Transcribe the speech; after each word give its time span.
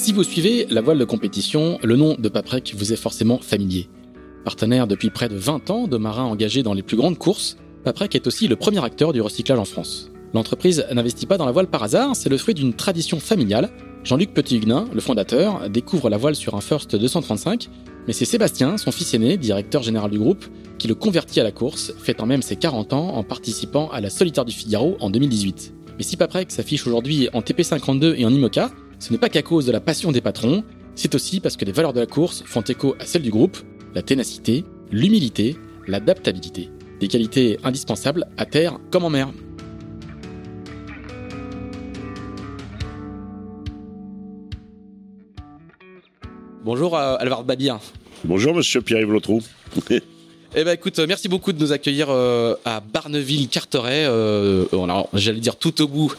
Si 0.00 0.12
vous 0.12 0.22
suivez 0.22 0.64
la 0.70 0.80
voile 0.80 0.96
de 0.96 1.04
compétition, 1.04 1.80
le 1.82 1.96
nom 1.96 2.14
de 2.16 2.28
Paprec 2.28 2.72
vous 2.78 2.92
est 2.92 2.96
forcément 2.96 3.40
familier. 3.40 3.88
Partenaire 4.44 4.86
depuis 4.86 5.10
près 5.10 5.28
de 5.28 5.36
20 5.36 5.70
ans 5.70 5.88
de 5.88 5.96
marins 5.96 6.22
engagés 6.22 6.62
dans 6.62 6.72
les 6.72 6.84
plus 6.84 6.96
grandes 6.96 7.18
courses, 7.18 7.56
Paprec 7.82 8.14
est 8.14 8.28
aussi 8.28 8.46
le 8.46 8.54
premier 8.54 8.82
acteur 8.82 9.12
du 9.12 9.20
recyclage 9.20 9.58
en 9.58 9.64
France. 9.64 10.12
L'entreprise 10.34 10.86
n'investit 10.92 11.26
pas 11.26 11.36
dans 11.36 11.46
la 11.46 11.52
voile 11.52 11.66
par 11.66 11.82
hasard, 11.82 12.14
c'est 12.14 12.28
le 12.28 12.38
fruit 12.38 12.54
d'une 12.54 12.74
tradition 12.74 13.18
familiale. 13.18 13.70
Jean-Luc 14.04 14.32
Petit-Huguenin, 14.32 14.86
le 14.94 15.00
fondateur, 15.00 15.68
découvre 15.68 16.08
la 16.10 16.16
voile 16.16 16.36
sur 16.36 16.54
un 16.54 16.60
First 16.60 16.94
235, 16.94 17.68
mais 18.06 18.12
c'est 18.12 18.24
Sébastien, 18.24 18.78
son 18.78 18.92
fils 18.92 19.12
aîné, 19.14 19.36
directeur 19.36 19.82
général 19.82 20.12
du 20.12 20.20
groupe, 20.20 20.44
qui 20.78 20.86
le 20.86 20.94
convertit 20.94 21.40
à 21.40 21.44
la 21.44 21.52
course, 21.52 21.92
fêtant 21.98 22.24
même 22.24 22.42
ses 22.42 22.54
40 22.54 22.92
ans 22.92 23.16
en 23.16 23.24
participant 23.24 23.90
à 23.90 24.00
la 24.00 24.10
Solitaire 24.10 24.44
du 24.44 24.52
Figaro 24.52 24.96
en 25.00 25.10
2018. 25.10 25.74
Mais 25.96 26.04
si 26.04 26.16
Paprec 26.16 26.52
s'affiche 26.52 26.86
aujourd'hui 26.86 27.28
en 27.32 27.40
TP52 27.40 28.14
et 28.16 28.24
en 28.24 28.30
IMOCA, 28.30 28.70
ce 28.98 29.12
n'est 29.12 29.18
pas 29.18 29.28
qu'à 29.28 29.42
cause 29.42 29.66
de 29.66 29.72
la 29.72 29.80
passion 29.80 30.10
des 30.10 30.20
patrons, 30.20 30.64
c'est 30.96 31.14
aussi 31.14 31.38
parce 31.40 31.56
que 31.56 31.64
les 31.64 31.72
valeurs 31.72 31.92
de 31.92 32.00
la 32.00 32.06
course 32.06 32.42
font 32.44 32.62
écho 32.62 32.96
à 32.98 33.06
celles 33.06 33.22
du 33.22 33.30
groupe, 33.30 33.56
la 33.94 34.02
ténacité, 34.02 34.64
l'humilité, 34.90 35.56
l'adaptabilité. 35.86 36.68
Des 36.98 37.06
qualités 37.06 37.58
indispensables 37.62 38.26
à 38.36 38.44
terre 38.44 38.78
comme 38.90 39.04
en 39.04 39.10
mer. 39.10 39.30
Bonjour 46.64 46.96
euh, 46.98 47.16
Alvaro 47.20 47.44
Babien. 47.44 47.78
Bonjour 48.24 48.54
monsieur 48.54 48.82
Pierre-Yves 48.82 49.12
Lotrou. 49.12 49.40
Eh 50.56 50.64
ben 50.64 50.72
écoute, 50.72 50.98
merci 51.06 51.28
beaucoup 51.28 51.52
de 51.52 51.60
nous 51.60 51.72
accueillir 51.72 52.06
euh, 52.08 52.54
à 52.64 52.80
Barneville-Carteret. 52.80 54.06
Euh, 54.06 54.64
J'allais 55.12 55.40
dire 55.40 55.56
tout 55.56 55.82
au 55.82 55.88
bout 55.88 56.14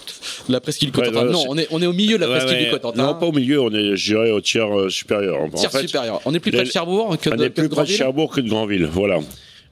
de 0.48 0.54
la 0.54 0.62
presqu'île 0.62 0.92
Cotentin. 0.92 1.26
non, 1.26 1.46
on 1.50 1.58
est, 1.58 1.68
on 1.72 1.82
est 1.82 1.88
au 1.88 1.94
milieu 1.94 2.18
de 2.20 2.26
la 2.26 2.38
presqu'île 2.38 2.66
du 2.66 2.70
Cotentin. 2.70 3.08
Non, 3.08 3.16
pas 3.16 3.26
au 3.26 3.32
milieu, 3.32 3.60
on 3.60 3.72
est, 3.74 3.96
je 3.96 4.14
dirais, 4.14 4.30
au 4.30 4.40
tiers 4.40 4.78
euh, 4.78 4.90
supérieur. 4.90 5.40
Tiers 5.56 5.72
supérieur. 5.72 6.22
On 6.26 6.34
est 6.36 6.40
plus 6.40 6.52
près 6.52 6.64
de 6.64 6.70
Cherbourg 6.70 7.18
que 7.18 7.30
de 7.30 7.36
On 7.36 7.40
est 7.40 7.50
plus 7.50 7.70
près 7.70 7.86
de 7.86 7.90
Cherbourg 7.90 8.32
que 8.32 8.42
de 8.42 8.50
Granville, 8.50 8.86
voilà. 8.86 9.20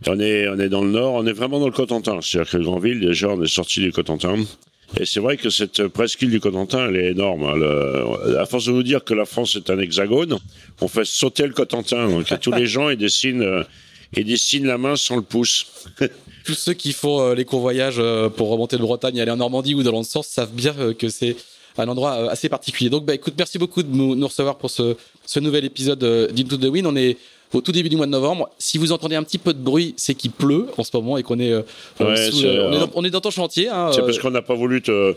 On 0.08 0.20
est, 0.20 0.48
on 0.48 0.60
est 0.60 0.70
dans 0.70 0.84
le 0.84 0.90
nord, 0.90 1.14
on 1.14 1.28
est 1.28 1.34
vraiment 1.34 1.60
dans 1.60 1.68
le 1.68 1.72
Cotentin. 1.72 2.20
C'est-à-dire 2.22 2.52
que 2.52 2.58
Granville, 2.58 3.00
déjà, 3.00 3.30
on 3.30 3.42
est 3.44 3.48
sorti 3.48 3.80
du 3.80 3.92
Cotentin. 3.92 4.38
Et 5.00 5.06
c'est 5.06 5.20
vrai 5.20 5.38
que 5.38 5.52
cette 5.52 5.88
presqu'île 5.88 6.32
du 6.32 6.40
Cotentin, 6.40 6.88
elle 6.90 6.96
est 6.96 7.12
énorme. 7.12 7.44
Hein. 7.44 8.40
à 8.40 8.46
force 8.46 8.66
de 8.66 8.72
nous 8.72 8.84
dire 8.84 9.04
que 9.04 9.14
la 9.14 9.26
France 9.26 9.56
est 9.56 9.70
un 9.70 9.78
hexagone, 9.78 10.40
on 10.82 10.88
fait 10.88 11.06
sauter 11.06 11.46
le 11.46 11.54
Cotentin. 11.54 12.10
Donc, 12.10 12.26
tous 12.42 12.52
les 12.54 12.66
gens, 12.66 12.90
ils 12.90 12.98
dessinent 12.98 13.64
et 14.16 14.24
dessine 14.24 14.66
la 14.66 14.78
main 14.78 14.96
sans 14.96 15.16
le 15.16 15.22
pouce. 15.22 15.68
Tous 16.46 16.54
ceux 16.54 16.74
qui 16.74 16.94
font 16.94 17.22
euh, 17.22 17.36
les 17.36 17.46
courts 17.46 17.60
voyages 17.60 17.98
euh, 18.00 18.30
pour 18.30 18.50
remonter 18.50 18.78
de 18.78 18.82
Bretagne 18.82 19.18
et 19.18 19.22
aller 19.22 19.32
en 19.32 19.38
Normandie 19.38 19.76
ou 19.76 19.84
dans 19.84 19.92
l'autre 19.92 20.08
sens 20.08 20.28
savent 20.28 20.54
bien 20.54 20.74
euh, 20.80 20.94
que 20.94 21.10
c'est 21.10 21.36
un 21.78 21.88
endroit 21.88 22.14
assez 22.32 22.50
particulier. 22.50 22.90
Donc, 22.90 23.06
bah, 23.06 23.14
écoute, 23.14 23.36
merci 23.38 23.60
beaucoup 23.60 23.84
de 23.84 23.96
nous, 23.96 24.26
recevoir 24.26 24.58
pour 24.58 24.72
ce, 24.72 24.96
ce 25.26 25.40
nouvel 25.40 25.66
épisode 25.66 26.00
d'Into 26.34 26.58
the 26.58 26.66
Wind. 26.66 26.88
On 26.88 26.96
est 26.96 27.18
au 27.54 27.62
tout 27.62 27.72
début 27.72 27.90
du 27.90 27.96
mois 27.96 28.08
de 28.08 28.12
novembre. 28.12 28.50
Si 28.58 28.80
vous 28.80 28.92
entendez 28.92 29.16
un 29.16 29.24
petit 29.24 29.38
peu 29.38 29.54
de 29.54 29.60
bruit, 29.60 29.94
c'est 29.96 30.16
qu'il 30.16 30.32
pleut 30.32 30.68
en 30.78 30.84
ce 30.84 30.90
moment 30.96 31.20
et 31.20 31.24
qu'on 31.24 31.40
est, 31.40 31.54
on, 32.00 33.04
est 33.04 33.10
dans, 33.12 33.22
ton 33.22 33.30
chantier. 33.30 33.70
Hein, 33.70 33.92
c'est 33.94 34.02
parce 34.02 34.18
qu'on 34.18 34.32
n'a 34.32 34.42
pas 34.42 34.56
voulu 34.56 34.82
te 34.82 35.16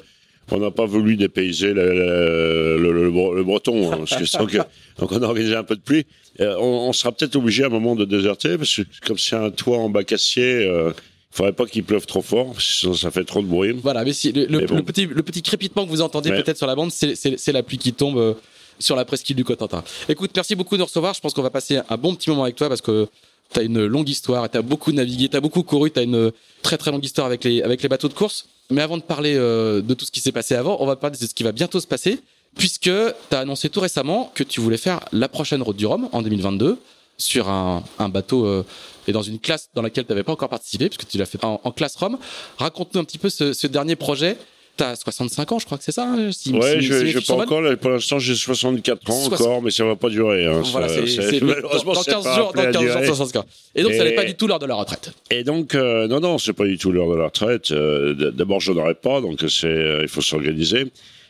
on 0.50 0.58
n'a 0.58 0.70
pas 0.70 0.86
voulu 0.86 1.16
dépayser 1.16 1.72
le, 1.72 2.78
le, 2.78 3.42
breton, 3.42 3.92
hein, 3.92 4.04
parce 4.08 4.32
que, 4.32 4.56
donc 4.98 5.12
on 5.12 5.22
a 5.22 5.26
organisé 5.26 5.54
un 5.54 5.64
peu 5.64 5.76
de 5.76 5.80
pluie. 5.80 6.06
Euh, 6.40 6.56
on, 6.58 6.92
sera 6.92 7.12
peut-être 7.12 7.36
obligé 7.36 7.64
à 7.64 7.66
un 7.66 7.70
moment 7.70 7.94
de 7.94 8.04
déserter, 8.04 8.56
parce 8.56 8.74
que 8.74 8.82
comme 9.06 9.18
c'est 9.18 9.36
un 9.36 9.50
toit 9.50 9.78
en 9.78 9.90
bac 9.90 10.12
acier, 10.12 10.66
euh, 10.66 10.92
il 11.32 11.36
faudrait 11.36 11.52
pas 11.52 11.66
qu'il 11.66 11.84
pleuve 11.84 12.06
trop 12.06 12.22
fort, 12.22 12.60
sinon 12.60 12.94
ça 12.94 13.10
fait 13.10 13.24
trop 13.24 13.42
de 13.42 13.46
bruit. 13.46 13.72
Voilà, 13.82 14.04
mais 14.04 14.12
si, 14.12 14.32
le, 14.32 14.82
petit, 14.82 15.06
le 15.06 15.22
petit 15.22 15.42
crépitement 15.42 15.84
que 15.84 15.90
vous 15.90 16.02
entendez 16.02 16.30
peut-être 16.30 16.56
sur 16.56 16.66
la 16.66 16.74
bande, 16.74 16.90
c'est 16.90 17.52
la 17.52 17.62
pluie 17.62 17.78
qui 17.78 17.92
tombe 17.92 18.18
euh, 18.18 18.34
sur 18.78 18.96
la 18.96 19.04
presqu'île 19.04 19.36
du 19.36 19.44
Cotentin. 19.44 19.84
Écoute, 20.08 20.30
merci 20.34 20.54
beaucoup 20.54 20.76
de 20.76 20.80
nous 20.80 20.86
recevoir. 20.86 21.14
Je 21.14 21.20
pense 21.20 21.34
qu'on 21.34 21.42
va 21.42 21.50
passer 21.50 21.80
un 21.88 21.96
bon 21.96 22.14
petit 22.14 22.30
moment 22.30 22.44
avec 22.44 22.56
toi 22.56 22.68
parce 22.68 22.80
que 22.80 23.06
tu 23.52 23.60
as 23.60 23.62
une 23.62 23.84
longue 23.86 24.08
histoire, 24.08 24.48
tu 24.50 24.56
as 24.56 24.62
beaucoup 24.62 24.92
navigué, 24.92 25.28
tu 25.28 25.36
as 25.36 25.40
beaucoup 25.40 25.62
couru, 25.62 25.90
tu 25.90 25.98
as 25.98 26.02
une 26.02 26.32
très 26.62 26.78
très 26.78 26.90
longue 26.90 27.04
histoire 27.04 27.26
avec 27.26 27.44
les, 27.44 27.62
avec 27.62 27.82
les 27.82 27.88
bateaux 27.88 28.08
de 28.08 28.14
course. 28.14 28.48
Mais 28.70 28.82
avant 28.82 28.96
de 28.96 29.02
parler 29.02 29.34
euh, 29.36 29.82
de 29.82 29.94
tout 29.94 30.04
ce 30.04 30.10
qui 30.10 30.20
s'est 30.20 30.32
passé 30.32 30.54
avant, 30.54 30.76
on 30.80 30.86
va 30.86 30.96
parler 30.96 31.16
de 31.16 31.26
ce 31.26 31.34
qui 31.34 31.42
va 31.42 31.52
bientôt 31.52 31.80
se 31.80 31.86
passer, 31.86 32.20
puisque 32.56 32.84
tu 32.84 32.90
as 33.34 33.38
annoncé 33.38 33.68
tout 33.68 33.80
récemment 33.80 34.30
que 34.34 34.44
tu 34.44 34.60
voulais 34.60 34.76
faire 34.76 35.00
la 35.12 35.28
prochaine 35.28 35.62
Route 35.62 35.76
du 35.76 35.86
Rhum 35.86 36.08
en 36.12 36.22
2022 36.22 36.78
sur 37.18 37.48
un, 37.48 37.82
bateau 38.08 38.46
euh, 38.46 38.64
et 39.06 39.12
dans 39.12 39.22
une 39.22 39.38
classe 39.38 39.68
dans 39.74 39.82
laquelle 39.82 40.06
tu 40.06 40.12
n'avais 40.12 40.22
pas 40.22 40.32
encore 40.32 40.48
participé, 40.48 40.88
puisque 40.88 41.06
tu 41.06 41.18
l'as 41.18 41.26
fait 41.26 41.44
en, 41.44 41.58
classe 41.72 41.96
Rome. 41.96 42.18
Raconte-nous 42.58 43.00
un 43.00 43.04
petit 43.04 43.18
peu 43.18 43.28
ce 43.28 43.66
dernier 43.66 43.96
projet 43.96 44.38
T'as 44.80 44.96
65 44.96 45.52
ans, 45.52 45.58
je 45.58 45.66
crois 45.66 45.76
que 45.76 45.84
c'est 45.84 45.92
ça. 45.92 46.04
Hein, 46.04 46.32
si, 46.32 46.54
ouais, 46.54 46.80
je, 46.80 47.04
je 47.04 47.18
pas 47.18 47.34
encore. 47.34 47.62
pour 47.82 47.90
l'instant, 47.90 48.18
j'ai 48.18 48.34
64 48.34 49.10
ans 49.10 49.24
encore, 49.26 49.60
mais 49.60 49.70
ça 49.70 49.84
va 49.84 49.94
pas 49.94 50.08
durer. 50.08 50.46
Hein, 50.46 50.62
voilà, 50.72 50.88
c'est 50.88 51.42
malheureusement 51.42 51.92
dans 51.92 52.02
15 52.02 52.24
jours, 52.34 52.52
dans 52.54 52.72
15 52.72 52.82
jours, 52.82 53.04
65 53.04 53.44
Et 53.74 53.82
donc, 53.82 53.92
ça 53.92 54.04
n'est 54.04 54.14
pas 54.14 54.24
du 54.24 54.36
tout 54.36 54.46
l'heure 54.46 54.58
de 54.58 54.64
la 54.64 54.76
retraite. 54.76 55.12
Et 55.30 55.44
donc, 55.44 55.74
euh, 55.74 56.08
non, 56.08 56.20
non, 56.20 56.38
c'est 56.38 56.54
pas 56.54 56.64
du 56.64 56.78
tout 56.78 56.92
l'heure 56.92 57.10
de 57.10 57.16
la 57.16 57.24
retraite. 57.24 57.72
Euh, 57.72 58.14
D'abord, 58.30 58.60
je 58.60 58.72
n'aurai 58.72 58.94
pas, 58.94 59.20
donc 59.20 59.40
c'est, 59.50 59.66
euh, 59.66 60.00
il 60.00 60.08
faut 60.08 60.22
s'organiser. 60.22 60.86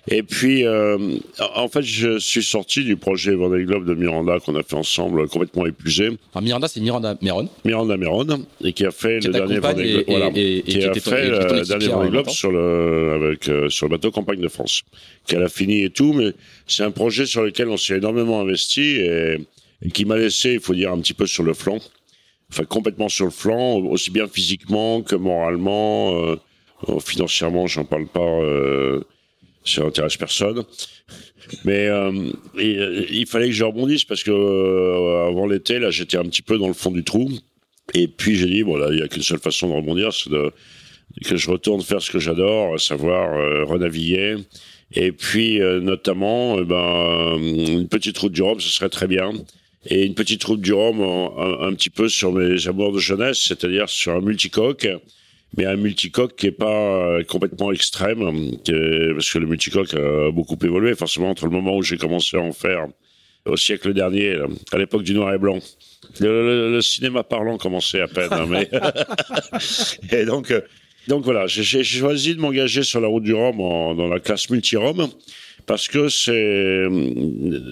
Et 0.09 0.23
puis, 0.23 0.67
euh, 0.67 1.19
en 1.55 1.69
fait, 1.69 1.83
je 1.83 2.19
suis 2.19 2.43
sorti 2.43 2.85
du 2.85 2.97
projet 2.97 3.35
Vendée 3.35 3.65
Globe 3.65 3.85
de 3.85 3.95
Miranda 3.95 4.39
qu'on 4.41 4.55
a 4.57 4.63
fait 4.63 4.75
ensemble, 4.75 5.29
complètement 5.29 5.67
épuisé. 5.67 6.11
Ah, 6.35 6.41
Miranda, 6.41 6.69
c'est 6.69 6.81
Miranda 6.81 7.17
Meron. 7.21 7.49
Miranda 7.65 7.97
Meron, 7.97 8.47
et 8.65 8.73
qui 8.73 8.87
a 8.87 8.91
fait 8.91 9.21
le 9.21 9.33
dernier 9.33 9.59
Vendée 9.59 9.93
Globe. 9.93 10.05
Voilà, 10.09 10.31
qui, 10.31 10.85
a 10.85 10.95
fait 10.95 11.29
le 11.29 11.67
dernier 11.67 11.89
Vendée 11.89 12.11
Globe 12.11 12.29
sur 12.31 12.51
le, 12.51 13.13
avec, 13.15 13.49
euh, 13.49 13.69
sur 13.69 13.87
le 13.87 13.91
bateau 13.91 14.11
Campagne 14.11 14.41
de 14.41 14.49
France. 14.49 14.83
Qu'elle 15.27 15.43
a 15.43 15.49
fini 15.49 15.85
et 15.85 15.91
tout, 15.91 16.13
mais 16.13 16.33
c'est 16.67 16.83
un 16.83 16.91
projet 16.91 17.27
sur 17.27 17.43
lequel 17.43 17.69
on 17.69 17.77
s'est 17.77 17.97
énormément 17.99 18.41
investi 18.41 18.81
et, 18.81 19.37
et 19.83 19.91
qui 19.91 20.05
m'a 20.07 20.17
laissé, 20.17 20.55
il 20.55 20.61
faut 20.61 20.75
dire, 20.75 20.93
un 20.93 20.99
petit 20.99 21.15
peu 21.15 21.27
sur 21.27 21.43
le 21.43 21.55
flanc. 21.55 21.79
Enfin, 22.53 22.65
complètement 22.65 23.09
sur 23.09 23.27
le 23.27 23.31
flanc, 23.31 23.77
aussi 23.77 24.11
bien 24.11 24.27
physiquement 24.27 25.03
que 25.03 25.15
moralement, 25.15 26.15
euh, 26.15 26.37
financièrement, 27.01 27.67
j'en 27.67 27.85
parle 27.85 28.07
pas. 28.07 28.21
Euh, 28.21 29.05
ça 29.65 29.83
intéresse 29.83 30.17
personne. 30.17 30.65
Mais 31.65 31.87
euh, 31.87 32.13
euh, 32.59 33.07
il 33.11 33.27
fallait 33.27 33.47
que 33.47 33.53
je 33.53 33.65
rebondisse 33.65 34.05
parce 34.05 34.23
que 34.23 34.31
euh, 34.31 35.29
avant 35.29 35.47
l'été, 35.47 35.79
là, 35.79 35.91
j'étais 35.91 36.17
un 36.17 36.25
petit 36.25 36.43
peu 36.43 36.59
dans 36.59 36.69
le 36.69 36.75
fond 36.75 36.91
du 36.91 37.05
trou. 37.05 37.31
Et 37.95 38.09
puis 38.09 38.37
j'ai 38.37 38.47
dit, 38.47 38.63
voilà, 38.63 38.93
il 38.93 38.99
y 38.99 39.03
a 39.03 39.09
qu'une 39.09 39.23
seule 39.23 39.41
façon 39.41 39.69
de 39.69 39.75
rebondir, 39.75 40.13
c'est 40.13 40.31
que 41.25 41.37
je 41.37 41.51
retourne 41.51 41.83
faire 41.83 42.01
ce 42.01 42.11
que 42.11 42.21
j'adore, 42.21 42.75
à 42.75 42.79
savoir 42.79 43.67
renaviguer. 43.67 44.37
Et 44.93 45.11
puis 45.11 45.59
notamment, 45.59 46.61
ben, 46.61 47.37
une 47.41 47.89
petite 47.89 48.17
route 48.19 48.33
du 48.33 48.43
Rhum, 48.43 48.61
ce 48.61 48.69
serait 48.69 48.91
très 48.91 49.09
bien. 49.09 49.33
Et 49.87 50.05
une 50.05 50.15
petite 50.15 50.45
route 50.45 50.61
du 50.61 50.73
Rhum, 50.73 51.01
un, 51.01 51.67
un 51.67 51.75
petit 51.75 51.91
peu 51.91 52.09
sur 52.09 52.33
mes 52.33 52.69
amours 52.69 52.93
de 52.93 53.01
jeunesse, 53.01 53.41
c'est-à-dire 53.41 53.89
sur 53.89 54.13
un 54.13 54.21
multicoque 54.21 54.87
mais 55.57 55.67
un 55.67 55.77
multicoque 55.77 56.37
qui 56.37 56.47
est 56.47 56.53
pas 56.53 56.67
euh, 57.17 57.25
complètement 57.25 57.73
extrême, 57.73 58.21
parce 58.65 59.33
que 59.33 59.39
le 59.39 59.47
multicoque 59.47 59.95
a 59.95 60.31
beaucoup 60.31 60.57
évolué 60.63 60.95
forcément 60.95 61.31
entre 61.31 61.47
le 61.47 61.53
moment 61.53 61.77
où 61.77 61.83
j'ai 61.83 61.97
commencé 61.97 62.37
à 62.37 62.41
en 62.41 62.53
faire 62.53 62.87
au 63.47 63.57
siècle 63.57 63.93
dernier, 63.95 64.37
à 64.73 64.79
l'époque 64.79 65.03
du 65.03 65.15
noir 65.15 65.33
et 65.35 65.39
blanc. 65.39 65.59
Le, 66.19 66.81
cinéma 66.81 67.23
parlant 67.25 67.57
commençait 67.59 68.01
à 68.01 68.09
peine, 68.09 68.33
hein, 68.33 68.47
mais 68.49 68.69
et 70.13 70.25
donc 70.25 70.51
euh, 70.51 70.61
donc 71.09 71.25
voilà, 71.25 71.47
j'ai 71.47 71.83
choisi 71.83 72.35
de 72.35 72.41
m'engager 72.41 72.83
sur 72.83 73.01
la 73.01 73.09
route 73.09 73.23
du 73.23 73.35
Rhum 73.35 73.57
dans 73.57 74.09
la 74.09 74.21
classe 74.21 74.51
multi-Rhum 74.51 75.09
parce 75.67 75.89
que 75.89 76.09
c'est 76.09 76.87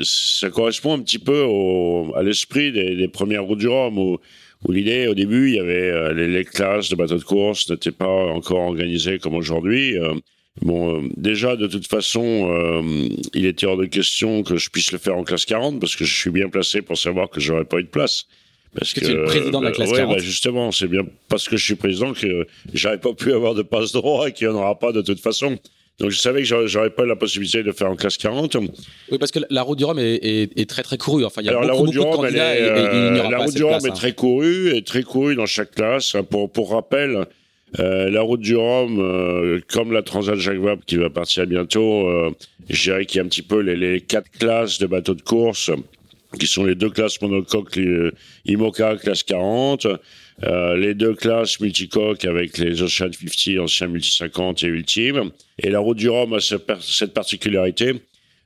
ça 0.02 0.50
correspond 0.50 0.94
un 0.94 1.00
petit 1.00 1.18
peu 1.18 1.42
au, 1.42 2.12
à 2.16 2.22
l'esprit 2.22 2.72
des, 2.72 2.96
des, 2.96 3.08
premières 3.08 3.44
routes 3.44 3.58
du 3.58 3.68
Rhum 3.68 3.98
où 3.98 4.18
où 4.64 4.72
l'idée, 4.72 5.06
au 5.06 5.14
début, 5.14 5.48
il 5.48 5.54
y 5.54 5.60
avait 5.60 5.90
euh, 5.90 6.12
les, 6.12 6.44
classes 6.44 6.88
de 6.88 6.96
bateaux 6.96 7.18
de 7.18 7.22
course 7.22 7.70
n'étaient 7.70 7.92
pas 7.92 8.08
encore 8.08 8.60
organisées 8.60 9.18
comme 9.18 9.34
aujourd'hui. 9.34 9.96
Euh, 9.96 10.14
bon, 10.62 10.96
euh, 10.96 11.08
déjà, 11.16 11.56
de 11.56 11.66
toute 11.68 11.86
façon, 11.86 12.82
il 13.34 13.46
était 13.46 13.66
hors 13.66 13.76
de 13.76 13.86
question 13.86 14.42
que 14.42 14.56
je 14.56 14.70
puisse 14.70 14.90
le 14.90 14.98
faire 14.98 15.16
en 15.16 15.22
classe 15.22 15.44
40 15.44 15.80
parce 15.80 15.94
que 15.94 16.04
je 16.04 16.14
suis 16.14 16.30
bien 16.30 16.48
placé 16.48 16.82
pour 16.82 16.98
savoir 16.98 17.30
que 17.30 17.40
j'aurais 17.40 17.64
pas 17.64 17.78
eu 17.78 17.84
de 17.84 17.88
place. 17.88 18.26
Parce 18.74 18.92
que, 18.92 19.00
tu 19.00 19.06
es 19.06 19.14
le 19.14 19.24
président 19.24 19.60
de 19.60 19.66
la 19.66 19.72
classe 19.72 19.92
40. 19.92 20.16
Bah 20.16 20.22
justement, 20.22 20.72
c'est 20.72 20.88
bien 20.88 21.02
parce 21.28 21.48
que 21.48 21.56
je 21.56 21.64
suis 21.64 21.74
président 21.76 22.12
que 22.12 22.46
j'aurais 22.74 22.98
pas 22.98 23.14
pu 23.14 23.32
avoir 23.32 23.54
de 23.54 23.62
passe 23.62 23.92
droit 23.92 24.28
et 24.28 24.32
qu'il 24.32 24.48
n'y 24.48 24.54
en 24.54 24.56
aura 24.58 24.78
pas 24.78 24.92
de 24.92 25.00
toute 25.00 25.20
façon. 25.20 25.58
Donc 25.98 26.10
je 26.10 26.18
savais 26.18 26.42
que 26.42 26.66
j'aurais 26.66 26.90
pas 26.90 27.04
la 27.04 27.16
possibilité 27.16 27.62
de 27.62 27.72
faire 27.72 27.90
en 27.90 27.96
classe 27.96 28.16
40. 28.16 28.56
Oui, 29.10 29.18
parce 29.18 29.32
que 29.32 29.40
la 29.50 29.62
route 29.62 29.78
du 29.78 29.84
Rhum 29.84 29.98
est, 29.98 30.68
très 30.68 30.82
très 30.82 30.96
courue. 30.96 31.24
Enfin, 31.24 31.42
il 31.42 31.46
y 31.46 31.48
a 31.48 31.52
Alors 31.52 31.62
beaucoup, 31.62 31.74
la 31.74 31.80
route 31.80 31.90
du 31.90 31.98
Rhum, 31.98 32.24
est, 32.26 33.30
la 33.30 33.38
route 33.38 33.54
du 33.54 33.64
Rhum 33.64 33.84
est 33.84 33.96
très 33.96 34.12
courue 34.12 34.76
et 34.76 34.82
très 34.82 35.02
courue 35.02 35.34
dans 35.34 35.46
chaque 35.46 35.72
classe. 35.72 36.14
Pour 36.30 36.50
pour 36.50 36.70
rappel, 36.70 37.26
euh, 37.78 38.10
la 38.10 38.22
route 38.22 38.40
du 38.40 38.56
Rhum, 38.56 38.98
euh, 38.98 39.60
comme 39.70 39.92
la 39.92 40.02
Transat 40.02 40.36
Jacques 40.38 40.58
Vabre 40.58 40.82
qui 40.86 40.96
va 40.96 41.10
partir 41.10 41.46
bientôt, 41.46 42.08
euh, 42.08 42.30
je 42.70 42.82
dirais 42.82 43.04
qu'il 43.04 43.18
y 43.18 43.20
a 43.20 43.24
un 43.24 43.28
petit 43.28 43.42
peu 43.42 43.60
les, 43.60 43.76
les 43.76 44.00
quatre 44.00 44.30
classes 44.30 44.78
de 44.78 44.86
bateaux 44.86 45.14
de 45.14 45.22
course 45.22 45.70
qui 46.38 46.46
sont 46.46 46.64
les 46.64 46.74
deux 46.74 46.90
classes 46.90 47.20
monocoques 47.20 47.78
IMOCA 48.46 48.96
classe 48.96 49.22
40, 49.22 49.86
euh, 50.44 50.76
les 50.76 50.94
deux 50.94 51.14
classes 51.14 51.58
multicoques 51.60 52.24
avec 52.24 52.58
les 52.58 52.82
Ocean 52.82 53.10
50, 53.12 53.58
anciens 53.58 53.88
multi 53.88 54.14
50 54.16 54.62
et 54.62 54.66
ultime. 54.66 55.30
Et 55.58 55.70
la 55.70 55.80
route 55.80 55.98
du 55.98 56.08
Rhum 56.08 56.34
a 56.34 56.40
cette 56.40 57.12
particularité 57.12 57.94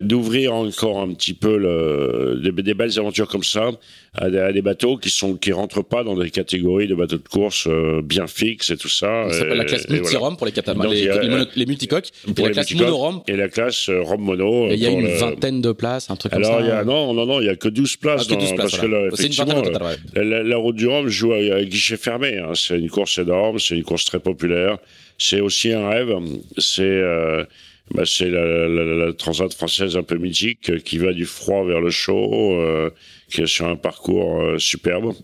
d'ouvrir 0.02 0.54
encore 0.54 1.00
un 1.00 1.12
petit 1.14 1.34
peu 1.34 1.56
le, 1.56 2.40
des, 2.43 2.75
belles 2.75 2.99
aventures 2.99 3.28
comme 3.28 3.43
ça 3.43 3.70
à 4.14 4.28
des, 4.28 4.62
bateaux 4.62 4.99
qui 4.99 5.08
sont 5.10 5.37
qui 5.37 5.52
rentrent 5.52 5.82
pas 5.82 6.04
dans 6.04 6.16
des 6.16 6.31
catégories 6.31 6.87
de 6.87 6.94
bateaux 6.94 7.16
de 7.16 7.28
course 7.28 7.66
euh, 7.66 8.02
bien 8.02 8.26
fixes 8.26 8.70
et 8.70 8.76
tout 8.76 8.88
ça. 8.88 9.31
Ça 9.31 9.38
s'appelle 9.38 9.56
la 9.56 9.64
classe 9.64 9.88
multi-rom 9.88 10.37
pour 10.37 10.46
les 10.46 10.52
catamarans, 10.52 10.90
les, 10.90 11.46
les, 11.56 11.66
multicoques, 11.66 12.08
et 12.26 12.43
la 12.43 12.50
classe 12.50 12.75
mono 12.75 13.22
et 13.26 13.37
la 13.37 13.49
classe 13.49 13.88
euh, 13.88 14.02
rom 14.02 14.20
mono. 14.20 14.69
Il 14.70 14.76
y 14.76 14.87
a 14.87 14.90
une 14.90 15.06
vingtaine 15.06 15.62
de 15.62 15.72
places, 15.72 16.10
un 16.10 16.16
truc 16.16 16.32
Alors, 16.32 16.58
comme 16.58 16.60
ça. 16.60 16.69
Y 16.69 16.70
a, 16.72 16.84
non, 16.84 17.14
non, 17.14 17.25
non, 17.25 17.40
il 17.40 17.46
y 17.46 17.50
a 17.50 17.56
que 17.56 17.69
12 17.69 17.96
places. 17.96 18.26
Ah, 18.28 18.34
que 18.34 18.38
12 18.38 18.55
places 18.55 18.70
parce 18.72 18.78
que 18.78 19.16
c'est 19.16 19.26
une 19.26 19.32
vingtaine 19.32 19.62
total, 19.62 19.82
ouais. 19.82 20.25
la, 20.25 20.43
la, 20.43 20.56
route 20.56 20.76
du 20.76 20.87
Rhum 20.87 21.08
joue 21.08 21.32
à, 21.32 21.62
guichet 21.64 21.96
fermé. 21.96 22.38
Hein. 22.38 22.52
C'est 22.55 22.78
une 22.78 22.90
course 22.90 23.19
énorme, 23.19 23.58
c'est 23.58 23.76
une 23.76 23.84
course 23.84 24.05
très 24.05 24.20
populaire. 24.20 24.78
C'est 25.19 25.40
aussi 25.40 25.72
un 25.72 25.88
rêve. 25.88 26.14
C'est 26.58 26.82
euh, 26.82 27.44
bah, 27.90 28.05
c'est 28.06 28.31
la, 28.31 28.69
la, 28.69 29.12
transat 29.12 29.52
française 29.52 29.96
un 29.96 30.02
peu 30.02 30.17
mythique 30.17 30.70
euh, 30.70 30.79
qui 30.79 30.99
va 30.99 31.12
du 31.12 31.26
froid 31.26 31.64
vers 31.64 31.81
le 31.81 31.90
chaud, 31.90 32.52
euh, 32.55 32.90
qui 33.29 33.43
est 33.43 33.46
sur 33.46 33.67
un 33.67 33.76
parcours 33.76 34.40
euh, 34.40 34.58
superbe. 34.58 35.14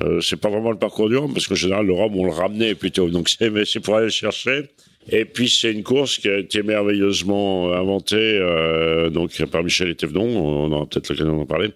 Euh, 0.00 0.20
c'est 0.20 0.36
pas 0.36 0.50
vraiment 0.50 0.70
le 0.70 0.78
parcours 0.78 1.08
du 1.08 1.16
Rhum 1.16 1.32
parce 1.32 1.46
qu'en 1.46 1.54
général 1.54 1.86
le 1.86 1.92
Rhum 1.92 2.16
on 2.16 2.24
le 2.24 2.32
ramenait 2.32 2.74
plutôt, 2.74 3.08
donc 3.08 3.28
c'est 3.28 3.48
mais 3.50 3.64
c'est 3.64 3.80
pour 3.80 3.96
aller 3.96 4.06
le 4.06 4.10
chercher. 4.10 4.64
Et 5.08 5.24
puis 5.24 5.48
c'est 5.48 5.72
une 5.72 5.84
course 5.84 6.18
qui 6.18 6.28
a 6.28 6.38
été 6.38 6.62
merveilleusement 6.62 7.72
inventée 7.72 8.40
donc 9.12 9.30
par 9.46 9.62
Michel 9.62 9.90
et 9.90 9.96
on 10.16 10.72
aura 10.72 10.86
peut-être 10.86 11.08
l'occasion 11.10 11.36
d'en 11.36 11.46
parler. 11.46 11.70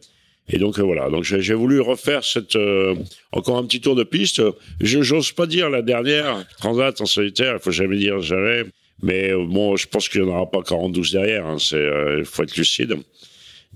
Et 0.49 0.59
donc 0.59 0.81
voilà, 0.81 1.09
donc 1.11 1.23
j'ai 1.23 1.55
voulu 1.55 1.81
refaire 1.81 2.25
cette 2.25 2.59
encore 3.31 3.57
un 3.57 3.65
petit 3.65 3.81
tour 3.81 3.95
de 3.95 4.03
piste. 4.03 4.43
Je 4.81 5.01
j'ose 5.01 5.31
pas 5.31 5.47
dire 5.47 5.71
la 5.71 5.81
dernière 5.81 6.45
transat 6.59 7.01
en 7.01 7.07
solitaire, 7.07 7.55
il 7.55 7.63
faut 7.63 7.71
jamais 7.71 7.99
dire 7.99 8.21
jamais. 8.21 8.65
Mais 9.03 9.33
euh, 9.33 9.45
bon, 9.45 9.77
je 9.77 9.87
pense 9.87 10.09
qu'il 10.09 10.23
n'y 10.23 10.29
en 10.29 10.33
aura 10.33 10.51
pas 10.51 10.63
42 10.63 11.03
derrière. 11.13 11.47
Hein, 11.47 11.57
euh, 11.73 12.17
il 12.19 12.25
faut 12.25 12.43
être 12.43 12.57
lucide. 12.57 12.97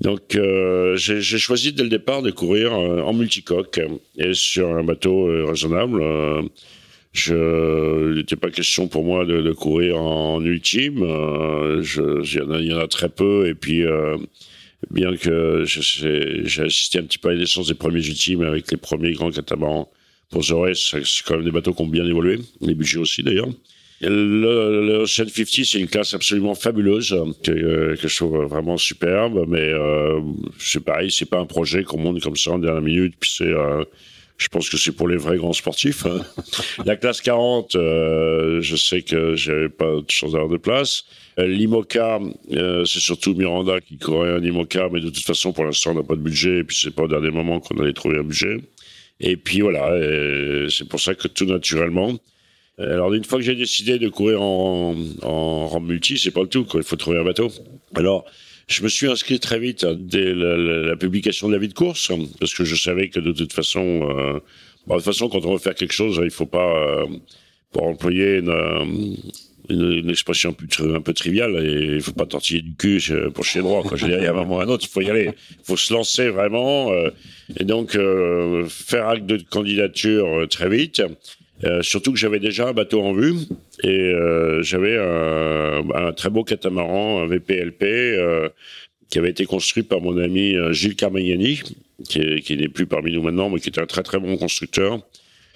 Donc, 0.01 0.35
euh, 0.35 0.97
j'ai, 0.97 1.21
choisi 1.39 1.73
dès 1.73 1.85
le 1.85 1.89
départ 1.89 2.21
de 2.23 2.31
courir 2.31 2.73
en 2.73 3.13
multicoque 3.13 3.81
et 4.19 4.35
sur 4.35 4.75
un 4.75 4.83
bateau 4.83 5.27
raisonnable. 5.47 6.03
je, 7.13 8.11
il 8.11 8.17
n'était 8.17 8.35
pas 8.35 8.51
question 8.51 8.89
pour 8.89 9.05
moi 9.05 9.25
de, 9.25 9.41
de 9.41 9.53
courir 9.53 10.01
en, 10.01 10.45
ultime. 10.45 10.99
il, 10.99 12.67
y 12.67 12.75
en 12.75 12.79
a, 12.79 12.89
très 12.89 13.09
peu. 13.09 13.47
Et 13.47 13.55
puis, 13.55 13.85
bien 14.91 15.17
que 15.17 15.63
j'ai 15.65 16.63
assisté 16.63 16.99
un 16.99 17.05
petit 17.05 17.19
peu 17.19 17.29
à 17.29 17.33
la 17.33 17.39
naissance 17.39 17.69
des 17.69 17.75
premiers 17.75 18.05
ultimes 18.05 18.43
avec 18.43 18.73
les 18.73 18.77
premiers 18.77 19.13
grands 19.13 19.31
catamarans 19.31 19.89
pour 20.31 20.43
Zoré, 20.43 20.75
c'est 20.75 21.03
quand 21.25 21.37
même 21.37 21.45
des 21.45 21.53
bateaux 21.53 21.73
qui 21.73 21.83
ont 21.83 21.87
bien 21.87 22.05
évolué. 22.05 22.41
Les 22.61 22.75
budgets 22.75 22.99
aussi, 22.99 23.23
d'ailleurs. 23.23 23.47
Le, 24.07 24.87
le 24.87 24.95
Ocean 25.03 25.29
50, 25.29 25.65
c'est 25.65 25.81
une 25.81 25.89
classe 25.89 26.15
absolument 26.15 26.55
fabuleuse 26.55 27.17
que, 27.43 27.51
euh, 27.51 27.97
que 27.97 28.09
je 28.09 28.17
trouve 28.17 28.45
vraiment 28.45 28.77
superbe, 28.77 29.45
mais 29.49 29.73
euh, 29.73 30.21
c'est 30.59 30.85
pareil, 30.85 31.11
c'est 31.11 31.29
pas 31.29 31.39
un 31.39 31.47
projet 31.47 31.85
qu'on 31.85 31.99
monte 31.99 32.23
comme 32.23 32.37
ça 32.37 32.53
en 32.53 32.59
dernière 32.59 32.83
minute, 32.83 33.15
puis 33.19 33.33
c'est 33.37 33.45
euh, 33.45 33.85
je 34.37 34.49
pense 34.49 34.69
que 34.69 34.77
c'est 34.77 34.93
pour 34.93 35.09
les 35.09 35.17
vrais 35.17 35.37
grands 35.37 35.53
sportifs. 35.53 36.07
Hein. 36.07 36.21
La 36.85 36.97
classe 36.97 37.21
40, 37.21 37.77
euh, 37.77 38.61
je 38.61 38.77
sais 38.77 39.03
que 39.03 39.37
j'avais 39.37 39.69
pas 39.69 40.01
de 40.01 40.11
chance 40.11 40.33
d'avoir 40.33 40.51
de 40.51 40.57
place. 40.57 41.05
Euh, 41.39 41.47
L'IMOCA, 41.47 42.21
euh, 42.53 42.85
c'est 42.85 42.99
surtout 42.99 43.35
Miranda 43.35 43.81
qui 43.81 43.97
courait 43.97 44.33
un 44.33 44.43
IMOCA, 44.43 44.89
mais 44.93 45.01
de 45.01 45.11
toute 45.11 45.25
façon, 45.25 45.53
pour 45.53 45.65
l'instant, 45.65 45.93
on 45.93 45.95
n'a 45.95 46.03
pas 46.03 46.17
de 46.17 46.21
budget, 46.21 46.59
et 46.59 46.65
puis 46.65 46.77
c'est 46.81 46.95
pas 46.95 47.05
au 47.05 47.09
dernier 47.09 47.31
moment 47.31 47.61
qu'on 47.61 47.79
allait 47.79 47.93
trouver 47.93 48.19
un 48.19 48.25
budget. 48.25 48.57
Et 49.21 49.37
puis 49.37 49.61
voilà, 49.61 49.91
c'est 50.69 50.89
pour 50.89 51.01
ça 51.01 51.15
que 51.15 51.29
tout 51.29 51.47
naturellement, 51.47 52.13
alors 52.79 53.13
une 53.15 53.25
fois 53.25 53.39
que 53.39 53.45
j'ai 53.45 53.55
décidé 53.55 53.99
de 53.99 54.09
courir 54.09 54.43
en, 54.43 54.95
en 55.23 55.67
rang 55.69 55.81
multi, 55.81 56.19
c'est 56.19 56.31
pas 56.31 56.43
le 56.43 56.49
tout. 56.49 56.65
Quoi. 56.65 56.81
Il 56.81 56.87
faut 56.87 56.97
trouver 56.97 57.19
un 57.19 57.25
bateau. 57.25 57.51
Alors 57.95 58.25
je 58.67 58.83
me 58.83 58.89
suis 58.89 59.09
inscrit 59.09 59.39
très 59.41 59.59
vite 59.59 59.85
dès 59.85 60.35
la, 60.35 60.97
publication 60.97 61.49
de 61.49 61.53
la 61.53 61.59
vie 61.59 61.69
de 61.69 61.75
course 61.75 62.11
parce 62.41 62.55
que 62.55 62.65
je 62.65 62.75
savais 62.75 63.09
que 63.09 63.21
de 63.21 63.33
toute 63.33 63.53
façon, 63.53 64.09
euh, 64.09 64.41
de 64.89 64.95
toute 64.95 65.05
façon 65.05 65.29
quand 65.29 65.45
on 65.45 65.53
veut 65.53 65.59
faire 65.59 65.75
quelque 65.75 65.93
chose, 65.93 66.21
il 66.23 66.31
faut 66.31 66.47
pas 66.47 67.03
euh, 67.03 67.07
pour 67.71 67.85
employer 67.85 68.39
une, 68.39 69.19
une, 69.69 70.11
expression 70.11 70.55
un 70.81 71.01
peu, 71.01 71.13
triviale 71.13 71.65
et 71.65 71.97
il 71.97 72.01
faut 72.01 72.13
pas 72.13 72.27
tortiller 72.27 72.61
du 72.61 72.75
cul 72.75 73.01
pour 73.35 73.45
chier 73.45 73.63
droit. 73.63 73.83
Quoi. 73.83 73.97
Je 73.97 74.05
veux 74.05 74.11
dire, 74.11 74.21
il 74.21 74.25
y 74.25 74.27
a 74.27 74.31
un 74.31 74.35
moment 74.35 74.57
ou 74.57 74.61
un 74.61 74.69
autre, 74.69 74.87
il 74.87 74.93
faut 74.93 75.01
y 75.01 75.11
aller. 75.11 75.31
Il 75.51 75.65
faut 75.65 75.77
se 75.77 75.93
lancer 75.93 76.29
vraiment 76.29 76.93
euh, 76.93 77.11
et 77.59 77.65
donc 77.65 77.97
euh, 77.97 78.67
faire 78.69 79.09
acte 79.09 79.27
de 79.27 79.39
candidature 79.39 80.27
euh, 80.27 80.47
très 80.47 80.69
vite. 80.69 81.03
Euh, 81.65 81.83
surtout 81.83 82.13
que 82.13 82.19
j'avais 82.19 82.41
déjà 82.41 82.69
un 82.69 82.73
bateau 82.73 83.03
en 83.03 83.15
vue 83.15 83.35
et 83.83 83.89
euh, 83.89 84.63
j'avais 84.63 84.99
un, 84.99 85.83
un, 85.95 86.13
très 86.13 86.29
beau 86.29 86.45
catamaran, 86.45 87.23
un 87.23 87.27
VPLP, 87.27 87.83
euh, 87.83 88.49
qui 89.11 89.19
avait 89.19 89.31
été 89.31 89.47
construit 89.47 89.83
par 89.83 90.01
mon 90.01 90.19
ami 90.19 90.57
euh, 90.57 90.73
Gilles 90.73 90.97
Carmagnani, 90.97 91.61
qui, 92.09 92.41
qui 92.43 92.57
n'est 92.57 92.69
plus 92.69 92.87
parmi 92.87 93.13
nous 93.13 93.23
maintenant, 93.23 93.49
mais 93.49 93.61
qui 93.61 93.69
était 93.69 93.81
un 93.81 93.87
très 93.87 94.03
très 94.03 94.19
bon 94.19 94.37
constructeur. 94.37 94.99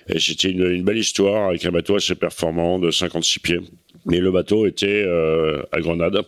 Et 0.08 0.18
c'était 0.20 0.50
une, 0.50 0.64
une, 0.64 0.84
belle 0.84 0.96
histoire 0.96 1.48
avec 1.48 1.64
un 1.64 1.70
bateau 1.70 1.96
assez 1.96 2.14
performant 2.14 2.78
de 2.78 2.90
56 2.90 3.40
pieds. 3.40 3.60
Mais 4.06 4.20
le 4.20 4.30
bateau 4.30 4.66
était 4.66 5.02
euh, 5.04 5.62
à 5.72 5.80
Grenade, 5.80 6.22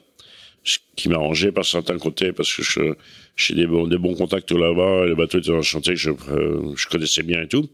ce 0.64 0.78
qui 0.96 1.08
m'arrangeait 1.08 1.52
par 1.52 1.64
certains 1.64 1.96
côtés 1.96 2.32
parce 2.32 2.52
que 2.52 2.96
j'ai 3.36 3.54
des 3.54 3.66
bons, 3.66 3.86
des 3.86 3.96
bons 3.96 4.14
contacts 4.14 4.50
là-bas. 4.50 5.06
Le 5.06 5.14
bateau 5.14 5.38
était 5.38 5.50
dans 5.50 5.58
un 5.58 5.62
chantier 5.62 5.94
que 5.94 6.00
je, 6.00 6.10
je 6.10 6.86
connaissais 6.88 7.22
bien 7.22 7.42
et 7.42 7.48
tout. 7.48 7.70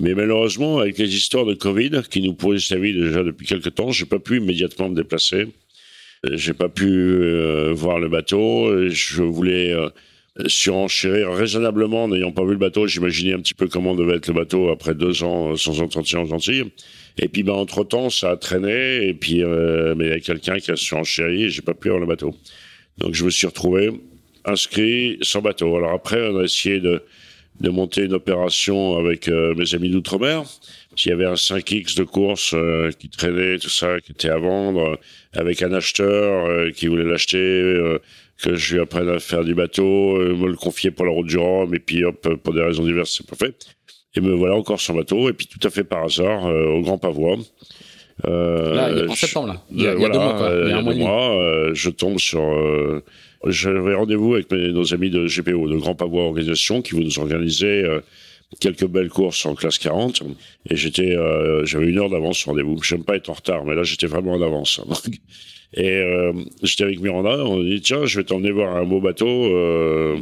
Mais 0.00 0.14
malheureusement, 0.14 0.78
avec 0.78 0.98
les 0.98 1.14
histoires 1.14 1.44
de 1.44 1.54
Covid 1.54 2.02
qui 2.10 2.22
nous 2.22 2.34
pourrissent 2.34 2.70
la 2.70 2.78
vie 2.78 2.94
déjà 2.94 3.22
depuis 3.22 3.46
quelques 3.46 3.74
temps, 3.74 3.90
j'ai 3.90 4.06
pas 4.06 4.18
pu 4.18 4.38
immédiatement 4.38 4.88
me 4.88 4.94
déplacer. 4.94 5.48
Euh, 6.26 6.36
j'ai 6.36 6.54
pas 6.54 6.68
pu 6.68 6.86
euh, 6.86 7.72
voir 7.74 7.98
le 7.98 8.08
bateau. 8.08 8.88
Je 8.88 9.22
voulais 9.22 9.72
euh, 9.72 9.90
surenchérir 10.46 11.32
raisonnablement, 11.32 12.08
n'ayant 12.08 12.32
pas 12.32 12.44
vu 12.44 12.52
le 12.52 12.58
bateau. 12.58 12.86
J'imaginais 12.86 13.34
un 13.34 13.40
petit 13.40 13.54
peu 13.54 13.68
comment 13.68 13.94
devait 13.94 14.16
être 14.16 14.28
le 14.28 14.34
bateau 14.34 14.70
après 14.70 14.94
deux 14.94 15.22
ans 15.22 15.56
sans 15.56 15.80
entretien 15.82 16.20
en 16.20 16.24
gentil. 16.24 16.62
Et 17.18 17.28
puis, 17.28 17.42
ben, 17.42 17.52
entre 17.52 17.84
temps, 17.84 18.08
ça 18.08 18.30
a 18.30 18.36
traîné. 18.36 19.06
Et 19.06 19.14
puis, 19.14 19.42
mais 19.42 20.06
il 20.06 20.10
y 20.10 20.12
a 20.12 20.20
quelqu'un 20.20 20.58
qui 20.58 20.70
a 20.70 20.76
surenchéri 20.76 21.44
et 21.44 21.50
j'ai 21.50 21.62
pas 21.62 21.74
pu 21.74 21.88
avoir 21.88 22.00
le 22.00 22.06
bateau. 22.06 22.34
Donc, 22.98 23.14
je 23.14 23.24
me 23.24 23.30
suis 23.30 23.46
retrouvé 23.46 23.90
inscrit 24.44 25.18
sans 25.22 25.40
bateau. 25.40 25.76
Alors 25.76 25.92
après, 25.92 26.28
on 26.30 26.38
a 26.38 26.44
essayé 26.44 26.80
de 26.80 27.02
de 27.62 27.70
monter 27.70 28.02
une 28.02 28.12
opération 28.12 28.98
avec 28.98 29.28
euh, 29.28 29.54
mes 29.54 29.74
amis 29.74 29.88
d'outre-mer. 29.88 30.42
Il 30.98 31.08
y 31.08 31.12
avait 31.12 31.24
un 31.24 31.34
5X 31.34 31.96
de 31.96 32.02
course 32.02 32.54
euh, 32.54 32.90
qui 32.98 33.08
traînait, 33.08 33.58
tout 33.58 33.70
ça, 33.70 34.00
qui 34.00 34.12
était 34.12 34.28
à 34.28 34.36
vendre, 34.36 34.98
avec 35.32 35.62
un 35.62 35.72
acheteur 35.72 36.46
euh, 36.46 36.70
qui 36.70 36.88
voulait 36.88 37.04
l'acheter, 37.04 37.38
que 38.42 38.56
je 38.56 38.74
lui 38.74 38.82
apprenne 38.82 39.08
à 39.08 39.20
faire 39.20 39.44
du 39.44 39.54
bateau, 39.54 40.18
me 40.18 40.48
le 40.48 40.56
confier 40.56 40.90
pour 40.90 41.06
la 41.06 41.12
route 41.12 41.28
du 41.28 41.38
Rhum, 41.38 41.72
et 41.74 41.78
puis 41.78 42.04
hop, 42.04 42.28
pour 42.42 42.52
des 42.52 42.62
raisons 42.62 42.84
diverses, 42.84 43.14
c'est 43.16 43.26
pas 43.26 43.36
fait. 43.36 43.54
Et 44.16 44.20
me 44.20 44.34
voilà 44.34 44.56
encore 44.56 44.80
sur 44.80 44.94
bateau, 44.94 45.30
et 45.30 45.32
puis 45.32 45.46
tout 45.46 45.64
à 45.66 45.70
fait 45.70 45.84
par 45.84 46.04
hasard, 46.04 46.44
au 46.46 46.80
Grand 46.82 46.98
Pavois. 46.98 47.38
là, 48.24 49.06
en 49.08 49.14
septembre, 49.14 49.46
là. 49.48 49.62
Il 49.70 49.82
y 49.82 49.86
a, 49.86 49.92
a 49.92 49.94
deux 49.94 50.18
mois, 50.18 50.34
quoi. 50.34 50.50
Il 50.64 50.68
y 50.68 50.72
a 50.72 50.78
un 50.78 50.82
mois, 50.82 50.94
mois 50.94 51.74
je 51.74 51.90
tombe 51.90 52.18
sur 52.18 52.42
j'avais 53.46 53.94
rendez-vous 53.94 54.34
avec 54.34 54.50
nos 54.50 54.94
amis 54.94 55.10
de 55.10 55.26
GPO, 55.26 55.68
de 55.68 55.76
Grand 55.76 55.94
Pavois 55.94 56.24
Organisation, 56.24 56.82
qui 56.82 56.94
vont 56.94 57.00
nous 57.00 57.18
organiser 57.18 57.84
euh, 57.84 58.00
quelques 58.60 58.86
belles 58.86 59.08
courses 59.08 59.44
en 59.46 59.54
classe 59.54 59.78
40. 59.78 60.22
Et 60.70 60.76
j'étais, 60.76 61.16
euh, 61.16 61.64
j'avais 61.64 61.86
une 61.86 61.98
heure 61.98 62.10
d'avance 62.10 62.44
rendez-vous. 62.44 62.82
J'aime 62.82 63.04
pas 63.04 63.16
être 63.16 63.30
en 63.30 63.34
retard, 63.34 63.64
mais 63.64 63.74
là, 63.74 63.82
j'étais 63.82 64.06
vraiment 64.06 64.32
en 64.32 64.42
avance. 64.42 64.80
Et 65.74 65.88
euh, 65.88 66.32
j'étais 66.62 66.84
avec 66.84 67.00
Miranda, 67.00 67.44
on 67.46 67.62
dit 67.62 67.80
tiens, 67.80 68.04
je 68.04 68.18
vais 68.18 68.24
t'emmener 68.24 68.50
voir 68.50 68.76
un 68.76 68.84
beau 68.84 69.00
bateau. 69.00 69.26
Euh, 69.26 70.16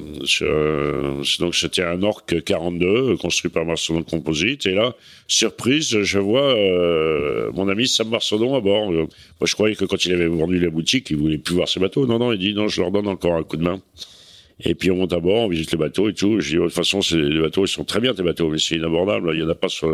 donc 1.40 1.54
c'était 1.56 1.82
un 1.82 2.02
Orc 2.04 2.24
42 2.44 3.16
construit 3.16 3.50
par 3.50 3.64
Marcelon 3.64 4.04
Composite. 4.04 4.66
Et 4.66 4.74
là, 4.74 4.94
surprise, 5.26 6.02
je 6.02 6.18
vois 6.20 6.54
euh, 6.54 7.50
mon 7.52 7.68
ami 7.68 7.88
Sam 7.88 8.10
Marcelon 8.10 8.54
à 8.54 8.60
bord. 8.60 8.92
Moi, 8.92 9.08
je 9.42 9.54
croyais 9.54 9.74
que 9.74 9.84
quand 9.84 10.04
il 10.06 10.12
avait 10.12 10.28
vendu 10.28 10.60
la 10.60 10.70
boutique, 10.70 11.10
il 11.10 11.16
voulait 11.16 11.38
plus 11.38 11.56
voir 11.56 11.68
ses 11.68 11.80
bateaux. 11.80 12.06
Non, 12.06 12.20
non, 12.20 12.32
il 12.32 12.38
dit 12.38 12.54
non, 12.54 12.68
je 12.68 12.80
leur 12.80 12.92
donne 12.92 13.08
encore 13.08 13.34
un 13.34 13.42
coup 13.42 13.56
de 13.56 13.64
main. 13.64 13.82
Et 14.62 14.74
puis 14.74 14.90
on 14.90 14.96
monte 14.96 15.14
à 15.14 15.20
bord, 15.20 15.46
on 15.46 15.48
visite 15.48 15.72
les 15.72 15.78
bateaux 15.78 16.08
et 16.08 16.14
tout. 16.14 16.38
Je 16.38 16.50
dis 16.50 16.56
de 16.56 16.62
toute 16.62 16.72
façon, 16.72 17.00
les 17.12 17.40
bateaux, 17.40 17.64
ils 17.64 17.68
sont 17.68 17.84
très 17.84 17.98
bien 17.98 18.14
tes 18.14 18.22
bateaux, 18.22 18.50
mais 18.50 18.58
c'est 18.58 18.76
inabordable. 18.76 19.32
Il 19.34 19.40
y 19.40 19.42
en 19.42 19.48
a 19.48 19.54
pas 19.56 19.68
sur, 19.68 19.88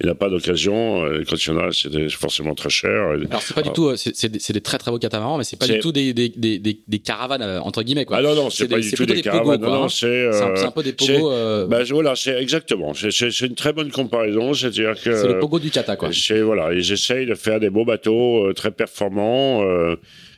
il 0.00 0.06
n'y 0.06 0.10
a 0.10 0.14
pas 0.14 0.28
d'occasion. 0.28 1.04
Quand 1.28 1.36
il 1.36 1.48
y 1.48 1.52
en 1.52 1.58
a, 1.58 1.70
c'est 1.72 2.08
forcément 2.10 2.54
très 2.54 2.70
cher. 2.70 2.90
Alors 3.30 3.42
c'est 3.42 3.54
pas 3.54 3.62
du 3.62 3.70
tout, 3.70 3.94
c'est 3.96 4.28
des, 4.28 4.38
des, 4.38 4.60
très 4.60 4.78
très 4.78 4.90
beaux 4.90 4.98
catamarans, 4.98 5.38
mais 5.38 5.44
c'est 5.44 5.58
pas 5.58 5.68
du 5.68 5.78
tout 5.78 5.92
des, 5.92 6.12
des, 6.12 6.28
des, 6.28 6.58
des, 6.58 6.98
caravanes 6.98 7.42
entre 7.60 7.82
guillemets 7.82 8.04
quoi. 8.04 8.18
Ah 8.18 8.22
non 8.22 8.34
non, 8.34 8.50
c'est 8.50 8.68
pas 8.68 8.80
du 8.80 8.90
tout 8.90 9.06
des, 9.06 9.22
caravanes. 9.22 9.60
non, 9.60 9.82
non, 9.82 9.88
c'est 9.88 10.28
un, 10.28 10.70
peu 10.70 10.82
des 10.82 10.92
pogos. 10.92 11.68
Bah, 11.68 11.82
voilà, 11.90 12.16
c'est 12.16 12.40
exactement. 12.40 12.92
C'est 12.94 13.40
une 13.40 13.54
très 13.54 13.72
bonne 13.72 13.90
comparaison, 13.90 14.52
c'est-à-dire 14.52 14.94
que 15.00 15.14
c'est 15.14 15.28
le 15.28 15.38
pogo 15.38 15.58
du 15.58 15.70
kata 15.70 15.96
quoi. 15.96 16.10
Voilà, 16.42 16.72
ils 16.74 16.92
essayent 16.92 17.26
de 17.26 17.34
faire 17.34 17.60
des 17.60 17.70
beaux 17.70 17.84
bateaux 17.84 18.52
très 18.54 18.72
performants. 18.72 19.62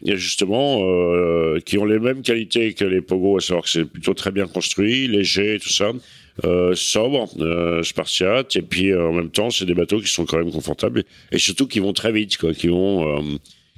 et 0.05 0.17
justement, 0.17 0.83
qui 1.65 1.79
ont 1.79 1.87
les 1.87 1.99
mêmes 1.99 2.23
qualités 2.23 2.75
que 2.75 2.85
les 2.85 3.01
pogos, 3.01 3.39
à 3.39 3.41
savoir 3.41 3.65
que 3.65 3.71
c'est 3.71 3.85
plutôt 3.85 4.15
très 4.15 4.33
bien 4.33 4.47
construit, 4.47 5.09
léger, 5.09 5.59
tout 5.63 5.73
ça 5.73 5.93
euh, 6.45 6.75
sobre, 6.75 7.29
euh, 7.41 7.83
spartiate, 7.83 8.57
et 8.57 8.63
puis 8.63 8.91
euh, 8.91 9.09
en 9.09 9.13
même 9.13 9.31
temps, 9.31 9.51
c'est 9.51 9.65
des 9.65 9.75
bateaux 9.75 10.01
qui 10.01 10.09
sont 10.09 10.27
quand 10.27 10.39
même 10.39 10.51
confortables 10.53 11.05
et 11.33 11.39
surtout 11.39 11.67
qui 11.67 11.81
vont 11.81 11.93
très 11.93 12.13
vite, 12.13 12.37
quoi, 12.37 12.53
qui 12.53 12.69
vont 12.69 13.19
euh, 13.19 13.23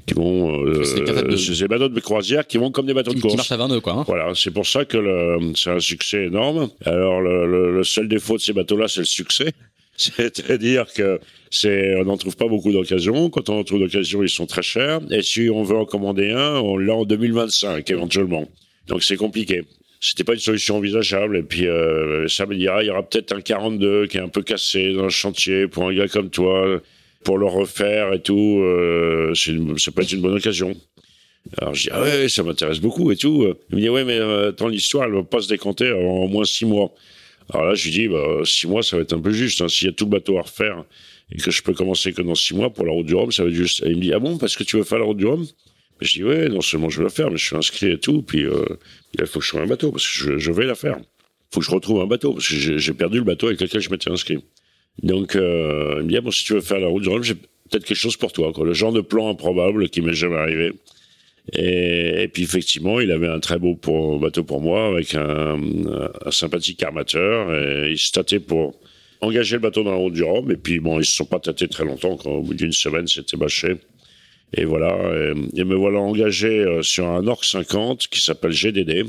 qui 0.06 0.14
vont 0.14 0.64
euh, 0.64 0.82
c'est 0.84 1.04
des 1.04 1.68
bateaux 1.68 1.88
de 1.88 2.00
croisière 2.00 2.46
qui 2.46 2.58
vont 2.58 2.70
comme 2.70 2.86
des 2.86 2.94
bateaux 2.94 3.12
de 3.12 3.20
course. 3.20 3.34
Qui 3.34 3.36
marchent 3.36 3.52
à 3.52 3.56
22 3.58 3.80
quoi. 3.80 3.92
Hein. 3.92 4.04
Voilà, 4.06 4.32
c'est 4.34 4.50
pour 4.50 4.66
ça 4.66 4.84
que 4.84 5.38
c'est 5.54 5.70
un 5.70 5.80
succès 5.80 6.24
énorme. 6.24 6.68
Alors 6.84 7.20
le, 7.20 7.46
le, 7.46 7.76
le 7.76 7.84
seul 7.84 8.08
défaut 8.08 8.36
de 8.36 8.42
ces 8.42 8.52
bateaux-là, 8.52 8.88
c'est 8.88 9.00
le 9.00 9.06
succès. 9.06 9.52
C'est-à-dire 9.96 10.86
que 10.94 11.20
c'est, 11.50 11.96
on 11.96 12.04
n'en 12.04 12.16
trouve 12.16 12.36
pas 12.36 12.46
beaucoup 12.46 12.72
d'occasions. 12.72 13.30
Quand 13.30 13.48
on 13.50 13.58
en 13.58 13.64
trouve 13.64 13.80
d'occasions, 13.80 14.22
ils 14.22 14.28
sont 14.28 14.46
très 14.46 14.62
chers. 14.62 15.00
Et 15.10 15.22
si 15.22 15.50
on 15.52 15.64
veut 15.64 15.76
en 15.76 15.84
commander 15.84 16.30
un, 16.30 16.54
on 16.60 16.76
l'a 16.76 16.94
en 16.94 17.04
2025 17.04 17.90
éventuellement. 17.90 18.48
Donc 18.86 19.02
c'est 19.02 19.16
compliqué 19.16 19.62
c'était 20.00 20.24
pas 20.24 20.34
une 20.34 20.40
solution 20.40 20.76
envisageable. 20.76 21.36
Et 21.36 21.42
puis 21.42 21.66
euh, 21.66 22.28
ça 22.28 22.46
me 22.46 22.54
dira, 22.54 22.82
il 22.82 22.86
y 22.86 22.90
aura 22.90 23.02
peut-être 23.02 23.32
un 23.32 23.40
42 23.40 24.06
qui 24.06 24.18
est 24.18 24.20
un 24.20 24.28
peu 24.28 24.42
cassé 24.42 24.92
dans 24.92 25.04
le 25.04 25.08
chantier 25.08 25.66
pour 25.66 25.88
un 25.88 25.94
gars 25.94 26.08
comme 26.08 26.30
toi, 26.30 26.80
pour 27.24 27.38
le 27.38 27.46
refaire 27.46 28.12
et 28.12 28.20
tout. 28.20 28.60
Euh, 28.60 29.34
ça 29.34 29.90
peut 29.90 30.02
être 30.02 30.12
une 30.12 30.22
bonne 30.22 30.36
occasion. 30.36 30.74
Alors 31.56 31.74
je 31.74 31.84
dis 31.84 31.88
ah 31.92 32.02
ouais, 32.02 32.28
ça 32.28 32.42
m'intéresse 32.42 32.80
beaucoup 32.80 33.10
et 33.10 33.16
tout. 33.16 33.46
Il 33.70 33.76
me 33.76 33.80
dit 33.80 33.88
ouais 33.88 34.04
mais 34.04 34.18
euh, 34.18 34.50
attends 34.50 34.68
l'histoire 34.68 35.06
elle 35.06 35.14
va 35.14 35.22
pas 35.22 35.40
se 35.40 35.48
décompter 35.48 35.88
avant 35.88 36.24
au 36.24 36.28
moins 36.28 36.44
six 36.44 36.66
mois. 36.66 36.92
Alors 37.52 37.66
là 37.66 37.74
je 37.74 37.84
lui 37.84 37.90
dis 37.90 38.08
bah 38.08 38.40
six 38.44 38.66
mois 38.66 38.82
ça 38.82 38.96
va 38.96 39.02
être 39.02 39.14
un 39.14 39.20
peu 39.20 39.30
juste. 39.30 39.62
Hein. 39.62 39.68
S'il 39.68 39.86
y 39.88 39.90
a 39.90 39.94
tout 39.94 40.04
le 40.04 40.10
bateau 40.10 40.38
à 40.38 40.42
refaire 40.42 40.84
et 41.32 41.38
que 41.38 41.50
je 41.50 41.62
peux 41.62 41.72
commencer 41.72 42.12
que 42.12 42.22
dans 42.22 42.34
six 42.34 42.54
mois 42.54 42.70
pour 42.70 42.84
la 42.84 42.92
route 42.92 43.06
du 43.06 43.14
Rhum, 43.14 43.32
ça 43.32 43.44
va 43.44 43.48
être 43.48 43.54
juste. 43.54 43.82
Et 43.84 43.90
il 43.90 43.96
me 43.96 44.02
dit 44.02 44.12
ah 44.12 44.18
bon 44.18 44.36
parce 44.36 44.56
que 44.56 44.64
tu 44.64 44.76
veux 44.76 44.84
faire 44.84 44.98
la 44.98 45.06
route 45.06 45.16
du 45.16 45.26
Rhum? 45.26 45.46
Je 46.00 46.12
dis, 46.12 46.24
ouais, 46.24 46.48
non 46.48 46.60
seulement 46.60 46.88
je 46.88 46.98
vais 46.98 47.04
la 47.04 47.10
faire, 47.10 47.30
mais 47.30 47.36
je 47.36 47.46
suis 47.46 47.56
inscrit 47.56 47.90
et 47.90 47.98
tout. 47.98 48.22
Puis 48.22 48.44
euh, 48.44 48.64
il 49.18 49.26
faut 49.26 49.40
que 49.40 49.44
je 49.44 49.50
trouve 49.50 49.62
un 49.62 49.66
bateau, 49.66 49.90
parce 49.90 50.04
que 50.06 50.38
je, 50.38 50.52
vais 50.52 50.66
la 50.66 50.74
faire. 50.74 50.96
Il 50.98 51.54
faut 51.54 51.60
que 51.60 51.66
je 51.66 51.70
retrouve 51.70 52.00
un 52.00 52.06
bateau, 52.06 52.34
parce 52.34 52.48
que 52.48 52.78
j'ai 52.78 52.92
perdu 52.92 53.18
le 53.18 53.24
bateau 53.24 53.46
avec 53.46 53.60
lequel 53.60 53.80
je 53.80 53.90
m'étais 53.90 54.10
inscrit. 54.10 54.38
Donc, 55.02 55.32
il 55.34 55.40
me 55.40 56.08
dit, 56.08 56.20
bon, 56.20 56.30
si 56.30 56.44
tu 56.44 56.54
veux 56.54 56.60
faire 56.60 56.80
la 56.80 56.88
route 56.88 57.02
du 57.02 57.08
Rhum, 57.08 57.22
j'ai 57.22 57.34
peut-être 57.34 57.84
quelque 57.84 57.96
chose 57.96 58.16
pour 58.16 58.32
toi. 58.32 58.52
Quoi. 58.52 58.64
Le 58.64 58.72
genre 58.72 58.92
de 58.92 59.00
plan 59.00 59.30
improbable 59.30 59.88
qui 59.88 60.00
m'est 60.02 60.14
jamais 60.14 60.36
arrivé. 60.36 60.72
Et, 61.54 62.28
puis, 62.32 62.42
effectivement, 62.42 63.00
il 63.00 63.10
avait 63.10 63.28
un 63.28 63.40
très 63.40 63.58
beau 63.58 63.74
bateau 64.18 64.44
pour 64.44 64.60
moi, 64.60 64.88
avec 64.88 65.14
un, 65.14 65.58
sympathique 66.30 66.82
armateur. 66.82 67.54
Et 67.54 67.92
il 67.92 67.98
se 67.98 68.12
tâtait 68.12 68.40
pour 68.40 68.78
engager 69.20 69.56
le 69.56 69.62
bateau 69.62 69.82
dans 69.82 69.92
la 69.92 69.96
route 69.96 70.12
du 70.12 70.22
Rhum. 70.22 70.50
Et 70.50 70.56
puis, 70.56 70.78
bon, 70.80 71.00
ils 71.00 71.06
se 71.06 71.16
sont 71.16 71.24
pas 71.24 71.38
tâtés 71.38 71.68
très 71.68 71.84
longtemps. 71.84 72.18
Au 72.24 72.42
bout 72.42 72.54
d'une 72.54 72.72
semaine, 72.72 73.06
c'était 73.06 73.36
bâché. 73.36 73.76
Et 74.56 74.64
voilà, 74.64 74.96
et, 75.54 75.64
me 75.64 75.74
voilà 75.74 75.98
engagé 75.98 76.48
euh, 76.48 76.82
sur 76.82 77.06
un 77.06 77.26
Orc 77.26 77.44
50 77.44 78.08
qui 78.08 78.20
s'appelle 78.20 78.52
GDD, 78.52 79.04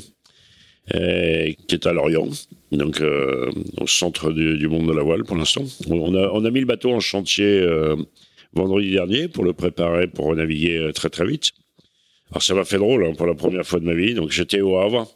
et, 0.93 1.57
qui 1.67 1.75
est 1.75 1.87
à 1.87 1.93
Lorient, 1.93 2.27
donc 2.71 2.99
euh, 2.99 3.49
au 3.79 3.87
centre 3.87 4.31
du, 4.31 4.67
monde 4.67 4.87
de 4.87 4.93
la 4.93 5.03
voile 5.03 5.23
pour 5.23 5.37
l'instant. 5.37 5.63
On 5.89 6.13
a, 6.45 6.51
mis 6.51 6.59
le 6.59 6.65
bateau 6.65 6.91
en 6.91 6.99
chantier 6.99 7.61
euh, 7.61 7.95
vendredi 8.53 8.91
dernier 8.91 9.29
pour 9.29 9.45
le 9.45 9.53
préparer 9.53 10.07
pour 10.07 10.35
naviguer 10.35 10.91
très 10.93 11.09
très 11.09 11.25
vite. 11.25 11.51
Alors 12.31 12.43
ça 12.43 12.53
m'a 12.53 12.65
fait 12.65 12.77
drôle 12.77 13.05
hein, 13.05 13.13
pour 13.15 13.25
la 13.25 13.33
première 13.33 13.65
fois 13.65 13.79
de 13.79 13.85
ma 13.85 13.93
vie. 13.93 14.13
Donc 14.13 14.31
j'étais 14.31 14.61
au 14.61 14.77
Havre 14.77 15.07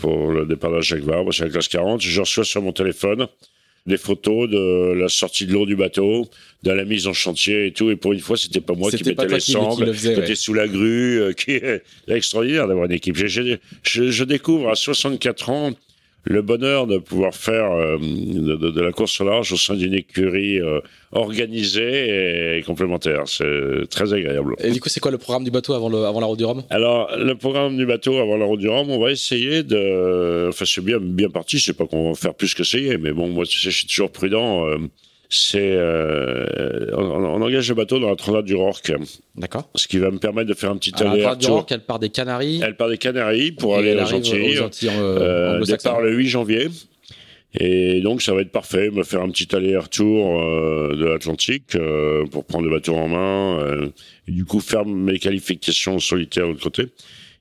pour 0.00 0.32
le 0.32 0.46
départ 0.46 0.72
de 0.72 0.80
Jacques 0.80 1.02
Vabre, 1.02 1.32
c'est 1.32 1.44
la 1.44 1.50
classe 1.50 1.68
40. 1.68 2.00
Je 2.00 2.20
reçois 2.20 2.44
sur 2.44 2.62
mon 2.62 2.72
téléphone 2.72 3.28
des 3.86 3.96
photos 3.96 4.48
de 4.48 4.92
la 4.92 5.08
sortie 5.08 5.46
de 5.46 5.52
l'eau 5.52 5.66
du 5.66 5.74
bateau, 5.74 6.28
de 6.62 6.70
la 6.70 6.84
mise 6.84 7.06
en 7.06 7.12
chantier 7.12 7.66
et 7.66 7.72
tout. 7.72 7.90
Et 7.90 7.96
pour 7.96 8.12
une 8.12 8.20
fois, 8.20 8.36
c'était 8.36 8.60
pas 8.60 8.74
moi 8.74 8.90
qui 8.90 9.02
mettais 9.04 9.26
les 9.26 9.40
sangles, 9.40 9.92
qui 9.94 10.36
sous 10.36 10.54
la 10.54 10.68
grue, 10.68 11.20
euh, 11.20 11.32
qui 11.32 11.52
est 11.52 11.82
extraordinaire 12.08 12.68
d'avoir 12.68 12.86
une 12.86 12.92
équipe. 12.92 13.16
Je, 13.16 13.26
je, 13.26 14.10
je, 14.10 14.24
découvre 14.24 14.70
à 14.70 14.76
64 14.76 15.50
ans 15.50 15.72
le 16.24 16.40
bonheur 16.40 16.86
de 16.86 16.98
pouvoir 16.98 17.34
faire 17.34 17.72
euh, 17.72 17.98
de, 17.98 18.80
la 18.80 18.92
course 18.92 19.20
au 19.20 19.24
large 19.24 19.52
au 19.52 19.56
sein 19.56 19.74
d'une 19.74 19.94
écurie 19.94 20.60
euh, 20.60 20.80
organisée 21.10 22.58
et 22.58 22.62
complémentaire. 22.62 23.24
C'est 23.26 23.88
très 23.90 24.12
agréable. 24.12 24.54
Et 24.58 24.70
du 24.70 24.80
coup, 24.80 24.88
c'est 24.88 25.00
quoi 25.00 25.10
le 25.10 25.18
programme 25.18 25.44
du 25.44 25.50
bateau 25.50 25.74
avant, 25.74 25.88
le, 25.88 26.04
avant 26.04 26.20
la 26.20 26.26
route 26.26 26.38
du 26.38 26.44
Rhum? 26.44 26.62
Alors, 26.70 27.10
le 27.16 27.34
programme 27.34 27.76
du 27.76 27.86
bateau 27.86 28.18
avant 28.18 28.36
la 28.36 28.44
route 28.44 28.60
du 28.60 28.68
Rhum, 28.68 28.88
on 28.90 29.00
va 29.00 29.10
essayer 29.10 29.62
de... 29.62 30.46
Enfin, 30.48 30.64
c'est 30.64 30.84
bien, 30.84 30.98
bien 31.00 31.28
parti, 31.28 31.58
c'est 31.58 31.74
pas 31.74 31.86
qu'on 31.86 32.10
va 32.10 32.14
faire 32.14 32.34
plus 32.34 32.54
que 32.54 32.62
essayer, 32.62 32.96
mais 32.96 33.12
bon, 33.12 33.28
moi, 33.28 33.44
je 33.44 33.70
suis 33.70 33.86
toujours 33.86 34.10
prudent. 34.10 34.66
Euh, 34.66 34.78
c'est 35.34 35.72
euh, 35.76 36.90
on, 36.96 37.42
engage 37.42 37.68
le 37.68 37.74
bateau 37.74 37.98
dans 37.98 38.10
la 38.10 38.16
transat 38.16 38.44
du 38.44 38.54
Rorque. 38.54 38.92
D'accord. 39.36 39.68
Ce 39.74 39.88
qui 39.88 39.98
va 39.98 40.10
me 40.10 40.18
permettre 40.18 40.48
de 40.48 40.54
faire 40.54 40.70
un 40.70 40.76
petit 40.76 40.92
aller 41.02 41.22
La 41.22 41.34
du 41.34 41.46
Rorque, 41.46 41.72
elle 41.72 41.84
part 41.84 41.98
des 41.98 42.10
Canaries. 42.10 42.60
Elle 42.62 42.76
part 42.76 42.88
des 42.88 42.98
Canaries 42.98 43.52
pour 43.52 43.76
aller 43.76 43.94
aux 43.94 44.14
Antilles. 44.14 44.58
Aux 44.58 44.62
Antilles 44.62 44.90
euh, 44.94 45.60
euh 45.60 45.64
départ 45.64 46.00
le 46.00 46.12
8 46.14 46.28
janvier. 46.28 46.68
Et 47.54 48.00
donc 48.00 48.22
ça 48.22 48.32
va 48.32 48.40
être 48.40 48.50
parfait, 48.50 48.90
me 48.90 49.02
faire 49.02 49.20
un 49.20 49.28
petit 49.28 49.54
aller-retour 49.54 50.40
euh, 50.40 50.96
de 50.96 51.04
l'Atlantique 51.04 51.74
euh, 51.74 52.24
pour 52.26 52.46
prendre 52.46 52.64
le 52.64 52.70
bateau 52.70 52.94
en 52.96 53.08
main, 53.08 53.60
euh, 53.60 53.90
et 54.26 54.32
du 54.32 54.46
coup 54.46 54.60
faire 54.60 54.86
mes 54.86 55.18
qualifications 55.18 55.98
solitaires 55.98 56.46
de 56.46 56.52
l'autre 56.52 56.62
côté. 56.62 56.86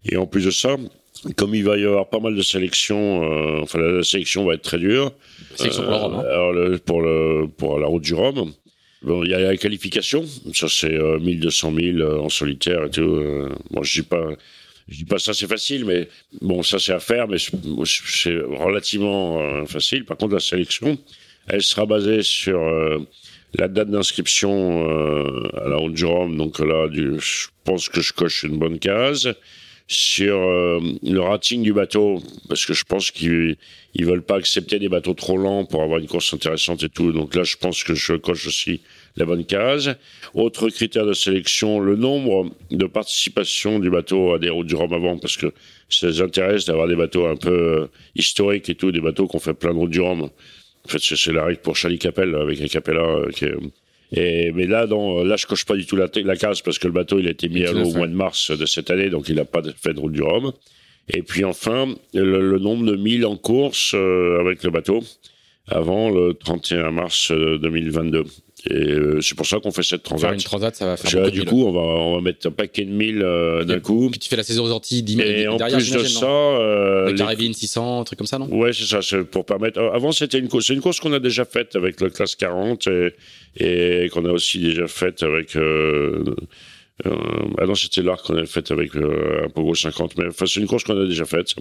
Et 0.04 0.18
en 0.18 0.26
plus 0.26 0.46
de 0.46 0.52
ça, 0.52 0.76
comme 1.36 1.54
il 1.54 1.63
va 1.63 1.78
y 1.78 1.86
avoir 1.86 2.10
pas 2.10 2.20
mal 2.20 2.36
de 2.36 2.42
sélections, 2.42 3.24
euh, 3.24 3.62
enfin 3.62 3.80
la, 3.80 4.04
sélection 4.04 4.46
va 4.46 4.56
être 4.56 4.63
très 4.63 4.80
dure. 4.80 5.13
Sélection 5.56 5.84
pour, 5.84 6.00
Rome, 6.00 6.16
hein. 6.16 6.24
alors, 6.28 6.80
pour, 6.80 7.01
le, 7.01 7.48
pour 7.58 7.80
la 7.80 7.88
route 7.88 8.04
du 8.04 8.13
Rhum. 8.13 8.51
Bon, 9.04 9.24
il 9.24 9.32
y 9.32 9.34
a 9.34 9.40
la 9.40 9.58
qualification, 9.58 10.24
ça 10.54 10.68
c'est 10.70 10.98
1200 10.98 11.74
000 11.75 12.24
en 12.24 12.30
solitaire 12.30 12.86
et 12.86 12.90
tout. 12.90 13.01
Euh, 13.01 13.50
bon, 13.72 13.82
je 13.84 14.01
dis 14.01 14.08
pas, 14.08 14.30
je 14.88 14.98
dis 14.98 15.06
pas 15.06 15.18
ça 15.18 15.34
c'est 15.34 15.48
facile, 15.48 15.86
mais 15.86 16.08
bon 16.42 16.62
ça 16.62 16.78
c'est 16.78 16.94
à 16.94 17.00
faire, 17.00 17.28
mais 17.28 17.38
c'est 17.40 18.38
relativement 18.38 19.42
euh, 19.42 19.66
facile. 19.66 20.06
Par 20.06 20.18
contre 20.18 20.36
la 20.36 20.40
sélection, 20.40 21.00
elle 21.48 21.63
sera 21.63 21.88
basée 21.88 22.22
sur 22.22 22.60
la 23.56 23.68
date 23.68 23.90
d'inscription 23.90 24.88
à 25.54 25.68
la 25.68 25.78
route 25.78 25.94
du 25.94 26.06
Rhum. 26.06 26.38
Donc 26.38 26.60
là, 26.60 26.88
du, 26.88 27.20
je 27.20 27.48
pense 27.63 27.90
que 27.90 28.01
je 28.01 28.13
coche 28.13 28.44
une 28.44 28.58
bonne 28.58 28.78
case 28.78 29.34
sur 29.92 30.38
euh, 30.38 30.80
le 31.04 31.20
rating 31.20 31.64
du 31.64 31.74
bateau, 31.74 32.24
parce 32.48 32.66
que 32.66 32.74
je 32.74 32.86
pense 32.86 33.12
qu'ils 33.12 33.58
ils 33.94 34.06
veulent 34.06 34.24
pas 34.24 34.38
accepter 34.38 34.80
des 34.80 34.88
bateaux 34.88 35.14
trop 35.14 35.36
lents 35.38 35.66
pour 35.66 35.84
avoir 35.84 36.00
une 36.00 36.08
course 36.08 36.34
intéressante 36.34 36.82
et 36.84 36.88
tout. 36.88 37.12
Donc 37.12 37.36
là, 37.36 37.44
je 37.44 37.58
pense 37.58 37.84
que 37.84 37.94
je 37.94 38.14
coche 38.14 38.48
aussi 38.48 38.80
la 39.18 39.26
bonne 39.26 39.44
case. 39.44 39.98
Autre 40.34 40.70
critère 40.70 41.06
de 41.06 41.12
sélection, 41.12 41.82
le 41.82 41.98
nombre 41.98 42.52
de 42.72 42.86
participations 42.86 43.80
du 43.80 43.90
bateau 43.90 44.34
à 44.34 44.40
des 44.40 44.50
routes 44.50 44.68
du 44.68 44.76
Rhum 44.76 44.94
avant, 44.94 45.18
parce 45.18 45.36
que 45.36 45.52
ça 45.90 46.08
les 46.08 46.22
intéresse 46.22 46.64
d'avoir 46.64 46.88
des 46.88 46.96
bateaux 46.96 47.26
un 47.28 47.36
peu 47.36 47.50
euh, 47.50 47.88
historiques 48.16 48.70
et 48.70 48.76
tout, 48.76 48.94
des 48.94 49.02
bateaux 49.02 49.28
qu'on 49.28 49.40
fait 49.40 49.54
plein 49.54 49.74
de 49.74 49.78
routes 49.78 49.92
du 49.92 50.00
Rhum. 50.00 50.22
En 50.22 50.88
fait, 50.88 51.00
c'est 51.00 51.34
la 51.34 51.44
règle 51.44 51.60
pour 51.60 51.76
Charlie 51.76 52.00
Capel, 52.00 52.34
avec 52.34 52.62
un 52.62 52.68
Capella, 52.68 53.02
euh, 53.02 53.30
qui 53.32 53.44
est, 53.44 53.56
et, 54.12 54.51
mais 54.51 54.68
là, 54.68 54.88
dans, 54.88 55.24
là, 55.24 55.38
je 55.38 55.46
coche 55.46 55.65
pas 55.65 55.75
du 55.75 55.86
tout 55.86 55.96
la, 55.96 56.08
la 56.13 56.36
case 56.36 56.62
parce 56.62 56.80
que 56.80 56.88
le 56.88 56.94
bateau, 56.94 57.20
il 57.20 57.27
a 57.27 57.32
été 57.32 57.48
mis 57.48 57.63
à 57.63 57.72
l'eau 57.72 57.89
au 57.89 57.94
mois 57.94 58.08
de 58.08 58.13
mars 58.13 58.51
de 58.51 58.65
cette 58.65 58.89
année, 58.91 59.10
donc 59.10 59.30
il 59.30 59.36
n'a 59.36 59.46
pas 59.46 59.62
fait 59.82 59.94
de 59.94 60.00
route 60.00 60.12
du 60.12 60.22
Rhum. 60.22 60.51
Et 61.08 61.22
puis 61.24 61.46
enfin, 61.46 61.94
le, 62.13 62.60
nombre 62.60 62.86
de 62.86 62.96
milles 62.96 63.25
en 63.25 63.38
course 63.38 63.94
euh, 63.96 64.39
avec 64.39 64.63
le 64.63 64.70
bateau 64.70 65.01
avant 65.68 66.10
le 66.10 66.34
31 66.34 66.91
mars 66.91 67.32
2022. 67.32 68.25
Euh, 68.70 68.74
et 68.74 68.91
euh, 68.91 69.22
c'est 69.22 69.36
pour 69.36 69.46
ça 69.46 69.60
qu'on 69.60 69.72
fait 69.72 69.84
cette 69.84 70.03
transat. 70.03 70.34
une 70.34 70.41
transat, 70.41 70.75
ça 70.75 70.86
va 70.86 70.98
faire 70.98 71.32
Du 71.32 71.46
coup, 71.46 71.65
on 71.65 71.72
va, 71.72 71.80
on 71.80 72.15
va 72.15 72.22
mettre 72.22 72.48
un 72.48 72.51
paquet 72.51 72.86
de 72.86 72.91
mille 72.91 73.22
euh, 73.24 73.63
d'un 73.63 73.80
coup. 73.80 74.10
Puis 74.10 74.20
tu 74.20 74.30
fais 74.30 74.36
la 74.36 74.44
saison 74.44 74.65
aux 74.65 74.72
Antilles 74.72 75.03
10 75.03 75.15
000 75.15 75.27
Et 75.27 75.48
en 75.48 75.58
plus 75.58 75.91
de 75.91 76.03
ça, 76.03 76.25
euh, 76.25 77.12
le 77.12 77.18
Caribbean 77.18 77.53
600, 77.53 78.01
un 78.01 78.03
truc 78.03 78.18
comme 78.18 78.27
ça, 78.27 78.38
non? 78.38 78.48
Ouais, 78.51 78.74
c'est 78.74 78.86
ça. 78.86 79.01
C'est 79.01 79.24
pour 79.24 79.46
permettre. 79.46 79.80
Avant, 79.80 80.12
c'était 80.12 80.39
une 80.39 80.48
course. 80.48 80.68
C'est 80.68 80.74
une 80.74 80.82
course 80.82 81.00
qu'on 81.00 81.13
a 81.13 81.20
déjà 81.20 81.46
faite 81.46 81.75
avec 81.75 82.01
le 82.01 82.10
classe 82.10 82.36
40 82.36 82.88
et, 82.88 84.03
et 84.06 84.10
qu'on 84.10 84.25
a 84.25 84.32
aussi 84.32 84.60
déjà 84.60 84.88
faite 84.88 85.24
avec. 85.24 85.56
Euh, 85.56 86.24
euh, 87.08 87.15
ah 87.58 87.65
non, 87.65 87.74
c'était 87.74 88.03
l'arc 88.03 88.25
qu'on 88.27 88.36
avait 88.36 88.46
faite 88.46 88.70
avec 88.70 88.96
un 88.96 89.50
Pogo 89.50 89.74
50, 89.74 90.18
mais 90.18 90.27
enfin, 90.27 90.46
c'est 90.46 90.60
une 90.60 90.68
course 90.68 90.84
qu'on 90.84 91.01
a 91.01 91.08
déjà 91.08 91.25
faite. 91.25 91.56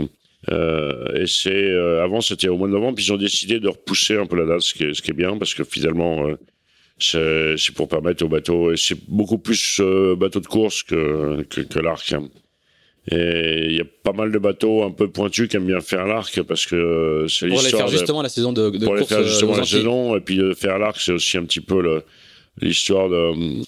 Euh, 0.50 1.22
et 1.22 1.26
c'est 1.26 1.74
avant 2.02 2.20
c'était 2.20 2.48
au 2.48 2.56
mois 2.56 2.68
de 2.68 2.72
novembre, 2.72 2.96
puis 2.96 3.06
ils 3.06 3.12
ont 3.12 3.18
décidé 3.18 3.58
de 3.58 3.68
repousser 3.68 4.16
un 4.16 4.26
peu 4.26 4.36
la 4.36 4.46
date, 4.46 4.60
ce 4.60 4.74
qui 4.74 4.84
est, 4.84 4.94
ce 4.94 5.02
qui 5.02 5.10
est 5.10 5.14
bien 5.14 5.36
parce 5.38 5.54
que 5.54 5.64
finalement 5.64 6.26
c'est 7.00 7.74
pour 7.74 7.88
permettre 7.88 8.24
aux 8.24 8.28
bateaux, 8.28 8.72
et 8.72 8.76
c'est 8.76 8.98
beaucoup 9.08 9.38
plus 9.38 9.80
euh, 9.80 10.14
bateau 10.16 10.40
de 10.40 10.46
course 10.46 10.82
que, 10.82 11.42
que, 11.48 11.60
que 11.62 11.78
l'arc. 11.78 12.12
Hein. 12.12 12.28
Et 13.10 13.66
il 13.68 13.76
y 13.76 13.80
a 13.80 13.84
pas 14.02 14.12
mal 14.12 14.30
de 14.30 14.38
bateaux 14.38 14.82
un 14.84 14.90
peu 14.90 15.08
pointus 15.08 15.48
qui 15.48 15.56
aiment 15.56 15.66
bien 15.66 15.80
faire 15.80 16.06
l'arc 16.06 16.42
parce 16.42 16.66
que 16.66 17.26
c'est 17.28 17.46
l'histoire. 17.46 17.70
Pour 17.70 17.78
les 17.78 17.84
faire 17.84 17.88
justement 17.88 18.22
la 18.22 18.28
saison 18.28 18.52
de, 18.52 18.70
de 18.70 18.84
Pour 18.84 18.94
les 18.94 19.04
faire 19.04 19.24
justement 19.24 19.56
la 19.56 19.64
saison 19.64 20.16
et 20.16 20.20
puis 20.20 20.36
de 20.36 20.52
faire 20.52 20.78
l'arc, 20.78 21.00
c'est 21.00 21.12
aussi 21.12 21.38
un 21.38 21.44
petit 21.44 21.60
peu 21.60 21.80
le, 21.80 22.04
l'histoire 22.60 23.08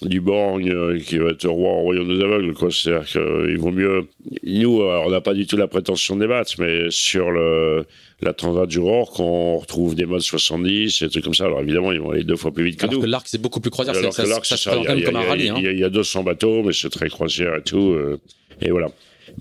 du 0.01 0.21
Borgne 0.21 0.71
euh, 0.71 0.99
qui 0.99 1.17
va 1.17 1.29
être 1.29 1.47
roi 1.47 1.71
au 1.71 1.81
royaume 1.81 2.15
des 2.15 2.23
aveugles. 2.23 2.53
Quoi. 2.53 2.69
C'est-à-dire 2.71 3.07
qu'il 3.07 3.57
vaut 3.57 3.71
mieux. 3.71 4.07
Nous, 4.43 4.81
on 4.81 5.09
n'a 5.09 5.21
pas 5.21 5.33
du 5.33 5.47
tout 5.47 5.57
la 5.57 5.67
prétention 5.67 6.15
de 6.15 6.21
débattre, 6.21 6.53
mais 6.59 6.87
sur 6.89 7.31
le, 7.31 7.85
la 8.21 8.33
Transat 8.33 8.67
du 8.67 8.79
Rohr, 8.79 9.11
qu'on 9.11 9.57
retrouve 9.57 9.95
des 9.95 10.05
modes 10.05 10.21
70 10.21 11.01
et 11.01 11.09
trucs 11.09 11.23
comme 11.23 11.33
ça, 11.33 11.45
alors 11.45 11.61
évidemment, 11.61 11.91
ils 11.91 11.99
vont 11.99 12.11
aller 12.11 12.23
deux 12.23 12.35
fois 12.35 12.51
plus 12.51 12.65
vite 12.65 12.77
que 12.79 12.83
alors 12.85 12.95
nous. 12.95 13.01
que 13.01 13.07
l'arc, 13.07 13.27
c'est 13.27 13.41
beaucoup 13.41 13.59
plus 13.59 13.71
croisière. 13.71 13.95
Alors 13.97 14.13
ça, 14.13 14.23
que 14.23 14.29
l'arc, 14.29 14.45
ça, 14.45 14.57
ça, 14.57 14.71
ça. 14.71 14.77
se 14.77 14.83
présente 14.85 15.03
comme 15.05 15.15
un 15.15 15.21
rallye. 15.21 15.49
hein. 15.49 15.55
Il 15.59 15.79
y, 15.79 15.83
a 15.83 15.89
200 15.89 16.23
bateaux, 16.23 16.61
mais 16.63 16.73
c'est 16.73 16.89
très 16.89 17.09
croisière 17.09 17.55
et 17.55 17.63
tout. 17.63 17.91
euh, 17.93 18.19
et 18.61 18.69
voilà. 18.69 18.89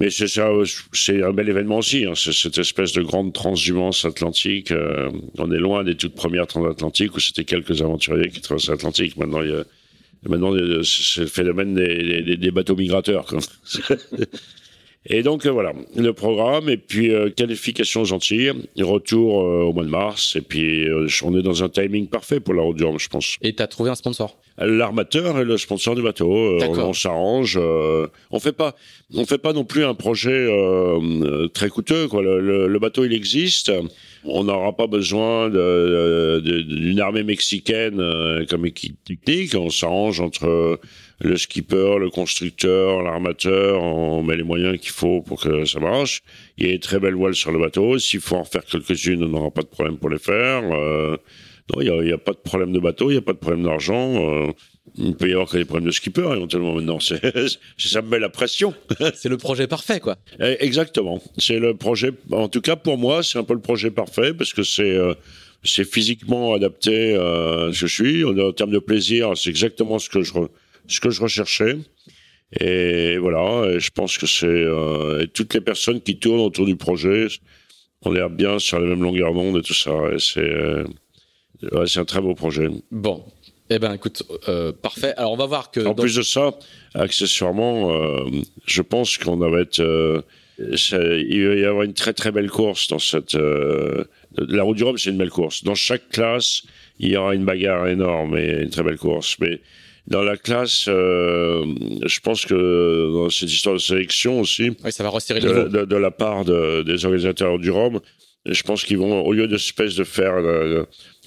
Mais 0.01 0.11
c'est 0.11 0.29
ça, 0.29 0.51
c'est 0.93 1.23
un 1.23 1.33
bel 1.33 1.49
événement 1.49 1.79
aussi. 1.79 2.07
Hein, 2.07 2.15
cette 2.15 2.59
espèce 2.59 2.93
de 2.93 3.03
grande 3.03 3.33
transhumance 3.33 4.05
atlantique. 4.05 4.71
euh, 4.71 5.11
on 5.39 5.51
est 5.53 5.59
loin 5.59 5.85
des 5.85 5.97
toutes 5.97 6.15
premières 6.15 6.47
transatlantiques 6.47 7.15
où 7.15 7.21
c'était 7.21 7.45
quelques 7.45 7.83
aventuriers 7.83 8.31
qui 8.31 8.41
traversaient 8.41 8.73
l'Atlantique. 8.73 9.17
Maintenant, 9.17 9.43
il 9.43 9.51
y 9.51 9.55
a 9.55 9.65
Maintenant, 10.29 10.55
c'est 10.85 11.23
le 11.23 11.27
phénomène 11.27 11.75
des, 11.75 12.23
des, 12.23 12.37
des 12.37 12.51
bateaux 12.53 12.77
migrateurs. 12.77 13.27
Et 15.07 15.23
donc, 15.25 15.47
euh, 15.47 15.51
voilà, 15.51 15.73
le 15.97 16.13
programme, 16.13 16.69
et 16.69 16.77
puis 16.77 17.13
euh, 17.13 17.29
qualification 17.29 18.05
gentille, 18.05 18.53
retour 18.79 19.41
euh, 19.43 19.63
au 19.65 19.73
mois 19.73 19.83
de 19.85 19.89
mars, 19.91 20.37
et 20.37 20.41
puis 20.43 20.89
euh, 20.89 21.09
on 21.25 21.37
est 21.37 21.43
dans 21.43 21.65
un 21.65 21.69
timing 21.69 22.07
parfait 22.07 22.39
pour 22.39 22.55
la 22.55 22.63
route 22.63 22.77
du 22.77 22.85
Rhum, 22.85 23.01
je 23.01 23.09
pense. 23.09 23.37
Et 23.43 23.53
t'as 23.53 23.67
trouvé 23.67 23.91
un 23.91 23.97
sponsor? 23.97 24.37
L'armateur 24.59 25.39
est 25.39 25.45
le 25.45 25.57
sponsor 25.57 25.97
du 25.97 26.03
bateau. 26.03 26.31
Euh, 26.33 26.59
on 26.69 26.79
on 26.79 26.93
s'arrange. 26.93 27.59
euh, 27.61 28.07
on 28.31 28.39
fait 28.39 28.53
pas, 28.53 28.77
on 29.15 29.25
fait 29.25 29.39
pas 29.39 29.53
non 29.55 29.65
plus 29.65 29.83
un 29.85 29.95
projet 29.95 30.47
très 31.55 31.69
coûteux. 31.69 32.07
Quoi. 32.07 32.23
Le, 32.23 32.41
le- 32.41 32.69
le 32.69 32.79
bateau, 32.79 33.05
il 33.05 33.13
existe. 33.15 33.73
On 34.25 34.45
n'aura 34.45 34.77
pas 34.77 34.87
besoin 34.87 35.49
de- 35.49 36.41
de- 36.45 36.61
d'une 36.61 37.01
armée 37.01 37.23
mexicaine 37.25 37.99
euh, 37.99 38.45
comme 38.49 38.67
équipe 38.67 39.03
technique. 39.05 39.55
On 39.57 39.71
s'arrange 39.71 40.21
entre 40.21 40.79
le 41.23 41.37
skipper, 41.37 41.97
le 41.99 42.11
constructeur, 42.11 43.03
l'armateur. 43.03 43.83
On 43.83 44.23
met 44.23 44.37
les 44.37 44.43
moyens 44.43 44.79
qu'il 44.79 44.91
faut 44.91 45.23
pour 45.23 45.41
que 45.41 45.65
ça 45.65 45.79
marche. 45.81 46.23
Il 46.59 46.67
y 46.67 46.69
a 46.69 46.73
des 46.73 46.81
très 46.81 46.99
belles 46.99 47.15
voiles 47.15 47.35
sur 47.35 47.53
le 47.53 47.59
bateau. 47.59 47.99
S'il 47.99 48.21
faut 48.21 48.37
en 48.37 48.45
faire 48.45 48.65
quelques-unes, 48.65 49.23
on 49.25 49.29
n'aura 49.29 49.51
pas 49.51 49.63
de 49.63 49.69
problème 49.69 49.99
pour 49.99 50.11
les 50.11 50.19
faire. 50.19 50.63
Euh, 50.73 51.17
non, 51.73 51.81
il 51.81 52.05
n'y 52.07 52.13
a, 52.13 52.19
pas 52.19 52.33
de 52.33 52.39
problème 52.39 52.73
de 52.73 52.81
bateau, 52.81 53.09
il 53.11 53.15
n'y 53.15 53.19
a 53.19 53.23
pas 53.23 53.33
de 53.35 53.39
problème 53.39 53.63
d'argent. 53.65 54.15
euh, 54.49 54.51
il 54.97 55.15
peut 55.15 55.29
y 55.29 55.33
avoir 55.33 55.49
que 55.49 55.57
des 55.59 55.65
problèmes 55.65 55.87
de 55.87 55.93
skipper 55.93 56.23
éventuellement 56.35 56.73
maintenant. 56.75 56.99
Ça 57.79 58.03
me 58.03 58.09
met 58.09 58.19
la 58.19 58.29
pression. 58.29 58.75
C'est 59.15 59.29
le 59.29 59.37
projet 59.39 59.69
parfait, 59.69 60.01
quoi. 60.01 60.17
Eh, 60.41 60.57
Exactement. 60.59 61.23
C'est 61.39 61.61
le 61.61 61.75
projet. 61.75 62.11
En 62.33 62.49
tout 62.49 62.61
cas, 62.61 62.75
pour 62.75 62.99
moi, 62.99 63.23
c'est 63.23 63.39
un 63.39 63.45
peu 63.45 63.55
le 63.55 63.61
projet 63.61 63.93
parfait 63.93 64.35
parce 64.35 64.53
que 64.53 64.65
c'est 64.65 64.91
euh, 64.97 65.15
c'est 65.63 65.85
physiquement 65.89 66.53
adapté 66.55 67.15
à 67.15 67.69
ce 67.73 67.81
que 67.83 67.87
je 67.87 67.95
suis. 67.95 68.25
En 68.25 68.37
en 68.37 68.53
termes 68.53 68.73
de 68.73 68.81
plaisir, 68.81 69.33
c'est 69.37 69.51
exactement 69.51 70.01
ce 70.01 70.09
que 70.11 70.23
je 70.23 70.33
re- 70.33 70.49
ce 70.89 71.01
que 71.01 71.11
je 71.11 71.21
recherchais. 71.23 71.77
Et 72.61 73.17
voilà. 73.19 73.71
Et 73.71 73.81
je 73.81 73.91
pense 73.91 74.19
que 74.19 74.27
c'est 74.27 74.47
euh, 74.47 75.23
et 75.23 75.29
toutes 75.29 75.55
les 75.55 75.61
personnes 75.61 76.01
qui 76.01 76.19
tournent 76.19 76.41
autour 76.41 76.67
du 76.67 76.77
projet 76.77 77.29
ont 78.03 78.11
l'air 78.13 78.29
bien 78.31 78.59
sur 78.59 78.79
la 78.81 78.87
même 78.87 79.03
longueur 79.03 79.33
d'onde 79.33 79.57
et 79.59 79.63
tout 79.63 79.75
ça. 79.75 79.93
Et 80.13 80.19
c'est 80.19 80.41
euh, 80.41 80.85
ouais, 81.73 81.87
c'est 81.87 82.01
un 82.01 82.05
très 82.05 82.21
beau 82.21 82.35
projet. 82.35 82.69
Bon. 82.91 83.25
Eh 83.71 83.79
ben, 83.79 83.95
écoute, 83.95 84.23
euh, 84.49 84.71
parfait. 84.73 85.15
Alors, 85.17 85.33
on 85.33 85.37
va 85.37 85.47
voir 85.47 85.71
que. 85.71 85.81
En 85.81 85.95
dans- 85.95 86.03
plus 86.03 86.17
de 86.17 86.23
ça, 86.23 86.51
accessoirement, 86.95 87.91
euh, 87.93 88.25
je 88.67 88.83
pense 88.83 89.17
qu'on 89.17 89.37
va 89.37 89.61
être. 89.61 89.81
euh, 89.81 90.21
ça- 90.77 90.99
il 91.17 91.47
va 91.49 91.55
y 91.55 91.65
avoir 91.65 91.83
une 91.85 91.95
très 91.95 92.13
très 92.13 92.33
belle 92.33 92.51
course 92.51 92.89
dans 92.89 92.99
cette. 92.99 93.35
la 93.35 94.63
route 94.63 94.77
du 94.77 94.85
Rhum, 94.85 94.99
c'est 94.99 95.09
une 95.11 95.17
belle 95.17 95.31
course. 95.31 95.65
Dans 95.65 95.75
chaque 95.75 96.09
classe, 96.11 96.63
il 96.99 97.09
y 97.11 97.17
aura 97.17 97.35
une 97.35 97.45
bagarre 97.47 97.89
énorme 97.89 98.37
et 98.37 98.63
une 98.63 98.69
très 98.71 98.83
belle 98.83 98.99
course. 98.99 99.37
Mais 99.41 99.61
dans 100.09 100.23
la 100.23 100.37
classe, 100.37 100.87
euh, 100.89 101.65
je 102.05 102.21
pense 102.21 102.45
que 102.45 103.13
dans 103.13 103.31
cette 103.31 103.51
histoire 103.53 103.77
de 103.77 103.81
sélection 103.81 104.41
aussi, 104.41 104.71
Oui, 104.85 104.93
ça 104.93 105.03
va 105.05 105.11
resserrer 105.11 105.41
le 105.41 105.49
niveau. 105.49 105.63
de, 105.69 105.79
de- 105.81 105.85
de 105.85 105.97
la 105.97 106.11
part 106.11 106.45
de- 106.45 106.83
des 106.83 107.05
organisateurs 107.05 107.59
du 107.59 107.71
Rhum. 107.71 108.01
Je 108.45 108.63
pense 108.65 108.85
qu'ils 108.85 108.99
vont, 108.99 109.23
au 109.25 109.33
lieu 109.33 109.47
d'espèce 109.47 109.95
de 109.95 110.03
faire 110.03 110.35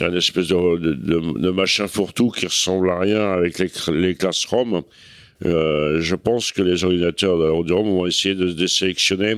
un 0.01 0.13
espèce 0.15 0.47
de, 0.49 0.77
de, 0.77 0.93
de- 0.93 1.39
de 1.39 1.49
machin 1.49 1.87
fourre-tout 1.87 2.31
qui 2.31 2.45
ressemble 2.45 2.89
à 2.89 2.99
rien 2.99 3.31
avec 3.31 3.57
les, 3.59 3.69
les 3.93 4.15
classes 4.15 4.43
Rhum, 4.45 4.81
euh, 5.45 6.01
je 6.01 6.15
pense 6.15 6.51
que 6.51 6.61
les 6.61 6.83
organisateurs 6.83 7.37
de 7.37 7.63
du 7.65 7.71
Rhum 7.73 7.87
vont 7.87 8.05
essayer 8.05 8.35
de, 8.35 8.51
de 8.51 8.67
sélectionner 8.67 9.35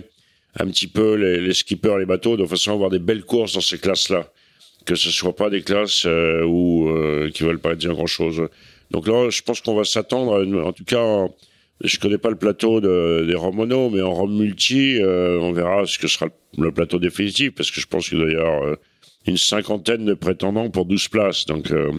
un 0.60 0.66
petit 0.68 0.88
peu 0.88 1.14
les, 1.16 1.40
les 1.40 1.54
skippers, 1.54 1.98
les 2.00 2.06
bateaux, 2.08 2.36
de 2.38 2.46
façon 2.48 2.72
à 2.72 2.74
avoir 2.74 2.90
des 2.90 2.98
belles 3.00 3.24
courses 3.24 3.54
dans 3.54 3.62
ces 3.62 3.78
classes-là. 3.78 4.28
Que 4.86 4.96
ce 4.96 5.12
soit 5.12 5.36
pas 5.36 5.50
des 5.52 5.62
classes 5.62 6.06
euh, 6.08 6.44
où, 6.46 6.90
euh, 6.90 7.30
qui 7.30 7.44
veulent 7.44 7.60
pas 7.60 7.76
dire 7.76 7.94
grand-chose. 7.94 8.42
Donc 8.92 9.08
là, 9.08 9.30
je 9.30 9.42
pense 9.42 9.62
qu'on 9.62 9.76
va 9.76 9.84
s'attendre, 9.84 10.46
en 10.64 10.74
tout 10.74 10.86
cas, 10.86 11.28
je 11.84 12.00
connais 12.00 12.18
pas 12.18 12.30
le 12.30 12.36
plateau 12.38 12.82
de, 12.82 13.26
des 13.28 13.36
Romono, 13.36 13.90
mais 13.90 14.02
en 14.02 14.14
Rome 14.14 14.38
multi, 14.38 15.00
euh, 15.00 15.40
on 15.40 15.52
verra 15.52 15.86
ce 15.86 16.00
que 16.00 16.08
sera 16.08 16.28
le, 16.58 16.72
plateau 16.72 17.00
définitif, 17.00 17.52
parce 17.56 17.70
que 17.70 17.82
je 17.82 17.88
pense 17.88 18.10
qu'il 18.10 18.18
doit 18.18 18.32
y 18.32 18.36
avoir 18.36 18.64
euh, 18.64 18.76
une 19.28 19.38
cinquantaine 19.38 20.06
de 20.06 20.14
prétendants 20.14 20.70
pour 20.70 20.86
12 20.86 21.08
places. 21.10 21.46
Donc, 21.46 21.72
euh, 21.72 21.92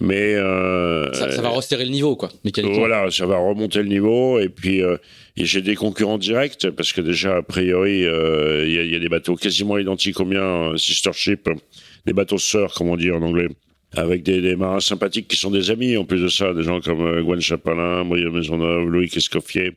mais 0.00 0.34
euh, 0.34 1.12
Ça, 1.12 1.30
ça 1.30 1.42
va 1.42 1.50
resserrer 1.50 1.84
le 1.84 1.90
niveau, 1.90 2.16
quoi, 2.16 2.30
voilà, 2.64 3.10
ça 3.10 3.26
va 3.26 3.36
remonter 3.36 3.80
le 3.82 3.88
niveau. 3.88 4.38
Et 4.40 4.48
puis, 4.48 4.82
euh, 4.82 4.96
j'ai 5.36 5.60
des 5.60 5.74
concurrents 5.74 6.18
directs, 6.18 6.70
parce 6.70 6.92
que 6.92 7.02
déjà, 7.02 7.36
a 7.36 7.42
priori, 7.42 8.06
euh, 8.06 8.64
il 8.66 8.72
y, 8.72 8.92
y 8.92 8.96
a 8.96 8.98
des 8.98 9.08
bateaux 9.10 9.36
quasiment 9.36 9.76
identiques 9.76 10.18
aux 10.18 10.24
miens, 10.24 10.72
sister 10.76 11.12
ship, 11.12 11.48
des 12.06 12.14
bateaux 12.14 12.38
sœurs, 12.38 12.72
comme 12.72 12.88
on 12.88 12.96
dit 12.96 13.10
en 13.10 13.22
anglais, 13.22 13.48
avec 13.96 14.22
des, 14.22 14.40
des 14.40 14.56
marins 14.56 14.80
sympathiques 14.80 15.28
qui 15.28 15.36
sont 15.36 15.50
des 15.50 15.70
amis, 15.70 15.96
en 15.96 16.04
plus 16.04 16.20
de 16.22 16.28
ça, 16.28 16.52
des 16.54 16.62
gens 16.62 16.80
comme 16.80 17.02
euh, 17.02 17.22
Gwen 17.22 17.40
Chapalin, 17.40 18.04
Brian 18.04 18.30
Maisonneuve, 18.30 18.88
Louis 18.88 19.10
Escoffier. 19.14 19.72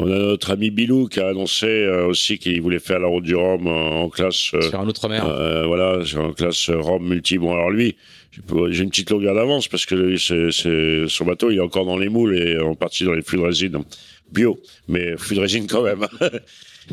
On 0.00 0.06
a 0.06 0.16
notre 0.16 0.52
ami 0.52 0.70
Bilou 0.70 1.08
qui 1.08 1.18
a 1.18 1.26
annoncé 1.28 1.66
euh, 1.66 2.06
aussi 2.06 2.38
qu'il 2.38 2.60
voulait 2.62 2.78
faire 2.78 3.00
la 3.00 3.08
route 3.08 3.24
du 3.24 3.34
Rhum 3.34 3.66
en, 3.66 4.02
en 4.04 4.08
classe. 4.08 4.52
euh, 4.54 4.60
Sur 4.62 4.78
un 4.80 4.86
autre 4.86 5.08
mer. 5.08 5.26
euh, 5.26 5.66
voilà, 5.66 6.04
c'est 6.06 6.16
en 6.18 6.32
classe 6.32 6.68
euh, 6.68 6.78
Rome 6.78 7.08
multi. 7.08 7.36
Bon, 7.38 7.52
alors 7.52 7.70
lui, 7.70 7.96
j'ai 8.70 8.82
une 8.84 8.90
petite 8.90 9.10
longueur 9.10 9.34
d'avance 9.34 9.66
parce 9.66 9.86
que 9.86 9.96
lui, 9.96 10.20
c'est, 10.20 10.52
c'est, 10.52 11.06
son 11.08 11.24
bateau, 11.24 11.50
il 11.50 11.56
est 11.56 11.60
encore 11.60 11.84
dans 11.84 11.96
les 11.98 12.08
moules 12.08 12.38
et 12.38 12.58
en 12.60 12.76
partie 12.76 13.02
dans 13.04 13.12
les 13.14 13.22
flux 13.22 13.38
de 13.38 13.42
résine 13.44 13.78
bio, 14.32 14.60
mais 14.86 15.16
flux 15.16 15.34
de 15.34 15.40
résine 15.40 15.66
quand 15.66 15.82
même. 15.82 16.06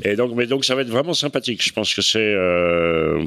et 0.03 0.15
donc, 0.15 0.33
mais 0.35 0.45
donc, 0.47 0.65
ça 0.65 0.75
va 0.75 0.81
être 0.81 0.89
vraiment 0.89 1.13
sympathique. 1.13 1.63
Je 1.63 1.71
pense 1.71 1.93
que 1.93 2.01
c'est, 2.01 2.19
euh, 2.19 3.23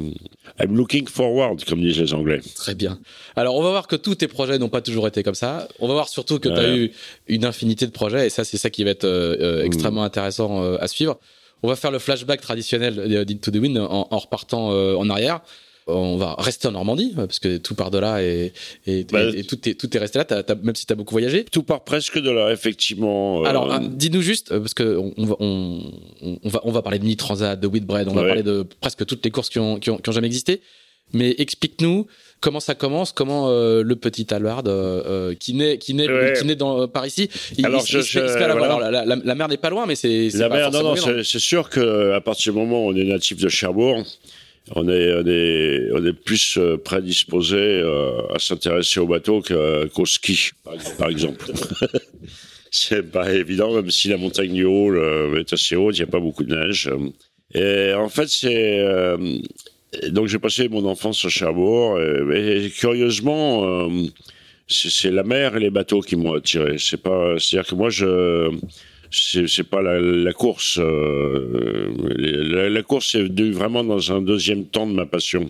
I'm 0.59 0.75
looking 0.75 1.07
forward, 1.07 1.63
comme 1.65 1.81
disent 1.81 1.99
les 1.99 2.13
Anglais. 2.13 2.39
Très 2.55 2.75
bien. 2.75 2.99
Alors, 3.35 3.55
on 3.55 3.61
va 3.63 3.69
voir 3.69 3.87
que 3.87 3.95
tous 3.95 4.15
tes 4.15 4.27
projets 4.27 4.57
n'ont 4.59 4.69
pas 4.69 4.81
toujours 4.81 5.07
été 5.07 5.23
comme 5.23 5.35
ça. 5.35 5.67
On 5.79 5.87
va 5.87 5.93
voir 5.93 6.09
surtout 6.09 6.39
que 6.39 6.49
tu 6.49 6.55
as 6.55 6.59
Ouais. 6.69 6.77
eu 6.77 6.91
une 7.27 7.45
infinité 7.45 7.85
de 7.85 7.91
projets, 7.91 8.27
et 8.27 8.29
ça, 8.29 8.43
c'est 8.43 8.57
ça 8.57 8.69
qui 8.69 8.83
va 8.83 8.91
être 8.91 9.05
euh, 9.05 9.35
euh, 9.39 9.63
Mm. 9.63 9.65
extrêmement 9.65 10.03
intéressant 10.03 10.61
euh, 10.63 10.77
à 10.79 10.87
suivre. 10.87 11.19
On 11.63 11.67
va 11.67 11.75
faire 11.75 11.91
le 11.91 11.99
flashback 11.99 12.39
traditionnel 12.41 12.95
de 12.95 13.23
d'Into 13.23 13.51
the 13.51 13.55
Wind 13.57 13.77
en, 13.77 14.07
en 14.09 14.17
repartant 14.17 14.71
euh, 14.71 14.95
en 14.95 15.09
arrière. 15.09 15.41
On 15.89 16.17
va 16.17 16.35
rester 16.37 16.67
en 16.67 16.71
Normandie, 16.71 17.13
parce 17.15 17.39
que 17.39 17.57
tout 17.57 17.75
part 17.75 17.91
de 17.91 17.97
là 17.99 18.21
et, 18.23 18.53
et, 18.87 19.03
Bah, 19.05 19.23
et- 19.23 19.39
et 19.39 19.43
tout, 19.43 19.57
est, 19.67 19.73
tout 19.73 19.95
est 19.95 19.99
resté 19.99 20.19
là, 20.19 20.25
même 20.63 20.75
si 20.75 20.85
tu 20.85 20.93
as 20.93 20.95
beaucoup 20.95 21.13
voyagé. 21.13 21.45
Tout 21.51 21.63
part 21.63 21.83
presque 21.83 22.19
de 22.19 22.29
là, 22.29 22.51
effectivement. 22.51 23.41
euh, 23.41 23.45
Alors, 23.45 23.71
ah, 23.71 23.79
dis-nous 23.81 24.21
juste, 24.21 24.51
euh, 24.51 24.59
parce 24.59 24.73
que 24.73 24.97
on, 24.97 25.13
on 25.17 25.25
va, 25.25 25.35
on, 25.39 26.49
va, 26.49 26.61
on 26.63 26.71
va 26.71 26.81
parler 26.81 26.99
de 26.99 27.03
Mini 27.03 27.17
Transat, 27.17 27.59
de 27.59 27.67
Whitbread, 27.67 28.07
on 28.07 28.13
va 28.13 28.23
parler 28.25 28.43
de 28.43 28.65
presque 28.81 29.05
toutes 29.05 29.23
les 29.25 29.31
courses 29.31 29.49
qui 29.49 29.59
ont, 29.59 29.79
qui 29.79 29.89
ont, 29.89 29.97
qui 29.97 30.09
ont 30.09 30.13
jamais 30.13 30.27
existé. 30.27 30.61
Mais 31.11 31.33
explique-nous 31.39 32.05
comment 32.39 32.59
ça 32.59 32.75
commence, 32.75 33.11
comment 33.11 33.49
euh, 33.49 33.81
le 33.81 33.95
petit 33.95 34.27
euh, 34.31 34.39
euh, 34.69 35.33
qui 35.33 35.55
naît, 35.55 35.79
qui 35.79 35.95
naît, 35.95 36.07
Ouais. 36.07 36.33
qui 36.39 36.45
naît 36.45 36.55
dans, 36.55 36.87
par 36.87 37.07
ici, 37.07 37.27
il, 37.57 37.65
Alors, 37.65 37.81
il- 37.83 37.91
je- 37.91 37.97
il 37.97 38.03
je- 38.03 38.19
la 38.19 38.53
voile. 38.53 38.57
voilà. 38.59 38.65
Alors, 38.65 38.79
la, 38.91 39.05
la- 39.05 39.15
la 39.23 39.35
mer 39.35 39.47
n'est 39.47 39.57
pas 39.57 39.71
loin, 39.71 39.87
mais 39.87 39.95
c'est 39.95 40.29
La 40.35 40.49
pas 40.49 40.57
mer, 40.57 40.71
non, 40.71 40.83
non, 40.83 40.95
c'est 41.23 41.39
sûr 41.39 41.69
que 41.71 42.11
à 42.11 42.21
partir 42.21 42.53
du 42.53 42.59
moment 42.59 42.85
où 42.85 42.91
on 42.91 42.95
est 42.95 43.05
natif 43.05 43.37
de 43.41 43.49
Cherbourg, 43.49 44.03
on 44.75 44.87
est, 44.87 45.13
on 45.13 45.25
est, 45.25 45.89
on 45.93 46.05
est 46.05 46.13
plus 46.13 46.57
euh, 46.57 46.77
prédisposé 46.77 47.57
euh, 47.57 48.21
à 48.33 48.39
s'intéresser 48.39 48.99
au 48.99 49.07
bateau 49.07 49.41
qu'au 49.41 50.05
ski, 50.05 50.51
par 50.97 51.09
exemple. 51.09 51.51
c'est 52.71 53.11
pas 53.11 53.31
évident, 53.31 53.73
même 53.73 53.89
si 53.89 54.09
la 54.09 54.17
montagne 54.17 54.53
du 54.53 54.65
Haut 54.65 54.93
est 55.35 55.51
assez 55.53 55.75
haute, 55.75 55.97
il 55.97 56.01
n'y 56.01 56.09
a 56.09 56.11
pas 56.11 56.19
beaucoup 56.19 56.43
de 56.43 56.55
neige. 56.55 56.89
Et 57.53 57.93
en 57.93 58.09
fait, 58.09 58.27
c'est 58.27 58.79
euh, 58.79 59.17
donc 60.09 60.27
j'ai 60.27 60.39
passé 60.39 60.69
mon 60.69 60.85
enfance 60.85 61.23
à 61.25 61.29
Cherbourg. 61.29 61.99
Et, 61.99 62.65
et 62.65 62.69
curieusement, 62.69 63.63
euh, 63.65 64.05
c'est 64.67 64.89
c'est 64.89 65.11
la 65.11 65.23
mer 65.23 65.55
et 65.55 65.59
les 65.59 65.69
bateaux 65.69 66.01
qui 66.01 66.15
m'ont 66.15 66.33
attiré. 66.33 66.77
C'est 66.77 67.01
pas, 67.01 67.35
c'est-à-dire 67.39 67.69
que 67.69 67.75
moi, 67.75 67.89
je 67.89 68.51
c'est 69.11 69.47
c'est 69.47 69.63
pas 69.63 69.81
la, 69.81 69.99
la 69.99 70.33
course. 70.33 70.77
euh, 70.79 71.91
la, 72.17 72.69
la 72.69 72.83
course 72.83 73.15
est 73.15 73.23
venue 73.23 73.51
vraiment 73.51 73.83
dans 73.83 74.11
un 74.11 74.21
deuxième 74.21 74.65
temps 74.65 74.87
de 74.87 74.93
ma 74.93 75.05
passion. 75.05 75.49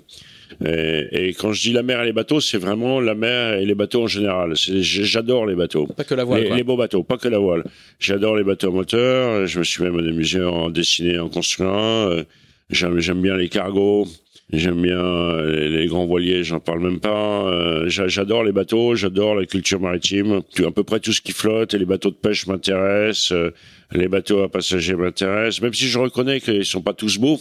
Et, 0.65 1.33
quand 1.39 1.53
je 1.53 1.61
dis 1.61 1.71
la 1.73 1.83
mer 1.83 2.01
et 2.01 2.05
les 2.05 2.11
bateaux, 2.11 2.41
c'est 2.41 2.57
vraiment 2.57 2.99
la 2.99 3.15
mer 3.15 3.53
et 3.53 3.65
les 3.65 3.75
bateaux 3.75 4.03
en 4.03 4.07
général. 4.07 4.53
J'adore 4.55 5.45
les 5.45 5.55
bateaux. 5.55 5.87
Pas 5.87 6.03
que 6.03 6.15
la 6.15 6.23
voile. 6.25 6.43
Les, 6.43 6.55
les, 6.55 6.63
beaux 6.63 6.75
bateaux, 6.75 7.03
pas 7.03 7.17
que 7.17 7.29
la 7.29 7.37
voile. 7.37 7.63
J'adore 7.99 8.35
les 8.35 8.43
bateaux 8.43 8.71
moteurs. 8.71 9.45
Je 9.47 9.59
me 9.59 9.63
suis 9.63 9.83
même 9.83 9.97
amusé 9.97 10.41
en 10.41 10.69
dessiner, 10.69 11.19
en 11.19 11.29
construire 11.29 11.69
un. 11.69 12.23
J'aime 12.71 13.21
bien 13.21 13.37
les 13.37 13.47
cargos. 13.47 14.07
J'aime 14.51 14.81
bien 14.81 15.43
les, 15.43 15.85
grands 15.85 16.07
voiliers, 16.07 16.43
j'en 16.43 16.59
parle 16.59 16.81
même 16.81 16.99
pas. 16.99 17.45
Euh, 17.47 17.87
j'adore 17.87 18.43
les 18.43 18.51
bateaux, 18.51 18.95
j'adore 18.95 19.35
la 19.35 19.45
culture 19.45 19.79
maritime. 19.79 20.41
À 20.65 20.71
peu 20.71 20.83
près 20.83 20.99
tout 20.99 21.13
ce 21.13 21.21
qui 21.21 21.33
flotte 21.33 21.75
et 21.75 21.77
les 21.77 21.85
bateaux 21.85 22.09
de 22.09 22.15
pêche 22.15 22.47
m'intéressent. 22.47 23.31
Euh, 23.31 23.53
les 23.91 24.07
bateaux 24.07 24.41
à 24.41 24.49
passagers 24.49 24.95
m'intéressent, 24.95 25.61
même 25.61 25.73
si 25.73 25.87
je 25.87 25.99
reconnais 25.99 26.39
qu'ils 26.39 26.65
sont 26.65 26.81
pas 26.81 26.93
tous 26.93 27.19
beaux. 27.19 27.39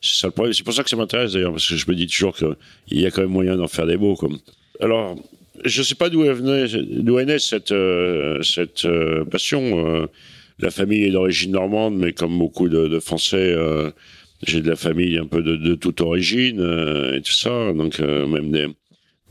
C'est 0.00 0.20
ça 0.20 0.26
le 0.26 0.32
problème. 0.32 0.52
C'est 0.52 0.64
pour 0.64 0.74
ça 0.74 0.82
que 0.82 0.90
ça 0.90 0.96
m'intéresse 0.96 1.32
d'ailleurs, 1.32 1.52
parce 1.52 1.68
que 1.68 1.76
je 1.76 1.88
me 1.88 1.94
dis 1.94 2.08
toujours 2.08 2.34
qu'il 2.36 2.56
y 2.90 3.06
a 3.06 3.12
quand 3.12 3.22
même 3.22 3.30
moyen 3.30 3.56
d'en 3.56 3.68
faire 3.68 3.86
des 3.86 3.96
beaux. 3.96 4.16
Comme. 4.16 4.38
Alors, 4.80 5.14
je 5.64 5.82
sais 5.82 5.94
pas 5.94 6.08
d'où 6.10 6.24
est 6.24 7.24
née 7.24 7.38
cette 7.38 7.74
cette 8.42 8.88
passion. 9.30 10.08
la 10.58 10.70
famille 10.70 11.04
est 11.04 11.10
d'origine 11.10 11.52
normande, 11.52 11.96
mais 11.96 12.12
comme 12.12 12.36
beaucoup 12.36 12.68
de, 12.68 12.88
de 12.88 12.98
Français 12.98 13.54
j'ai 14.46 14.60
de 14.60 14.68
la 14.68 14.76
famille 14.76 15.18
un 15.18 15.26
peu 15.26 15.42
de, 15.42 15.56
de 15.56 15.74
toute 15.74 16.00
origine 16.00 16.60
euh, 16.60 17.16
et 17.16 17.22
tout 17.22 17.32
ça, 17.32 17.72
donc 17.72 17.98
euh, 18.00 18.26
même 18.26 18.50
des, 18.50 18.66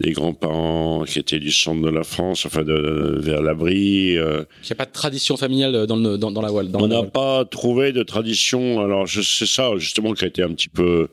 des 0.01 0.11
grands-parents 0.11 1.05
qui 1.05 1.19
étaient 1.19 1.39
du 1.39 1.51
centre 1.51 1.81
de 1.81 1.89
la 1.89 2.03
France, 2.03 2.45
enfin 2.45 2.63
de, 2.63 3.17
vers 3.19 3.41
l'abri. 3.41 4.17
Euh. 4.17 4.43
Il 4.63 4.67
n'y 4.67 4.71
a 4.73 4.75
pas 4.75 4.85
de 4.85 4.91
tradition 4.91 5.37
familiale 5.37 5.87
dans, 5.87 5.95
le, 5.95 6.17
dans, 6.17 6.31
dans 6.31 6.41
la 6.41 6.51
voile. 6.51 6.69
On 6.73 6.87
n'a 6.87 7.03
pas 7.03 7.45
trouvé 7.45 7.93
de 7.93 8.03
tradition. 8.03 8.81
Alors 8.81 9.07
c'est 9.07 9.45
ça 9.45 9.71
justement 9.77 10.13
qui 10.13 10.25
a 10.25 10.27
été 10.27 10.43
un 10.43 10.53
petit 10.53 10.69
peu 10.69 11.07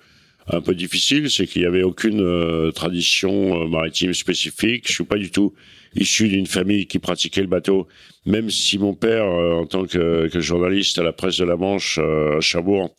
un 0.53 0.61
peu 0.61 0.75
difficile, 0.75 1.31
c'est 1.31 1.47
qu'il 1.47 1.63
n'y 1.63 1.67
avait 1.67 1.85
aucune 1.85 2.71
tradition 2.75 3.67
maritime 3.67 4.13
spécifique. 4.13 4.85
Je 4.89 4.93
suis 4.93 5.05
pas 5.05 5.17
du 5.17 5.31
tout 5.31 5.55
issu 5.97 6.29
d'une 6.29 6.45
famille 6.45 6.87
qui 6.87 6.99
pratiquait 6.99 7.41
le 7.41 7.47
bateau, 7.47 7.87
même 8.27 8.51
si 8.51 8.77
mon 8.77 8.93
père, 8.93 9.25
en 9.25 9.65
tant 9.65 9.87
que, 9.87 10.29
que, 10.29 10.41
journaliste 10.41 10.99
à 10.99 11.03
la 11.03 11.15
presse 11.15 11.39
de 11.39 11.45
la 11.45 11.57
Manche 11.57 11.99
à 11.99 12.41
Cherbourg, 12.43 12.95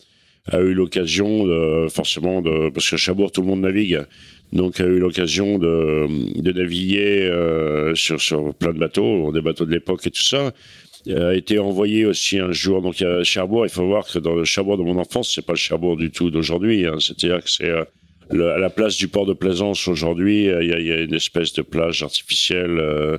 a 0.52 0.60
eu 0.60 0.74
l'occasion 0.74 1.46
de, 1.46 1.88
forcément 1.90 2.42
de, 2.42 2.70
parce 2.70 2.90
qu'à 2.90 2.98
Chabourg 2.98 3.32
tout 3.32 3.42
le 3.42 3.48
monde 3.48 3.62
navigue, 3.62 4.02
donc 4.54 4.80
a 4.80 4.86
eu 4.86 5.00
l'occasion 5.00 5.58
de, 5.58 6.08
de 6.40 6.52
naviguer 6.52 7.24
euh, 7.24 7.96
sur, 7.96 8.22
sur 8.22 8.54
plein 8.54 8.74
de 8.74 8.80
bateaux, 8.80 9.32
des 9.32 9.42
bateaux 9.42 9.66
de 9.66 9.72
l'époque 9.72 10.06
et 10.06 10.12
tout 10.12 10.24
ça. 10.24 10.54
A 11.08 11.36
été 11.36 11.60
envoyé 11.60 12.06
aussi 12.06 12.40
un 12.40 12.52
jour 12.52 12.82
donc 12.82 13.00
à 13.04 13.24
Cherbourg. 13.24 13.68
Il 13.68 13.72
faut 13.72 13.86
voir 13.86 14.08
que 14.08 14.18
dans 14.18 14.34
le 14.34 14.44
Cherbourg 14.44 14.78
de 14.78 14.84
mon 14.84 14.98
enfance, 14.98 15.32
c'est 15.36 15.46
pas 15.46 15.54
le 15.54 15.58
Cherbourg 15.58 15.98
du 15.98 16.10
tout 16.10 16.32
d'aujourd'hui. 16.32 16.88
Hein. 16.88 16.96
C'est-à-dire 17.00 17.44
que 17.44 17.50
c'est 17.50 17.70
euh, 17.70 18.56
à 18.56 18.58
la 18.58 18.70
place 18.70 18.98
du 18.98 19.08
port 19.08 19.26
de 19.26 19.34
Plaisance 19.34 19.88
aujourd'hui, 19.88 20.46
il 20.46 20.68
y 20.68 20.74
a, 20.74 20.80
y, 20.80 20.92
a, 20.92 21.02
une 21.02 21.14
espèce 21.14 21.54
de 21.54 21.62
plage 21.62 22.02
artificielle. 22.02 22.80
Euh, 22.80 23.18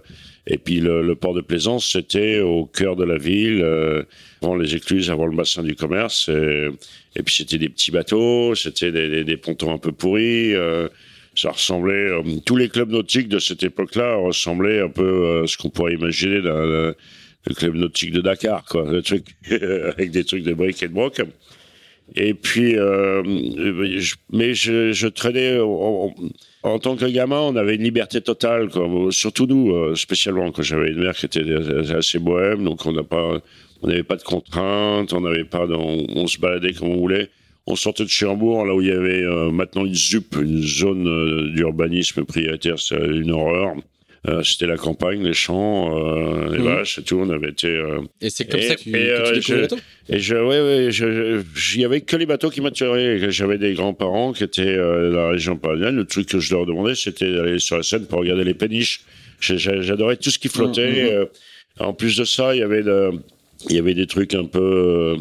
et 0.48 0.58
puis 0.58 0.80
le, 0.80 1.02
le, 1.02 1.14
port 1.16 1.34
de 1.34 1.40
Plaisance, 1.40 1.90
c'était 1.92 2.40
au 2.40 2.66
cœur 2.66 2.96
de 2.96 3.04
la 3.04 3.18
ville, 3.18 3.60
euh, 3.62 4.02
avant 4.42 4.56
les 4.56 4.74
écluses, 4.74 5.10
avant 5.10 5.26
le 5.26 5.36
bassin 5.36 5.62
du 5.62 5.74
commerce. 5.74 6.28
Et, 6.28 6.68
et 7.16 7.22
puis 7.22 7.35
c'était 7.35 7.59
des 7.59 7.70
petits 7.70 7.90
bateaux, 7.90 8.55
c'était 8.55 8.92
des, 8.92 9.37
pontons 9.37 9.72
un 9.72 9.79
peu 9.79 9.90
pourris. 9.90 10.55
Euh, 10.55 10.88
ça 11.35 11.50
ressemblait, 11.50 12.11
euh, 12.11 12.22
tous 12.44 12.57
les 12.57 12.68
clubs 12.68 12.90
nautiques 12.90 13.29
de 13.29 13.38
cette 13.38 13.62
époque-là 13.62 14.16
ressemblaient 14.16 14.81
un 14.81 14.88
peu 14.88 15.02
euh, 15.02 15.44
à 15.44 15.46
ce 15.46 15.57
qu'on 15.57 15.70
pourrait 15.70 15.94
imaginer 15.94 16.42
d'un 16.42 16.94
club 17.55 17.74
nautique 17.74 18.12
de 18.12 18.20
Dakar, 18.20 18.64
quoi, 18.64 18.90
le 18.90 19.02
truc 19.02 19.24
avec 19.50 20.11
des 20.11 20.24
trucs 20.24 20.42
de 20.42 20.52
briques 20.52 20.83
et 20.83 20.88
de 20.88 20.92
broc. 20.92 21.22
Et 22.14 22.35
puis, 22.35 22.76
mais 24.33 24.55
je, 24.55 25.07
traînais 25.09 25.59
en, 25.59 26.79
tant 26.79 26.96
que 26.96 27.05
gamin, 27.07 27.40
on 27.40 27.57
avait 27.57 27.74
une 27.74 27.83
liberté 27.83 28.20
totale, 28.20 28.68
quoi. 28.68 28.88
Surtout 29.11 29.46
nous, 29.46 29.96
spécialement 29.96 30.52
quand 30.52 30.62
j'avais 30.62 30.90
une 30.90 31.00
mère 31.00 31.16
qui 31.16 31.26
était 31.26 31.42
assez 31.92 32.20
bohème, 32.20 32.62
donc 32.62 32.87
on 32.87 32.92
n'a 32.92 33.02
pas 33.02 33.40
on 33.82 33.88
n'avait 33.88 34.02
pas 34.02 34.16
de 34.16 34.22
contraintes, 34.22 35.12
on 35.12 35.20
n'avait 35.20 35.44
pas, 35.44 35.66
on, 35.66 36.26
se 36.26 36.38
baladait 36.38 36.72
comme 36.72 36.88
on 36.88 36.96
voulait. 36.96 37.30
On 37.66 37.76
sortait 37.76 38.04
de 38.04 38.08
Cherbourg, 38.08 38.64
là 38.64 38.74
où 38.74 38.80
il 38.80 38.88
y 38.88 38.92
avait 38.92 39.22
euh, 39.22 39.50
maintenant 39.50 39.84
une 39.84 39.94
ZUP, 39.94 40.36
une 40.36 40.62
zone 40.62 41.08
euh, 41.08 41.52
d'urbanisme 41.52 42.24
prioritaire, 42.24 42.78
c'est 42.78 42.96
une 42.96 43.32
horreur. 43.32 43.74
Euh, 44.28 44.42
c'était 44.42 44.66
la 44.66 44.76
campagne, 44.76 45.22
les 45.22 45.34
champs, 45.34 45.88
les 46.48 46.58
mmh. 46.58 46.62
vaches 46.62 46.98
et 46.98 47.02
tout. 47.02 47.16
On 47.16 47.30
avait 47.30 47.50
été. 47.50 47.80
et 48.20 48.30
c'est 48.30 48.44
comme 48.44 48.60
ça 48.60 48.74
que 48.74 48.80
tu, 48.80 48.90
que 48.90 49.38
tu 49.38 49.54
le 49.54 49.60
bateau? 49.62 49.76
Et 50.08 50.18
je, 50.18 50.34
ouais, 50.34 50.60
ouais, 50.60 51.42
il 51.74 51.80
y 51.80 51.84
avait 51.84 52.00
que 52.00 52.16
les 52.16 52.26
bateaux 52.26 52.50
qui 52.50 52.60
m'attiraient. 52.60 53.30
J'avais 53.30 53.58
des 53.58 53.74
grands-parents 53.74 54.32
qui 54.32 54.42
étaient 54.42 54.76
dans 54.76 55.10
la 55.10 55.28
région 55.30 55.56
parisienne. 55.56 55.94
Le 55.94 56.06
truc 56.06 56.28
que 56.28 56.40
je 56.40 56.54
leur 56.54 56.66
demandais, 56.66 56.96
c'était 56.96 57.30
d'aller 57.32 57.60
sur 57.60 57.76
la 57.76 57.84
Seine 57.84 58.06
pour 58.06 58.18
regarder 58.18 58.42
les 58.42 58.54
péniches. 58.54 59.02
J'adorais 59.40 60.16
tout 60.16 60.30
ce 60.30 60.40
qui 60.40 60.48
flottait. 60.48 60.90
Mmh, 60.90 61.82
mmh. 61.82 61.84
en 61.84 61.92
plus 61.92 62.16
de 62.16 62.24
ça, 62.24 62.52
il 62.54 62.60
y 62.60 62.64
avait 62.64 62.82
le, 62.82 63.12
il 63.68 63.76
y 63.76 63.79
avait 63.79 63.94
des 63.94 64.07
trucs 64.07 64.35
un 64.35 64.44
peu 64.44 64.61
euh, 64.61 65.16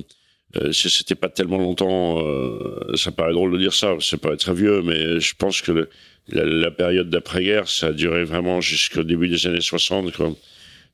euh 0.58 0.72
c'était 0.72 1.16
pas 1.16 1.30
tellement 1.30 1.58
longtemps 1.58 2.26
euh, 2.26 2.96
ça 2.96 3.12
paraît 3.12 3.34
drôle 3.34 3.52
de 3.54 3.58
dire 3.58 3.74
ça 3.74 3.96
c'est 4.00 4.20
pas 4.20 4.36
très 4.38 4.54
vieux 4.54 4.82
mais 4.82 5.20
je 5.20 5.34
pense 5.36 5.62
que 5.62 5.90
la, 6.30 6.72
période 6.72 7.10
d'après-guerre 7.10 7.68
ça 7.68 7.88
a 7.88 7.92
duré 7.92 8.24
vraiment 8.24 8.62
jusqu'au 8.62 9.04
début 9.04 9.28
des 9.28 9.46
années 9.48 9.62
60 9.62 10.12
quoi. 10.14 10.34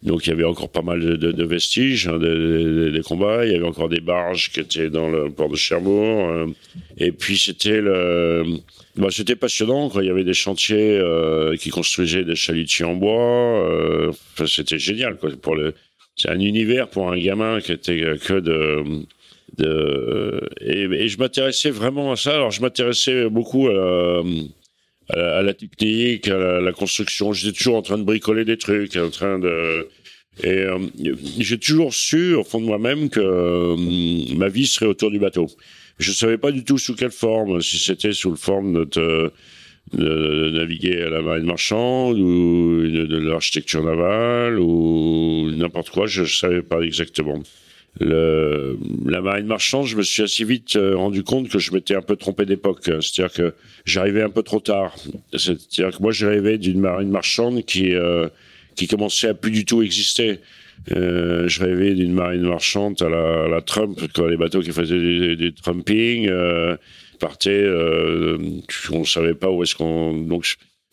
donc 0.04 0.28
il 0.28 0.30
y 0.30 0.34
avait 0.34 0.44
encore 0.44 0.70
pas 0.70 0.82
mal 0.82 1.00
de, 1.00 1.44
vestiges 1.46 2.08
hein, 2.08 2.18
des, 2.20 3.02
combats 3.02 3.46
il 3.46 3.52
y 3.52 3.56
avait 3.56 3.66
encore 3.66 3.90
des 3.90 4.02
barges 4.02 4.52
qui 4.52 4.60
étaient 4.60 4.90
dans 4.90 5.10
le 5.10 5.30
port 5.30 5.50
de 5.50 5.56
Cherbourg 5.56 6.30
euh, 6.30 6.48
et 6.98 7.12
puis 7.12 7.38
c'était 7.38 7.82
le 7.82 8.44
bah, 8.98 9.08
c'était 9.10 9.38
passionnant 9.38 9.90
quoi 9.90 10.04
il 10.04 10.08
y 10.08 10.12
avait 10.12 10.26
des 10.26 10.34
chantiers 10.34 10.98
euh, 10.98 11.56
qui 11.56 11.70
construisaient 11.70 12.26
des 12.26 12.36
chalutiers 12.36 12.86
en 12.86 12.96
bois 12.96 14.10
enfin, 14.10 14.46
c'était 14.48 14.80
génial 14.80 15.18
quoi 15.18 15.30
pour 15.42 15.56
le 15.56 15.74
c'est 16.22 16.30
un 16.30 16.40
univers 16.40 16.90
pour 16.90 17.12
un 17.12 17.18
gamin 17.18 17.60
qui 17.62 17.72
était 17.72 18.18
que 18.24 18.40
de 18.40 18.84
et, 20.62 21.08
je 21.08 21.18
m'intéressais 21.18 21.72
vraiment 21.72 22.12
à 22.12 22.16
ça. 22.16 22.36
Alors 22.36 22.52
je 22.52 22.62
m'intéressais 22.62 23.30
beaucoup 23.30 23.68
à 23.68 24.24
la, 25.42 25.54
technique, 25.54 26.30
à 26.30 26.62
la, 26.62 26.72
construction. 26.72 27.34
J'étais 27.34 27.58
toujours 27.58 27.76
en 27.76 27.82
train 27.82 27.98
de 27.98 28.04
bricoler 28.04 28.46
des 28.46 28.58
trucs, 28.58 28.96
en 28.96 29.10
train 29.10 29.40
de 29.40 29.88
et 30.44 30.60
euh, 30.60 30.80
j'ai 31.40 31.60
toujours 31.60 31.94
su 31.94 32.34
au 32.34 32.44
fond 32.44 32.62
de 32.62 32.66
moi-même 32.66 33.10
que 33.10 33.20
euh, 33.20 33.76
ma 34.36 34.48
vie 34.48 34.66
serait 34.66 34.86
autour 34.86 35.12
du 35.12 35.20
bateau. 35.20 35.48
Je 36.00 36.12
savais 36.12 36.38
pas 36.38 36.52
du 36.52 36.64
tout 36.64 36.78
sous 36.78 36.96
quelle 36.96 37.12
forme, 37.12 37.62
si 37.62 37.78
c'était 37.78 38.14
sous 38.14 38.30
le 38.30 38.38
forme 38.38 38.86
de, 38.86 39.32
de, 39.94 40.52
naviguer 40.52 41.02
à 41.02 41.10
la 41.10 41.22
marine 41.22 41.46
marchande 41.46 42.18
ou 42.18 42.82
de, 42.88 43.18
l'architecture 43.18 43.84
navale 43.84 44.60
ou 44.60 45.52
n'importe 45.52 45.90
quoi, 45.90 46.08
je 46.08 46.22
ne 46.22 46.28
savais 46.28 46.62
pas 46.62 46.82
exactement. 46.82 47.42
La 48.00 49.22
marine 49.22 49.48
marchande, 49.48 49.86
je 49.86 49.98
me 49.98 50.02
suis 50.02 50.24
assez 50.24 50.46
vite 50.46 50.78
euh, 50.78 50.96
rendu 50.96 51.24
compte 51.24 51.50
que 51.50 51.60
je 51.60 51.74
m'étais 51.74 51.94
un 51.94 52.02
peu 52.02 52.16
trompé 52.16 52.46
d'époque. 52.46 52.80
C'est-à-dire 52.86 53.34
que 53.34 53.54
j'arrivais 53.84 54.22
un 54.22 54.30
peu 54.30 54.44
trop 54.44 54.62
tard. 54.62 54.96
C'est-à-dire 55.36 55.98
que 55.98 56.02
moi, 56.02 56.14
je 56.14 56.26
rêvais 56.26 56.58
d'une 56.58 56.80
marine 56.80 57.10
marchande 57.10 57.64
qui 57.66 57.94
euh, 57.94 58.30
qui 58.76 58.88
commençait 58.88 59.28
à 59.28 59.34
plus 59.34 59.52
du 59.52 59.66
tout 59.66 59.82
exister. 59.82 60.40
Euh, 60.96 61.50
je 61.50 61.60
rêvais 61.60 61.94
d'une 61.94 62.14
marine 62.14 62.44
marchande 62.44 63.00
à 63.02 63.10
la, 63.10 63.62
Trump, 63.62 64.00
quoi, 64.16 64.32
les 64.32 64.38
bateaux 64.38 64.62
qui 64.62 64.72
faisaient 64.72 64.98
du, 64.98 65.36
du 65.36 65.54
trumping. 65.54 66.30
Partait, 67.22 67.52
euh, 67.52 68.38
on 68.92 69.06
savait 69.06 69.36
pas 69.36 69.50
où 69.50 69.64
est-ce 69.64 69.76
qu'on 69.76 70.14
donc 70.14 70.46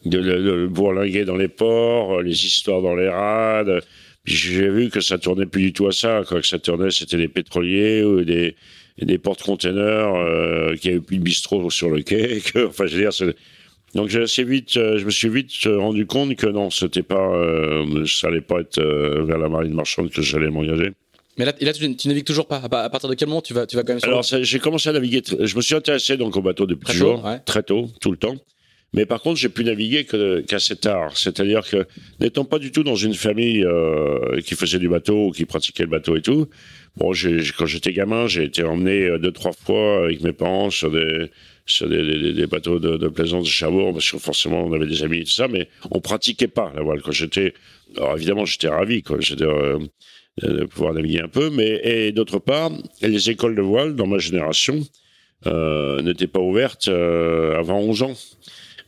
de, 0.05 0.19
le 0.19 0.69
bourlinguer 0.69 1.25
dans 1.25 1.37
les 1.37 1.49
ports, 1.49 2.23
les 2.23 2.47
histoires 2.47 2.83
dans 2.83 2.95
les 2.95 3.09
rades. 3.09 3.83
J'ai 4.25 4.69
vu 4.69 4.91
que 4.91 5.01
ça 5.01 5.19
tournait 5.19 5.47
plus 5.47 5.63
du 5.63 5.73
tout 5.73 5.89
à 5.89 5.93
ça. 5.93 6.23
Quoi 6.29 6.41
que 6.41 6.47
ça 6.47 6.59
tournait, 6.61 6.91
c'était 6.93 7.17
des 7.17 7.29
pétroliers 7.29 8.05
ou 8.05 8.23
des 8.25 8.55
des 9.01 9.19
porte-containers 9.19 10.15
euh, 10.15 10.75
qui 10.75 10.89
avaient 10.89 11.01
plus 11.01 11.19
de 11.19 11.23
bistrot 11.23 11.71
sur 11.71 11.89
le 11.91 12.03
quai. 12.03 12.41
Que, 12.53 12.67
enfin, 12.67 12.87
je 12.87 12.97
veux 12.97 13.03
dire, 13.03 13.13
donc 13.95 14.09
j'ai 14.09 14.23
assez 14.23 14.45
vite, 14.45 14.77
euh, 14.77 14.99
je 14.99 15.05
me 15.07 15.11
suis 15.11 15.29
vite 15.29 15.53
rendu 15.65 16.07
compte 16.07 16.35
que 16.37 16.47
non, 16.47 16.71
c'était 16.71 17.03
pas, 17.03 17.35
euh, 17.35 18.05
ça 18.07 18.29
allait 18.29 18.43
pas 18.43 18.61
être 18.61 18.79
euh, 18.79 19.25
vers 19.25 19.39
la 19.39 19.49
marine 19.49 19.73
marchande 19.73 20.11
que 20.11 20.21
j'allais 20.21 20.51
m'engager. 20.51 20.93
Mais 21.39 21.45
là, 21.45 21.55
là 21.61 21.73
tu, 21.73 21.97
tu, 21.97 22.09
navigues 22.09 22.25
toujours 22.25 22.47
pas. 22.47 22.57
À 22.57 22.91
partir 22.91 23.09
de 23.09 23.15
quel 23.15 23.29
moment 23.29 23.41
tu 23.41 23.55
vas, 23.55 23.67
tu 23.67 23.77
vas 23.77 23.83
quand 23.83 23.93
même 23.93 24.01
sur 24.01 24.09
Alors, 24.09 24.23
j'ai 24.23 24.59
commencé 24.59 24.89
à 24.89 24.93
naviguer. 24.93 25.23
Je 25.41 25.57
me 25.57 25.63
suis 25.63 25.75
intéressé 25.75 26.17
donc 26.17 26.37
au 26.37 26.43
bateau 26.43 26.67
depuis 26.67 26.93
toujours, 26.93 27.25
très 27.47 27.63
tôt, 27.63 27.91
tout 28.01 28.11
le 28.11 28.17
temps. 28.17 28.37
Mais 28.95 29.05
par 29.05 29.21
contre, 29.21 29.39
j'ai 29.39 29.51
pu 29.51 29.65
naviguer 29.65 30.07
qu'assez 30.47 30.77
tard. 30.77 31.17
C'est-à-dire 31.17 31.69
que 31.69 31.87
n'étant 32.21 32.45
pas 32.45 32.59
du 32.59 32.73
tout 32.73 32.83
dans 32.83 32.97
une 32.97 33.15
famille 33.15 33.63
euh, 33.63 34.41
qui 34.41 34.55
faisait 34.55 34.79
du 34.79 34.89
bateau 34.89 35.27
ou 35.27 35.31
qui 35.31 35.45
pratiquait 35.45 35.83
le 35.83 35.91
bateau 35.91 36.17
et 36.17 36.23
tout. 36.23 36.49
Bon, 36.97 37.13
quand 37.59 37.67
j'étais 37.67 37.93
gamin, 37.93 38.27
j'ai 38.27 38.45
été 38.45 38.63
emmené 38.63 39.05
euh, 39.05 39.19
deux 39.19 39.31
trois 39.31 39.53
fois 39.53 40.05
avec 40.05 40.23
mes 40.23 40.33
parents 40.33 40.71
sur 40.71 40.91
des 40.91 41.31
sur 41.67 41.87
des, 41.87 42.03
des, 42.03 42.33
des 42.33 42.47
bateaux 42.47 42.79
de, 42.79 42.97
de 42.97 43.09
plaisance 43.09 43.45
de 43.45 43.51
Cherbourg 43.51 43.93
parce 43.93 44.11
que 44.11 44.17
forcément 44.17 44.65
on 44.65 44.73
avait 44.73 44.87
des 44.87 45.03
amis 45.03 45.19
et 45.19 45.25
tout 45.25 45.33
ça, 45.33 45.49
mais 45.49 45.69
on 45.91 46.01
pratiquait 46.01 46.49
pas 46.49 46.73
la 46.75 46.83
voile. 46.83 47.03
Quand 47.03 47.13
j'étais, 47.13 47.53
alors 47.97 48.17
évidemment 48.17 48.47
j'étais 48.47 48.69
ravi. 48.69 49.03
Quoi. 49.03 49.19
J'étais 49.21 49.45
euh, 49.45 49.79
de 50.43 50.65
pouvoir 50.65 50.95
naviguer 50.95 51.21
un 51.21 51.29
peu. 51.29 51.51
Mais 51.51 52.13
d'autre 52.13 52.39
part, 52.39 52.71
les 53.03 53.31
écoles 53.31 53.55
de 53.55 53.63
voile 53.63 53.95
dans 53.95 54.07
ma 54.07 54.19
génération 54.19 54.81
euh, 55.47 56.03
n'étaient 56.03 56.27
pas 56.27 56.41
ouvertes 56.41 56.89
euh, 56.89 57.59
avant 57.59 57.79
11 57.79 58.03
ans. 58.03 58.15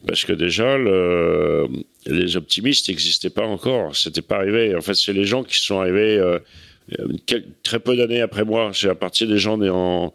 Parce 0.06 0.24
que 0.24 0.32
déjà, 0.32 0.78
le, 0.78 1.68
les 2.06 2.36
optimistes 2.36 2.88
n'existaient 2.88 3.30
pas 3.30 3.46
encore. 3.46 3.94
C'était 3.94 4.22
pas 4.22 4.36
arrivé. 4.36 4.74
En 4.74 4.80
fait, 4.80 4.94
c'est 4.94 5.12
les 5.12 5.24
gens 5.24 5.44
qui 5.44 5.60
sont 5.60 5.80
arrivés 5.80 6.16
euh, 6.18 6.38
très 7.62 7.80
peu 7.80 7.96
d'années 7.96 8.20
après 8.20 8.44
moi. 8.44 8.70
C'est 8.72 8.88
à 8.88 8.94
partir 8.94 9.28
des 9.28 9.38
gens 9.38 9.58
nés 9.58 9.70
en 9.70 10.12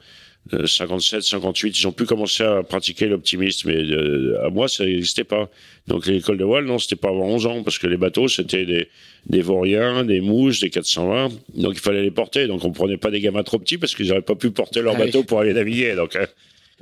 57, 0.51 1.23
58, 1.23 1.79
ils 1.79 1.87
ont 1.87 1.91
pu 1.91 2.05
commencer 2.05 2.43
à 2.43 2.61
pratiquer 2.61 3.07
l'optimisme, 3.07 3.69
mais 3.69 3.77
euh, 3.77 4.45
à 4.45 4.49
moi, 4.49 4.67
ça 4.67 4.85
n'existait 4.85 5.23
pas. 5.23 5.49
Donc 5.87 6.05
l'école 6.05 6.37
de 6.37 6.43
voile, 6.43 6.65
non, 6.65 6.77
c'était 6.77 6.95
pas 6.95 7.09
avant 7.09 7.25
11 7.25 7.45
ans, 7.47 7.63
parce 7.63 7.79
que 7.79 7.87
les 7.87 7.97
bateaux, 7.97 8.27
c'était 8.27 8.65
des, 8.65 8.87
des 9.25 9.41
vauriens, 9.41 10.03
des 10.03 10.21
mouches, 10.21 10.59
des 10.59 10.69
420, 10.69 11.29
donc 11.55 11.73
il 11.73 11.79
fallait 11.79 12.03
les 12.03 12.11
porter. 12.11 12.45
Donc 12.45 12.63
on 12.63 12.71
prenait 12.71 12.97
pas 12.97 13.09
des 13.09 13.21
gamins 13.21 13.41
trop 13.41 13.57
petits, 13.57 13.79
parce 13.79 13.95
qu'ils 13.95 14.07
n'auraient 14.09 14.21
pas 14.21 14.35
pu 14.35 14.51
porter 14.51 14.81
leur 14.81 14.95
ah 14.95 14.99
bateau 14.99 15.23
pour 15.23 15.39
aller 15.39 15.53
naviguer. 15.53 15.95
Donc, 15.95 16.15
euh, 16.15 16.27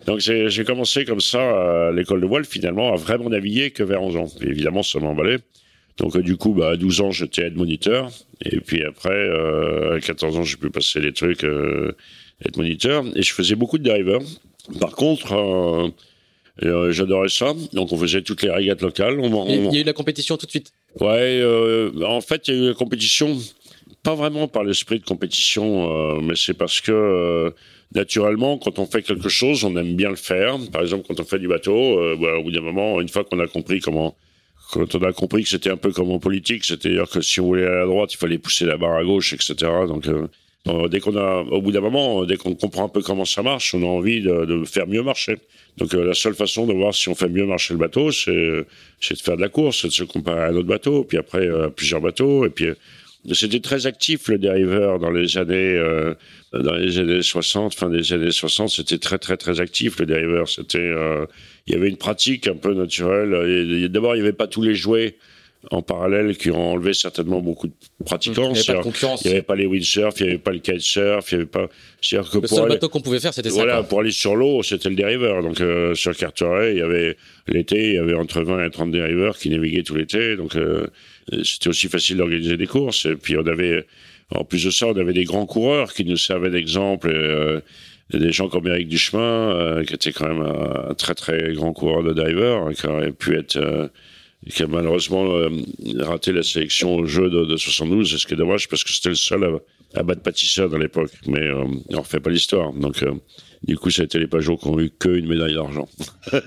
donc 0.06 0.20
j'ai 0.20 0.64
commencé 0.66 1.06
comme 1.06 1.22
ça 1.22 1.88
à 1.88 1.92
l'école 1.94 2.20
de 2.20 2.26
voile, 2.26 2.44
finalement, 2.44 2.92
à 2.92 2.98
vraiment 2.98 3.30
naviguer 3.30 3.72
que 3.72 3.84
vers 3.84 4.02
11 4.02 4.16
ans. 4.18 4.28
Et 4.42 4.48
évidemment, 4.48 4.84
ça 4.84 5.00
m'emballait. 5.00 5.40
Donc 5.98 6.18
euh, 6.18 6.22
du 6.22 6.36
coup, 6.36 6.54
bah, 6.54 6.72
à 6.72 6.76
12 6.76 7.00
ans, 7.00 7.12
j'étais 7.12 7.44
aide 7.44 7.56
moniteur. 7.56 8.12
Et 8.42 8.60
puis 8.60 8.84
après, 8.84 9.30
à 9.96 10.00
14 10.02 10.38
ans, 10.38 10.44
j'ai 10.44 10.58
pu 10.58 10.70
passer 10.70 11.00
les 11.00 11.14
trucs 11.14 11.46
être 12.46 12.58
moniteur, 12.58 13.04
et 13.16 13.22
je 13.22 13.34
faisais 13.34 13.56
beaucoup 13.56 13.78
de 13.78 13.84
drivers. 13.84 14.22
Par 14.80 14.92
contre, 14.92 15.34
euh, 15.34 15.90
euh, 16.64 16.92
j'adorais 16.92 17.30
ça, 17.30 17.54
donc 17.74 17.92
on 17.92 17.98
faisait 17.98 18.22
toutes 18.22 18.44
les 18.44 18.52
régates 18.52 18.82
locales. 18.82 19.20
Il 19.48 19.74
y 19.74 19.78
a 19.78 19.82
eu 19.82 19.84
la 19.84 19.94
compétition 19.94 20.38
tout 20.38 20.46
de 20.46 20.52
suite 20.52 20.72
Ouais, 21.00 21.40
euh, 21.42 21.92
en 22.06 22.22
fait, 22.22 22.48
il 22.48 22.54
y 22.54 22.58
a 22.58 22.62
eu 22.62 22.68
la 22.68 22.74
compétition, 22.74 23.38
pas 24.04 24.16
vraiment 24.16 24.48
par 24.48 24.64
l'esprit 24.64 25.00
de 25.00 25.06
compétition, 25.06 26.22
mais 26.22 26.36
c'est 26.36 26.54
parce 26.54 26.82
que 26.82 27.54
naturellement, 27.96 28.58
quand 28.58 28.80
on 28.80 28.86
fait 28.86 29.02
quelque 29.02 29.30
chose, 29.30 29.64
on 29.64 29.76
aime 29.76 29.96
bien 29.96 30.10
le 30.10 30.16
faire. 30.16 30.58
Par 30.72 30.82
exemple, 30.82 31.06
quand 31.08 31.20
on 31.20 31.24
fait 31.24 31.40
du 31.40 31.48
bateau, 31.48 32.18
bah, 32.18 32.38
au 32.38 32.44
bout 32.44 32.52
d'un 32.52 32.62
moment, 32.62 33.02
une 33.02 33.10
fois 33.10 33.24
qu'on 33.24 33.40
a 33.40 33.48
compris 33.48 33.80
comment 33.80 34.16
quand 34.74 34.96
on 34.96 35.04
a 35.04 35.14
compris 35.14 35.44
que 35.44 35.50
c'était 35.50 35.70
un 35.70 35.78
peu 35.78 35.92
comme 35.92 36.10
en 36.12 36.20
politique, 36.20 36.66
c'est-à-dire 36.66 37.08
que 37.08 37.22
si 37.22 37.40
on 37.40 37.46
voulait 37.46 37.66
aller 37.66 37.84
à 37.84 37.86
droite, 37.86 38.14
il 38.14 38.18
fallait 38.18 38.40
pousser 38.40 38.66
la 38.66 38.78
barre 38.78 38.96
à 38.96 39.04
gauche, 39.04 39.34
etc. 39.34 39.56
Donc, 39.88 40.08
euh, 40.08 40.28
dès 40.66 41.00
qu'on 41.00 41.16
a, 41.18 41.42
au 41.42 41.62
bout 41.62 41.72
d'un 41.72 41.82
moment, 41.82 42.24
dès 42.26 42.38
qu'on 42.38 42.56
comprend 42.56 42.86
un 42.86 42.90
peu 42.90 43.02
comment 43.02 43.26
ça 43.26 43.44
marche, 43.44 43.74
on 43.74 43.84
a 43.84 43.86
envie 43.86 44.22
de, 44.22 44.46
de 44.46 44.64
faire 44.66 44.88
mieux 44.88 45.04
marcher. 45.04 45.38
Donc 45.78 45.94
euh, 45.94 46.06
la 46.06 46.14
seule 46.14 46.36
façon 46.36 46.66
de 46.68 46.74
voir 46.74 46.94
si 46.94 47.10
on 47.10 47.16
fait 47.16 47.30
mieux 47.30 47.46
marcher 47.46 47.74
le 47.74 47.80
bateau, 47.80 48.12
c'est 48.12 48.32
de 48.32 48.66
faire 49.22 49.36
de 49.36 49.42
la 49.42 49.50
course, 49.50 49.82
c'est 49.82 49.88
de 49.88 49.94
se 49.94 50.04
comparer 50.04 50.42
à 50.42 50.48
un 50.48 50.56
autre 50.56 50.68
bateau, 50.68 51.04
puis 51.04 51.18
après 51.18 51.48
euh, 51.48 51.68
à 51.68 51.70
plusieurs 51.70 52.02
bateaux, 52.02 52.46
et 52.46 52.50
puis 52.50 52.68
c'était 53.34 53.62
très 53.62 53.88
actif 53.88 54.28
le 54.28 54.38
dériveur 54.38 55.00
dans 55.00 55.10
les 55.10 55.38
années 55.38 55.82
dans 56.52 56.76
les 56.76 57.00
années 57.00 57.22
60, 57.22 57.74
fin 57.74 57.90
des 57.90 58.12
années 58.12 58.32
60, 58.32 58.70
c'était 58.70 58.98
très 58.98 59.18
très 59.18 59.38
très 59.38 59.62
actif 59.62 59.98
le 60.00 60.06
dériveur. 60.06 60.50
C'était 60.50 60.92
il 61.66 61.74
y 61.74 61.76
avait 61.78 61.88
une 61.88 61.96
pratique 61.96 62.50
un 62.50 62.58
peu 62.58 62.74
naturelle. 62.74 63.88
D'abord, 63.90 64.18
il 64.18 64.20
n'y 64.20 64.28
avait 64.28 64.36
pas 64.36 64.48
tous 64.48 64.62
les 64.62 64.76
jouets 64.76 65.16
en 65.72 65.82
parallèle 65.82 66.38
qui 66.38 66.52
ont 66.52 66.74
enlevé 66.74 66.94
certainement 66.94 67.40
beaucoup 67.40 67.68
de 67.68 67.74
pratiquants. 68.06 68.52
Il 68.54 68.54
n'y 68.54 68.60
avait 68.60 68.66
pas 68.66 68.74
de 68.74 68.84
concurrence. 68.84 69.22
Il 69.24 69.28
n'y 69.28 69.34
avait 69.34 69.44
pas 69.44 69.56
les 69.56 69.66
windsurf, 69.66 70.20
il 70.20 70.24
n'y 70.24 70.30
avait 70.30 70.40
pas 70.40 70.52
le 70.52 70.60
kitesurf, 70.60 71.32
il 71.32 71.36
n'y 71.36 71.42
avait 71.42 71.50
pas. 71.50 71.68
Que 71.68 72.40
le 72.40 72.48
seul 72.48 72.68
bateau 72.68 72.90
qu'on 72.90 73.00
pouvait 73.00 73.20
faire, 73.20 73.34
c'était 73.34 73.50
ça. 73.50 73.56
Voilà, 73.56 73.84
pour 73.84 74.02
aller 74.02 74.12
sur 74.12 74.36
l'eau, 74.36 74.62
c'était 74.62 74.90
le 74.90 74.96
dériveur. 74.96 75.42
Donc 75.42 75.62
euh, 75.62 75.96
sur 75.96 76.16
Carteret, 76.16 76.74
il 76.74 76.80
y 76.80 76.82
avait 76.82 77.16
l'été, 77.48 77.90
il 77.90 77.96
y 77.96 77.98
avait 77.98 78.14
entre 78.14 78.42
20 78.42 78.66
et 78.66 78.70
30 78.70 78.92
dériveurs 78.92 79.38
qui 79.38 79.50
naviguaient 79.50 79.84
tout 79.84 79.96
l'été. 79.96 80.36
Donc 80.36 80.56
euh, 80.56 80.88
c'était 81.44 81.70
aussi 81.70 81.88
facile 81.88 82.18
d'organiser 82.18 82.58
des 82.58 82.68
courses. 82.68 83.06
Et 83.06 83.16
puis 83.16 83.38
on 83.38 83.48
avait, 83.48 83.86
en 84.36 84.44
plus 84.44 84.66
de 84.66 84.70
ça, 84.70 84.88
on 84.88 84.98
avait 84.98 85.14
des 85.14 85.24
grands 85.24 85.46
coureurs 85.46 85.94
qui 85.94 86.04
nous 86.04 86.18
servaient 86.18 86.52
d'exemple. 86.52 87.10
Euh, 87.10 87.62
des 88.12 88.34
gens 88.34 88.50
comme 88.50 88.68
Eric 88.68 88.90
Duchemin, 88.90 89.82
qui 89.88 89.94
était 89.94 90.12
quand 90.12 90.28
même 90.28 90.44
un 90.44 90.94
très 90.94 91.16
très 91.16 91.54
grand 91.54 91.72
coureur 91.74 92.04
de 92.04 92.14
diver, 92.14 92.60
qui 92.76 92.86
aurait 92.86 93.14
pu 93.14 93.36
être 93.36 93.90
qui 94.50 94.64
a 94.64 94.68
malheureusement 94.68 95.26
euh, 95.36 95.50
raté 96.00 96.32
la 96.32 96.44
sélection 96.44 96.96
au 96.96 97.06
jeu 97.06 97.30
de, 97.30 97.46
de 97.46 97.58
72, 97.58 98.18
ce 98.18 98.28
qui 98.28 98.34
est 98.34 98.38
dommage 98.38 98.68
parce 98.68 98.84
que 98.84 98.92
c'était 98.92 99.10
le 99.10 99.16
seul 99.16 99.44
à, 99.44 100.00
à 100.00 100.04
battre 100.04 100.22
pâtisseur 100.22 100.70
dans 100.70 100.78
l'époque. 100.78 101.12
Mais 101.28 101.42
euh, 101.42 101.66
on 101.90 102.02
refait 102.02 102.20
pas 102.20 102.30
l'histoire. 102.30 102.74
Donc, 102.74 103.02
euh, 103.04 103.14
du 103.64 103.78
coup, 103.78 103.90
ça 103.90 104.02
a 104.02 104.06
été 104.06 104.20
les 104.20 104.28
Pajot 104.28 104.58
qui 104.58 104.68
ont 104.68 104.80
eu 104.80 104.90
qu'une 104.90 105.28
médaille 105.28 105.54
d'argent. 105.54 105.88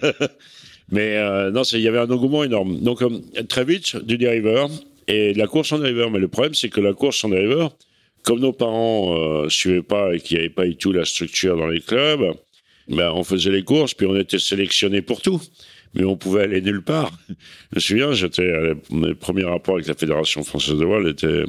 Mais 0.91 1.17
euh, 1.17 1.51
non, 1.51 1.63
il 1.63 1.81
y 1.81 1.89
avait 1.89 1.99
un 1.99 2.11
engouement 2.11 2.45
énorme. 2.45 2.81
Donc, 2.81 3.03
très 3.49 3.65
vite, 3.65 3.97
du 3.97 4.19
driver 4.19 4.69
et 5.09 5.33
de 5.33 5.39
la 5.39 5.47
course 5.47 5.73
en 5.73 5.79
driver. 5.79 6.11
Mais 6.11 6.19
le 6.19 6.29
problème, 6.29 6.55
c'est 6.55 6.69
que 6.69 6.81
la 6.81 6.93
course 6.93 7.25
en 7.25 7.29
driver, 7.29 7.71
comme 8.23 8.41
nos 8.41 8.53
parents 8.53 9.17
euh, 9.17 9.49
suivaient 9.49 9.83
pas 9.83 10.15
et 10.15 10.21
qu'il 10.21 10.37
n'y 10.37 10.45
avait 10.45 10.53
pas 10.53 10.67
du 10.67 10.77
tout 10.77 10.93
la 10.93 11.05
structure 11.05 11.57
dans 11.57 11.67
les 11.67 11.81
clubs, 11.81 12.35
ben, 12.89 13.11
on 13.13 13.25
faisait 13.25 13.51
les 13.51 13.65
courses, 13.65 13.95
puis 13.95 14.07
on 14.07 14.17
était 14.17 14.39
sélectionné 14.39 15.03
pour 15.03 15.21
tout 15.21 15.41
mais 15.95 16.05
on 16.05 16.17
pouvait 16.17 16.43
aller 16.43 16.61
nulle 16.61 16.83
part. 16.83 17.13
Je 17.29 17.77
me 17.77 17.81
souviens, 17.81 18.13
j'étais 18.13 18.75
mes 18.91 19.15
premiers 19.15 19.45
rapports 19.45 19.77
avec 19.77 19.87
la 19.87 19.95
Fédération 19.95 20.43
française 20.43 20.77
de 20.77 20.85
voile 20.85 21.09
était, 21.09 21.45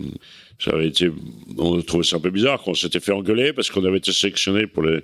ça 0.59 0.71
avait 0.71 0.87
été, 0.87 1.11
on 1.57 1.81
trouvait 1.81 2.03
ça 2.03 2.17
un 2.17 2.19
peu 2.19 2.29
bizarre 2.29 2.61
qu'on 2.61 2.73
s'était 2.73 2.99
fait 2.99 3.11
engueuler 3.11 3.53
parce 3.53 3.69
qu'on 3.69 3.85
avait 3.85 3.97
été 3.97 4.11
sélectionné 4.11 4.67
pour 4.67 4.83
les, 4.83 5.01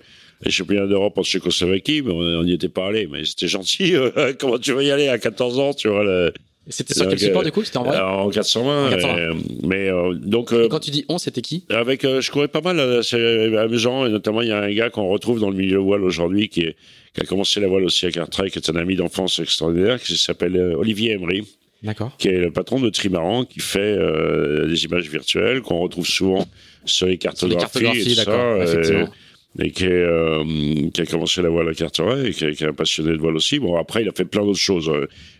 championnats 0.49 0.87
d'Europe 0.87 1.17
en 1.17 1.23
Tchécoslovaquie, 1.23 2.01
mais 2.01 2.11
on 2.11 2.43
n'y 2.43 2.53
était 2.53 2.67
pas 2.67 2.87
allé. 2.87 3.07
Mais 3.07 3.23
c'était 3.23 3.47
gentil. 3.47 3.95
Comment 4.39 4.59
tu 4.59 4.73
veux 4.73 4.83
y 4.83 4.91
aller 4.91 5.07
à 5.07 5.17
14 5.17 5.59
ans, 5.59 5.73
tu 5.73 5.87
vois 5.87 6.31
c'était 6.69 6.93
sur 6.93 7.09
quel 7.09 7.19
support 7.19 7.43
du 7.43 7.51
coup 7.51 7.63
C'était 7.63 7.77
en 7.77 7.83
vrai 7.83 7.99
En 7.99 8.29
420. 8.29 8.87
En 8.87 8.89
420. 8.89 9.35
mais 9.63 9.89
euh, 9.89 10.13
donc. 10.13 10.53
Euh, 10.53 10.67
quand 10.69 10.79
tu 10.79 10.91
dis 10.91 11.05
on, 11.09 11.17
c'était 11.17 11.41
qui? 11.41 11.65
Avec, 11.69 12.05
euh, 12.05 12.21
je 12.21 12.31
courais 12.31 12.47
pas 12.47 12.61
mal. 12.61 13.03
C'est 13.03 13.57
amusant 13.57 14.05
et 14.05 14.09
notamment 14.09 14.41
il 14.41 14.47
y 14.47 14.51
a 14.51 14.61
un 14.61 14.73
gars 14.73 14.89
qu'on 14.89 15.07
retrouve 15.07 15.39
dans 15.39 15.49
le 15.49 15.57
milieu 15.57 15.77
voile 15.77 16.03
aujourd'hui 16.03 16.49
qui 16.49 16.61
est 16.61 16.75
qui 17.13 17.21
a 17.21 17.25
commencé 17.25 17.59
la 17.59 17.67
voile 17.67 17.83
aussi 17.83 18.07
à 18.07 18.11
Carteret, 18.11 18.49
qui 18.49 18.57
est 18.57 18.69
un 18.71 18.75
ami 18.75 18.95
d'enfance 18.95 19.37
extraordinaire, 19.37 20.01
qui 20.01 20.17
s'appelle 20.17 20.57
Olivier 20.57 21.11
Emery. 21.11 21.45
D'accord. 21.83 22.15
Qui 22.17 22.29
est 22.29 22.39
le 22.39 22.49
patron 22.49 22.79
de 22.79 22.89
Trimaran, 22.89 23.45
qui 23.45 23.59
fait 23.59 23.95
des 24.67 24.85
images 24.85 25.07
virtuelles 25.09 25.61
qu'on 25.61 25.77
retrouve 25.77 26.07
souvent 26.07 26.47
sur 26.85 27.05
les 27.05 27.19
cartographies. 27.19 27.69
Sur 27.69 28.09
les 28.09 28.15
cartographies, 28.15 28.89
et 28.89 29.05
et 29.59 29.71
qui, 29.71 29.85
euh, 29.85 30.43
qui, 30.93 31.01
a 31.01 31.05
commencé 31.05 31.41
la 31.41 31.49
voile 31.49 31.69
à 31.69 31.73
Carteret 31.73 32.29
et 32.29 32.31
qui, 32.31 32.45
est 32.45 32.63
un 32.63 32.73
passionné 32.73 33.11
de 33.11 33.17
voile 33.17 33.35
aussi. 33.35 33.59
Bon, 33.59 33.77
après, 33.77 34.01
il 34.01 34.09
a 34.09 34.11
fait 34.11 34.25
plein 34.25 34.43
d'autres 34.43 34.57
choses. 34.57 34.91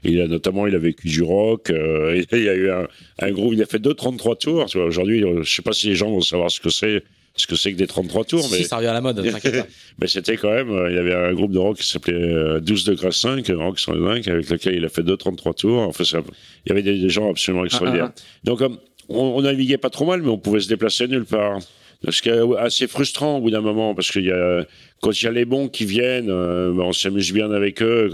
Il 0.04 0.22
a 0.22 0.28
notamment, 0.28 0.68
il 0.68 0.76
a 0.76 0.80
vécu 0.80 1.08
du 1.08 1.24
rock. 1.24 1.72
Euh, 1.72 2.22
il 2.32 2.44
y 2.44 2.50
a 2.50 2.54
eu 2.54 2.70
un, 2.70 2.88
un, 3.20 3.32
groupe, 3.32 3.54
il 3.54 3.62
a 3.62 3.66
fait 3.66 3.80
deux 3.80 3.94
33 3.94 4.36
tours. 4.36 4.66
Tu 4.68 4.78
vois, 4.78 4.88
aujourd'hui, 4.88 5.24
euh, 5.24 5.42
je 5.44 5.52
sais 5.52 5.64
pas 5.64 5.74
si 5.74 5.88
les 5.88 5.96
gens 5.96 6.12
vont 6.12 6.22
savoir 6.22 6.52
ce 6.52 6.60
que 6.60 6.70
c'est. 6.70 7.04
Ce 7.36 7.48
que 7.48 7.56
c'est 7.56 7.72
que 7.72 7.78
des 7.78 7.88
33 7.88 8.26
tours, 8.26 8.44
si, 8.44 8.52
mais 8.52 8.64
ça 8.64 8.78
revient 8.78 8.90
à 8.90 8.94
la 8.94 9.02
mode. 9.02 9.20
mais 10.00 10.08
c'était 10.08 10.38
quand 10.38 10.52
même, 10.52 10.70
il 10.88 10.96
y 10.96 11.00
avait 11.00 11.16
un 11.16 11.34
groupe 11.34 11.52
de 11.52 11.58
rock 11.58 11.78
qui 11.78 11.88
s'appelait 11.88 12.62
12 12.62 12.84
degrés 12.84 13.12
5, 13.12 13.48
rock 13.56 13.80
105, 13.80 14.28
avec 14.28 14.48
lequel 14.52 14.76
il 14.76 14.86
a 14.86 14.90
fait 14.90 15.02
deux 15.02 15.18
33 15.18 15.56
tours. 15.56 15.80
Enfin, 15.80 16.04
ça, 16.04 16.20
il 16.64 16.70
y 16.70 16.72
avait 16.72 16.84
des, 16.84 17.10
gens 17.10 17.32
absolument 17.32 17.66
extraordinaires. 17.66 18.12
Ah, 18.12 18.16
ah, 18.16 18.24
ah. 18.24 18.40
Donc, 18.44 18.62
on, 19.10 19.18
on 19.18 19.42
naviguait 19.42 19.80
pas 19.80 19.90
trop 19.90 20.06
mal, 20.06 20.22
mais 20.22 20.30
on 20.30 20.38
pouvait 20.38 20.60
se 20.60 20.68
déplacer 20.68 21.08
nulle 21.08 21.26
part. 21.26 21.58
Ce 22.10 22.22
qui 22.22 22.30
est 22.30 22.58
assez 22.58 22.88
frustrant 22.88 23.38
au 23.38 23.42
bout 23.42 23.52
d'un 23.52 23.62
moment, 23.62 23.96
parce 23.96 24.12
qu'il 24.12 24.26
y 24.26 24.32
a, 24.32 24.66
quand 25.02 25.22
il 25.22 25.26
y 25.26 25.28
a 25.28 25.32
les 25.32 25.46
bons 25.46 25.70
qui 25.70 25.86
viennent, 25.86 26.30
euh, 26.30 26.74
on 26.78 26.92
s'amuse 26.92 27.32
bien 27.32 27.52
avec 27.52 27.82
eux. 27.82 28.10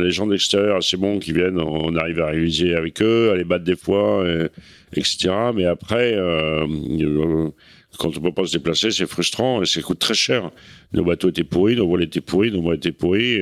les 0.00 0.10
gens 0.12 0.26
de 0.26 0.32
l'extérieur, 0.32 0.76
assez 0.76 0.96
bons 0.96 1.18
qui 1.18 1.32
viennent, 1.32 1.58
on 1.58 1.96
arrive 1.96 2.20
à 2.20 2.26
réaliser 2.26 2.74
avec 2.74 3.02
eux, 3.02 3.30
à 3.32 3.36
les 3.36 3.44
battre 3.44 3.64
des 3.64 3.76
fois, 3.76 4.24
etc. 4.92 5.30
Mais 5.54 5.64
après, 5.64 6.14
euh, 6.14 6.66
euh, 6.66 7.48
quand 7.98 8.16
on 8.16 8.20
peut 8.20 8.32
pas 8.32 8.46
se 8.46 8.56
déplacer, 8.56 8.90
c'est 8.92 9.06
frustrant 9.06 9.62
et 9.62 9.66
ça 9.66 9.80
coûte 9.80 9.98
très 9.98 10.14
cher. 10.14 10.50
Nos 10.92 11.04
bateaux 11.04 11.30
étaient 11.30 11.44
pourris, 11.44 11.76
nos 11.76 11.88
voiles 11.88 12.04
étaient 12.04 12.20
pourris, 12.20 12.52
nos 12.52 12.62
voiles 12.62 12.76
étaient 12.76 12.92
pourris. 12.92 13.40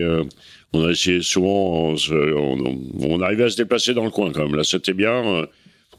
on 0.72 0.87
a 0.87 0.90
essayé 0.90 1.20
souvent, 1.22 1.94
on, 2.11 2.76
on, 3.00 3.20
arrivait 3.20 3.44
à 3.44 3.50
se 3.50 3.57
déplacer 3.57 3.92
dans 3.92 4.05
le 4.05 4.11
coin 4.11 4.33
quand 4.33 4.44
même. 4.44 4.57
Là, 4.57 4.64
c'était 4.64 4.94
bien 4.94 5.46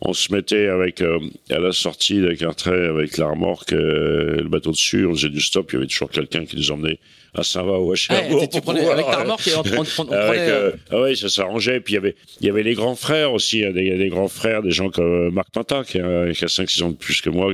on 0.01 0.13
se 0.13 0.33
mettait 0.33 0.67
avec 0.67 1.01
euh, 1.01 1.19
à 1.49 1.59
la 1.59 1.71
sortie 1.71 2.19
de 2.19 2.33
Carteret 2.33 2.87
avec 2.87 3.17
la 3.17 3.27
remorque, 3.27 3.73
euh, 3.73 4.37
le 4.37 4.49
bateau 4.49 4.71
dessus, 4.71 5.05
on 5.05 5.13
faisait 5.13 5.29
du 5.29 5.39
stop, 5.39 5.71
il 5.71 5.75
y 5.75 5.77
avait 5.77 5.87
toujours 5.87 6.09
quelqu'un 6.09 6.45
qui 6.45 6.57
nous 6.57 6.71
emmenait 6.71 6.99
à 7.33 7.43
Saint-Va 7.43 7.79
ou 7.79 7.91
à 7.91 7.95
Cherbourg. 7.95 8.41
Ouais, 8.41 8.47
tu 8.47 8.61
prenais 8.61 8.85
avec 8.85 9.05
ta 9.05 9.21
remorque 9.21 9.47
et 9.47 9.55
on, 9.55 9.61
on, 9.61 9.85
on, 9.99 10.11
avec, 10.11 10.39
euh, 10.41 10.71
ah 10.91 11.01
oui, 11.01 11.17
ça 11.17 11.29
s'arrangeait. 11.29 11.79
Puis 11.79 11.93
il 11.93 11.95
y 11.95 11.97
avait, 11.97 12.15
il 12.41 12.47
y 12.47 12.49
avait 12.49 12.63
les 12.63 12.73
grands 12.73 12.95
frères 12.95 13.33
aussi, 13.33 13.59
il 13.59 13.63
y 13.63 13.65
a 13.65 13.71
des, 13.71 13.97
des 13.97 14.09
grands 14.09 14.27
frères, 14.27 14.61
des 14.61 14.71
gens 14.71 14.89
comme 14.89 15.29
Marc 15.31 15.51
Pinta, 15.51 15.83
qui 15.83 15.99
a, 15.99 16.31
qui 16.33 16.43
a 16.43 16.47
5-6 16.47 16.83
ans 16.83 16.89
de 16.89 16.95
plus 16.95 17.21
que 17.21 17.29
moi, 17.29 17.51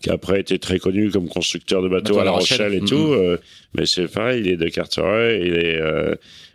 qui 0.00 0.10
après 0.10 0.40
été 0.40 0.58
très 0.58 0.78
connu 0.78 1.10
comme 1.10 1.28
constructeur 1.28 1.82
de 1.82 1.88
bateaux 1.88 2.18
à 2.20 2.24
La 2.24 2.30
Rochelle, 2.30 2.74
et 2.74 2.80
tout. 2.80 2.94
Mm-hmm. 2.94 3.38
mais 3.74 3.86
c'est 3.86 4.06
pareil, 4.06 4.42
il 4.42 4.48
est 4.48 4.56
de 4.56 4.68
Carteret, 4.68 5.40
il 5.44 5.54
est, 5.54 5.80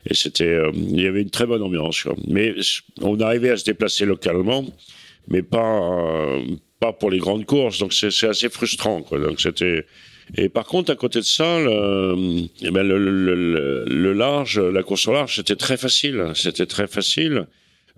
et 0.10 0.14
c'était, 0.14 0.58
il 0.74 1.02
y 1.02 1.08
avait 1.08 1.22
une 1.22 1.30
très 1.30 1.46
bonne 1.46 1.62
ambiance. 1.62 2.02
Quoi. 2.04 2.16
Mais 2.28 2.56
on 3.02 3.20
arrivait 3.20 3.52
à 3.52 3.58
se 3.58 3.66
déplacer 3.66 4.06
localement 4.06 4.66
mais 5.28 5.42
pas 5.42 5.80
euh, 5.82 6.42
pas 6.80 6.94
pour 6.94 7.10
les 7.10 7.20
grandes 7.20 7.46
courses. 7.46 7.80
Donc 7.80 7.94
c'est 7.94 8.08
assez 8.28 8.50
frustrant. 8.50 9.02
Quoi. 9.02 9.20
Donc 9.20 9.40
c'était 9.42 9.86
et 10.38 10.50
par 10.50 10.66
contre 10.66 10.92
à 10.92 10.96
côté 10.96 11.20
de 11.20 11.26
ça, 11.26 11.60
le, 11.60 12.46
eh 12.62 12.72
ben 12.72 12.84
le, 12.84 12.98
le, 12.98 13.86
le, 13.86 14.14
large, 14.14 14.60
la 14.60 14.84
course 14.84 15.08
au 15.08 15.14
large, 15.14 15.36
c'était 15.36 15.56
très 15.56 15.78
facile. 15.78 16.32
C'était 16.36 16.66
très 16.66 16.88
facile. 16.88 17.48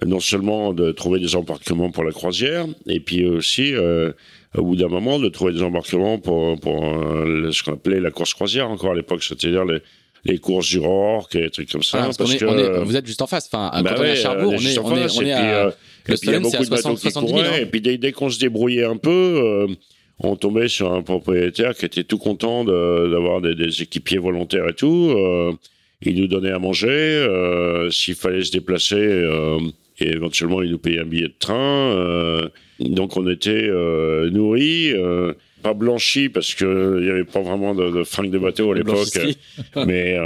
Non 0.06 0.20
seulement 0.20 0.74
de 0.74 0.92
trouver 0.92 1.22
des 1.22 1.38
embarquements 1.38 1.90
pour 1.90 2.04
la 2.04 2.12
croisière, 2.12 2.66
et 2.86 3.00
puis 3.00 3.26
aussi 3.26 3.74
euh, 3.74 4.12
au 4.54 4.64
bout 4.64 4.76
d'un 4.76 4.90
moment 4.90 5.20
de 5.20 5.30
trouver 5.30 5.54
des 5.54 5.64
embarquements 5.64 6.20
pour 6.20 6.60
pour 6.60 6.84
euh, 6.84 7.50
ce 7.52 7.64
qu'on 7.64 7.74
appelait 7.74 8.02
la 8.02 8.12
course 8.12 8.34
croisière 8.34 8.70
encore 8.70 8.92
à 8.92 8.96
l'époque, 8.96 9.24
c'est-à-dire 9.24 9.64
les 9.64 9.80
les 10.26 10.40
courses 10.40 10.70
du 10.70 10.80
Rorque 10.80 11.36
et 11.36 11.42
des 11.42 11.50
trucs 11.50 11.72
comme 11.72 11.84
ça. 11.84 12.10
parce 12.18 12.36
que, 12.36 12.84
vous 12.84 12.96
êtes 12.98 13.06
juste 13.06 13.22
en 13.22 13.28
face. 13.28 13.48
Enfin, 13.52 13.72
bah 13.84 13.94
quand 13.96 14.02
on 14.02 14.04
est 14.04 14.12
à 14.12 14.16
Cherbourg, 14.16 14.54
on 14.54 14.60
est, 14.60 14.78
on 14.80 14.98
est, 14.98 15.18
on 15.18 15.22
est 15.22 15.32
à. 15.32 15.76
Le 16.08 16.16
il 16.22 16.30
y 16.30 16.34
a 16.34 16.40
beaucoup 16.40 16.64
de 16.64 16.70
bateaux 16.70 16.96
qui 16.96 17.12
couraient. 17.12 17.64
Et 17.64 17.66
puis 17.66 17.82
dès, 17.82 18.12
qu'on 18.12 18.30
se 18.30 18.40
débrouillait 18.40 18.86
un 18.86 18.98
peu, 18.98 19.68
on 20.20 20.36
tombait 20.36 20.68
sur 20.68 20.94
un 20.94 21.02
propriétaire 21.02 21.76
qui 21.76 21.86
était 21.86 22.04
tout 22.04 22.18
content 22.18 22.64
d'avoir 22.64 23.42
des, 23.42 23.56
des, 23.56 23.82
équipiers 23.82 24.20
volontaires 24.20 24.70
et 24.70 24.74
tout. 24.74 25.16
il 26.02 26.20
nous 26.20 26.28
donnait 26.28 26.52
à 26.52 26.60
manger. 26.60 27.28
S'il 27.92 28.16
fallait 28.16 28.44
se 28.44 28.52
déplacer 28.52 29.24
et 30.00 30.10
éventuellement 30.10 30.62
il 30.62 30.72
nous 30.72 30.78
payait 30.78 31.00
un 31.00 31.06
billet 31.06 31.28
de 31.28 31.36
train. 31.38 31.56
Euh, 31.56 32.50
donc 32.80 33.16
on 33.18 33.28
était 33.30 33.68
euh, 33.70 34.30
nourris, 34.30 34.92
euh, 34.94 35.34
pas 35.64 35.74
blanchis 35.74 36.30
parce 36.30 36.54
que 36.54 37.00
il 37.02 37.08
y 37.08 37.10
avait 37.10 37.24
pas 37.24 37.42
vraiment 37.42 37.74
de, 37.74 37.90
de 37.90 38.04
fringues 38.04 38.32
de 38.32 38.38
bateau 38.38 38.72
à 38.72 38.76
l'époque. 38.76 39.08
mais 39.88 40.18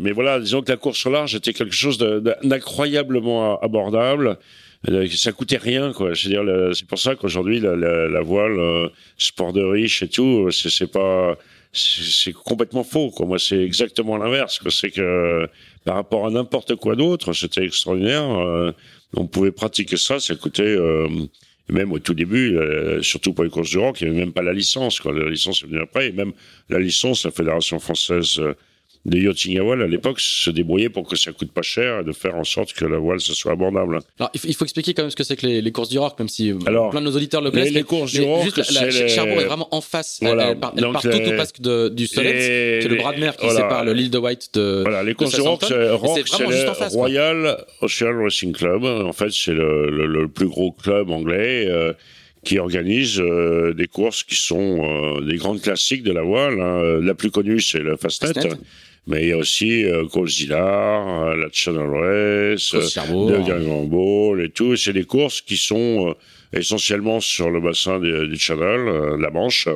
mais 0.00 0.12
voilà, 0.12 0.40
disons 0.40 0.62
que 0.62 0.70
la 0.70 0.76
course 0.76 1.04
au 1.06 1.10
large 1.10 1.34
était 1.34 1.52
quelque 1.52 1.74
chose 1.74 1.98
d'incroyablement 1.98 3.58
abordable. 3.60 4.38
Ça 5.14 5.32
coûtait 5.32 5.56
rien, 5.56 5.92
quoi. 5.92 6.10
Veux 6.10 6.14
dire, 6.14 6.44
c'est 6.74 6.86
pour 6.86 6.98
ça 6.98 7.16
qu'aujourd'hui 7.16 7.60
la, 7.60 7.74
la, 7.74 8.08
la, 8.08 8.20
voile, 8.20 8.90
sport 9.18 9.52
de 9.52 9.62
riche 9.62 10.02
et 10.02 10.08
tout, 10.08 10.50
c'est 10.50 10.90
pas 10.90 11.36
c'est 11.76 12.32
complètement 12.32 12.84
faux. 12.84 13.10
Quoi. 13.10 13.26
Moi, 13.26 13.38
c'est 13.38 13.62
exactement 13.62 14.16
l'inverse. 14.16 14.60
C'est 14.70 14.90
que 14.90 15.48
par 15.84 15.96
rapport 15.96 16.26
à 16.26 16.30
n'importe 16.30 16.76
quoi 16.76 16.96
d'autre, 16.96 17.32
c'était 17.32 17.64
extraordinaire. 17.64 18.22
Euh, 18.22 18.72
on 19.14 19.26
pouvait 19.26 19.52
pratiquer 19.52 19.96
ça, 19.96 20.18
ça 20.18 20.34
coûtait 20.34 20.62
euh, 20.62 21.08
même 21.68 21.92
au 21.92 21.98
tout 21.98 22.14
début, 22.14 22.56
euh, 22.56 23.02
surtout 23.02 23.32
pour 23.32 23.44
les 23.44 23.50
courses 23.50 23.70
du 23.70 23.78
rock, 23.78 24.00
il 24.00 24.08
n'y 24.08 24.10
avait 24.10 24.20
même 24.20 24.32
pas 24.32 24.42
la 24.42 24.52
licence. 24.52 25.00
Quoi. 25.00 25.12
La 25.12 25.28
licence 25.28 25.62
est 25.62 25.66
venue 25.66 25.80
après, 25.80 26.08
et 26.08 26.12
même 26.12 26.32
la 26.68 26.78
licence, 26.78 27.24
la 27.24 27.30
Fédération 27.30 27.78
française 27.78 28.40
de 29.06 29.18
yachting 29.18 29.58
à 29.58 29.62
voile 29.62 29.82
à 29.82 29.86
l'époque 29.86 30.18
se 30.18 30.50
débrouillaient 30.50 30.88
pour 30.88 31.08
que 31.08 31.16
ça 31.16 31.32
coûte 31.32 31.52
pas 31.52 31.62
cher 31.62 32.00
et 32.00 32.04
de 32.04 32.12
faire 32.12 32.34
en 32.34 32.42
sorte 32.42 32.72
que 32.72 32.84
la 32.84 32.98
voile 32.98 33.20
ce 33.20 33.34
soit 33.34 33.52
abordable. 33.52 34.00
Alors 34.18 34.30
il 34.34 34.54
faut, 34.54 34.64
expliquer 34.64 34.94
quand 34.94 35.02
même 35.02 35.10
ce 35.10 35.16
que 35.16 35.22
c'est 35.22 35.36
que 35.36 35.46
les, 35.46 35.72
courses 35.72 35.90
du 35.90 35.98
rock, 35.98 36.18
même 36.18 36.28
si 36.28 36.50
euh, 36.50 36.58
Alors, 36.66 36.90
plein 36.90 37.00
de 37.00 37.06
nos 37.06 37.16
auditeurs 37.16 37.40
le 37.40 37.50
connaissent. 37.50 37.72
Les, 37.72 37.84
courses 37.84 38.12
du 38.12 38.22
rock, 38.22 38.44
juste 38.44 38.72
la, 38.72 38.90
Cherbourg 38.90 39.40
est 39.40 39.44
vraiment 39.44 39.68
en 39.70 39.80
face. 39.80 40.18
Voilà. 40.20 40.50
Elle, 40.50 40.58
part, 40.58 40.72
tout 40.74 41.08
au 41.08 41.36
pasque 41.36 41.60
de, 41.60 41.88
du 41.88 42.06
Solent, 42.06 42.30
c'est 42.36 42.88
le 42.88 42.96
bras 42.96 43.12
de 43.12 43.20
mer 43.20 43.36
qui 43.36 43.48
sépare 43.48 43.84
l'île 43.84 44.10
de 44.10 44.18
White 44.18 44.50
de. 44.54 44.80
Voilà, 44.82 45.04
les 45.04 45.14
courses 45.14 45.34
du 45.34 45.40
rock, 45.40 45.62
c'est 45.66 45.76
le 45.76 45.94
Royal 46.88 47.64
Ocean 47.82 48.22
Racing 48.22 48.52
Club. 48.52 48.84
En 48.84 49.12
fait, 49.12 49.30
c'est 49.30 49.54
le, 49.54 49.88
le, 49.88 50.28
plus 50.28 50.48
gros 50.48 50.72
club 50.72 51.10
anglais. 51.10 51.66
Euh, 51.68 51.92
qui 52.44 52.60
organise 52.60 53.18
euh, 53.18 53.74
des 53.74 53.88
courses 53.88 54.22
qui 54.22 54.36
sont 54.36 55.18
des 55.20 55.36
grandes 55.36 55.60
classiques 55.60 56.04
de 56.04 56.12
la 56.12 56.22
voile. 56.22 56.60
Hein. 56.60 57.00
La 57.02 57.14
plus 57.14 57.32
connue, 57.32 57.60
c'est 57.60 57.80
le 57.80 57.96
Fastnet. 57.96 58.34
Fastnet 58.34 58.56
mais 59.06 59.22
il 59.22 59.28
y 59.28 59.32
a 59.32 59.36
aussi 59.36 59.84
euh, 59.84 60.04
euh 60.04 61.36
la 61.36 61.48
Channel 61.52 61.86
Race, 61.86 62.74
le 62.74 63.42
Grand 63.42 64.38
et 64.40 64.50
tout. 64.50 64.76
C'est 64.76 64.92
des 64.92 65.04
courses 65.04 65.40
qui 65.40 65.56
sont 65.56 66.08
euh, 66.08 66.58
essentiellement 66.58 67.20
sur 67.20 67.50
le 67.50 67.60
bassin 67.60 68.00
du, 68.00 68.36
Channel, 68.36 68.88
euh, 68.88 69.16
la 69.16 69.30
Manche. 69.30 69.68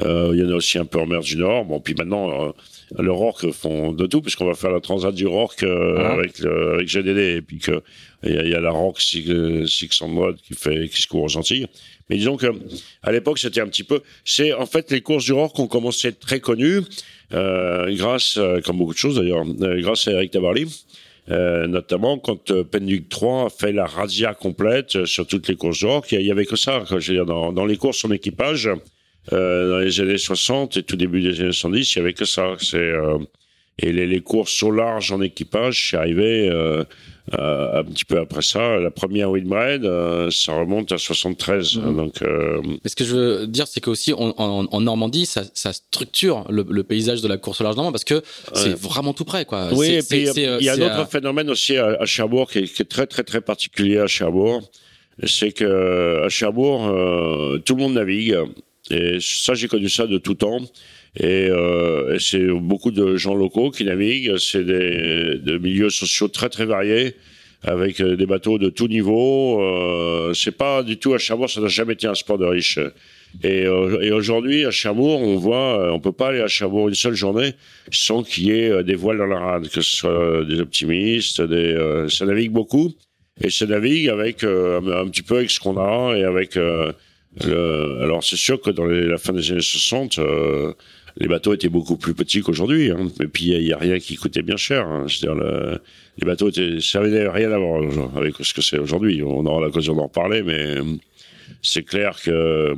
il 0.00 0.38
y 0.38 0.42
en 0.44 0.50
a 0.50 0.54
aussi 0.54 0.78
un 0.78 0.84
peu 0.84 0.98
en 0.98 1.06
mer 1.06 1.20
du 1.20 1.36
Nord. 1.36 1.66
Bon, 1.66 1.80
puis 1.80 1.94
maintenant, 1.94 2.52
le 2.98 3.12
Rorque 3.12 3.50
font 3.50 3.92
de 3.92 4.06
tout, 4.06 4.20
puisqu'on 4.20 4.46
va 4.46 4.54
faire 4.54 4.70
la 4.70 4.80
Transat 4.80 5.14
du 5.14 5.26
Rorque 5.26 5.64
ah. 5.64 6.12
avec, 6.12 6.38
le, 6.38 6.74
avec 6.74 6.88
GDD, 6.88 7.18
et 7.36 7.42
puis 7.42 7.58
que 7.58 7.82
il 8.22 8.32
y, 8.32 8.54
a, 8.54 8.60
la 8.60 8.72
Six, 8.96 9.66
Six 9.66 10.02
Mode 10.02 10.36
qui 10.36 10.54
fait 10.54 10.88
qui 10.88 11.02
se 11.02 11.06
court 11.06 11.24
aux 11.24 11.36
Antilles. 11.36 11.66
Mais 12.08 12.16
disons 12.16 12.36
que 12.36 12.46
à 13.02 13.12
l'époque, 13.12 13.38
c'était 13.38 13.60
un 13.60 13.68
petit 13.68 13.84
peu. 13.84 14.00
C'est 14.24 14.52
en 14.52 14.66
fait 14.66 14.90
les 14.90 15.00
courses 15.00 15.24
du 15.24 15.32
Rorque 15.32 15.58
ont 15.58 15.66
commencé 15.66 16.08
à 16.08 16.10
être 16.10 16.20
très 16.20 16.40
connues 16.40 16.80
euh, 17.32 17.94
grâce, 17.96 18.36
euh, 18.38 18.60
comme 18.60 18.78
beaucoup 18.78 18.92
de 18.92 18.98
choses 18.98 19.16
d'ailleurs, 19.16 19.44
euh, 19.62 19.80
grâce 19.80 20.08
à 20.08 20.12
Eric 20.12 20.30
Tabarly. 20.30 20.66
Euh, 21.30 21.66
notamment 21.66 22.18
quand 22.18 22.50
euh, 22.50 22.64
Penduc 22.64 23.08
3 23.08 23.46
a 23.46 23.48
fait 23.48 23.72
la 23.72 23.86
razzia 23.86 24.34
complète 24.34 25.06
sur 25.06 25.26
toutes 25.26 25.48
les 25.48 25.56
courses 25.56 25.80
d'or, 25.80 26.04
il 26.10 26.20
y 26.20 26.30
avait 26.30 26.44
que 26.44 26.56
ça, 26.56 26.84
je 26.86 26.94
veux 26.94 27.00
dire, 27.00 27.24
dans, 27.24 27.50
dans 27.50 27.64
les 27.64 27.78
courses 27.78 28.04
en 28.04 28.10
équipage, 28.10 28.68
euh, 29.32 29.70
dans 29.70 29.78
les 29.78 30.00
années 30.00 30.18
60 30.18 30.76
et 30.76 30.82
tout 30.82 30.96
début 30.96 31.22
des 31.22 31.40
années 31.40 31.52
70, 31.52 31.94
il 31.94 31.98
y 31.98 32.00
avait 32.00 32.12
que 32.12 32.24
ça. 32.24 32.54
C'est 32.58 32.92
et 33.78 33.92
les, 33.92 34.06
les, 34.06 34.20
courses 34.20 34.62
au 34.62 34.70
large 34.70 35.10
en 35.10 35.20
équipage, 35.20 35.90
c'est 35.90 35.96
arrivé 35.96 36.48
euh, 36.48 36.84
euh, 37.32 37.80
un 37.80 37.84
petit 37.84 38.04
peu 38.04 38.18
après 38.18 38.42
ça. 38.42 38.76
La 38.78 38.90
première 38.90 39.30
Windbread, 39.30 39.84
euh, 39.84 40.30
ça 40.30 40.52
remonte 40.52 40.92
à 40.92 40.98
73. 40.98 41.76
Mmh. 41.76 41.96
Donc, 41.96 42.22
euh, 42.22 42.60
Mais 42.62 42.88
ce 42.88 42.94
que 42.94 43.04
je 43.04 43.16
veux 43.16 43.46
dire, 43.48 43.66
c'est 43.66 43.80
qu'aussi 43.80 44.12
en, 44.12 44.32
en, 44.36 44.66
en, 44.70 44.80
Normandie, 44.80 45.26
ça, 45.26 45.42
ça 45.54 45.72
structure 45.72 46.44
le, 46.50 46.64
le, 46.68 46.84
paysage 46.84 47.20
de 47.20 47.26
la 47.26 47.36
course 47.36 47.62
au 47.62 47.64
large 47.64 47.76
normand 47.76 47.90
parce 47.90 48.04
que 48.04 48.22
c'est 48.52 48.78
vraiment 48.78 49.12
tout 49.12 49.24
près. 49.24 49.44
Quoi. 49.44 49.70
Oui, 49.72 49.94
et 49.94 50.02
puis 50.02 50.28
il 50.36 50.64
y 50.64 50.68
a 50.68 50.74
un 50.74 50.80
autre 50.80 51.08
phénomène 51.10 51.50
aussi 51.50 51.76
à, 51.76 51.96
à 52.00 52.04
Cherbourg 52.04 52.48
qui 52.48 52.58
est, 52.58 52.72
qui 52.72 52.82
est, 52.82 52.84
très 52.84 53.06
très 53.06 53.24
très 53.24 53.40
particulier 53.40 53.98
à 53.98 54.06
Cherbourg. 54.06 54.62
C'est 55.24 55.52
que 55.52 56.24
à 56.26 56.28
Cherbourg, 56.28 56.82
tout 57.64 57.74
le 57.74 57.82
monde 57.82 57.94
navigue. 57.94 58.36
Et 58.90 59.18
ça, 59.20 59.54
j'ai 59.54 59.68
connu 59.68 59.88
ça 59.88 60.06
de 60.06 60.18
tout 60.18 60.34
temps. 60.34 60.60
Et, 61.16 61.48
euh, 61.48 62.18
c'est 62.18 62.46
beaucoup 62.46 62.90
de 62.90 63.16
gens 63.16 63.34
locaux 63.34 63.70
qui 63.70 63.84
naviguent. 63.84 64.36
C'est 64.38 64.64
des, 64.64 65.38
des, 65.38 65.58
milieux 65.58 65.90
sociaux 65.90 66.28
très 66.28 66.48
très 66.48 66.66
variés, 66.66 67.14
avec 67.62 68.00
euh, 68.00 68.16
des 68.16 68.26
bateaux 68.26 68.58
de 68.58 68.68
tout 68.68 68.88
niveau. 68.88 69.62
Euh, 69.62 70.34
c'est 70.34 70.56
pas 70.56 70.82
du 70.82 70.98
tout 70.98 71.14
à 71.14 71.18
Cherbourg, 71.18 71.48
ça 71.48 71.60
n'a 71.60 71.68
jamais 71.68 71.94
été 71.94 72.06
un 72.06 72.14
sport 72.14 72.38
de 72.38 72.44
riche. 72.44 72.78
Et, 73.42 73.64
euh, 73.64 74.00
et 74.00 74.12
aujourd'hui, 74.12 74.64
à 74.64 74.70
Cherbourg, 74.70 75.20
on 75.20 75.36
voit, 75.36 75.92
on 75.92 75.98
peut 75.98 76.12
pas 76.12 76.28
aller 76.28 76.40
à 76.40 76.46
Cherbourg 76.48 76.88
une 76.88 76.94
seule 76.94 77.14
journée 77.14 77.54
sans 77.90 78.22
qu'il 78.22 78.44
y 78.44 78.50
ait 78.52 78.84
des 78.84 78.94
voiles 78.94 79.18
dans 79.18 79.26
la 79.26 79.38
rade, 79.38 79.68
que 79.68 79.80
ce 79.80 79.96
soit 79.96 80.44
des 80.44 80.60
optimistes, 80.60 81.40
des, 81.40 82.06
ça 82.08 82.26
navigue 82.26 82.52
beaucoup. 82.52 82.92
Et 83.40 83.50
ça 83.50 83.66
navigue 83.66 84.08
avec 84.08 84.44
un, 84.44 85.08
petit 85.08 85.22
peu 85.22 85.38
avec 85.38 85.50
ce 85.50 85.58
qu'on 85.58 85.76
a 85.76 86.16
et 86.16 86.22
avec 86.22 86.56
le, 87.44 88.00
alors 88.02 88.22
c'est 88.22 88.36
sûr 88.36 88.60
que 88.60 88.70
dans 88.70 88.86
les, 88.86 89.06
la 89.06 89.18
fin 89.18 89.32
des 89.32 89.50
années 89.50 89.60
60, 89.60 90.18
euh, 90.18 90.72
les 91.16 91.28
bateaux 91.28 91.54
étaient 91.54 91.68
beaucoup 91.68 91.96
plus 91.96 92.14
petits 92.14 92.40
qu'aujourd'hui. 92.40 92.90
Hein. 92.90 93.08
Puis 93.32 93.46
il 93.46 93.62
y, 93.62 93.72
a 93.72 93.78
rien 93.78 93.98
qui 93.98 94.16
coûtait 94.16 94.42
bien 94.42 94.56
cher. 94.56 94.86
Hein. 94.86 95.06
C'est-à-dire 95.08 95.34
le, 95.34 95.78
les 96.18 96.26
bateaux 96.26 96.48
étaient, 96.48 96.80
ça 96.80 97.00
n'avait 97.00 97.28
rien 97.28 97.52
à 97.52 97.58
voir 97.58 97.82
avec 98.16 98.34
ce 98.40 98.54
que 98.54 98.62
c'est 98.62 98.78
aujourd'hui. 98.78 99.22
On 99.22 99.44
aura 99.46 99.66
l'occasion 99.66 99.94
d'en 99.94 100.04
reparler, 100.04 100.42
mais 100.42 100.76
c'est 101.62 101.82
clair 101.82 102.20
que 102.22 102.74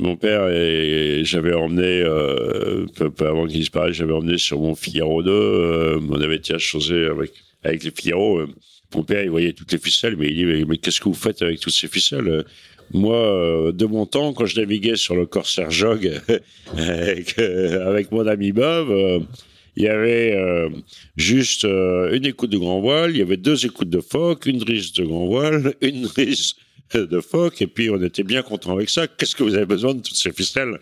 mon 0.00 0.16
père 0.16 0.48
et, 0.48 1.22
j'avais 1.24 1.52
emmené 1.52 2.02
euh, 2.02 2.86
peu, 2.96 3.10
peu, 3.10 3.26
avant 3.26 3.46
qu'il 3.46 3.60
disparaisse, 3.60 3.96
j'avais 3.96 4.14
emmené 4.14 4.38
sur 4.38 4.58
mon 4.58 4.74
Figaro 4.74 5.22
2. 5.22 5.30
Euh, 5.30 6.00
on 6.08 6.20
avait 6.20 6.36
été 6.36 6.54
à 6.54 6.56
avec 7.10 7.32
avec 7.62 7.84
les 7.84 7.90
Figaro. 7.90 8.38
Euh. 8.38 8.48
mon 8.94 9.04
père, 9.04 9.22
il 9.22 9.30
voyait 9.30 9.52
toutes 9.52 9.70
les 9.72 9.78
ficelles, 9.78 10.16
mais 10.16 10.28
il 10.28 10.34
dit 10.34 10.44
mais, 10.46 10.64
mais 10.64 10.78
qu'est-ce 10.78 11.00
que 11.00 11.04
vous 11.04 11.14
faites 11.14 11.42
avec 11.42 11.60
toutes 11.60 11.74
ces 11.74 11.88
ficelles 11.88 12.44
moi, 12.92 13.16
euh, 13.16 13.72
de 13.72 13.86
mon 13.86 14.06
temps, 14.06 14.32
quand 14.32 14.46
je 14.46 14.58
naviguais 14.60 14.96
sur 14.96 15.14
le 15.14 15.26
Corsair 15.26 15.70
Jog 15.70 16.20
avec, 16.76 17.38
euh, 17.38 17.88
avec, 17.88 18.10
mon 18.10 18.26
ami 18.26 18.52
Bob, 18.52 18.90
euh, 18.90 19.20
il 19.76 19.84
y 19.84 19.88
avait 19.88 20.36
juste 21.16 21.64
une 21.64 22.26
écoute 22.26 22.50
de 22.50 22.58
grand 22.58 22.80
voile, 22.80 23.12
il 23.12 23.18
y 23.18 23.22
avait 23.22 23.36
deux 23.36 23.64
écoutes 23.64 23.88
de 23.88 24.00
phoque, 24.00 24.46
une 24.46 24.58
drisse 24.58 24.92
de 24.92 25.04
grand 25.04 25.26
voile, 25.26 25.74
une 25.80 26.02
drisse 26.02 26.56
de 26.92 27.20
phoque, 27.20 27.62
et 27.62 27.68
puis 27.68 27.88
on 27.88 28.02
était 28.02 28.24
bien 28.24 28.42
content 28.42 28.72
avec 28.72 28.90
ça. 28.90 29.06
Qu'est-ce 29.06 29.36
que 29.36 29.44
vous 29.44 29.54
avez 29.54 29.66
besoin 29.66 29.94
de 29.94 30.00
toutes 30.00 30.16
ces 30.16 30.32
ficelles? 30.32 30.80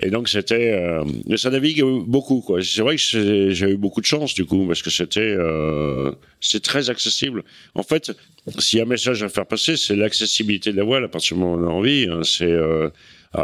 Et 0.00 0.10
donc 0.10 0.28
c'était, 0.28 0.72
euh, 0.72 1.04
ça 1.36 1.50
navigue 1.50 1.82
beaucoup 1.82 2.40
quoi. 2.40 2.60
C'est 2.62 2.82
vrai 2.82 2.96
que 2.96 3.50
j'ai 3.50 3.70
eu 3.70 3.76
beaucoup 3.76 4.00
de 4.00 4.06
chance 4.06 4.34
du 4.34 4.44
coup 4.44 4.66
parce 4.66 4.82
que 4.82 4.90
c'était, 4.90 5.20
euh, 5.20 6.12
c'est 6.40 6.62
très 6.62 6.90
accessible. 6.90 7.44
En 7.74 7.82
fait, 7.84 8.12
s'il 8.58 8.78
y 8.78 8.82
a 8.82 8.84
un 8.84 8.88
message 8.88 9.22
à 9.22 9.28
faire 9.28 9.46
passer, 9.46 9.76
c'est 9.76 9.94
l'accessibilité 9.94 10.72
de 10.72 10.76
la 10.76 10.84
voile 10.84 11.04
à 11.04 11.08
partir 11.08 11.36
du 11.36 11.42
moment 11.42 11.56
où 11.56 11.64
on 11.64 11.68
a 11.68 11.72
envie. 11.72 12.08
Hein. 12.10 12.20
c'est, 12.24 12.50
euh, 12.50 12.90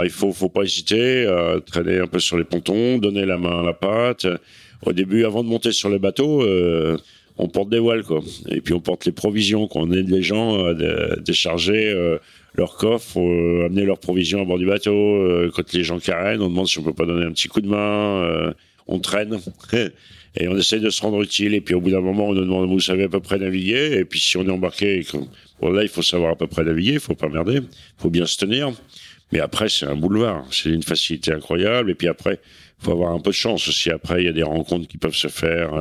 il 0.03 0.11
faut, 0.11 0.33
faut 0.33 0.49
pas 0.49 0.63
hésiter, 0.63 1.27
à 1.27 1.61
traîner 1.61 1.99
un 1.99 2.07
peu 2.07 2.21
sur 2.21 2.37
les 2.37 2.45
pontons, 2.45 2.99
donner 2.99 3.27
la 3.27 3.39
main 3.39 3.61
à 3.61 3.65
la 3.65 3.73
patte. 3.73 4.27
Au 4.83 4.93
début, 4.93 5.25
avant 5.25 5.45
de 5.45 5.49
monter 5.49 5.73
sur 5.73 5.89
le 5.89 5.99
bateau. 5.99 6.43
Euh, 6.43 6.97
on 7.41 7.49
porte 7.49 7.71
des 7.71 7.79
voiles 7.79 8.03
quoi 8.03 8.21
et 8.49 8.61
puis 8.61 8.75
on 8.75 8.81
porte 8.81 9.07
les 9.07 9.13
provisions 9.13 9.67
qu'on 9.67 9.91
aide 9.93 10.11
les 10.11 10.23
gens 10.23 10.63
à 10.67 10.75
décharger 11.17 11.91
euh, 11.91 12.19
leur 12.55 12.77
coffre, 12.77 13.19
euh, 13.21 13.67
amener 13.67 13.85
leurs 13.85 13.99
provisions 13.99 14.43
à 14.43 14.45
bord 14.45 14.59
du 14.59 14.67
bateau. 14.67 14.93
Euh, 14.95 15.51
quand 15.55 15.73
les 15.73 15.85
gens 15.85 15.99
carènent, 15.99 16.43
on 16.43 16.49
demande 16.49 16.69
si 16.69 16.79
on 16.79 16.83
peut 16.83 16.93
pas 16.93 17.07
donner 17.07 17.25
un 17.25 17.33
petit 17.33 17.49
coup 17.49 17.61
de 17.61 17.69
main. 17.69 18.23
Euh, 18.25 18.53
on 18.87 18.99
traîne 18.99 19.39
et 20.37 20.49
on 20.49 20.57
essaie 20.57 20.81
de 20.81 20.91
se 20.91 21.01
rendre 21.03 21.23
utile. 21.23 21.55
Et 21.55 21.61
puis 21.61 21.75
au 21.75 21.81
bout 21.81 21.91
d'un 21.91 22.01
moment, 22.01 22.29
on 22.29 22.35
nous 22.35 22.41
demande 22.41 22.69
vous 22.69 22.81
savez 22.81 23.05
à 23.05 23.09
peu 23.09 23.21
près 23.21 23.39
naviguer? 23.39 23.99
Et 23.99 24.05
puis 24.05 24.21
si 24.21 24.37
on 24.37 24.47
est 24.47 24.51
embarqué, 24.51 25.07
bon, 25.61 25.71
là 25.71 25.83
il 25.83 25.89
faut 25.89 26.03
savoir 26.03 26.33
à 26.33 26.37
peu 26.37 26.47
près 26.47 26.65
naviguer, 26.65 26.95
il 26.95 27.01
faut 27.01 27.15
pas 27.15 27.29
merder, 27.29 27.57
il 27.57 28.03
faut 28.03 28.11
bien 28.11 28.27
se 28.27 28.37
tenir. 28.37 28.73
Mais 29.33 29.39
après, 29.39 29.69
c'est 29.69 29.87
un 29.87 29.95
boulevard, 29.95 30.45
c'est 30.51 30.71
une 30.71 30.83
facilité 30.83 31.33
incroyable. 31.33 31.91
Et 31.93 31.95
puis 31.95 32.09
après, 32.09 32.41
faut 32.81 32.93
avoir 32.93 33.13
un 33.13 33.21
peu 33.21 33.31
de 33.31 33.35
chance 33.35 33.69
aussi. 33.69 33.91
Après, 33.91 34.23
il 34.23 34.27
y 34.27 34.29
a 34.29 34.33
des 34.33 34.43
rencontres 34.43 34.89
qui 34.89 34.99
peuvent 34.99 35.15
se 35.15 35.29
faire, 35.29 35.73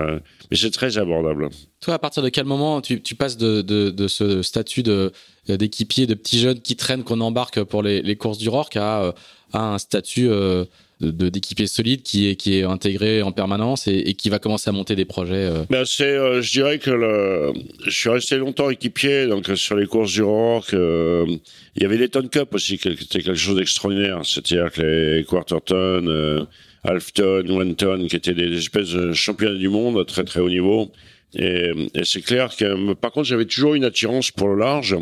mais 0.52 0.58
c'est 0.58 0.72
très 0.72 0.98
abordable. 0.98 1.50
Toi, 1.80 1.94
à 1.94 2.00
partir 2.00 2.22
de 2.22 2.30
quel 2.30 2.46
moment 2.46 2.82
tu, 2.82 3.02
tu 3.02 3.16
passes 3.16 3.38
de, 3.38 3.62
de, 3.62 3.90
de 3.90 4.08
ce 4.08 4.42
statut 4.42 4.84
de 4.84 5.12
d'équipiers, 5.48 6.06
de 6.06 6.14
petits 6.14 6.40
jeunes 6.40 6.60
qui 6.62 6.76
traînent, 6.76 7.04
qu'on 7.04 7.22
embarque 7.22 7.64
pour 7.64 7.82
les, 7.82 8.02
les 8.02 8.16
courses 8.16 8.38
du 8.38 8.50
Rorque 8.50 8.76
à, 8.76 9.02
euh, 9.02 9.12
à 9.54 9.74
un 9.74 9.78
statut 9.78 10.30
euh, 10.30 10.66
d'équipier 11.02 11.66
solide 11.66 12.04
qui 12.04 12.28
est 12.28 12.36
qui 12.36 12.60
est 12.60 12.64
intégré 12.64 13.22
en 13.22 13.32
permanence 13.32 13.88
et, 13.88 14.14
qui 14.16 14.30
va 14.30 14.38
commencer 14.38 14.70
à 14.70 14.74
monter 14.74 14.98
des 14.98 15.06
projets 15.06 15.50
ben 15.70 15.86
c'est 15.86 16.42
je 16.42 16.52
dirais 16.52 16.78
que 16.78 16.90
le, 16.90 17.54
je 17.86 17.90
suis 17.90 18.10
resté 18.10 18.36
longtemps 18.36 18.70
équipier 18.70 19.26
donc 19.28 19.50
sur 19.56 19.78
les 19.78 19.86
courses 19.88 20.12
du 20.12 20.24
Rock 20.24 20.74
il 20.74 21.82
y 21.82 21.86
avait 21.86 21.96
les 21.96 22.10
Ton 22.10 22.28
Cup 22.28 22.54
aussi 22.54 22.78
qui 22.78 22.90
était 22.90 23.22
quelque 23.22 23.36
chose 23.36 23.56
d'extraordinaire 23.56 24.20
c'est-à-dire 24.26 24.74
que 24.74 24.82
les 24.82 25.24
Quarterton 25.24 26.46
Halfton, 26.84 27.46
Wenton, 27.50 28.08
qui 28.08 28.16
étaient 28.16 28.34
des 28.34 28.58
espèces 28.58 28.92
de 28.92 29.14
championnats 29.14 29.58
du 29.58 29.70
monde 29.70 29.98
à 30.00 30.06
très 30.06 30.24
très 30.24 30.40
haut 30.40 30.50
niveau. 30.50 30.92
Et, 31.36 31.72
et 31.94 32.06
c'est 32.06 32.22
clair 32.22 32.56
que, 32.56 32.94
par 32.94 33.12
contre, 33.12 33.28
j'avais 33.28 33.46
toujours 33.46 33.76
une 33.76 33.84
attirance 33.84 34.32
pour 34.32 34.48
le 34.50 34.60
large. 34.60 34.96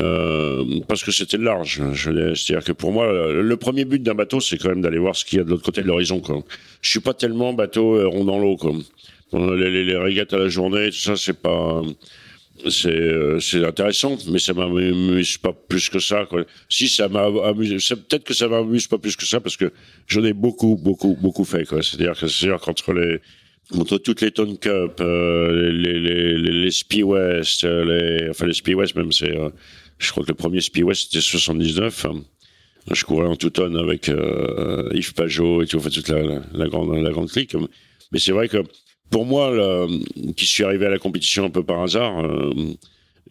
Euh, 0.00 0.80
parce 0.88 1.02
que 1.02 1.10
c'était 1.10 1.38
le 1.38 1.44
large. 1.44 1.80
C'est-à-dire 1.94 2.64
que 2.64 2.72
pour 2.72 2.92
moi, 2.92 3.06
le 3.32 3.56
premier 3.56 3.84
but 3.84 4.02
d'un 4.02 4.14
bateau, 4.14 4.40
c'est 4.40 4.58
quand 4.58 4.68
même 4.68 4.82
d'aller 4.82 4.98
voir 4.98 5.16
ce 5.16 5.24
qu'il 5.24 5.38
y 5.38 5.40
a 5.40 5.44
de 5.44 5.50
l'autre 5.50 5.62
côté 5.62 5.82
de 5.82 5.86
l'horizon. 5.86 6.22
Je 6.82 6.90
suis 6.90 7.00
pas 7.00 7.14
tellement 7.14 7.52
bateau 7.52 7.96
euh, 7.96 8.06
rond 8.06 8.24
dans 8.24 8.38
l'eau. 8.38 8.58
Les, 9.32 9.70
les, 9.70 9.84
les, 9.84 9.96
régates 9.96 10.32
à 10.34 10.38
la 10.38 10.48
journée, 10.48 10.90
tout 10.90 10.98
ça, 10.98 11.16
c'est 11.16 11.40
pas 11.40 11.82
c'est 12.70 12.88
euh, 12.88 13.40
c'est 13.40 13.64
intéressant, 13.64 14.18
mais 14.28 14.38
ça 14.38 14.52
m'amuse 14.54 15.38
pas 15.38 15.52
plus 15.52 15.88
que 15.88 15.98
ça. 15.98 16.26
Quoi. 16.26 16.44
Si 16.68 16.88
ça 16.88 17.08
m'a 17.08 17.26
amusé, 17.44 17.76
peut-être 17.94 18.24
que 18.24 18.34
ça 18.34 18.48
m'amuse 18.48 18.86
pas 18.86 18.98
plus 18.98 19.16
que 19.16 19.26
ça 19.26 19.40
parce 19.40 19.56
que 19.56 19.72
j'en 20.06 20.24
ai 20.24 20.32
beaucoup, 20.32 20.76
beaucoup, 20.76 21.16
beaucoup 21.20 21.44
fait. 21.44 21.64
C'est-à-dire 21.66 22.18
que 22.18 22.28
c'est 22.28 22.48
qu'entre 22.60 22.92
les 22.92 23.20
entre 23.74 23.98
toutes 23.98 24.20
les 24.20 24.30
Tone 24.30 24.58
Cup, 24.58 25.00
euh, 25.00 25.72
les, 25.72 25.98
les, 25.98 26.38
les, 26.38 26.52
les 26.52 26.70
Spi 26.70 27.02
West, 27.02 27.64
euh, 27.64 27.84
les, 27.84 28.30
enfin 28.30 28.46
les 28.46 28.52
Spi 28.54 28.74
West 28.74 28.94
même, 28.94 29.12
c'est, 29.12 29.36
euh, 29.36 29.50
je 29.98 30.10
crois 30.10 30.22
que 30.22 30.28
le 30.28 30.34
premier 30.34 30.60
Spi 30.60 30.82
West 30.82 31.08
c'était 31.10 31.20
79. 31.20 32.06
Je 32.92 33.04
courais 33.04 33.26
en 33.26 33.34
tout 33.34 33.50
tonne 33.50 33.76
avec 33.76 34.08
euh, 34.08 34.88
Yves 34.94 35.14
Pajot 35.14 35.62
et 35.62 35.66
tout, 35.66 35.78
enfin 35.78 35.90
toute 35.90 36.08
la, 36.08 36.40
la 36.52 36.68
grande, 36.68 36.94
la 36.96 37.10
grande 37.10 37.28
clique. 37.30 37.56
Mais 38.12 38.20
c'est 38.20 38.30
vrai 38.30 38.48
que 38.48 38.58
pour 39.10 39.24
moi, 39.24 39.86
qui 40.36 40.46
suis 40.46 40.64
arrivé 40.64 40.86
à 40.86 40.90
la 40.90 40.98
compétition 40.98 41.44
un 41.44 41.50
peu 41.50 41.62
par 41.62 41.82
hasard, 41.82 42.24
euh, 42.24 42.52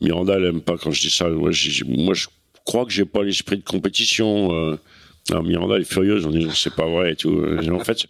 Miranda, 0.02 0.36
elle 0.36 0.46
aime 0.46 0.62
pas 0.62 0.78
quand 0.78 0.92
je 0.92 1.02
dis 1.02 1.10
ça. 1.10 1.28
Moi, 1.30 1.52
je 1.52 2.28
crois 2.66 2.86
que 2.86 2.92
j'ai 2.92 3.06
pas 3.06 3.24
l'esprit 3.24 3.58
de 3.58 3.64
compétition. 3.64 4.54
Euh, 4.54 4.80
alors 5.30 5.44
Miranda 5.44 5.78
est 5.78 5.84
furieuse, 5.84 6.26
on 6.26 6.32
dit 6.32 6.48
c'est 6.54 6.76
pas 6.76 6.86
vrai 6.86 7.14
et 7.14 7.16
tout. 7.16 7.36
en 7.72 7.84
fait, 7.84 8.06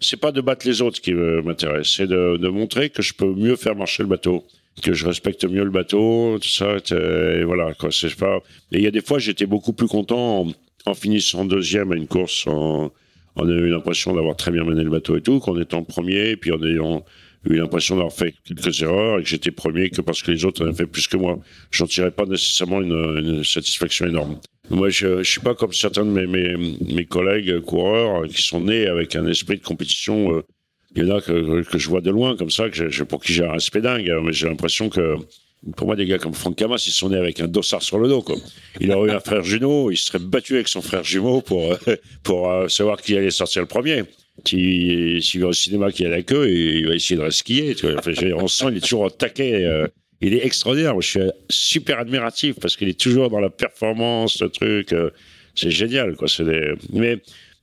c'est 0.00 0.16
pas 0.16 0.32
de 0.32 0.40
battre 0.40 0.66
les 0.66 0.80
autres 0.80 1.00
qui 1.00 1.12
m'intéresse, 1.12 1.92
c'est 1.96 2.06
de, 2.06 2.38
de, 2.38 2.48
montrer 2.48 2.88
que 2.88 3.02
je 3.02 3.12
peux 3.12 3.34
mieux 3.34 3.56
faire 3.56 3.76
marcher 3.76 4.02
le 4.02 4.08
bateau, 4.08 4.46
que 4.82 4.94
je 4.94 5.06
respecte 5.06 5.44
mieux 5.44 5.64
le 5.64 5.70
bateau, 5.70 6.38
tout 6.40 6.48
ça. 6.48 6.76
Et 6.90 7.44
voilà, 7.44 7.74
quoi. 7.74 7.90
C'est 7.92 8.14
pas. 8.16 8.38
Et 8.72 8.78
il 8.78 8.82
y 8.82 8.86
a 8.86 8.90
des 8.90 9.02
fois, 9.02 9.18
j'étais 9.18 9.46
beaucoup 9.46 9.74
plus 9.74 9.88
content 9.88 10.46
en, 10.46 10.52
en 10.86 10.94
finissant 10.94 11.44
deuxième 11.44 11.92
à 11.92 11.96
une 11.96 12.06
course 12.06 12.46
en 12.46 12.90
on 13.36 13.48
a 13.48 13.52
eu 13.52 13.68
l'impression 13.68 14.14
d'avoir 14.14 14.36
très 14.36 14.50
bien 14.50 14.64
mené 14.64 14.82
le 14.84 14.90
bateau 14.90 15.16
et 15.16 15.22
tout, 15.22 15.40
qu'en 15.40 15.58
étant 15.58 15.82
premier, 15.82 16.30
et 16.30 16.36
puis 16.36 16.52
en 16.52 16.62
ayant 16.62 17.04
eu 17.48 17.56
l'impression 17.56 17.96
d'avoir 17.96 18.12
fait 18.12 18.34
quelques 18.44 18.82
erreurs 18.82 19.18
et 19.18 19.22
que 19.22 19.28
j'étais 19.28 19.50
premier 19.50 19.90
que 19.90 20.00
parce 20.00 20.22
que 20.22 20.30
les 20.30 20.44
autres 20.44 20.62
en 20.62 20.68
avaient 20.68 20.76
fait 20.76 20.86
plus 20.86 21.08
que 21.08 21.16
moi. 21.16 21.38
J'en 21.70 21.86
tirais 21.86 22.10
pas 22.10 22.24
nécessairement 22.24 22.80
une, 22.80 23.42
satisfaction 23.44 24.06
énorme. 24.06 24.38
Moi, 24.70 24.90
je, 24.90 25.22
je 25.22 25.30
suis 25.30 25.40
pas 25.40 25.54
comme 25.54 25.72
certains 25.72 26.04
de 26.04 26.10
mes, 26.10 26.56
mes, 26.56 27.04
collègues 27.04 27.60
coureurs 27.60 28.26
qui 28.28 28.42
sont 28.42 28.60
nés 28.60 28.86
avec 28.86 29.16
un 29.16 29.26
esprit 29.26 29.56
de 29.58 29.62
compétition. 29.62 30.36
Euh, 30.36 30.42
il 30.94 31.04
y 31.04 31.10
en 31.10 31.16
a 31.16 31.20
que, 31.20 31.64
je 31.74 31.88
vois 31.88 32.00
de 32.00 32.10
loin 32.10 32.36
comme 32.36 32.50
ça, 32.50 32.68
que 32.68 33.02
pour 33.02 33.22
qui 33.22 33.32
j'ai 33.32 33.44
un 33.44 33.52
respect 33.52 33.80
dingue, 33.80 34.12
mais 34.22 34.32
j'ai 34.32 34.46
l'impression 34.46 34.88
que 34.88 35.16
pour 35.76 35.86
moi, 35.86 35.96
des 35.96 36.06
gars 36.06 36.18
comme 36.18 36.34
Franck 36.34 36.56
Camas, 36.56 36.82
ils 36.86 36.92
sont 36.92 37.10
nés 37.10 37.16
avec 37.16 37.40
un 37.40 37.46
dossard 37.46 37.82
sur 37.82 37.98
le 37.98 38.08
dos. 38.08 38.22
Quoi. 38.22 38.36
Il 38.80 38.90
aurait 38.92 39.10
eu 39.10 39.14
un 39.14 39.20
frère 39.20 39.44
jumeau, 39.44 39.90
il 39.90 39.96
serait 39.96 40.18
battu 40.18 40.54
avec 40.54 40.68
son 40.68 40.82
frère 40.82 41.04
jumeau 41.04 41.40
pour, 41.40 41.72
euh, 41.72 41.96
pour 42.24 42.50
euh, 42.50 42.68
savoir 42.68 43.00
qui 43.00 43.16
allait 43.16 43.30
sortir 43.30 43.62
le 43.62 43.68
premier. 43.68 44.02
S'il 44.44 45.40
va 45.40 45.48
au 45.48 45.52
cinéma, 45.52 45.92
qui 45.92 46.04
a 46.04 46.08
la 46.08 46.22
queue, 46.22 46.50
il 46.50 46.88
va 46.88 46.94
essayer 46.94 47.16
de 47.16 47.20
vois. 47.20 47.98
Enfin, 47.98 48.12
on 48.34 48.48
sent, 48.48 48.66
il 48.70 48.78
est 48.78 48.80
toujours 48.80 49.02
au 49.02 49.10
taquet. 49.10 49.64
Euh, 49.64 49.86
il 50.20 50.34
est 50.34 50.44
extraordinaire. 50.44 51.00
je 51.00 51.08
suis 51.08 51.20
super 51.48 51.98
admiratif 51.98 52.56
parce 52.60 52.76
qu'il 52.76 52.88
est 52.88 52.98
toujours 52.98 53.28
dans 53.28 53.40
la 53.40 53.50
performance, 53.50 54.40
le 54.40 54.48
truc. 54.48 54.94
c'est 55.54 55.70
génial, 55.70 56.16
quoi. 56.16 56.28
Mais 56.92 57.18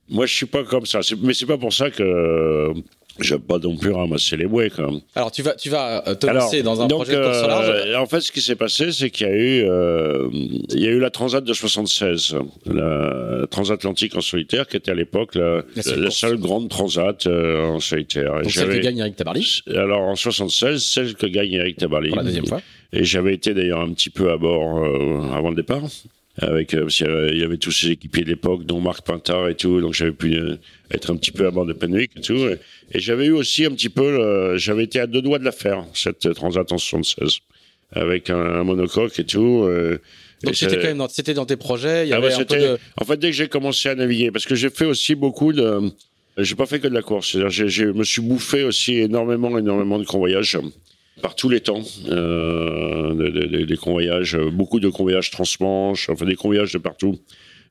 moi, 0.08 0.26
je 0.26 0.34
suis 0.34 0.46
pas 0.46 0.62
comme 0.64 0.86
ça. 0.86 1.00
Mais 1.22 1.34
c'est 1.34 1.46
pas 1.46 1.58
pour 1.58 1.72
ça 1.72 1.90
que 1.90 2.72
J'aime 3.20 3.40
pas 3.40 3.58
non 3.58 3.76
plus 3.76 3.90
ramasser 3.90 4.36
les 4.36 4.46
bouées, 4.46 4.70
quand 4.74 4.90
même. 4.90 5.00
Alors, 5.14 5.30
tu 5.30 5.42
vas, 5.42 5.54
tu 5.54 5.70
vas 5.70 6.06
euh, 6.08 6.14
te 6.14 6.26
lancer 6.26 6.62
dans 6.62 6.80
un 6.80 6.88
projet 6.88 7.16
de 7.16 7.22
course 7.22 7.46
large 7.46 7.68
euh, 7.68 7.96
En 7.96 8.06
fait, 8.06 8.20
ce 8.20 8.32
qui 8.32 8.40
s'est 8.40 8.56
passé, 8.56 8.92
c'est 8.92 9.10
qu'il 9.10 9.26
y 9.26 9.30
a 9.30 9.34
eu, 9.34 9.64
euh, 9.68 10.28
il 10.32 10.80
y 10.80 10.86
a 10.86 10.90
eu 10.90 10.98
la 10.98 11.10
Transat 11.10 11.42
de 11.42 11.52
76, 11.52 12.36
la 12.66 13.46
Transatlantique 13.50 14.16
en 14.16 14.20
solitaire, 14.20 14.66
qui 14.66 14.76
était 14.76 14.90
à 14.90 14.94
l'époque 14.94 15.34
la, 15.34 15.62
la, 15.76 16.10
seule 16.10 16.38
grande 16.38 16.68
Transat 16.68 17.26
euh, 17.26 17.66
en 17.66 17.80
solitaire. 17.80 18.42
Donc 18.42 18.50
celle 18.50 18.68
que 18.68 18.78
gagne 18.78 18.98
Eric 18.98 19.16
Tabarly 19.16 19.62
Alors, 19.68 20.02
en 20.02 20.16
76, 20.16 20.82
celle 20.82 21.14
que 21.14 21.26
gagne 21.26 21.52
Eric 21.52 21.76
Tabarly. 21.76 22.08
Pour 22.10 22.18
la 22.18 22.24
deuxième 22.24 22.46
fois. 22.46 22.60
Et 22.92 23.04
j'avais 23.04 23.34
été 23.34 23.54
d'ailleurs 23.54 23.80
un 23.80 23.92
petit 23.92 24.10
peu 24.10 24.30
à 24.30 24.36
bord 24.36 24.84
avant 25.32 25.50
le 25.50 25.56
départ 25.56 25.82
avec 26.40 26.74
euh, 26.74 26.88
il 27.32 27.38
y 27.38 27.44
avait 27.44 27.58
tous 27.58 27.70
ces 27.70 27.90
équipiers 27.90 28.24
de 28.24 28.30
l'époque 28.30 28.64
dont 28.64 28.80
Marc 28.80 29.02
Pintard 29.02 29.48
et 29.48 29.54
tout 29.54 29.80
donc 29.80 29.92
j'avais 29.92 30.12
pu 30.12 30.34
euh, 30.34 30.56
être 30.90 31.12
un 31.12 31.16
petit 31.16 31.30
peu 31.30 31.46
à 31.46 31.50
bord 31.50 31.66
de 31.66 31.72
Penwick 31.72 32.12
et 32.16 32.20
tout 32.20 32.48
et, 32.48 32.58
j'avais 32.94 33.26
eu 33.26 33.32
aussi 33.32 33.66
un 33.66 33.70
petit 33.72 33.88
peu 33.90 34.56
j'avais 34.56 34.84
été 34.84 35.00
à 35.00 35.06
deux 35.06 35.22
doigts 35.22 35.38
de 35.38 35.44
la 35.44 35.52
faire 35.52 35.84
cette 35.94 36.32
Transat 36.34 36.72
en 36.72 36.78
76 36.78 37.40
avec 37.92 38.30
un, 38.30 38.64
monocoque 38.64 39.18
et 39.18 39.24
tout 39.24 39.64
euh, 39.64 39.98
donc 40.42 40.56
c'était 40.56 40.76
quand 40.76 40.88
même 40.88 40.98
dans, 40.98 41.08
c'était 41.08 41.34
dans 41.34 41.46
tes 41.46 41.56
projets 41.56 42.06
il 42.06 42.10
y 42.10 42.12
ah 42.14 42.16
avait 42.16 42.32
un 42.32 42.44
peu 42.44 42.56
de... 42.56 42.78
en 42.96 43.04
fait 43.04 43.18
dès 43.18 43.30
que 43.30 43.36
j'ai 43.36 43.48
commencé 43.48 43.88
à 43.90 43.94
naviguer 43.94 44.30
parce 44.30 44.46
que 44.46 44.54
j'ai 44.54 44.70
fait 44.70 44.86
aussi 44.86 45.14
beaucoup 45.14 45.52
de 45.52 45.90
j'ai 46.38 46.54
pas 46.54 46.66
fait 46.66 46.80
que 46.80 46.88
de 46.88 46.94
la 46.94 47.02
course 47.02 47.32
c'est-à-dire 47.32 47.68
je 47.68 47.84
me 47.84 48.04
suis 48.04 48.22
bouffé 48.22 48.64
aussi 48.64 48.94
énormément 48.94 49.58
énormément 49.58 49.98
de 49.98 50.04
convoyages 50.04 50.58
par 51.20 51.34
tous 51.34 51.48
les 51.48 51.60
temps, 51.60 51.82
euh, 52.08 53.64
des, 53.64 53.76
convoyages, 53.76 54.36
beaucoup 54.52 54.80
de 54.80 54.88
convoyages 54.88 55.30
transmanche, 55.30 56.08
enfin 56.10 56.26
des 56.26 56.36
convoyages 56.36 56.72
de 56.72 56.78
partout. 56.78 57.18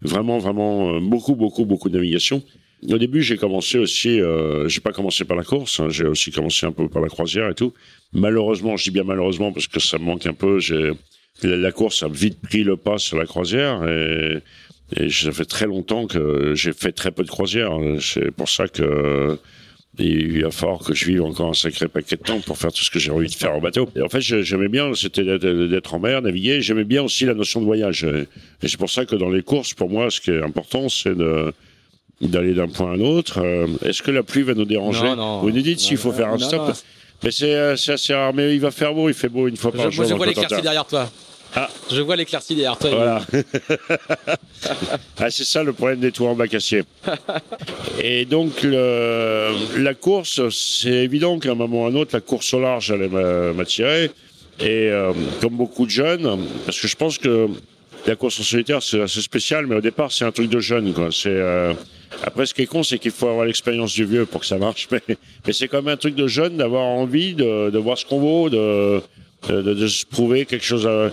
Vraiment, 0.01 0.37
vraiment, 0.37 0.95
euh, 0.95 0.99
beaucoup, 0.99 1.35
beaucoup, 1.35 1.65
beaucoup 1.65 1.89
de 1.89 1.95
navigation. 1.95 2.43
Au 2.89 2.97
début, 2.97 3.21
j'ai 3.21 3.35
commencé 3.35 3.77
aussi, 3.77 4.21
euh, 4.21 4.69
j'ai 4.69 4.79
pas 4.79 4.93
commencé 4.93 5.25
par 5.25 5.35
la 5.35 5.43
course, 5.43 5.81
hein, 5.81 5.89
j'ai 5.89 6.05
aussi 6.05 6.31
commencé 6.31 6.65
un 6.65 6.71
peu 6.71 6.87
par 6.87 7.01
la 7.01 7.09
croisière 7.09 7.49
et 7.49 7.55
tout. 7.55 7.73
Malheureusement, 8.13 8.77
je 8.77 8.85
dis 8.85 8.91
bien 8.91 9.03
malheureusement 9.03 9.51
parce 9.51 9.67
que 9.67 9.81
ça 9.81 9.97
me 9.97 10.05
manque 10.05 10.25
un 10.25 10.33
peu, 10.33 10.59
j'ai, 10.59 10.91
la, 11.43 11.71
course 11.73 12.03
a 12.03 12.07
vite 12.07 12.39
pris 12.41 12.63
le 12.63 12.77
pas 12.77 12.97
sur 12.97 13.17
la 13.17 13.25
croisière 13.25 13.85
et, 13.85 14.37
et 14.95 15.09
ça 15.09 15.31
fait 15.33 15.45
très 15.45 15.65
longtemps 15.65 16.07
que 16.07 16.53
j'ai 16.55 16.71
fait 16.71 16.93
très 16.93 17.11
peu 17.11 17.23
de 17.23 17.29
croisière. 17.29 17.71
C'est 17.99 18.31
pour 18.31 18.47
ça 18.47 18.69
que 18.69 19.37
il 19.97 20.43
va 20.43 20.51
falloir 20.51 20.79
que 20.79 20.93
je 20.93 21.05
vive 21.05 21.23
encore 21.23 21.49
un 21.49 21.53
sacré 21.53 21.87
paquet 21.87 22.15
de 22.15 22.21
temps 22.21 22.39
pour 22.41 22.57
faire 22.57 22.71
tout 22.71 22.83
ce 22.83 22.91
que 22.91 22.99
j'ai 22.99 23.11
envie 23.11 23.27
de 23.27 23.35
faire 23.35 23.53
en 23.53 23.59
bateau. 23.59 23.89
Et 23.95 24.01
en 24.01 24.09
fait, 24.09 24.21
j'aimais 24.21 24.69
bien, 24.69 24.93
c'était 24.93 25.23
d'être 25.39 25.93
en 25.93 25.99
mer, 25.99 26.21
naviguer. 26.21 26.61
J'aimais 26.61 26.83
bien 26.83 27.03
aussi 27.03 27.25
la 27.25 27.33
notion 27.33 27.59
de 27.59 27.65
voyage. 27.65 28.03
Et 28.03 28.67
c'est 28.67 28.77
pour 28.77 28.89
ça 28.89 29.05
que 29.05 29.15
dans 29.15 29.29
les 29.29 29.41
courses, 29.41 29.73
pour 29.73 29.89
moi, 29.89 30.09
ce 30.09 30.21
qui 30.21 30.31
est 30.31 30.41
important, 30.41 30.89
c'est 30.89 31.15
de 31.15 31.53
d'aller 32.21 32.53
d'un 32.53 32.67
point 32.67 32.91
à 32.91 32.95
un 32.95 32.99
autre. 32.99 33.39
Euh, 33.39 33.67
est-ce 33.85 34.01
que 34.01 34.11
la 34.11 34.23
pluie 34.23 34.41
va 34.43 34.53
nous 34.53 34.65
déranger? 34.65 35.05
Non, 35.05 35.15
non, 35.15 35.39
Vous 35.39 35.51
nous 35.51 35.61
dites 35.61 35.79
s'il 35.79 35.97
faut 35.97 36.11
faire 36.11 36.29
un 36.29 36.37
stop. 36.37 36.73
Mais 37.23 37.31
c'est 37.31 37.53
assez 37.55 38.13
rare. 38.13 38.33
Mais 38.33 38.53
il 38.53 38.61
va 38.61 38.71
faire 38.71 38.93
beau, 38.93 39.09
il 39.09 39.15
fait 39.15 39.29
beau 39.29 39.47
une 39.47 39.57
fois 39.57 39.71
par 39.71 39.91
jour. 39.91 40.05
Je 40.05 40.13
vois 40.13 40.25
l'éclaircie 40.25 40.61
derrière 40.61 40.85
toi. 40.85 41.09
Ah. 41.55 41.69
Je 41.91 42.01
vois 42.01 42.15
l'éclaircie 42.15 42.55
derrière 42.55 42.77
toi. 42.77 42.89
Voilà. 42.91 43.21
ah, 45.17 45.31
c'est 45.31 45.43
ça 45.43 45.63
le 45.63 45.73
problème 45.73 45.99
des 45.99 46.11
tours 46.11 46.29
en 46.29 46.35
bac-acier. 46.35 46.83
Et 48.01 48.25
donc, 48.25 48.61
le, 48.61 49.51
la 49.77 49.93
course, 49.93 50.47
c'est 50.49 50.89
évident 50.89 51.39
qu'à 51.39 51.51
un 51.51 51.55
moment 51.55 51.83
ou 51.83 51.85
à 51.85 51.89
un 51.89 51.95
autre, 51.95 52.11
la 52.13 52.21
course 52.21 52.53
au 52.53 52.59
large 52.59 52.91
allait 52.91 53.09
m'attirer. 53.53 54.11
Et 54.59 54.89
euh, 54.89 55.13
comme 55.41 55.55
beaucoup 55.55 55.85
de 55.85 55.91
jeunes, 55.91 56.45
parce 56.65 56.79
que 56.79 56.87
je 56.87 56.95
pense 56.95 57.17
que 57.17 57.47
la 58.05 58.15
course 58.15 58.39
en 58.39 58.43
solitaire, 58.43 58.83
c'est 58.83 59.01
assez 59.01 59.21
spécial, 59.21 59.67
mais 59.67 59.75
au 59.75 59.81
départ, 59.81 60.11
c'est 60.11 60.25
un 60.25 60.31
truc 60.31 60.49
de 60.49 60.59
jeune. 60.59 60.93
Quoi. 60.93 61.09
C'est, 61.11 61.29
euh... 61.29 61.73
Après, 62.23 62.45
ce 62.45 62.53
qui 62.53 62.63
est 62.63 62.65
con, 62.65 62.83
c'est 62.83 62.99
qu'il 62.99 63.11
faut 63.11 63.27
avoir 63.27 63.45
l'expérience 63.45 63.93
du 63.93 64.05
vieux 64.05 64.25
pour 64.25 64.41
que 64.41 64.47
ça 64.47 64.57
marche. 64.57 64.87
Mais, 64.91 65.01
mais 65.45 65.53
c'est 65.53 65.67
quand 65.67 65.81
même 65.81 65.93
un 65.93 65.97
truc 65.97 66.15
de 66.15 66.27
jeune 66.27 66.57
d'avoir 66.57 66.83
envie 66.83 67.33
de, 67.33 67.69
de 67.69 67.77
voir 67.77 67.97
ce 67.97 68.05
qu'on 68.05 68.19
vaut, 68.19 68.49
de, 68.49 69.01
de, 69.47 69.61
de, 69.61 69.87
se 69.87 70.05
prouver 70.05 70.45
quelque 70.45 70.65
chose 70.65 70.85
à 70.87 71.11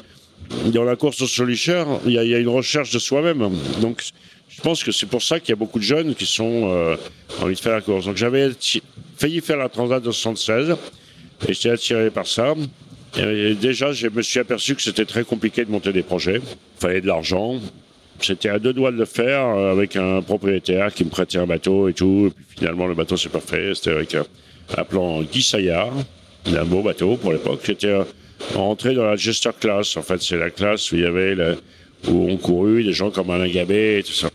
dans 0.67 0.85
la 0.85 0.97
course 0.97 1.21
au 1.23 1.27
solitaire, 1.27 1.87
il 2.07 2.13
y, 2.13 2.35
a, 2.35 2.39
une 2.39 2.49
recherche 2.49 2.93
de 2.93 2.99
soi-même. 2.99 3.51
Donc, 3.81 4.03
je 4.49 4.61
pense 4.61 4.83
que 4.85 4.93
c'est 4.93 5.07
pour 5.07 5.23
ça 5.23 5.41
qu'il 5.41 5.51
y 5.51 5.53
a 5.53 5.57
beaucoup 5.57 5.79
de 5.79 5.85
jeunes 5.85 6.15
qui 6.15 6.27
sont 6.27 6.71
euh, 6.71 6.97
envie 7.43 7.55
de 7.55 7.61
faire 7.61 7.75
la 7.75 7.81
course. 7.81 8.07
Donc, 8.07 8.17
j'avais 8.17 8.51
failli 9.19 9.41
faire 9.41 9.57
la 9.57 9.69
Transat 9.69 10.03
de 10.03 10.11
76 10.11 10.77
et 11.47 11.53
j'étais 11.53 11.71
attiré 11.71 12.11
par 12.11 12.27
ça. 12.27 12.55
Et 13.17 13.55
déjà, 13.55 13.93
je 13.93 14.09
me 14.09 14.23
suis 14.23 14.41
aperçu 14.41 14.75
que 14.75 14.83
c'était 14.83 15.05
très 15.05 15.25
compliqué 15.25 15.65
de 15.65 15.71
monter 15.71 15.93
des 15.93 16.03
projets. 16.03 16.37
Il 16.37 16.81
fallait 16.81 17.01
de 17.01 17.07
l'argent. 17.07 17.61
C'était 18.21 18.49
à 18.49 18.59
deux 18.59 18.73
doigts 18.73 18.93
de 18.93 18.97
le 18.97 19.05
faire 19.05 19.47
euh, 19.47 19.73
avec 19.73 19.97
un 19.97 20.23
propriétaire 20.23 20.93
qui 20.93 21.05
me 21.05 21.11
prêtait 21.11 21.39
un 21.39 21.47
bateau 21.47 21.89
et 21.89 21.93
tout. 21.93 22.29
Et 22.29 22.31
puis 22.31 22.59
finalement, 22.59 22.87
le 22.87 22.95
bateau 22.95 23.17
s'est 23.17 23.29
pas 23.29 23.41
fait. 23.41 23.75
C'était 23.75 23.91
avec 23.91 24.15
un, 24.15 24.85
plan 24.85 25.23
Guy 25.23 25.43
Saillard, 25.43 25.93
un 26.47 26.65
beau 26.65 26.83
bateau 26.83 27.17
pour 27.17 27.33
l'époque. 27.33 27.61
C'était 27.65 27.95
rentrer 28.55 28.95
dans 28.95 29.05
la 29.05 29.17
Jester 29.17 29.51
Class. 29.59 29.97
En 29.97 30.03
fait, 30.03 30.23
c'est 30.23 30.39
la 30.39 30.51
classe 30.51 30.93
où 30.93 30.97
il 30.97 31.03
y 31.03 31.07
avait 31.07 31.37
où 32.09 32.31
ont 32.31 32.37
couru 32.37 32.85
des 32.85 32.93
gens 32.93 33.11
comme 33.11 33.31
Alain 33.31 33.49
Gabet 33.49 34.01
et 34.01 34.03
tout 34.03 34.13
ça. 34.13 34.29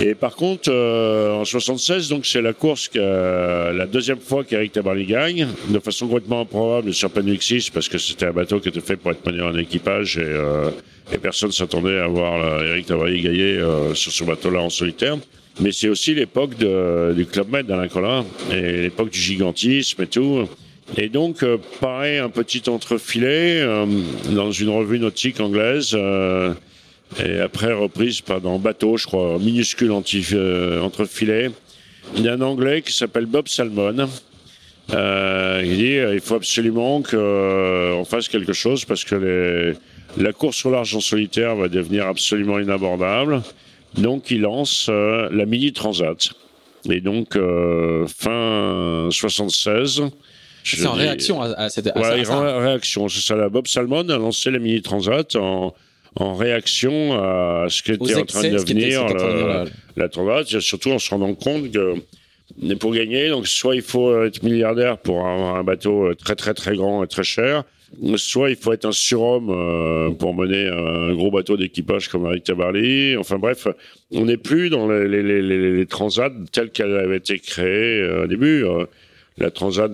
Et 0.00 0.14
par 0.14 0.36
contre, 0.36 0.70
euh, 0.70 1.32
en 1.32 1.44
76, 1.44 2.08
donc 2.08 2.24
c'est 2.24 2.40
la 2.40 2.52
course 2.52 2.86
que 2.86 3.00
la 3.00 3.86
deuxième 3.86 4.20
fois 4.20 4.44
qu'Eric 4.44 4.72
Tabarly 4.72 5.06
gagne, 5.06 5.48
de 5.68 5.78
façon 5.80 6.06
complètement 6.06 6.42
improbable 6.42 6.94
sur 6.94 7.10
Penwick 7.10 7.42
6, 7.42 7.70
parce 7.70 7.88
que 7.88 7.98
c'était 7.98 8.26
un 8.26 8.32
bateau 8.32 8.60
qui 8.60 8.68
était 8.68 8.80
fait 8.80 8.96
pour 8.96 9.10
être 9.10 9.26
mené 9.26 9.42
en 9.42 9.56
équipage 9.58 10.16
et, 10.16 10.22
euh, 10.22 10.70
et 11.12 11.18
personne 11.18 11.50
s'attendait 11.50 11.98
à 11.98 12.06
voir 12.06 12.62
Eric 12.62 12.86
Tabarly 12.86 13.22
gagner 13.22 13.58
euh, 13.58 13.92
sur 13.94 14.12
ce 14.12 14.22
bateau-là 14.22 14.60
en 14.60 14.70
solitaire. 14.70 15.16
Mais 15.60 15.72
c'est 15.72 15.88
aussi 15.88 16.14
l'époque 16.14 16.54
du 16.56 17.26
Club 17.26 17.50
Med 17.50 17.66
d'Alain 17.66 17.88
Collin 17.88 18.24
et 18.52 18.82
l'époque 18.82 19.10
du 19.10 19.18
gigantisme 19.18 20.00
et 20.00 20.06
tout. 20.06 20.48
Et 20.96 21.08
donc, 21.08 21.42
euh, 21.42 21.58
pareil, 21.80 22.18
un 22.18 22.30
petit 22.30 22.68
entrefilet 22.68 23.60
euh, 23.60 23.84
dans 24.30 24.50
une 24.50 24.70
revue 24.70 24.98
nautique 24.98 25.40
anglaise. 25.40 25.90
Euh, 25.94 26.54
et 27.22 27.40
après 27.40 27.72
reprise 27.72 28.20
par 28.20 28.40
dans 28.40 28.58
Bateau, 28.58 28.96
je 28.96 29.06
crois, 29.06 29.38
minuscule 29.38 29.92
anti, 29.92 30.24
entrefilet. 30.82 31.50
Il 32.16 32.24
y 32.24 32.28
a 32.28 32.34
un 32.34 32.40
Anglais 32.40 32.82
qui 32.82 32.92
s'appelle 32.92 33.26
Bob 33.26 33.48
Salmon. 33.48 34.08
il 34.90 35.76
dit 35.76 35.96
il 35.96 36.20
faut 36.20 36.34
absolument 36.34 37.02
qu'on 37.02 38.04
fasse 38.06 38.28
quelque 38.28 38.52
chose 38.52 38.84
parce 38.84 39.04
que 39.04 39.14
les, 39.14 40.22
la 40.22 40.32
course 40.34 40.66
au 40.66 40.70
large 40.70 40.94
en 40.94 41.00
solitaire 41.00 41.56
va 41.56 41.68
devenir 41.68 42.06
absolument 42.06 42.58
inabordable. 42.58 43.42
Donc 43.96 44.30
il 44.30 44.42
lance 44.42 44.90
la 44.90 45.46
Mini 45.46 45.72
Transat. 45.72 46.28
Et 46.90 47.00
donc 47.00 47.38
fin 48.06 49.08
76, 49.10 50.02
c'est 50.76 50.86
en 50.86 50.92
réaction 50.92 51.40
à, 51.42 51.68
cette. 51.68 51.88
À 51.88 51.98
ouais, 51.98 52.28
en 52.28 52.58
réaction, 52.58 53.08
c'est 53.08 53.20
ça. 53.20 53.48
Bob 53.48 53.66
Salmon 53.66 54.08
a 54.08 54.18
lancé 54.18 54.50
la 54.50 54.58
Mini 54.58 54.82
Transat 54.82 55.36
en, 55.36 55.74
en 56.16 56.34
réaction 56.34 57.14
à 57.14 57.66
ce 57.68 57.82
qui 57.82 57.92
était 57.92 58.14
en 58.14 58.24
train 58.24 58.42
de 58.42 58.56
devenir 58.56 59.06
la, 59.06 59.64
la, 59.96 60.08
Transat, 60.08 60.60
surtout 60.60 60.90
en 60.90 60.98
se 60.98 61.10
rendant 61.10 61.34
compte 61.34 61.70
que 61.70 61.94
pour 62.80 62.94
gagner, 62.94 63.28
donc 63.28 63.46
soit 63.46 63.76
il 63.76 63.82
faut 63.82 64.22
être 64.24 64.42
milliardaire 64.42 64.98
pour 64.98 65.26
avoir 65.26 65.56
un 65.56 65.64
bateau 65.64 66.14
très 66.14 66.34
très 66.34 66.54
très 66.54 66.76
grand 66.76 67.04
et 67.04 67.06
très 67.06 67.22
cher, 67.22 67.64
soit 68.16 68.50
il 68.50 68.56
faut 68.56 68.72
être 68.72 68.86
un 68.86 68.92
surhomme 68.92 69.50
euh, 69.50 70.10
pour 70.10 70.34
mener 70.34 70.66
un 70.66 71.14
gros 71.14 71.30
bateau 71.30 71.56
d'équipage 71.56 72.08
comme 72.08 72.26
avec 72.26 72.44
Tabarly. 72.44 73.16
Enfin 73.16 73.38
bref, 73.38 73.68
on 74.12 74.24
n'est 74.24 74.36
plus 74.36 74.70
dans 74.70 74.88
les, 74.88 75.06
les, 75.08 75.22
les, 75.22 75.72
les 75.72 75.86
transats 75.86 76.32
telles 76.52 76.70
qu'elles 76.70 76.96
avaient 76.96 77.16
été 77.16 77.38
créées 77.38 78.00
euh, 78.00 78.24
au 78.24 78.26
début. 78.26 78.64
Euh 78.64 78.84
la 79.38 79.50
Transat 79.50 79.92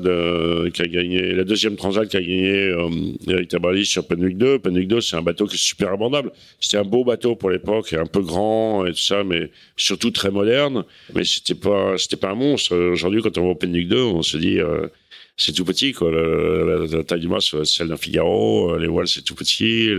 qui 0.72 0.82
a 0.82 0.86
gagné, 0.86 1.32
la 1.32 1.44
deuxième 1.44 1.76
Transat 1.76 2.08
qui 2.08 2.16
a 2.16 2.20
gagné 2.20 2.50
euh, 2.50 2.88
Eric 3.28 3.48
Tabarly 3.48 3.84
sur 3.84 4.06
Penwick 4.06 4.38
2. 4.38 4.58
Penwick 4.58 4.88
2, 4.88 5.00
c'est 5.00 5.16
un 5.16 5.22
bateau 5.22 5.46
qui 5.46 5.56
est 5.56 5.58
super 5.58 5.92
abordable. 5.92 6.32
C'était 6.60 6.78
un 6.78 6.84
beau 6.84 7.04
bateau 7.04 7.36
pour 7.36 7.50
l'époque, 7.50 7.92
un 7.92 8.06
peu 8.06 8.22
grand 8.22 8.86
et 8.86 8.92
tout 8.92 8.98
ça, 8.98 9.22
mais 9.22 9.50
surtout 9.76 10.10
très 10.10 10.30
moderne. 10.30 10.84
Mais 11.14 11.24
c'était 11.24 11.54
pas, 11.54 11.98
c'était 11.98 12.16
pas 12.16 12.30
un 12.30 12.34
monstre. 12.34 12.74
Aujourd'hui, 12.76 13.20
quand 13.22 13.36
on 13.36 13.42
voit 13.42 13.58
Penwick 13.58 13.88
2, 13.88 13.96
on 13.98 14.22
se 14.22 14.38
dit, 14.38 14.58
euh, 14.58 14.88
c'est 15.36 15.52
tout 15.52 15.64
petit, 15.64 15.92
quoi. 15.92 16.10
La, 16.10 17.04
taille 17.04 17.20
du 17.20 17.28
mât, 17.28 17.40
c'est 17.40 17.64
celle 17.66 17.88
d'un 17.88 17.96
Figaro. 17.96 18.78
Les 18.78 18.86
voiles, 18.86 19.08
c'est 19.08 19.22
tout 19.22 19.34
petit. 19.34 19.90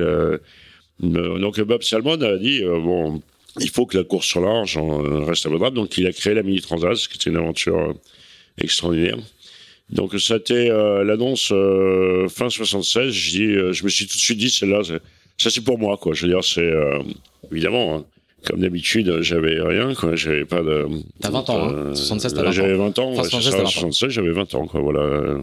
donc 0.99 1.59
Bob 1.61 1.83
Salmon 1.83 2.19
a 2.21 2.37
dit, 2.37 2.63
euh, 2.63 2.79
bon, 2.79 3.21
il 3.59 3.69
faut 3.69 3.85
que 3.85 3.97
la 3.97 4.03
course 4.03 4.25
sur 4.25 4.41
large 4.41 4.77
reste 4.77 5.45
abordable. 5.45 5.75
Donc 5.75 5.97
il 5.97 6.07
a 6.07 6.11
créé 6.11 6.33
la 6.33 6.41
Mini 6.41 6.61
Transat, 6.61 6.95
ce 6.95 7.07
qui 7.07 7.17
était 7.17 7.29
une 7.29 7.37
aventure 7.37 7.93
extraordinaire. 8.57 9.17
Donc 9.89 10.19
ça 10.19 10.35
a 10.35 10.37
été 10.37 10.69
euh, 10.71 11.03
l'annonce 11.03 11.51
euh, 11.51 12.27
fin 12.27 12.49
76. 12.49 13.11
Je 13.11 13.29
dis, 13.31 13.43
euh, 13.43 13.71
je 13.71 13.83
me 13.83 13.89
suis 13.89 14.07
tout 14.07 14.17
de 14.17 14.21
suite 14.21 14.37
dit, 14.37 14.49
celle-là, 14.49 14.81
ça 15.37 15.49
c'est 15.49 15.63
pour 15.63 15.77
moi, 15.77 15.97
quoi. 15.97 16.13
Je 16.13 16.25
veux 16.25 16.31
dire, 16.31 16.43
c'est 16.43 16.71
évidemment. 17.51 17.97
Hein, 17.97 18.05
comme 18.47 18.59
d'habitude, 18.59 19.21
j'avais 19.21 19.59
rien, 19.59 19.95
quoi. 19.95 20.15
J'avais 20.15 20.45
pas 20.45 20.61
de. 20.61 20.85
T'as 21.19 21.31
20 21.31 21.49
ans, 21.49 21.69
hein. 21.69 21.95
76, 21.95 22.33
t'as 22.33 22.43
20 22.43 22.47
ans. 22.47 22.51
J'avais 22.51 22.75
20 22.75 22.99
ans. 22.99 23.11
Enfin, 23.17 23.41
76, 23.41 24.09
j'avais 24.11 24.31
20 24.31 24.55
ans, 24.55 24.67
quoi. 24.67 24.81
Voilà. 24.81 25.37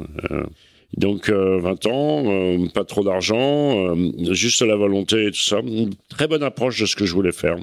donc 0.97 1.29
20 1.29 1.87
ans, 1.87 2.69
pas 2.73 2.85
trop 2.85 3.03
d'argent, 3.03 3.95
juste 4.31 4.63
la 4.63 4.77
volonté 4.77 5.27
et 5.27 5.31
tout 5.31 5.41
ça. 5.41 5.61
Une 5.61 5.95
très 6.09 6.29
bonne 6.29 6.45
approche 6.45 6.81
de 6.81 6.87
ce 6.87 6.95
que 6.95 7.05
je 7.05 7.13
voulais 7.13 7.33
faire. 7.33 7.57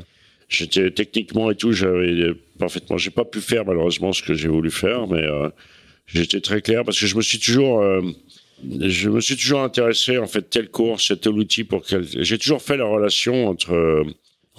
J'étais 0.49 0.91
techniquement 0.91 1.51
et 1.51 1.55
tout, 1.55 1.71
j'avais 1.71 2.33
parfaitement. 2.57 2.97
J'ai 2.97 3.11
pas 3.11 3.25
pu 3.25 3.39
faire 3.39 3.65
malheureusement 3.65 4.11
ce 4.11 4.23
que 4.23 4.33
j'ai 4.33 4.49
voulu 4.49 4.71
faire, 4.71 5.07
mais 5.07 5.23
j'étais 6.13 6.41
très 6.41 6.61
clair 6.61 6.83
parce 6.83 6.99
que 6.99 7.07
je 7.07 7.15
me 7.15 7.21
suis 7.21 7.39
toujours, 7.39 7.81
euh, 7.81 8.01
je 8.81 9.09
me 9.09 9.21
suis 9.21 9.35
toujours 9.35 9.61
intéressé 9.61 10.17
en 10.17 10.27
fait 10.27 10.49
telle 10.49 10.69
course, 10.69 11.13
tel 11.21 11.33
outil 11.33 11.63
pour 11.63 11.83
quel. 11.85 12.05
J'ai 12.05 12.37
toujours 12.37 12.61
fait 12.61 12.77
la 12.77 12.85
relation 12.85 13.47
entre 13.47 14.05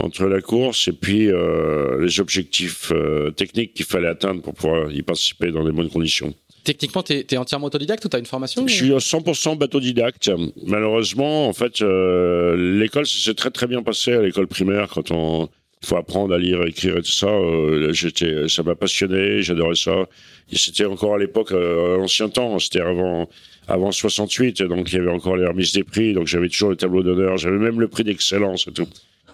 entre 0.02 0.26
la 0.26 0.40
course 0.40 0.88
et 0.88 0.92
puis 0.92 1.28
euh, 1.28 2.02
les 2.02 2.20
objectifs 2.20 2.90
euh, 2.92 3.30
techniques 3.30 3.74
qu'il 3.74 3.86
fallait 3.86 4.08
atteindre 4.08 4.42
pour 4.42 4.54
pouvoir 4.54 4.90
y 4.90 5.02
participer 5.02 5.50
dans 5.50 5.64
des 5.64 5.72
bonnes 5.72 5.90
conditions. 5.90 6.34
Techniquement, 6.64 7.02
tu 7.02 7.14
es, 7.14 7.36
entièrement 7.36 7.68
autodidacte 7.68 8.04
ou 8.04 8.08
tu 8.08 8.16
as 8.16 8.18
une 8.18 8.26
formation 8.26 8.66
Je 8.66 8.74
suis 8.74 8.90
100% 8.90 9.56
bateau-didacte. 9.56 10.30
Malheureusement, 10.66 11.48
en 11.48 11.52
fait, 11.54 11.80
euh, 11.80 12.78
l'école 12.78 13.06
s'est 13.06 13.34
très 13.34 13.50
très 13.50 13.66
bien 13.66 13.82
passé 13.82 14.12
à 14.12 14.20
l'école 14.20 14.46
primaire 14.46 14.88
quand 14.88 15.10
on 15.10 15.48
il 15.82 15.86
faut 15.86 15.96
apprendre 15.96 16.34
à 16.34 16.38
lire, 16.38 16.62
écrire 16.66 16.98
et 16.98 17.02
tout 17.02 17.10
ça. 17.10 17.28
Euh, 17.28 17.92
j'étais, 17.92 18.48
ça 18.48 18.62
m'a 18.62 18.74
passionné, 18.74 19.42
j'adorais 19.42 19.76
ça. 19.76 20.06
C'était 20.52 20.84
encore 20.84 21.14
à 21.14 21.18
l'époque, 21.18 21.52
euh, 21.52 21.96
l'ancien 21.96 22.28
temps, 22.28 22.58
c'était 22.58 22.80
avant, 22.80 23.28
avant 23.68 23.92
68, 23.92 24.62
donc 24.64 24.92
il 24.92 24.96
y 24.96 24.98
avait 24.98 25.10
encore 25.10 25.36
les 25.36 25.46
remises 25.46 25.72
des 25.72 25.84
prix, 25.84 26.12
donc 26.12 26.26
j'avais 26.26 26.48
toujours 26.48 26.70
le 26.70 26.76
tableau 26.76 27.02
d'honneur, 27.02 27.36
j'avais 27.36 27.58
même 27.58 27.80
le 27.80 27.88
prix 27.88 28.04
d'excellence 28.04 28.66
et 28.66 28.72
tout. 28.72 28.88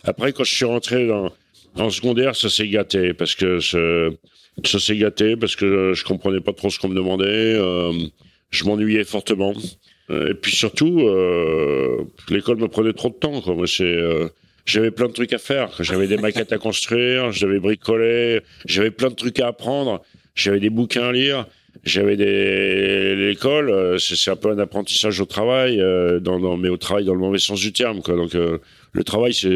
Après, 0.05 0.33
quand 0.33 0.45
je 0.45 0.55
suis 0.55 0.65
rentré 0.65 1.07
dans, 1.07 1.33
en 1.77 1.91
secondaire, 1.91 2.37
ça 2.37 2.49
s'est 2.49 2.69
gâté 2.69 3.15
parce 3.15 3.35
que 3.35 3.61
ça 3.61 4.79
s'est 4.79 4.97
gâté 4.97 5.37
parce 5.37 5.57
que 5.57 5.93
je 5.95 6.05
comprenais 6.05 6.41
pas 6.41 6.53
trop 6.53 6.71
ce 6.71 6.79
qu'on 6.79 6.89
me 6.89 6.95
demandait. 6.95 7.55
Euh, 7.55 7.93
je 8.51 8.65
m'ennuyais 8.65 9.05
fortement. 9.05 9.55
Euh, 10.11 10.31
et 10.31 10.35
puis 10.35 10.55
surtout, 10.55 11.01
euh, 11.01 12.05
l'école 12.29 12.59
me 12.59 12.69
prenait 12.69 12.93
trop 12.93 13.09
de 13.09 13.15
temps. 13.15 13.41
Quoi. 13.41 13.55
Moi, 13.55 13.67
c'est 13.67 13.85
euh, 13.85 14.29
j'avais 14.65 14.91
plein 14.91 15.09
de 15.09 15.13
trucs 15.13 15.33
à 15.33 15.39
faire. 15.39 15.71
J'avais 15.81 16.07
des 16.07 16.17
maquettes 16.17 16.53
à 16.53 16.59
construire, 16.59 17.33
j'avais 17.33 17.59
bricolé, 17.59 18.41
j'avais 18.65 18.91
plein 18.91 19.09
de 19.09 19.15
trucs 19.15 19.41
à 19.41 19.49
apprendre, 19.49 20.03
j'avais 20.37 20.61
des 20.61 20.71
bouquins 20.71 21.09
à 21.09 21.13
lire, 21.13 21.47
j'avais 21.85 22.17
des 22.17 23.17
l'école. 23.17 23.71
Euh, 23.71 23.99
c'est 23.99 24.31
un 24.31 24.37
peu 24.37 24.51
un 24.51 24.59
apprentissage 24.59 25.21
au 25.21 25.25
travail, 25.25 25.81
euh, 25.81 26.21
dans, 26.21 26.39
dans, 26.39 26.57
mais 26.57 26.69
au 26.69 26.77
travail 26.77 27.05
dans 27.05 27.15
le 27.15 27.21
mauvais 27.21 27.39
sens 27.39 27.59
du 27.59 27.73
terme. 27.73 28.03
Quoi. 28.03 28.15
Donc 28.15 28.35
euh, 28.35 28.59
le 28.93 29.03
travail, 29.03 29.35
c'est 29.35 29.49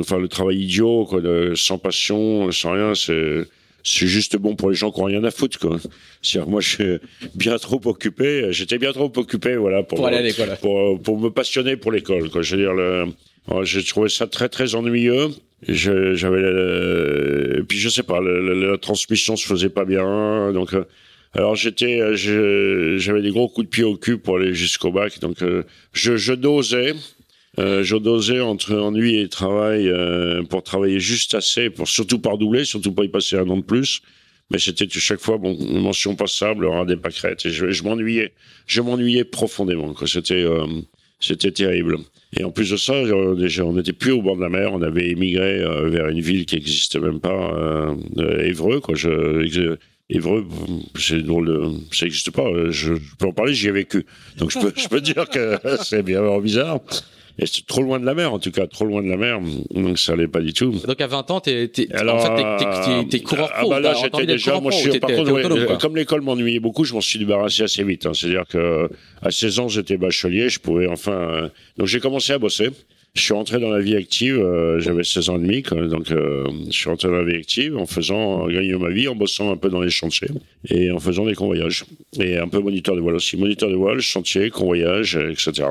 enfin 0.00 0.18
le 0.18 0.28
travail 0.28 0.58
idiot, 0.58 1.04
quoi, 1.04 1.20
sans 1.54 1.78
passion, 1.78 2.50
sans 2.50 2.72
rien, 2.72 2.94
c'est 2.94 3.44
c'est 3.86 4.06
juste 4.06 4.38
bon 4.38 4.56
pour 4.56 4.70
les 4.70 4.76
gens 4.76 4.90
qui 4.90 5.00
ont 5.02 5.04
rien 5.04 5.22
à 5.24 5.30
foutre 5.30 5.58
quoi. 5.58 5.76
cest 6.22 6.46
moi 6.46 6.62
je 6.62 6.68
suis 6.70 6.98
bien 7.34 7.58
trop 7.58 7.78
occupé, 7.84 8.46
j'étais 8.50 8.78
bien 8.78 8.92
trop 8.92 9.12
occupé 9.14 9.56
voilà 9.56 9.82
pour 9.82 9.98
pour, 9.98 10.06
aller 10.06 10.32
à 10.40 10.56
pour, 10.56 10.98
pour 11.02 11.20
me 11.20 11.28
passionner 11.28 11.76
pour 11.76 11.92
l'école 11.92 12.30
quoi. 12.30 12.40
Je 12.40 12.56
veux 12.56 12.62
dire 12.62 12.72
le 12.72 13.08
j'ai 13.62 13.84
trouvé 13.84 14.08
ça 14.08 14.26
très 14.26 14.48
très 14.48 14.74
ennuyeux. 14.74 15.28
J'avais, 15.66 17.58
et 17.58 17.62
puis 17.62 17.78
je 17.78 17.88
sais 17.88 18.02
pas, 18.02 18.20
la, 18.20 18.76
transmission 18.78 19.36
se 19.36 19.46
faisait 19.46 19.70
pas 19.70 19.84
bien, 19.84 20.52
donc. 20.52 20.74
Euh, 20.74 20.84
alors 21.36 21.56
j'étais, 21.56 22.16
j'avais 22.16 23.22
des 23.22 23.30
gros 23.30 23.48
coups 23.48 23.66
de 23.66 23.70
pied 23.70 23.82
au 23.82 23.96
cul 23.96 24.18
pour 24.18 24.36
aller 24.36 24.54
jusqu'au 24.54 24.92
bac, 24.92 25.18
donc 25.18 25.42
euh, 25.42 25.64
je, 25.92 26.16
je 26.16 26.32
dosais. 26.32 26.94
Euh, 27.60 27.84
je 27.84 27.96
dosais 27.96 28.40
entre 28.40 28.74
ennui 28.74 29.16
et 29.16 29.28
travail 29.28 29.88
euh, 29.88 30.42
pour 30.42 30.64
travailler 30.64 30.98
juste 30.98 31.34
assez, 31.34 31.70
pour 31.70 31.86
surtout 31.86 32.18
pas 32.18 32.36
doubler, 32.36 32.64
surtout 32.64 32.92
pas 32.92 33.04
y 33.04 33.08
passer 33.08 33.36
un 33.36 33.48
an 33.48 33.56
de 33.56 33.62
plus. 33.62 34.00
Mais 34.50 34.58
c'était 34.58 34.88
chaque 34.88 35.20
fois 35.20 35.38
bon, 35.38 35.56
une 35.58 35.80
mention 35.80 36.16
passable, 36.16 36.68
un 36.68 36.84
des 36.84 36.96
pâquerettes. 36.96 37.46
Et 37.46 37.50
je, 37.50 37.82
m'ennuyais, 37.84 38.32
je 38.66 38.80
m'ennuyais 38.80 39.24
profondément. 39.24 39.94
C'était, 40.04 40.44
c'était 41.20 41.52
terrible. 41.52 41.98
Et 42.36 42.44
en 42.44 42.50
plus 42.50 42.70
de 42.70 42.76
ça, 42.76 42.94
déjà, 43.36 43.64
on 43.64 43.74
n'était 43.74 43.92
plus 43.92 44.12
au 44.12 44.22
bord 44.22 44.36
de 44.36 44.42
la 44.42 44.48
mer, 44.48 44.72
on 44.72 44.82
avait 44.82 45.10
émigré 45.10 45.60
euh, 45.60 45.88
vers 45.88 46.08
une 46.08 46.20
ville 46.20 46.46
qui 46.46 46.56
n'existait 46.56 46.98
même 46.98 47.20
pas, 47.20 47.54
euh, 47.56 47.94
Évreux, 48.42 48.80
quoi. 48.80 48.94
Je, 48.94 49.76
Évreux, 50.10 50.44
c'est 50.98 51.22
drôle, 51.22 51.70
ça 51.92 52.06
n'existe 52.06 52.30
pas. 52.30 52.44
Je, 52.70 52.94
peux 53.18 53.26
en 53.26 53.32
parler, 53.32 53.54
j'y 53.54 53.68
ai 53.68 53.72
vécu. 53.72 54.04
Donc 54.36 54.50
je 54.50 54.58
peux, 54.58 54.72
je 54.76 54.88
peux 54.88 55.00
dire 55.00 55.28
que 55.28 55.56
c'est 55.82 56.02
bien 56.02 56.22
bizarre. 56.40 56.80
Et 57.38 57.46
c'est 57.46 57.66
trop 57.66 57.82
loin 57.82 57.98
de 57.98 58.06
la 58.06 58.14
mer, 58.14 58.32
en 58.32 58.38
tout 58.38 58.52
cas, 58.52 58.66
trop 58.66 58.84
loin 58.84 59.02
de 59.02 59.08
la 59.08 59.16
mer. 59.16 59.40
Donc 59.70 59.98
ça 59.98 60.12
allait 60.12 60.28
pas 60.28 60.40
du 60.40 60.52
tout. 60.52 60.72
Donc 60.86 61.00
à 61.00 61.06
20 61.06 61.30
ans, 61.32 61.40
t'es, 61.40 61.68
t'es, 61.68 61.88
en 61.92 62.18
fait, 62.18 63.08
t'es, 63.08 63.20
coureur 63.20 63.50
pro. 63.52 63.66
Ah 63.66 63.68
bah 63.68 63.80
là, 63.80 63.94
j'étais 64.00 64.26
déjà, 64.26 64.60
moi, 64.60 64.70
je 64.70 64.90
suis, 64.90 65.00
par 65.00 65.10
contre, 65.10 65.78
comme 65.78 65.96
l'école 65.96 66.22
m'ennuyait 66.22 66.60
beaucoup, 66.60 66.84
je 66.84 66.94
m'en 66.94 67.00
suis 67.00 67.18
débarrassé 67.18 67.62
assez 67.62 67.82
vite. 67.82 68.06
Hein. 68.06 68.12
C'est-à-dire 68.14 68.44
que 68.48 68.88
à 69.22 69.30
16 69.30 69.58
ans, 69.58 69.68
j'étais 69.68 69.96
bachelier, 69.96 70.48
je 70.48 70.60
pouvais 70.60 70.86
enfin. 70.86 71.12
Euh, 71.12 71.48
donc 71.76 71.88
j'ai 71.88 72.00
commencé 72.00 72.32
à 72.32 72.38
bosser. 72.38 72.70
Je 73.14 73.22
suis 73.22 73.32
rentré 73.32 73.60
dans 73.60 73.70
la 73.70 73.78
vie 73.78 73.94
active, 73.94 74.40
euh, 74.40 74.80
j'avais 74.80 75.04
16 75.04 75.28
ans 75.28 75.36
et 75.36 75.40
demi, 75.40 75.62
donc 75.62 76.10
euh, 76.10 76.48
je 76.66 76.72
suis 76.72 76.90
rentré 76.90 77.06
dans 77.06 77.14
la 77.14 77.22
vie 77.22 77.36
active 77.36 77.76
en 77.76 77.86
faisant 77.86 78.16
en 78.16 78.48
gagnant 78.48 78.80
ma 78.80 78.90
vie, 78.90 79.06
en 79.06 79.14
bossant 79.14 79.52
un 79.52 79.56
peu 79.56 79.70
dans 79.70 79.80
les 79.80 79.90
chantiers 79.90 80.30
et 80.68 80.90
en 80.90 80.98
faisant 80.98 81.24
des 81.24 81.34
convoyages 81.34 81.84
et 82.18 82.38
un 82.38 82.48
peu 82.48 82.58
moniteur 82.58 82.96
de 82.96 83.00
voile 83.00 83.14
aussi, 83.14 83.36
moniteur 83.36 83.70
de 83.70 83.76
voile, 83.76 84.00
chantier, 84.00 84.50
convoyage, 84.50 85.14
etc. 85.14 85.68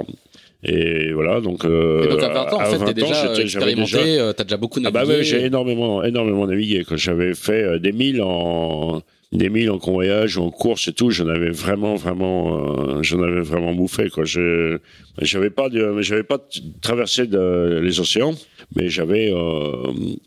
Et 0.65 1.11
voilà, 1.11 1.41
donc. 1.41 1.65
Euh, 1.65 2.05
et 2.05 2.07
donc 2.07 2.23
à 2.23 2.29
20 2.29 2.53
ans, 2.53 2.61
en 2.61 2.65
fait, 2.65 2.85
t'es 2.85 2.93
déjà 2.93 3.33
expérimenté, 3.35 4.19
euh, 4.19 4.31
t'as 4.31 4.45
déjà 4.45 4.57
beaucoup 4.57 4.79
navigué. 4.79 4.99
Ah 5.01 5.05
bah 5.05 5.11
ouais, 5.11 5.23
j'ai 5.23 5.45
énormément, 5.45 6.03
énormément 6.03 6.47
navigué. 6.47 6.85
Quand 6.87 6.95
j'avais 6.95 7.33
fait 7.33 7.63
euh, 7.63 7.79
des 7.79 7.91
milles 7.91 8.21
en 8.21 9.01
des 9.33 9.49
milles 9.49 9.71
en 9.71 9.79
convoyage 9.79 10.37
ou 10.37 10.43
en 10.43 10.51
course 10.51 10.87
et 10.87 10.93
tout, 10.93 11.09
j'en 11.09 11.27
avais 11.27 11.49
vraiment, 11.49 11.95
vraiment, 11.95 13.01
j'en 13.01 13.23
avais 13.23 13.41
vraiment 13.41 13.73
bouffé 13.73 14.09
quoi. 14.09 14.25
Je, 14.25 14.77
j'avais 15.19 15.49
pas, 15.49 15.69
j'avais 16.01 16.23
pas 16.23 16.37
traversé 16.81 17.25
de, 17.25 17.79
les 17.81 17.99
océans, 17.99 18.35
mais 18.75 18.89
j'avais 18.89 19.33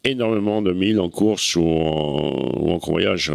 énormément 0.03 0.61
de 0.61 0.72
milles 0.72 0.99
en 0.99 1.09
course 1.09 1.55
ou 1.55 1.62
en, 1.62 2.51
ou 2.59 2.70
en 2.72 2.80
convoyage. 2.80 3.30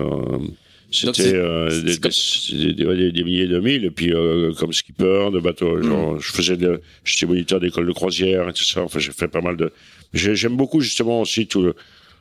C'était 0.92 1.34
euh, 1.36 1.70
des, 1.70 1.98
des, 1.98 3.12
des, 3.12 3.24
milliers 3.24 3.48
de 3.48 3.60
milles, 3.60 3.86
et 3.86 3.92
puis 3.92 4.14
euh, 4.14 4.52
comme 4.54 4.74
skipper 4.74 5.30
de 5.32 5.40
bateau, 5.40 5.78
mm. 5.78 5.84
genre, 5.84 6.20
je 6.20 6.32
faisais, 6.32 6.58
j'étais 7.06 7.26
moniteur 7.26 7.62
d'école 7.62 7.88
de 7.88 7.94
croisière 7.94 8.50
et 8.50 8.54
tout 8.54 8.66
ça. 8.66 8.84
Enfin, 8.84 9.00
j'ai 9.00 9.14
fait 9.14 9.30
pas 9.30 9.40
mal 9.40 9.56
de. 9.56 9.72
J'aime 10.14 10.58
beaucoup 10.58 10.82
justement 10.82 11.22
aussi 11.22 11.48
tout 11.48 11.62
le, 11.62 11.76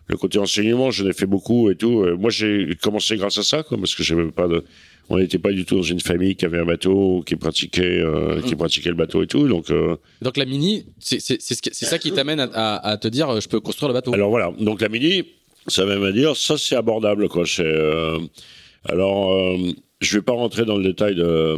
le 0.06 0.16
côté 0.16 0.38
enseignement. 0.38 0.92
J'en 0.92 1.08
ai 1.08 1.12
fait 1.12 1.26
beaucoup 1.26 1.68
et 1.68 1.74
tout. 1.74 2.06
Moi, 2.16 2.30
j'ai 2.30 2.76
commencé 2.80 3.16
grâce 3.16 3.38
à 3.38 3.42
ça, 3.42 3.64
quoi, 3.64 3.76
parce 3.76 3.96
que 3.96 4.04
j'avais 4.04 4.30
pas 4.30 4.46
de. 4.46 4.64
On 5.08 5.18
n'était 5.18 5.40
pas 5.40 5.50
du 5.50 5.64
tout 5.64 5.74
dans 5.74 5.82
une 5.82 5.98
famille 5.98 6.36
qui 6.36 6.44
avait 6.44 6.60
un 6.60 6.64
bateau, 6.64 7.24
qui 7.26 7.34
pratiquait, 7.34 7.98
euh, 7.98 8.40
qui 8.42 8.54
mm. 8.54 8.58
pratiquait 8.58 8.90
le 8.90 8.94
bateau 8.94 9.24
et 9.24 9.26
tout. 9.26 9.48
Donc, 9.48 9.68
euh... 9.72 9.96
donc 10.22 10.36
la 10.36 10.44
mini, 10.44 10.86
c'est 11.00 11.18
ça 11.20 11.98
qui 11.98 12.12
t'amène 12.12 12.38
à, 12.38 12.44
à, 12.44 12.90
à, 12.90 12.96
te 12.96 13.08
dire, 13.08 13.40
je 13.40 13.48
peux 13.48 13.58
construire 13.58 13.88
le 13.88 13.94
bateau. 13.94 14.14
Alors 14.14 14.30
voilà. 14.30 14.52
Donc 14.60 14.80
la 14.80 14.88
mini, 14.88 15.24
ça 15.66 15.84
veut 15.84 16.06
à 16.06 16.12
dire, 16.12 16.36
ça 16.36 16.56
c'est 16.56 16.76
abordable, 16.76 17.28
quoi. 17.28 17.44
C'est 17.44 17.64
alors, 18.84 19.32
euh, 19.32 19.72
je 20.00 20.18
vais 20.18 20.22
pas 20.22 20.32
rentrer 20.32 20.64
dans 20.64 20.76
le 20.76 20.84
détail 20.84 21.14
de 21.14 21.56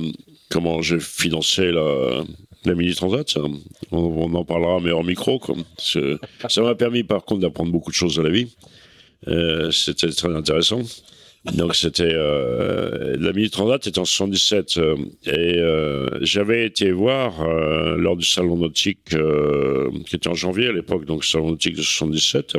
comment 0.51 0.83
j'ai 0.83 1.01
financé 1.01 1.71
la, 1.71 2.75
Mini 2.75 2.95
Transat. 2.95 3.39
On, 3.91 4.35
en 4.35 4.45
parlera, 4.45 4.81
mais 4.81 4.91
hors 4.91 5.05
micro. 5.05 5.41
Ça 5.79 6.63
m'a 6.63 6.75
permis, 6.75 7.05
par 7.05 7.25
contre, 7.25 7.41
d'apprendre 7.41 7.73
beaucoup 7.73 7.91
de 7.91 7.97
choses 7.97 8.17
de 8.17 8.23
la 8.23 8.31
vie. 8.31 8.55
Euh, 9.29 9.71
c'était 9.71 10.11
très 10.11 10.35
intéressant. 10.35 10.83
Donc 11.45 11.75
c'était 11.75 12.13
euh, 12.13 13.17
la 13.19 13.33
Mini 13.33 13.51
Transat 13.51 13.85
était 13.89 13.99
en 13.99 14.05
77 14.05 14.77
euh, 14.77 14.97
et 15.27 15.59
euh, 15.59 16.09
j'avais 16.21 16.65
été 16.65 16.93
voir 16.93 17.43
euh, 17.43 17.97
lors 17.97 18.17
du 18.17 18.25
salon 18.25 18.57
nautique 18.57 19.17
qui 20.07 20.17
était 20.17 20.29
en 20.29 20.35
janvier 20.35 20.69
à 20.69 20.73
l'époque, 20.73 21.05
donc 21.05 21.25
salon 21.25 21.51
nautique 21.51 21.75
de 21.75 21.83
77 21.83 22.57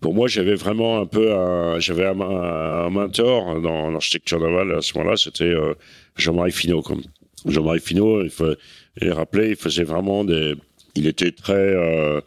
pour 0.00 0.14
moi, 0.14 0.28
j'avais 0.28 0.54
vraiment 0.54 1.00
un 1.00 1.06
peu 1.06 1.32
un, 1.32 1.78
j'avais 1.78 2.06
un, 2.06 2.18
un, 2.20 2.90
mentor 2.90 3.60
dans 3.60 3.90
l'architecture 3.90 4.40
navale 4.40 4.74
à 4.74 4.80
ce 4.80 4.96
moment-là, 4.96 5.16
c'était 5.16 5.44
euh, 5.44 5.74
Jean-Marie 6.16 6.52
Finot. 6.52 6.82
Comme 6.82 7.02
Jean-Marie 7.46 7.80
Finot, 7.80 8.22
il 8.24 8.30
faut 8.30 8.54
il 9.00 9.12
rappeler, 9.12 9.50
il 9.50 9.56
faisait 9.56 9.84
vraiment 9.84 10.24
des, 10.24 10.54
il 10.94 11.06
était 11.06 11.32
très 11.32 11.54
euh, 11.54 12.20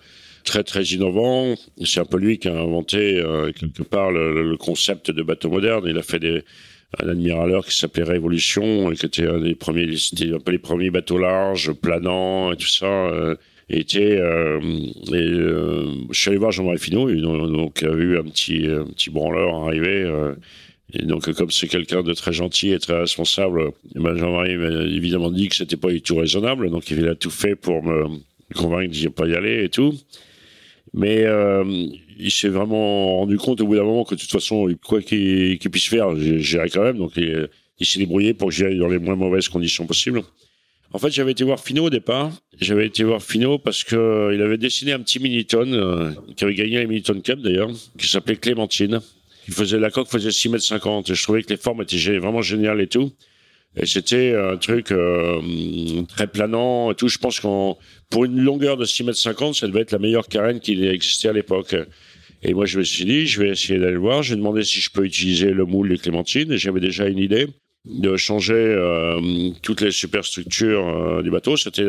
très 0.44 0.64
très 0.64 0.84
innovant. 0.84 1.56
C'est 1.84 2.00
un 2.00 2.06
peu 2.06 2.18
lui 2.18 2.38
qui 2.38 2.48
a 2.48 2.54
inventé 2.54 3.20
euh, 3.20 3.52
quelque 3.52 3.84
part 3.84 4.12
le, 4.12 4.44
le, 4.52 4.58
concept 4.58 5.10
de 5.10 5.24
bateau 5.24 5.50
moderne. 5.50 5.86
Il 5.88 5.98
a 5.98 6.04
fait 6.04 6.20
des 6.20 6.44
un 7.02 7.10
admiraleur 7.10 7.66
qui 7.66 7.76
s'appelait 7.76 8.04
Révolution 8.04 8.92
qui 8.92 9.04
était 9.08 9.26
un 9.26 9.40
des 9.40 9.56
premiers, 9.56 9.98
c'était 9.98 10.32
un 10.32 10.40
peu 10.40 10.52
les 10.52 10.60
premiers 10.60 10.92
bateaux 10.92 11.18
larges, 11.18 11.72
planants 11.72 12.52
et 12.52 12.56
tout 12.56 12.68
ça 12.68 13.10
était 13.70 14.18
euh, 14.18 14.60
euh, 15.12 15.94
je 16.12 16.20
suis 16.20 16.30
allé 16.30 16.38
voir 16.38 16.52
Jean-Marie 16.52 16.80
Finot 16.80 17.10
donc, 17.48 17.84
a 17.84 17.92
eu 17.94 18.18
un 18.18 18.24
petit 18.24 18.66
un 18.68 18.86
petit 18.86 19.10
branleur 19.10 19.56
arriver 19.56 20.04
euh, 20.04 20.36
et 20.94 21.06
donc 21.06 21.32
comme 21.34 21.50
c'est 21.50 21.68
quelqu'un 21.68 22.04
de 22.04 22.14
très 22.14 22.34
gentil 22.34 22.72
et 22.72 22.80
très 22.80 23.00
responsable 23.00 23.72
ben 23.96 24.16
Jean-Marie 24.18 24.58
m'a 24.58 24.84
évidemment 24.84 25.32
dit 25.32 25.48
que 25.48 25.56
c'était 25.56 25.78
pas 25.78 25.92
du 25.92 26.02
tout 26.02 26.18
raisonnable 26.18 26.70
donc 26.70 26.90
il 26.92 27.08
a 27.08 27.16
tout 27.16 27.32
fait 27.32 27.56
pour 27.56 27.84
me 27.84 28.20
convaincre 28.54 28.94
de 29.02 29.10
pas 29.10 29.28
y 29.28 29.36
aller 29.36 29.64
et 29.66 29.70
tout. 29.70 29.94
Mais 30.94 31.24
euh, 31.24 31.64
il 32.20 32.32
s'est 32.32 32.50
vraiment 32.50 33.18
rendu 33.18 33.38
compte 33.38 33.62
au 33.62 33.66
bout 33.66 33.76
d'un 33.76 33.84
moment 33.84 34.04
que 34.04 34.14
de 34.14 34.20
toute 34.20 34.32
façon 34.32 34.70
quoi 34.86 35.02
qu'il 35.02 35.58
puisse 35.72 35.88
faire 35.88 36.16
j'irai 36.16 36.70
quand 36.70 36.84
même 36.84 37.00
donc 37.00 37.14
il, 37.18 37.50
il 37.80 37.86
s'est 37.86 37.98
débrouillé 37.98 38.36
pour 38.36 38.50
que 38.50 38.54
j'y 38.54 38.64
aille 38.64 38.78
dans 38.78 38.88
les 38.88 39.00
moins 39.00 39.16
mauvaises 39.16 39.50
conditions 39.50 39.88
possibles 39.88 40.22
en 40.94 41.00
fait, 41.00 41.10
j'avais 41.10 41.32
été 41.32 41.44
voir 41.44 41.60
Fino 41.60 41.86
au 41.86 41.90
départ. 41.90 42.32
J'avais 42.62 42.86
été 42.86 43.04
voir 43.04 43.22
Fino 43.22 43.58
parce 43.58 43.84
que 43.84 43.96
euh, 43.96 44.36
il 44.36 44.42
avait 44.44 44.60
dessiné 44.60 44.94
un 44.94 45.00
petit 45.00 45.20
Miniton 45.20 45.74
euh, 45.74 46.12
qui 46.38 46.44
avait 46.44 46.54
gagné 46.54 46.78
les 46.78 46.86
Miniton 46.86 47.20
Cup 47.20 47.40
d'ailleurs, 47.40 47.72
qui 47.98 48.08
s'appelait 48.08 48.36
Clémentine. 48.36 49.02
Il 49.48 49.54
faisait 49.56 49.80
la 49.80 49.90
coque 49.90 50.08
faisait 50.08 50.32
6 50.32 50.50
mètres 50.50 50.64
50 50.64 51.10
et 51.10 51.16
je 51.16 51.24
trouvais 51.24 51.42
que 51.42 51.50
les 51.50 51.58
formes 51.58 51.82
étaient 51.82 51.98
vraiment 52.20 52.44
géniales 52.44 52.80
et 52.80 52.88
tout. 52.88 53.12
Et 53.76 53.88
c'était 53.88 54.36
un 54.36 54.56
truc 54.58 54.92
euh, 54.92 55.42
très 56.08 56.28
planant 56.28 56.92
et 56.92 56.96
tout. 56.96 57.08
Je 57.08 57.18
pense 57.18 57.40
qu'en 57.40 57.80
pour 58.12 58.26
une 58.26 58.40
longueur 58.40 58.78
de 58.78 58.86
6 58.86 59.04
mètres 59.04 59.18
50, 59.18 59.56
ça 59.56 59.68
devait 59.68 59.82
être 59.82 59.92
la 59.92 60.00
meilleure 60.00 60.28
carène 60.28 60.60
qui 60.60 60.86
existait 60.86 61.30
à 61.30 61.34
l'époque. 61.34 61.76
Et 62.44 62.54
moi, 62.54 62.68
je 62.68 62.78
me 62.78 62.84
suis 62.84 63.06
dit, 63.06 63.26
je 63.26 63.42
vais 63.42 63.50
essayer 63.50 63.80
d'aller 63.80 63.94
le 63.94 64.00
voir. 64.00 64.22
J'ai 64.22 64.36
demandé 64.36 64.64
si 64.64 64.80
je 64.80 64.92
peux 64.92 65.06
utiliser 65.06 65.50
le 65.50 65.66
moule 65.66 65.90
des 65.90 65.98
clémentines 65.98 66.52
et 66.52 66.58
j'avais 66.60 66.82
déjà 66.82 67.08
une 67.08 67.18
idée 67.18 67.48
de 67.86 68.16
changer 68.16 68.54
euh, 68.54 69.52
toutes 69.62 69.82
les 69.82 69.92
superstructures 69.92 70.88
euh, 70.88 71.22
du 71.22 71.32
bateau. 71.32 71.58
C'était 71.58 71.88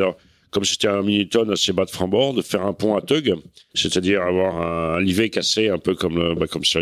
comme 0.50 0.64
c'était 0.64 0.88
un 0.88 1.02
mini-tonne 1.02 1.50
assez 1.50 1.72
bas 1.72 1.84
de 1.84 1.90
frambord, 1.90 2.32
de 2.32 2.42
faire 2.42 2.64
un 2.64 2.72
pont 2.72 2.96
à 2.96 3.02
tug, 3.02 3.34
c'est-à-dire 3.74 4.22
avoir 4.22 4.94
un, 4.96 5.00
livet 5.00 5.28
cassé, 5.28 5.68
un 5.68 5.78
peu 5.78 5.96
comme, 5.96 6.16
le, 6.16 6.34
bah, 6.34 6.46
comme 6.46 6.64
sur, 6.64 6.80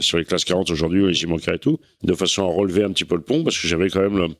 sur, 0.00 0.18
les 0.18 0.24
classes 0.24 0.44
40 0.44 0.70
aujourd'hui, 0.70 1.06
les 1.06 1.14
Jimonka 1.14 1.54
et 1.54 1.58
tout, 1.60 1.78
de 2.02 2.14
façon 2.14 2.42
à 2.42 2.52
relever 2.52 2.82
un 2.82 2.90
petit 2.90 3.04
peu 3.04 3.14
le 3.14 3.22
pont, 3.22 3.44
parce 3.44 3.56
que 3.56 3.68
j'avais 3.68 3.90
quand 3.90 4.00
même 4.00 4.34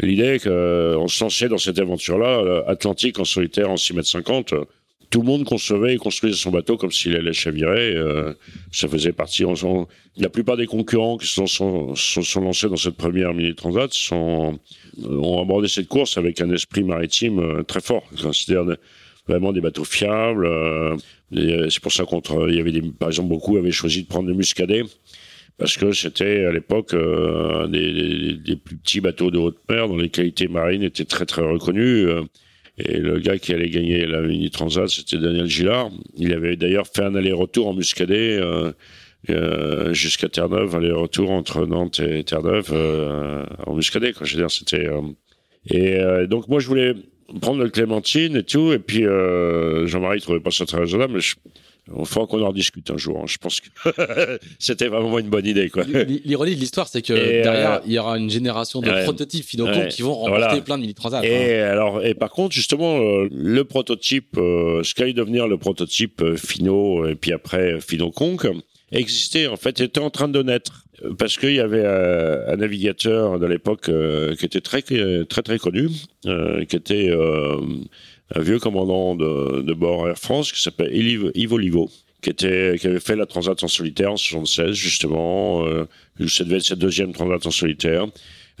l'idée 0.00 0.38
qu'on 0.38 1.08
se 1.08 1.24
lançait 1.24 1.48
dans 1.48 1.56
cette 1.56 1.78
aventure-là, 1.78 2.64
Atlantique 2.66 3.18
en 3.18 3.24
solitaire 3.24 3.70
en 3.70 3.78
6 3.78 3.94
mètres 3.94 4.08
50, 4.08 4.52
tout 5.10 5.20
le 5.20 5.26
monde 5.26 5.44
concevait 5.44 5.94
et 5.94 5.96
construisait 5.98 6.36
son 6.36 6.50
bateau 6.50 6.76
comme 6.76 6.90
s'il 6.90 7.14
allait 7.14 7.32
chavirer. 7.32 7.94
Euh, 7.94 8.34
ça 8.72 8.88
faisait 8.88 9.12
partie. 9.12 9.44
la 10.16 10.28
plupart 10.28 10.56
des 10.56 10.66
concurrents 10.66 11.16
qui 11.16 11.26
se 11.26 11.46
sont, 11.46 11.94
sont, 11.94 12.40
lancés 12.40 12.68
dans 12.68 12.76
cette 12.76 12.96
première 12.96 13.32
mini 13.32 13.54
transat 13.54 13.92
sont, 13.92 14.58
euh, 15.02 15.08
ont 15.08 15.40
abordé 15.40 15.68
cette 15.68 15.88
course 15.88 16.18
avec 16.18 16.40
un 16.40 16.50
esprit 16.50 16.82
maritime 16.82 17.38
euh, 17.38 17.62
très 17.62 17.80
fort. 17.80 18.04
C'est-à-dire 18.16 18.76
vraiment 19.28 19.52
des 19.52 19.60
bateaux 19.60 19.84
fiables. 19.84 20.48
c'est 21.32 21.80
pour 21.80 21.92
ça 21.92 22.04
qu'il 22.04 22.54
y 22.54 22.60
avait 22.60 22.72
des, 22.72 22.82
par 22.82 23.08
exemple 23.08 23.28
beaucoup 23.28 23.56
avaient 23.56 23.72
choisi 23.72 24.02
de 24.04 24.08
prendre 24.08 24.28
le 24.28 24.34
Muscadet 24.34 24.84
parce 25.58 25.76
que 25.76 25.92
c'était 25.92 26.44
à 26.44 26.52
l'époque 26.52 26.94
des, 26.94 28.36
des, 28.36 28.56
plus 28.56 28.76
petits 28.76 29.00
bateaux 29.00 29.32
de 29.32 29.38
haute 29.38 29.58
mer 29.68 29.88
dont 29.88 29.96
les 29.96 30.10
qualités 30.10 30.46
marines 30.46 30.84
étaient 30.84 31.06
très 31.06 31.26
très 31.26 31.42
reconnues. 31.42 32.06
Et 32.78 32.98
le 32.98 33.18
gars 33.18 33.38
qui 33.38 33.52
allait 33.54 33.70
gagner 33.70 34.06
la 34.06 34.20
Mini 34.20 34.50
Transat, 34.50 34.88
c'était 34.88 35.16
Daniel 35.16 35.46
Gillard. 35.46 35.90
Il 36.16 36.32
avait 36.32 36.56
d'ailleurs 36.56 36.86
fait 36.86 37.04
un 37.04 37.14
aller-retour 37.14 37.68
en 37.68 37.74
Muscadet 37.74 38.38
euh, 38.38 38.72
euh, 39.30 39.94
jusqu'à 39.94 40.28
Terre-Neuve, 40.28 40.76
aller-retour 40.76 41.30
entre 41.30 41.64
Nantes 41.66 42.00
et 42.00 42.22
Terre-Neuve 42.22 42.70
euh, 42.72 43.44
en 43.66 43.74
Muscadet. 43.74 44.12
Quoi. 44.12 44.26
Je 44.26 44.36
veux 44.36 44.42
dire, 44.42 44.50
c'était. 44.50 44.86
Euh, 44.86 45.00
et 45.70 45.96
euh, 45.96 46.26
donc 46.26 46.48
moi, 46.48 46.60
je 46.60 46.68
voulais 46.68 46.94
prendre 47.40 47.64
le 47.64 47.70
Clémentine 47.70 48.36
et 48.36 48.42
tout. 48.42 48.72
Et 48.72 48.78
puis 48.78 49.04
Jean-Marie 49.86 50.20
trouvait 50.20 50.40
pas 50.40 50.50
ça 50.50 50.66
très 50.66 50.78
raisonnable. 50.78 51.14
Mais 51.14 51.20
je, 51.20 51.34
il 51.88 52.06
faudra 52.06 52.26
qu'on 52.26 52.42
en 52.42 52.52
discute 52.52 52.90
un 52.90 52.96
jour. 52.96 53.18
Hein. 53.18 53.26
Je 53.26 53.38
pense 53.38 53.60
que 53.60 53.68
c'était 54.58 54.88
vraiment 54.88 55.18
une 55.18 55.28
bonne 55.28 55.46
idée. 55.46 55.70
L'ironie 56.24 56.54
de 56.54 56.60
l'histoire, 56.60 56.88
c'est 56.88 57.02
que 57.02 57.12
derrière, 57.12 57.74
euh, 57.74 57.86
il 57.86 57.92
y 57.92 57.98
aura 57.98 58.18
une 58.18 58.30
génération 58.30 58.80
de 58.80 58.90
prototypes 59.04 59.44
Finocom 59.44 59.88
qui 59.88 60.02
vont 60.02 60.14
remporter 60.14 60.60
plein 60.62 60.76
de 60.76 60.82
mini 60.82 60.94
transat. 60.94 61.24
Et 61.24 61.60
hein. 61.60 61.70
alors, 61.70 62.04
et 62.04 62.14
par 62.14 62.30
contre, 62.30 62.54
justement, 62.54 62.98
euh, 62.98 63.28
le 63.30 63.64
prototype, 63.64 64.36
euh, 64.36 64.82
ce 64.82 64.94
qu'allait 64.94 65.12
devenir 65.12 65.46
le 65.46 65.58
prototype 65.58 66.22
Fino 66.36 67.06
et 67.06 67.14
puis 67.14 67.32
après 67.32 67.80
Finoconque, 67.80 68.46
existait 68.90 69.46
en 69.46 69.56
fait, 69.56 69.80
était 69.80 70.00
en 70.00 70.10
train 70.10 70.28
de 70.28 70.42
naître 70.42 70.84
parce 71.18 71.36
qu'il 71.36 71.52
y 71.52 71.60
avait 71.60 71.84
un 71.84 72.56
navigateur 72.56 73.38
de 73.38 73.46
l'époque 73.46 73.90
qui 74.38 74.46
était 74.46 74.62
très 74.62 74.80
très 74.80 75.42
très 75.42 75.58
connu, 75.58 75.88
qui 76.24 76.76
était 76.76 77.10
un 78.34 78.40
vieux 78.40 78.58
commandant 78.58 79.14
de, 79.14 79.62
de 79.62 79.74
bord 79.74 80.08
Air 80.08 80.18
France 80.18 80.52
qui 80.52 80.60
s'appelle 80.60 80.90
Ivo 80.94 81.58
Livo, 81.58 81.90
qui 82.22 82.30
était 82.30 82.76
qui 82.80 82.86
avait 82.86 83.00
fait 83.00 83.16
la 83.16 83.26
transat 83.26 83.62
en 83.62 83.68
solitaire 83.68 84.12
en 84.12 84.16
76 84.16 84.72
justement, 84.72 85.64
euh, 85.66 85.86
ça 86.26 86.44
devait 86.44 86.56
être 86.56 86.64
sa 86.64 86.76
deuxième 86.76 87.12
transat 87.12 87.46
en 87.46 87.50
solitaire, 87.50 88.06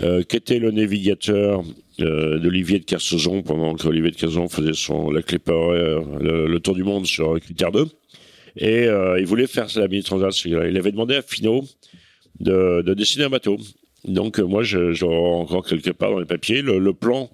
euh, 0.02 0.22
qui 0.22 0.36
était 0.36 0.58
le 0.58 0.70
navigateur 0.70 1.64
euh, 2.00 2.38
d'Olivier 2.38 2.78
de 2.78 2.84
Kersauzon 2.84 3.42
pendant 3.42 3.74
qu'Olivier 3.74 4.10
de 4.10 4.16
Kersauzon 4.16 4.48
faisait 4.48 4.74
son 4.74 5.10
la 5.10 5.22
clipper 5.22 5.52
euh, 5.52 6.00
le, 6.20 6.60
tour 6.60 6.74
du 6.74 6.84
monde 6.84 7.06
sur 7.06 7.40
Critère 7.40 7.72
2 7.72 7.86
et 8.58 8.86
euh, 8.86 9.18
il 9.18 9.26
voulait 9.26 9.46
faire 9.46 9.66
la 9.76 9.88
mini 9.88 10.02
transat 10.02 10.44
il 10.44 10.76
avait 10.76 10.92
demandé 10.92 11.16
à 11.16 11.22
Finot 11.22 11.64
de, 12.38 12.82
de 12.82 12.92
dessiner 12.92 13.24
un 13.24 13.30
bateau. 13.30 13.56
Donc 14.04 14.38
moi 14.38 14.62
je, 14.62 15.02
encore 15.04 15.66
quelque 15.66 15.90
part 15.90 16.10
dans 16.10 16.20
les 16.20 16.26
papiers. 16.26 16.60
Le, 16.60 16.78
le 16.78 16.92
plan 16.92 17.30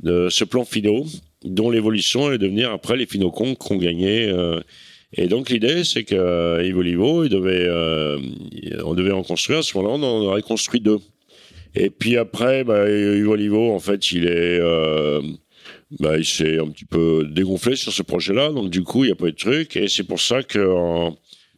de 0.00 0.28
ce 0.30 0.44
plan 0.44 0.64
Finot 0.64 1.04
dont 1.46 1.70
l'évolution 1.70 2.30
est 2.32 2.38
devenir 2.38 2.70
après 2.72 2.96
les 2.96 3.06
Finocons 3.06 3.54
qui 3.54 3.72
ont 3.72 3.76
gagné. 3.76 4.28
Euh, 4.28 4.60
et 5.12 5.28
donc 5.28 5.50
l'idée, 5.50 5.84
c'est 5.84 6.04
que 6.04 6.14
euh, 6.14 6.82
Livo, 6.82 7.24
il 7.24 7.30
devait, 7.30 7.66
euh, 7.66 8.18
on 8.84 8.94
devait 8.94 9.12
en 9.12 9.22
construire. 9.22 9.60
À 9.60 9.62
ce 9.62 9.76
moment-là, 9.78 9.96
on 9.96 10.02
en 10.02 10.24
aurait 10.24 10.42
construit 10.42 10.80
deux. 10.80 10.98
Et 11.74 11.90
puis 11.90 12.16
après, 12.16 12.64
bah, 12.64 12.86
Livo, 12.88 13.72
en 13.72 13.78
fait, 13.78 14.12
il 14.12 14.26
est, 14.26 14.60
bah, 16.00 16.18
il 16.18 16.24
s'est 16.24 16.58
un 16.58 16.68
petit 16.68 16.84
peu 16.84 17.26
dégonflé 17.30 17.76
sur 17.76 17.92
ce 17.92 18.02
projet-là, 18.02 18.50
donc 18.50 18.70
du 18.70 18.82
coup, 18.82 19.04
il 19.04 19.08
n'y 19.08 19.12
a 19.12 19.16
pas 19.16 19.26
eu 19.26 19.32
de 19.32 19.36
truc. 19.36 19.76
Et 19.76 19.88
c'est 19.88 20.04
pour 20.04 20.20
ça 20.20 20.42
que, 20.42 21.12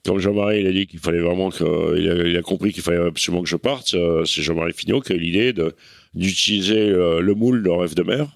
quand 0.05 0.19
Jean-Marie 0.19 0.61
il 0.61 0.67
a 0.67 0.73
dit 0.73 0.87
qu'il 0.87 1.01
fallait 1.01 1.21
vraiment 1.21 1.51
que, 1.51 1.99
il 1.99 2.11
a, 2.11 2.15
il 2.27 2.37
a 2.37 2.43
compris 2.43 2.73
qu'il 2.73 2.83
fallait 2.83 3.05
absolument 3.05 3.43
que 3.43 3.49
je 3.49 3.57
parte, 3.57 3.95
euh, 3.95 4.25
c'est 4.25 4.43
Jean-Marie 4.43 4.73
Fignot 4.73 5.01
qui 5.01 5.13
a 5.13 5.17
eu 5.17 5.19
l'idée 5.19 5.53
d'utiliser 6.15 6.79
euh, 6.79 7.21
le 7.21 7.35
moule 7.35 7.63
de 7.63 7.69
rêve 7.69 7.95
de 7.95 8.03
mer 8.03 8.27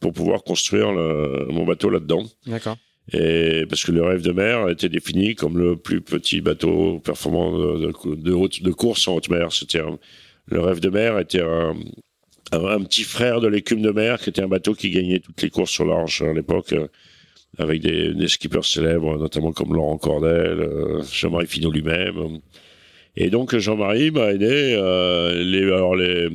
pour 0.00 0.12
pouvoir 0.12 0.42
construire 0.42 0.92
le, 0.92 1.46
mon 1.50 1.64
bateau 1.64 1.90
là-dedans. 1.90 2.24
D'accord. 2.46 2.76
Et 3.12 3.64
parce 3.68 3.84
que 3.84 3.92
le 3.92 4.02
rêve 4.02 4.22
de 4.22 4.32
mer 4.32 4.68
était 4.68 4.88
défini 4.88 5.34
comme 5.34 5.58
le 5.58 5.76
plus 5.76 6.00
petit 6.00 6.40
bateau 6.40 7.00
performant 7.00 7.52
de, 7.58 7.86
de, 7.86 8.14
de, 8.14 8.62
de 8.62 8.70
course 8.72 9.08
en 9.08 9.16
haute 9.16 9.30
mer. 9.30 9.52
C'était 9.52 9.80
le 10.46 10.60
rêve 10.60 10.80
de 10.80 10.90
mer 10.90 11.18
était 11.18 11.42
un, 11.42 11.74
un, 12.52 12.82
petit 12.82 13.04
frère 13.04 13.40
de 13.40 13.48
l'écume 13.48 13.82
de 13.82 13.90
mer, 13.90 14.20
qui 14.20 14.30
était 14.30 14.42
un 14.42 14.48
bateau 14.48 14.74
qui 14.74 14.90
gagnait 14.90 15.20
toutes 15.20 15.40
les 15.42 15.50
courses 15.50 15.70
sur 15.70 15.84
large 15.84 16.22
à 16.22 16.32
l'époque, 16.32 16.72
euh, 16.72 16.88
avec 17.58 17.80
des, 17.80 18.14
des, 18.14 18.28
skippers 18.28 18.64
célèbres, 18.64 19.18
notamment 19.18 19.52
comme 19.52 19.74
Laurent 19.74 19.98
Cordel, 19.98 20.60
euh, 20.60 21.02
Jean-Marie 21.12 21.46
Finot 21.46 21.70
lui-même. 21.70 22.40
Et 23.16 23.30
donc 23.30 23.56
Jean-Marie 23.56 24.10
m'a 24.10 24.32
aidé. 24.32 24.74
Euh, 24.76 25.42
les, 25.42 25.64
alors 25.64 25.96
les, 25.96 26.28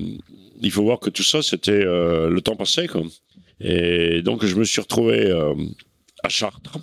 il 0.62 0.72
faut 0.72 0.84
voir 0.84 1.00
que 1.00 1.10
tout 1.10 1.24
ça, 1.24 1.42
c'était 1.42 1.84
le 1.84 2.40
temps 2.40 2.56
passé. 2.56 2.88
Quoi. 2.88 3.04
Et 3.62 4.22
donc 4.22 4.46
je 4.46 4.56
me 4.56 4.64
suis 4.64 4.82
retrouvé 4.82 5.32
à 6.24 6.30
Chartres 6.30 6.78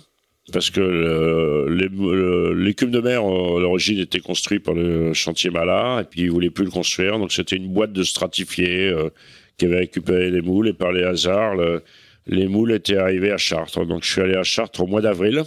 parce 0.51 0.69
que 0.69 1.67
l'écume 2.53 2.91
de 2.91 2.99
mer 2.99 3.21
à 3.21 3.59
l'origine 3.59 3.99
était 3.99 4.19
construit 4.19 4.59
par 4.59 4.73
le 4.73 5.13
chantier 5.13 5.49
Mala 5.49 6.01
et 6.01 6.03
puis 6.03 6.21
ils 6.21 6.31
voulaient 6.31 6.49
plus 6.49 6.65
le 6.65 6.71
construire. 6.71 7.19
Donc 7.19 7.31
c'était 7.31 7.55
une 7.55 7.71
boîte 7.71 7.93
de 7.93 8.03
stratifiés 8.03 8.87
euh, 8.87 9.09
qui 9.57 9.65
avait 9.65 9.79
récupéré 9.79 10.31
les 10.31 10.41
moules 10.41 10.67
et 10.69 10.73
par 10.73 10.91
les 10.91 11.03
hasards 11.03 11.55
les 12.27 12.47
moules 12.47 12.71
étaient 12.71 12.97
arrivés 12.97 13.31
à 13.31 13.37
Chartres. 13.37 13.85
Donc 13.85 14.03
je 14.03 14.11
suis 14.11 14.21
allé 14.21 14.35
à 14.35 14.43
Chartres 14.43 14.81
au 14.81 14.87
mois 14.87 15.01
d'avril 15.01 15.43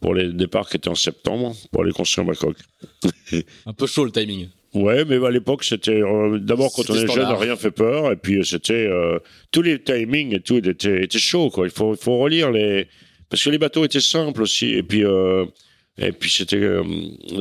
pour 0.00 0.14
les 0.14 0.32
départs 0.32 0.68
qui 0.68 0.76
étaient 0.76 0.88
en 0.88 0.94
septembre 0.94 1.54
pour 1.72 1.82
aller 1.82 1.92
construire 1.92 2.26
ma 2.26 2.34
coque. 2.34 2.58
Un 3.66 3.72
peu 3.72 3.86
chaud 3.86 4.04
le 4.04 4.10
timing 4.12 4.48
Ouais, 4.74 5.04
mais 5.04 5.24
à 5.24 5.30
l'époque, 5.30 5.62
c'était 5.62 6.02
euh, 6.02 6.38
d'abord 6.38 6.72
quand 6.74 6.90
on 6.90 6.94
est 6.94 7.12
jeune, 7.12 7.32
rien 7.32 7.56
fait 7.56 7.70
peur, 7.70 8.10
et 8.10 8.16
puis 8.16 8.44
c'était 8.44 8.86
euh, 8.88 9.18
tous 9.52 9.62
les 9.62 9.80
timings 9.80 10.34
et 10.34 10.40
tout 10.40 10.56
étaient, 10.56 11.04
étaient 11.04 11.18
chauds 11.18 11.50
quoi. 11.50 11.66
Il 11.66 11.70
faut, 11.70 11.94
il 11.94 12.00
faut 12.00 12.18
relire 12.18 12.50
les 12.50 12.88
parce 13.34 13.42
que 13.42 13.50
les 13.50 13.58
bateaux 13.58 13.84
étaient 13.84 14.00
simples 14.00 14.42
aussi. 14.42 14.70
Et 14.74 14.82
puis, 14.82 15.04
euh, 15.04 15.44
et 15.98 16.12
puis 16.12 16.30
c'était, 16.30 16.56
euh, 16.56 16.82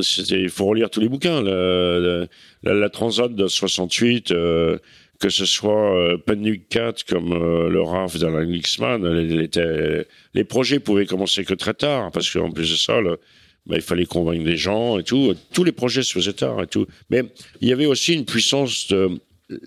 c'était, 0.02 0.42
il 0.42 0.50
faut 0.50 0.66
relire 0.66 0.90
tous 0.90 1.00
les 1.02 1.10
bouquins. 1.10 1.42
La, 1.42 2.28
la, 2.64 2.74
la 2.74 2.90
Transat 2.90 3.34
de 3.34 3.48
68, 3.48 4.32
euh, 4.32 4.78
que 5.20 5.30
ce 5.30 5.46
soit 5.46 5.96
euh, 5.96 6.18
Pennuc 6.18 6.68
4 6.70 7.04
comme 7.06 7.34
euh, 7.34 7.70
le 7.70 7.82
RAF 7.82 8.18
d'Alain 8.18 8.44
Lixman, 8.44 9.06
les, 9.08 9.48
les, 9.48 10.06
les, 10.34 10.44
projets 10.44 10.80
pouvaient 10.80 11.06
commencer 11.06 11.46
que 11.46 11.54
très 11.54 11.74
tard, 11.74 12.12
parce 12.12 12.32
qu'en 12.32 12.52
plus 12.52 12.72
de 12.72 12.76
ça, 12.76 13.00
le, 13.00 13.20
bah, 13.66 13.76
il 13.76 13.82
fallait 13.82 14.06
convaincre 14.06 14.44
des 14.44 14.58
gens 14.58 15.00
et 15.00 15.04
tout. 15.04 15.34
Tous 15.54 15.64
les 15.64 15.72
projets 15.72 16.04
se 16.04 16.14
faisaient 16.14 16.34
tard 16.34 16.62
et 16.62 16.68
tout. 16.68 16.86
Mais 17.10 17.24
il 17.62 17.70
y 17.70 17.74
avait 17.74 17.86
aussi 17.86 18.14
une 18.14 18.26
puissance 18.26 18.88
de... 18.88 19.10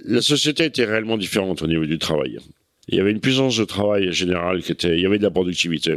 La 0.04 0.22
société 0.22 0.64
était 0.64 0.84
réellement 0.84 1.16
différente 1.16 1.62
au 1.62 1.66
niveau 1.66 1.84
du 1.86 1.98
travail 1.98 2.38
il 2.88 2.96
y 2.96 3.00
avait 3.00 3.10
une 3.10 3.20
puissance 3.20 3.56
de 3.56 3.64
travail 3.64 4.12
générale 4.12 4.62
qui 4.62 4.72
était, 4.72 4.94
il 4.94 5.00
y 5.00 5.06
avait 5.06 5.18
de 5.18 5.24
la 5.24 5.30
productivité. 5.30 5.96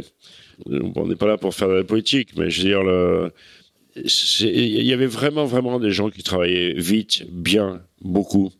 On 0.66 1.06
n'est 1.06 1.16
pas 1.16 1.26
là 1.26 1.38
pour 1.38 1.54
faire 1.54 1.68
de 1.68 1.74
la 1.74 1.84
politique, 1.84 2.30
mais 2.36 2.50
je 2.50 2.62
veux 2.62 2.68
dire, 2.68 3.30
il 3.96 4.82
y 4.82 4.92
avait 4.92 5.06
vraiment, 5.06 5.46
vraiment 5.46 5.78
des 5.78 5.92
gens 5.92 6.10
qui 6.10 6.22
travaillaient 6.22 6.74
vite, 6.74 7.24
bien, 7.30 7.82
beaucoup. 8.02 8.52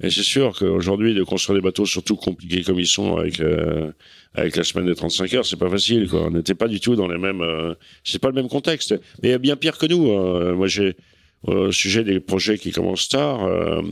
Et 0.00 0.10
c'est 0.10 0.22
sûr 0.22 0.56
qu'aujourd'hui, 0.56 1.14
de 1.14 1.24
construire 1.24 1.56
des 1.58 1.62
bateaux, 1.62 1.84
surtout 1.84 2.14
compliqués 2.14 2.62
comme 2.62 2.78
ils 2.78 2.86
sont 2.86 3.16
avec 3.16 3.40
euh, 3.40 3.90
avec 4.34 4.54
la 4.54 4.62
semaine 4.62 4.86
des 4.86 4.94
35 4.94 5.34
heures, 5.34 5.46
c'est 5.46 5.58
pas 5.58 5.68
facile. 5.68 6.08
Quoi. 6.08 6.26
On 6.26 6.30
n'était 6.30 6.54
pas 6.54 6.68
du 6.68 6.78
tout 6.78 6.94
dans 6.94 7.08
les 7.08 7.18
mêmes. 7.18 7.40
Euh, 7.40 7.74
c'est 8.04 8.20
pas 8.20 8.28
le 8.28 8.34
même 8.34 8.48
contexte. 8.48 8.94
Mais 9.22 9.38
bien 9.38 9.56
pire 9.56 9.76
que 9.76 9.86
nous. 9.86 10.12
Hein. 10.12 10.52
Moi, 10.54 10.68
j'ai 10.68 10.96
au 11.44 11.72
sujet 11.72 12.04
des 12.04 12.20
projets 12.20 12.58
qui 12.58 12.70
commencent 12.70 13.08
tard. 13.08 13.44
Euh, 13.44 13.82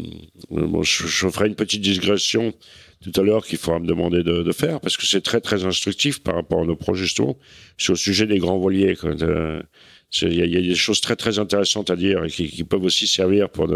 bon, 0.51 0.83
je, 0.83 1.07
je, 1.07 1.29
ferai 1.29 1.49
une 1.49 1.55
petite 1.57 1.83
digression 1.83 2.53
tout 3.03 3.21
à 3.21 3.25
l'heure 3.25 3.45
qu'il 3.45 3.59
faudra 3.59 3.81
me 3.81 3.87
demander 3.87 4.23
de, 4.23 4.43
de 4.43 4.53
faire 4.53 4.81
parce 4.81 4.97
que 4.97 5.07
c'est 5.07 5.21
très 5.21 5.41
très 5.41 5.65
instructif 5.65 6.23
par 6.23 6.35
rapport 6.35 6.63
à 6.63 6.65
nos 6.65 6.77
projets 6.77 7.05
justement 7.05 7.37
sur 7.79 7.93
le 7.93 7.99
sujet 7.99 8.27
des 8.27 8.39
grands 8.39 8.59
voiliers. 8.59 8.97
Il 10.23 10.33
y, 10.33 10.37
y, 10.37 10.57
a 10.57 10.61
des 10.61 10.75
choses 10.75 11.01
très 11.01 11.17
très 11.17 11.39
intéressantes 11.41 11.91
à 11.91 11.97
dire 11.97 12.25
et 12.25 12.31
qui, 12.31 12.49
qui 12.49 12.65
peuvent 12.65 12.85
aussi 12.85 13.07
servir 13.07 13.51
pour, 13.51 13.69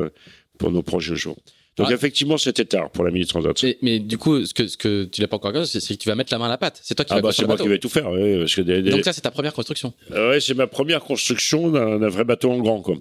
pour 0.59 0.71
nos 0.71 0.83
projets 0.83 1.17
jours. 1.17 1.37
Donc 1.77 1.87
ah. 1.91 1.95
effectivement, 1.95 2.37
c'était 2.37 2.65
tard 2.65 2.91
pour 2.91 3.05
la 3.05 3.11
Mini 3.11 3.27
Transat. 3.27 3.63
Mais, 3.63 3.79
mais, 3.81 3.99
du 4.01 4.19
coup, 4.19 4.45
ce 4.45 4.53
que, 4.53 4.67
ce 4.67 4.77
que 4.77 5.05
tu 5.05 5.21
l'as 5.21 5.29
pas 5.29 5.37
encore 5.37 5.65
c'est 5.67 5.81
que 5.81 5.95
tu 5.95 6.09
vas 6.09 6.15
mettre 6.15 6.33
la 6.33 6.39
main 6.39 6.47
à 6.47 6.51
la 6.51 6.59
pâte. 6.59 6.81
C'est 6.83 6.95
toi 6.95 7.05
qui 7.05 7.13
ah 7.13 7.17
vas 7.17 7.23
bah, 7.23 7.33
C'est 7.33 7.47
moi 7.47 7.57
qui 7.57 7.69
vais 7.69 7.79
tout 7.79 7.89
faire. 7.89 8.11
Oui, 8.11 8.39
parce 8.39 8.55
que 8.55 8.61
des, 8.61 8.83
des... 8.83 8.91
Donc 8.91 9.05
ça, 9.05 9.13
c'est 9.13 9.21
ta 9.21 9.31
première 9.31 9.55
construction. 9.55 9.93
Euh, 10.13 10.35
oui, 10.35 10.43
c'est 10.43 10.55
ma 10.55 10.67
première 10.67 11.01
construction 11.01 11.71
d'un 11.71 12.09
vrai 12.09 12.25
bateau 12.25 12.51
en 12.51 12.59
grand. 12.59 12.83
Quoi. 12.83 12.97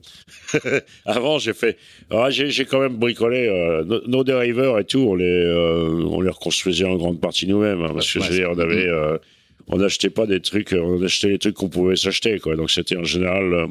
Avant, 1.05 1.39
j'ai 1.39 1.53
fait. 1.53 1.77
Ah, 2.09 2.29
j'ai 2.29 2.65
quand 2.65 2.79
même 2.79 2.95
bricolé 2.95 3.47
euh, 3.47 3.83
nos, 3.83 4.07
nos 4.07 4.23
dériveurs 4.23 4.79
et 4.79 4.85
tout. 4.85 4.99
On 4.99 5.15
les, 5.15 5.25
euh, 5.25 6.05
on 6.09 6.21
les 6.21 6.29
reconstruisait 6.29 6.85
en 6.85 6.95
grande 6.95 7.19
partie 7.19 7.47
nous-mêmes, 7.47 7.81
hein, 7.81 7.91
parce 7.93 8.11
que 8.11 8.19
ouais, 8.19 8.45
on 8.45 8.59
avait. 8.59 8.87
Euh, 8.87 9.17
on 9.69 9.77
n'achetait 9.77 10.09
pas 10.09 10.25
des 10.25 10.39
trucs, 10.39 10.73
on 10.73 11.01
achetait 11.03 11.29
les 11.29 11.37
trucs 11.37 11.55
qu'on 11.55 11.69
pouvait 11.69 11.95
s'acheter, 11.95 12.39
quoi. 12.39 12.55
Donc 12.55 12.71
c'était 12.71 12.97
en 12.97 13.03
général 13.03 13.53
euh, 13.53 13.67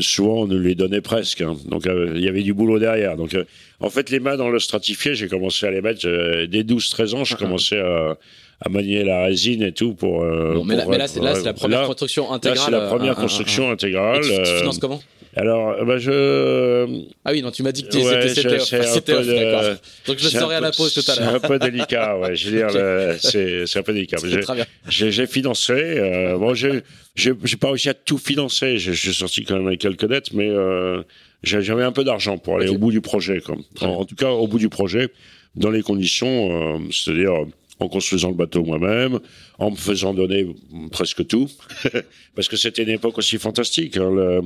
souvent 0.00 0.42
on 0.42 0.46
nous 0.46 0.58
les 0.58 0.74
donnait 0.74 1.00
presque. 1.00 1.40
Hein. 1.40 1.56
Donc 1.66 1.86
euh, 1.86 2.12
il 2.14 2.22
y 2.22 2.28
avait 2.28 2.42
du 2.42 2.54
boulot 2.54 2.78
derrière. 2.78 3.16
Donc 3.16 3.34
euh, 3.34 3.44
en 3.80 3.90
fait 3.90 4.10
les 4.10 4.20
mains 4.20 4.36
dans 4.36 4.48
le 4.48 4.58
stratifié, 4.58 5.14
j'ai 5.14 5.28
commencé 5.28 5.66
à 5.66 5.70
les 5.70 5.80
mettre 5.80 6.06
euh, 6.06 6.46
dès 6.46 6.62
12-13 6.62 7.14
ans, 7.14 7.24
j'ai 7.24 7.34
ah. 7.36 7.38
commencé 7.40 7.78
à, 7.78 8.16
à, 8.60 8.68
manier 8.68 9.04
la 9.04 9.24
résine 9.24 9.62
et 9.62 9.72
tout 9.72 9.94
pour. 9.94 10.24
Mais, 10.64 10.82
pour 10.82 10.92
là, 10.92 10.98
là 10.98 11.08
c'est 11.08 11.20
la 11.20 11.52
première 11.52 11.82
là, 11.82 11.86
construction 11.86 12.32
intégrale. 12.32 12.58
Là 12.58 12.64
c'est 12.64 12.70
la 12.70 12.88
première 12.88 13.14
construction 13.16 13.70
intégrale. 13.70 14.24
Et 14.24 14.42
tu, 14.42 14.42
tu 14.42 14.58
finances 14.58 14.78
comment? 14.78 15.00
Alors, 15.36 15.84
bah 15.84 15.98
je. 15.98 17.04
Ah 17.24 17.30
oui, 17.32 17.40
non, 17.40 17.50
tu 17.50 17.62
m'as 17.62 17.70
dit 17.70 17.84
que 17.84 17.96
ouais, 17.96 18.28
c'était 18.28 19.14
off. 19.14 19.26
De... 19.26 19.76
Donc 20.06 20.18
je 20.18 20.24
le 20.24 20.30
saurai 20.30 20.56
à 20.56 20.60
la 20.60 20.72
pause 20.72 20.92
tout 20.92 21.08
à 21.08 21.14
l'heure. 21.14 21.30
C'est 21.30 21.44
un 21.44 21.48
peu 21.48 21.58
délicat, 21.58 22.18
ouais. 22.18 22.34
Je 22.34 22.50
veux 22.50 22.56
dire, 22.56 22.66
okay. 22.68 23.64
c'est 23.64 23.78
un 23.78 23.82
peu 23.82 23.92
délicat. 23.92 24.16
J'ai 24.88 25.26
financé. 25.26 25.72
Euh, 25.72 26.36
bon, 26.36 26.54
j'ai 26.54 26.82
j'ai 27.14 27.56
pas 27.60 27.68
réussi 27.68 27.88
à 27.88 27.94
tout 27.94 28.18
financer. 28.18 28.78
J'ai 28.78 29.12
sorti 29.12 29.44
quand 29.44 29.56
même 29.56 29.68
avec 29.68 29.80
quelques 29.80 30.06
dettes, 30.06 30.32
mais 30.32 30.48
euh, 30.48 31.02
j'avais 31.42 31.84
un 31.84 31.92
peu 31.92 32.02
d'argent 32.02 32.38
pour 32.38 32.56
aller 32.56 32.66
okay. 32.66 32.74
au 32.74 32.78
bout 32.78 32.90
du 32.90 33.00
projet. 33.00 33.40
Comme. 33.40 33.62
En, 33.80 33.86
en, 33.86 34.04
tout 34.04 34.16
cas, 34.16 34.30
au 34.30 34.48
bout 34.48 34.58
du 34.58 34.68
projet, 34.68 35.10
dans 35.54 35.70
les 35.70 35.82
conditions, 35.82 36.76
euh, 36.76 36.78
c'est-à-dire 36.90 37.34
en 37.78 37.88
construisant 37.88 38.28
le 38.28 38.34
bateau 38.34 38.62
moi-même, 38.62 39.20
en 39.58 39.70
me 39.70 39.76
faisant 39.76 40.12
donner 40.12 40.46
presque 40.92 41.26
tout, 41.26 41.48
parce 42.34 42.48
que 42.48 42.56
c'était 42.56 42.82
une 42.82 42.90
époque 42.90 43.16
aussi 43.18 43.38
fantastique. 43.38 43.96
Hein, 43.96 44.10
le, 44.10 44.42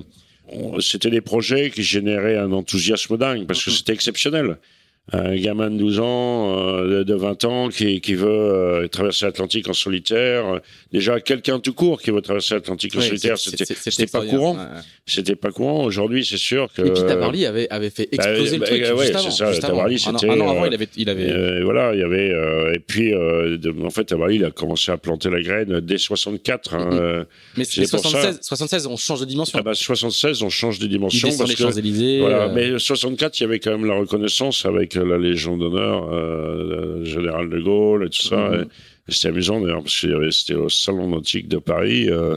c'était 0.80 1.11
des 1.11 1.20
projets 1.20 1.70
qui 1.70 1.82
généraient 1.82 2.36
un 2.36 2.53
enthousiasme 2.53 3.16
dingue 3.16 3.47
parce 3.47 3.64
que 3.64 3.70
c'était 3.70 3.92
exceptionnel 3.92 4.59
un 5.13 5.37
gamin 5.37 5.71
de 5.71 5.77
12 5.77 6.01
ans, 6.01 6.57
euh, 6.57 7.05
de 7.05 7.15
20 7.15 7.45
ans 7.45 7.69
qui, 7.69 8.01
qui 8.01 8.15
veut 8.15 8.27
euh, 8.27 8.89
traverser 8.89 9.27
l'Atlantique 9.27 9.69
en 9.69 9.75
solitaire. 9.75 10.61
Déjà, 10.93 11.21
quelqu'un 11.21 11.61
tout 11.61 11.75
court 11.75 12.01
qui 12.01 12.11
veut 12.11 12.23
traverser 12.23 12.55
l'Atlantique 12.55 12.97
en 12.97 13.01
oui, 13.01 13.09
solitaire, 13.09 13.37
c'était 13.37 14.07
pas 14.07 14.25
courant. 14.25 14.55
Ouais. 14.55 14.81
C'était 15.05 15.37
pas 15.37 15.51
courant. 15.51 15.85
Aujourd'hui, 15.85 16.25
c'est 16.25 16.39
sûr 16.39 16.73
que. 16.73 16.81
Et 16.81 16.91
puis 16.91 17.03
Tabarly 17.03 17.45
avait, 17.45 17.69
avait 17.69 17.91
fait 17.91 18.09
bah, 18.17 18.31
exploser 18.31 18.59
bah, 18.59 18.67
le 18.71 18.81
truc. 18.81 18.99
Ouais, 18.99 19.13
c'est 19.13 19.31
ça. 19.31 19.53
Tabarly, 19.59 19.99
c'était. 19.99 20.31
Un, 20.31 20.41
an 20.41 20.49
avant, 20.49 20.65
il 20.65 20.73
avait. 20.73 20.89
Il 20.97 21.11
avait... 21.11 21.31
Euh, 21.31 21.61
voilà, 21.65 21.93
il 21.93 22.01
y 22.01 22.03
avait. 22.03 22.31
Euh, 22.31 22.73
et 22.73 22.79
puis, 22.79 23.11
de, 23.11 23.85
en 23.85 23.91
fait, 23.91 24.05
Tabarly, 24.05 24.37
il 24.37 24.45
a 24.47 24.51
commencé 24.51 24.91
à 24.91 24.97
planter 24.97 25.29
la 25.29 25.43
graine 25.43 25.81
dès 25.81 25.99
64. 25.99 26.75
Hein, 26.75 26.89
mm-hmm. 26.91 27.25
Mais 27.59 27.65
76, 27.65 28.39
76, 28.41 28.87
on 28.87 28.97
change 28.97 29.21
de 29.21 29.27
dimension. 29.27 29.59
Ah 29.59 29.63
bah, 29.63 29.75
76, 29.75 30.43
on 30.43 30.49
change 30.49 30.79
de 30.79 30.87
dimension. 30.87 31.29
parce 31.37 31.51
les 31.51 31.57
Champs-Élysées. 31.57 32.21
Voilà, 32.21 32.49
mais 32.49 32.79
64, 32.79 33.39
il 33.39 33.43
y 33.43 33.47
avait 33.47 33.59
quand 33.59 33.73
même 33.73 33.85
la 33.85 33.97
reconnaissance 33.97 34.65
avec 34.65 34.93
la 34.97 35.18
Légion 35.18 35.57
d'honneur, 35.57 36.09
euh, 36.12 37.05
général 37.05 37.49
de 37.49 37.61
Gaulle 37.61 38.07
et 38.07 38.11
tout 38.11 38.26
ça. 38.26 38.51
-hmm. 38.51 38.68
C'était 39.09 39.28
amusant 39.28 39.61
d'ailleurs 39.61 39.82
parce 39.82 40.01
que 40.01 40.30
c'était 40.30 40.55
au 40.55 40.68
Salon 40.68 41.09
nautique 41.09 41.49
de 41.49 41.59
Paris, 41.59 42.09
euh, 42.09 42.36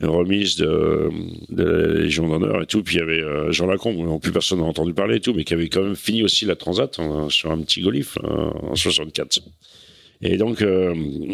une 0.00 0.08
remise 0.08 0.56
de, 0.56 1.10
de 1.50 1.64
la 1.64 2.00
Légion 2.02 2.28
d'honneur 2.28 2.62
et 2.62 2.66
tout. 2.66 2.82
Puis 2.82 2.96
il 2.96 2.98
y 2.98 3.02
avait 3.02 3.22
euh, 3.22 3.52
Jean 3.52 3.66
Lacombe, 3.66 3.96
dont 4.04 4.18
plus 4.18 4.32
personne 4.32 4.58
n'a 4.60 4.64
entendu 4.64 4.94
parler 4.94 5.16
et 5.16 5.20
tout, 5.20 5.34
mais 5.34 5.44
qui 5.44 5.54
avait 5.54 5.68
quand 5.68 5.82
même 5.82 5.96
fini 5.96 6.22
aussi 6.22 6.44
la 6.44 6.56
Transat 6.56 6.98
hein, 6.98 7.28
sur 7.30 7.50
un 7.52 7.60
petit 7.62 7.80
Golif 7.82 8.18
hein, 8.24 8.52
en 8.62 8.74
64. 8.74 9.40
Et 10.20 10.36
donc, 10.36 10.64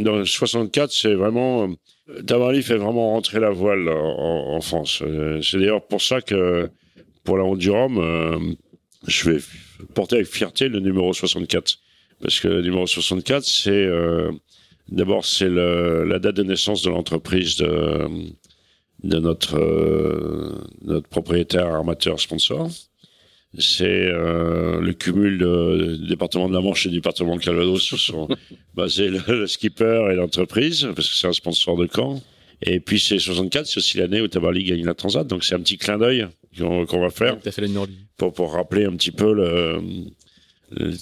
dans 0.06 0.24
64, 0.26 0.92
c'est 0.92 1.14
vraiment... 1.14 1.70
Tabarly 2.26 2.62
fait 2.62 2.76
vraiment 2.76 3.12
rentrer 3.12 3.40
la 3.40 3.48
voile 3.48 3.88
en, 3.88 4.56
en 4.56 4.60
France. 4.60 5.02
C'est 5.40 5.58
d'ailleurs 5.58 5.86
pour 5.86 6.02
ça 6.02 6.20
que, 6.20 6.68
pour 7.24 7.38
la 7.38 7.44
route 7.44 7.60
du 7.60 7.70
Rhum, 7.70 7.96
je 9.06 9.30
vais 9.30 9.40
porter 9.94 10.16
avec 10.16 10.28
fierté 10.28 10.68
le 10.68 10.80
numéro 10.80 11.12
64. 11.12 11.78
Parce 12.20 12.40
que 12.40 12.48
le 12.48 12.62
numéro 12.62 12.86
64, 12.86 13.44
c'est 13.44 13.70
euh, 13.70 14.30
d'abord 14.88 15.24
c'est 15.24 15.48
la 15.48 16.18
date 16.18 16.36
de 16.36 16.42
naissance 16.42 16.82
de 16.82 16.90
l'entreprise 16.90 17.56
de, 17.56 18.08
notre, 19.02 19.58
euh, 19.58 20.64
notre 20.82 21.08
propriétaire 21.08 21.66
armateur 21.66 22.20
sponsor. 22.20 22.70
c'est 23.58 24.08
le 24.08 24.92
cumul 24.92 25.38
du 25.98 26.08
département 26.08 26.48
de 26.48 26.54
la 26.54 26.60
Manche 26.60 26.86
et 26.86 26.88
du 26.88 26.96
département 26.96 27.36
de 27.36 27.42
Calvados 27.42 27.94
sont 27.96 28.28
basés 28.74 29.10
le, 29.10 29.46
skipper 29.46 30.08
et 30.12 30.14
l'entreprise, 30.14 30.88
parce 30.94 31.08
que 31.08 31.14
c'est 31.14 31.28
un 31.28 31.32
sponsor 31.32 31.76
de 31.76 31.86
camp. 31.86 32.22
Et 32.62 32.80
puis 32.80 33.00
c'est 33.00 33.18
64, 33.18 33.66
c'est 33.66 33.78
aussi 33.78 33.98
l'année 33.98 34.20
où 34.20 34.28
Tabarly 34.28 34.64
gagne 34.64 34.84
la 34.84 34.94
Transat, 34.94 35.26
donc 35.26 35.44
c'est 35.44 35.54
un 35.54 35.60
petit 35.60 35.76
clin 35.76 35.98
d'œil 35.98 36.26
qu'on 36.58 37.00
va 37.00 37.10
faire. 37.10 37.38
pour, 38.16 38.32
pour 38.32 38.52
rappeler 38.52 38.84
un 38.84 38.92
petit 38.92 39.12
peu 39.12 39.32
le, 39.32 39.80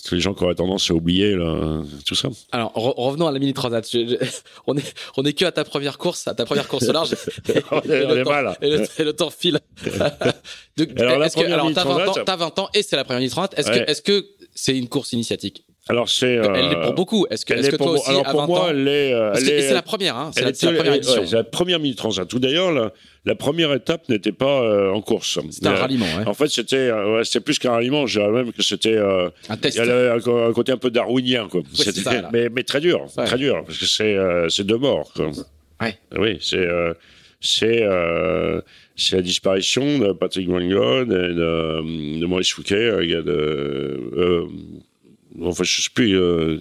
tous 0.04 0.14
les 0.14 0.20
gens 0.20 0.34
qui 0.34 0.44
auraient 0.44 0.54
tendance 0.54 0.90
à 0.90 0.94
oublier 0.94 1.36
tout 2.06 2.14
ça. 2.14 2.28
Alors 2.50 2.72
revenons 2.74 3.26
à 3.26 3.32
la 3.32 3.38
mini 3.38 3.52
transat. 3.52 3.86
on 4.66 4.76
est 4.76 4.94
on 5.16 5.24
est 5.24 5.32
que 5.32 5.44
à 5.44 5.52
ta 5.52 5.64
première 5.64 5.98
course, 5.98 6.26
à 6.28 6.34
ta 6.34 6.44
première 6.44 6.68
course 6.68 6.88
au 6.88 6.92
large. 6.92 7.14
on 7.70 7.80
est, 7.80 8.24
mal. 8.24 8.56
Et 8.60 9.04
le, 9.04 9.12
temps 9.12 9.30
file. 9.30 9.60
alors 9.86 11.30
que, 11.30 11.52
alors 11.52 11.72
t'as 12.24 12.36
20 12.36 12.58
ans, 12.58 12.68
et 12.74 12.82
c'est 12.82 12.96
la 12.96 13.04
première 13.04 13.20
mini 13.20 13.30
transat. 13.30 13.58
Est-ce 13.58 13.70
que 13.70 13.90
est-ce 13.90 14.02
que 14.02 14.26
c'est 14.54 14.76
une 14.76 14.88
course 14.88 15.12
initiatique? 15.12 15.64
Alors 15.88 16.08
c'est. 16.08 16.34
elle 16.34 16.68
l'est 16.68 16.74
pour 16.76 16.90
euh, 16.90 16.92
beaucoup. 16.92 17.26
Est-ce 17.28 17.44
que, 17.44 17.54
est 17.54 17.70
que 17.70 17.76
toi 17.76 17.92
aussi, 17.92 18.08
alors 18.08 18.24
pour 18.24 18.46
moi, 18.46 18.68
elle 18.70 18.86
est. 18.86 19.12
Euh, 19.12 19.34
c'est 19.34 19.74
la 19.74 19.82
première, 19.82 20.16
hein. 20.16 20.30
C'est 20.32 20.44
la, 20.44 20.52
première 20.52 20.94
édition. 20.94 21.26
c'est 21.26 21.36
la 21.36 21.44
première 21.44 21.80
mini 21.80 21.96
transat. 21.96 22.28
Tout 22.28 22.38
d'ailleurs, 22.38 22.92
la, 23.24 23.34
première 23.34 23.72
étape 23.72 24.08
n'était 24.08 24.30
pas 24.30 24.62
euh, 24.62 24.92
en 24.92 25.02
course. 25.02 25.40
C'était 25.50 25.66
un 25.66 25.74
ralliement. 25.74 26.06
Ouais. 26.16 26.26
En 26.26 26.34
fait, 26.34 26.48
c'était 26.48 26.92
ouais, 26.92 27.24
c'était 27.24 27.40
plus 27.40 27.58
qu'un 27.58 27.72
ralliement. 27.72 28.06
Je 28.06 28.20
dirais 28.20 28.30
même 28.30 28.52
que 28.52 28.62
c'était. 28.62 28.96
un 28.96 29.56
test. 29.56 29.76
Il 29.76 29.84
y 29.84 29.90
avait 29.90 30.10
un, 30.10 30.52
côté 30.52 30.70
un 30.70 30.76
peu 30.76 30.90
darwinien, 30.90 31.48
quoi. 31.48 31.62
Ça, 31.74 31.90
mais, 32.32 32.48
mais 32.48 32.62
très 32.62 32.80
dur, 32.80 33.06
très 33.16 33.38
dur, 33.38 33.64
parce 33.66 33.78
que 33.78 33.86
c'est 33.86 34.16
c'est 34.50 34.64
deux 34.64 34.78
morts. 34.78 35.12
Quoi. 35.14 35.30
Oui, 36.16 36.38
c'est 36.40 36.68
c'est 37.40 37.82
c'est 38.94 39.16
la 39.16 39.22
disparition 39.22 39.98
de 39.98 40.12
Patrick 40.12 40.48
Manglon 40.48 41.02
et 41.02 41.06
de, 41.06 42.20
de 42.20 42.26
Maurice 42.26 42.52
Fouquet, 42.52 42.76
de 42.76 44.46
enfin, 45.40 45.64
je 45.64 45.82
sais 45.82 45.90
plus, 45.94 46.18
euh, 46.18 46.58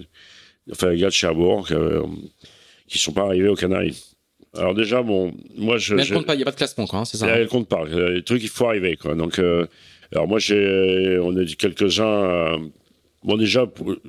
enfin, 0.70 0.90
les 0.90 0.98
gars 0.98 1.08
de 1.08 1.12
Cherbourg, 1.12 1.68
euh, 1.70 2.02
qui 2.88 2.98
sont 2.98 3.12
pas 3.12 3.22
arrivés 3.22 3.48
aux 3.48 3.56
Canaries. 3.56 4.12
Alors 4.54 4.74
déjà, 4.74 5.02
bon, 5.02 5.32
moi 5.56 5.78
je. 5.78 5.94
Mais 5.94 6.02
elle 6.02 6.12
compte 6.12 6.26
pas, 6.26 6.34
il 6.34 6.38
n'y 6.38 6.42
a 6.42 6.46
pas 6.46 6.50
de 6.50 6.56
classement, 6.56 6.86
quoi, 6.86 7.00
hein, 7.00 7.04
c'est 7.04 7.16
ça 7.16 7.26
Elle 7.28 7.48
compte 7.48 7.68
pas. 7.68 7.84
Il 7.86 7.94
y 7.94 8.00
a 8.00 8.12
des 8.12 8.22
trucs, 8.22 8.42
il 8.42 8.48
faut 8.48 8.66
arriver, 8.66 8.96
quoi. 8.96 9.14
Donc, 9.14 9.38
euh, 9.38 9.66
alors 10.12 10.28
moi, 10.28 10.38
j'ai, 10.38 11.18
on 11.22 11.34
a 11.36 11.44
dit 11.44 11.56
quelques-uns. 11.56 12.04
Euh, 12.04 12.58
bon, 13.24 13.36
déjà, 13.36 13.66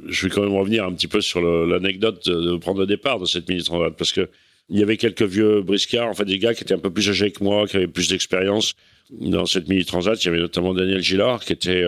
je 0.07 0.27
vais 0.27 0.33
quand 0.33 0.41
même 0.41 0.55
revenir 0.55 0.83
un 0.83 0.91
petit 0.91 1.07
peu 1.07 1.21
sur 1.21 1.41
l'anecdote 1.41 2.27
de, 2.27 2.57
prendre 2.57 2.81
le 2.81 2.85
départ 2.85 3.19
de 3.19 3.25
cette 3.25 3.47
mini 3.47 3.63
transat, 3.63 3.93
parce 3.95 4.11
que 4.11 4.29
il 4.69 4.79
y 4.79 4.83
avait 4.83 4.97
quelques 4.97 5.23
vieux 5.23 5.61
briscards, 5.61 6.09
en 6.09 6.13
fait, 6.13 6.25
des 6.25 6.39
gars 6.39 6.53
qui 6.53 6.63
étaient 6.63 6.73
un 6.73 6.79
peu 6.79 6.91
plus 6.91 7.09
âgés 7.09 7.31
que 7.31 7.43
moi, 7.43 7.67
qui 7.67 7.77
avaient 7.77 7.87
plus 7.87 8.09
d'expérience 8.09 8.73
dans 9.11 9.45
cette 9.45 9.69
mini 9.69 9.85
transat. 9.85 10.21
Il 10.21 10.25
y 10.25 10.29
avait 10.29 10.39
notamment 10.39 10.73
Daniel 10.73 11.01
Gillard, 11.01 11.43
qui 11.43 11.53
était 11.53 11.85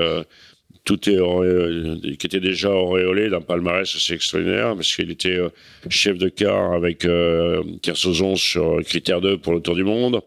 tout 0.86 1.10
est 1.10 1.18
euh, 1.20 1.98
qui 2.18 2.28
était 2.28 2.40
déjà 2.40 2.70
auréolé 2.70 3.30
d'un 3.30 3.42
palmarès 3.42 3.94
assez 3.94 4.14
extraordinaire 4.14 4.76
parce 4.76 4.96
qu'il 4.96 5.10
était 5.10 5.38
euh, 5.38 5.50
chef 5.90 6.18
de 6.18 6.30
car 6.30 6.74
avec 6.74 7.06
euh, 7.06 7.64
Kersozon 7.82 8.36
sur 8.36 8.82
Critère 8.84 9.20
2 9.20 9.40
pour 9.40 9.54
le 9.54 9.62
Tour 9.62 9.76
du 9.76 9.84
Monde. 9.84 10.22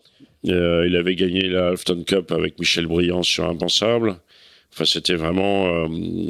Euh, 0.46 0.84
il 0.86 0.96
avait 0.96 1.14
gagné 1.14 1.42
la 1.42 1.68
Halfton 1.68 2.02
Cup 2.04 2.32
avec 2.32 2.58
Michel 2.58 2.86
Briand 2.86 3.22
sur 3.22 3.44
Impensable. 3.48 4.16
Enfin, 4.72 4.84
c'était 4.84 5.14
vraiment, 5.14 5.88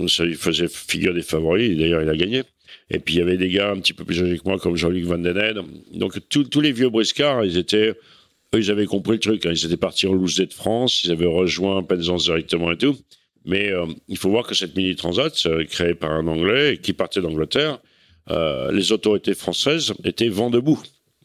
ça 0.08 0.24
lui 0.24 0.34
faisait 0.34 0.68
figure 0.68 1.12
des 1.12 1.22
favoris. 1.22 1.76
D'ailleurs, 1.76 2.02
il 2.02 2.08
a 2.08 2.16
gagné. 2.16 2.42
Et 2.90 2.98
puis 2.98 3.14
il 3.14 3.18
y 3.18 3.22
avait 3.22 3.36
des 3.36 3.48
gars 3.48 3.70
un 3.70 3.80
petit 3.80 3.92
peu 3.92 4.04
plus 4.04 4.22
âgés 4.22 4.38
que 4.38 4.44
moi, 4.48 4.58
comme 4.58 4.76
Jean-Luc 4.76 5.04
Van 5.04 5.18
Den 5.18 5.62
Donc 5.92 6.18
tous 6.28 6.60
les 6.60 6.72
vieux 6.72 6.88
briscards, 6.88 7.44
ils 7.44 7.58
étaient, 7.58 7.88
eux, 7.88 8.58
ils 8.58 8.70
avaient 8.70 8.86
compris 8.86 9.14
le 9.14 9.18
truc. 9.18 9.44
Hein. 9.44 9.52
Ils 9.52 9.66
étaient 9.66 9.76
partis 9.76 10.06
en 10.06 10.12
loose 10.12 10.36
de 10.36 10.52
France, 10.52 11.04
ils 11.04 11.10
avaient 11.10 11.26
rejoint 11.26 11.82
Penzance 11.82 12.24
directement 12.24 12.72
et 12.72 12.78
tout. 12.78 12.96
Mais 13.48 13.72
euh, 13.72 13.86
il 14.08 14.18
faut 14.18 14.28
voir 14.28 14.46
que 14.46 14.54
cette 14.54 14.76
mini 14.76 14.94
transat, 14.94 15.32
euh, 15.46 15.64
créée 15.64 15.94
par 15.94 16.12
un 16.12 16.26
Anglais 16.26 16.78
qui 16.80 16.92
partait 16.92 17.22
d'Angleterre, 17.22 17.78
euh, 18.30 18.70
les 18.70 18.92
autorités 18.92 19.34
françaises 19.34 19.94
étaient 20.04 20.28
vent 20.28 20.50
debout. 20.50 20.80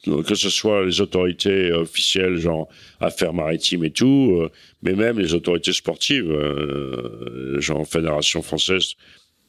Que 0.06 0.36
ce 0.36 0.50
soit 0.50 0.86
les 0.86 1.00
autorités 1.00 1.72
officielles, 1.72 2.36
genre 2.36 2.68
affaires 3.00 3.34
maritimes 3.34 3.86
et 3.86 3.90
tout, 3.90 4.50
mais 4.82 4.96
même 4.96 5.18
les 5.18 5.34
autorités 5.34 5.72
sportives, 5.72 6.30
genre 7.60 7.88
Fédération 7.88 8.42
française 8.42 8.96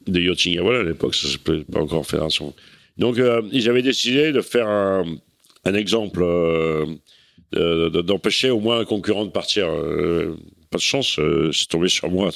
de 0.06 0.20
yachting. 0.20 0.60
Voilà, 0.60 0.78
à 0.78 0.82
l'époque, 0.84 1.16
ça 1.16 1.26
s'appelait 1.26 1.64
pas 1.64 1.80
encore 1.80 2.06
Fédération. 2.06 2.54
Donc, 2.98 3.20
ils 3.50 3.68
avaient 3.68 3.82
décidé 3.82 4.30
de 4.30 4.40
faire 4.42 4.68
un 4.68 5.74
exemple, 5.74 6.24
d'empêcher 7.50 8.50
au 8.50 8.60
moins 8.60 8.78
un 8.78 8.84
concurrent 8.84 9.24
de 9.24 9.32
partir 9.32 9.66
pas 10.74 10.78
de 10.78 10.82
chance, 10.82 11.20
euh, 11.20 11.52
c'est 11.52 11.68
tombé 11.68 11.88
sur 11.88 12.10
moi. 12.10 12.30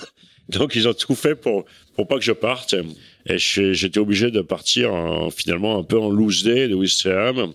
Donc 0.50 0.74
ils 0.74 0.86
ont 0.86 0.92
tout 0.92 1.14
fait 1.14 1.34
pour 1.34 1.64
pour 1.96 2.06
pas 2.06 2.16
que 2.16 2.24
je 2.24 2.32
parte. 2.32 2.74
Et 3.24 3.38
j'étais 3.38 3.98
obligé 3.98 4.30
de 4.30 4.42
partir 4.42 4.90
finalement 5.34 5.78
un 5.78 5.82
peu 5.82 5.98
en 5.98 6.10
loose 6.10 6.42
day 6.44 6.68
de 6.68 6.74
Wistreham 6.74 7.54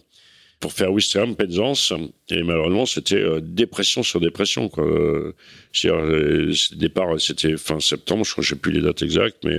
pour 0.59 0.73
faire 0.73 0.91
Wistreham 0.91 1.35
Penzance. 1.35 1.93
Et 2.29 2.41
malheureusement, 2.41 2.87
c'était 2.87 3.21
euh, 3.21 3.41
dépression 3.41 4.01
sur 4.01 4.19
dépression. 4.19 4.69
Quoi. 4.69 4.85
Euh, 4.85 6.53
départ, 6.71 7.21
c'était 7.21 7.55
fin 7.57 7.79
septembre, 7.79 8.25
je 8.25 8.31
crois, 8.31 8.43
je 8.43 8.49
sais 8.49 8.55
plus 8.55 8.71
les 8.71 8.81
dates 8.81 9.03
exactes, 9.03 9.43
mais 9.43 9.57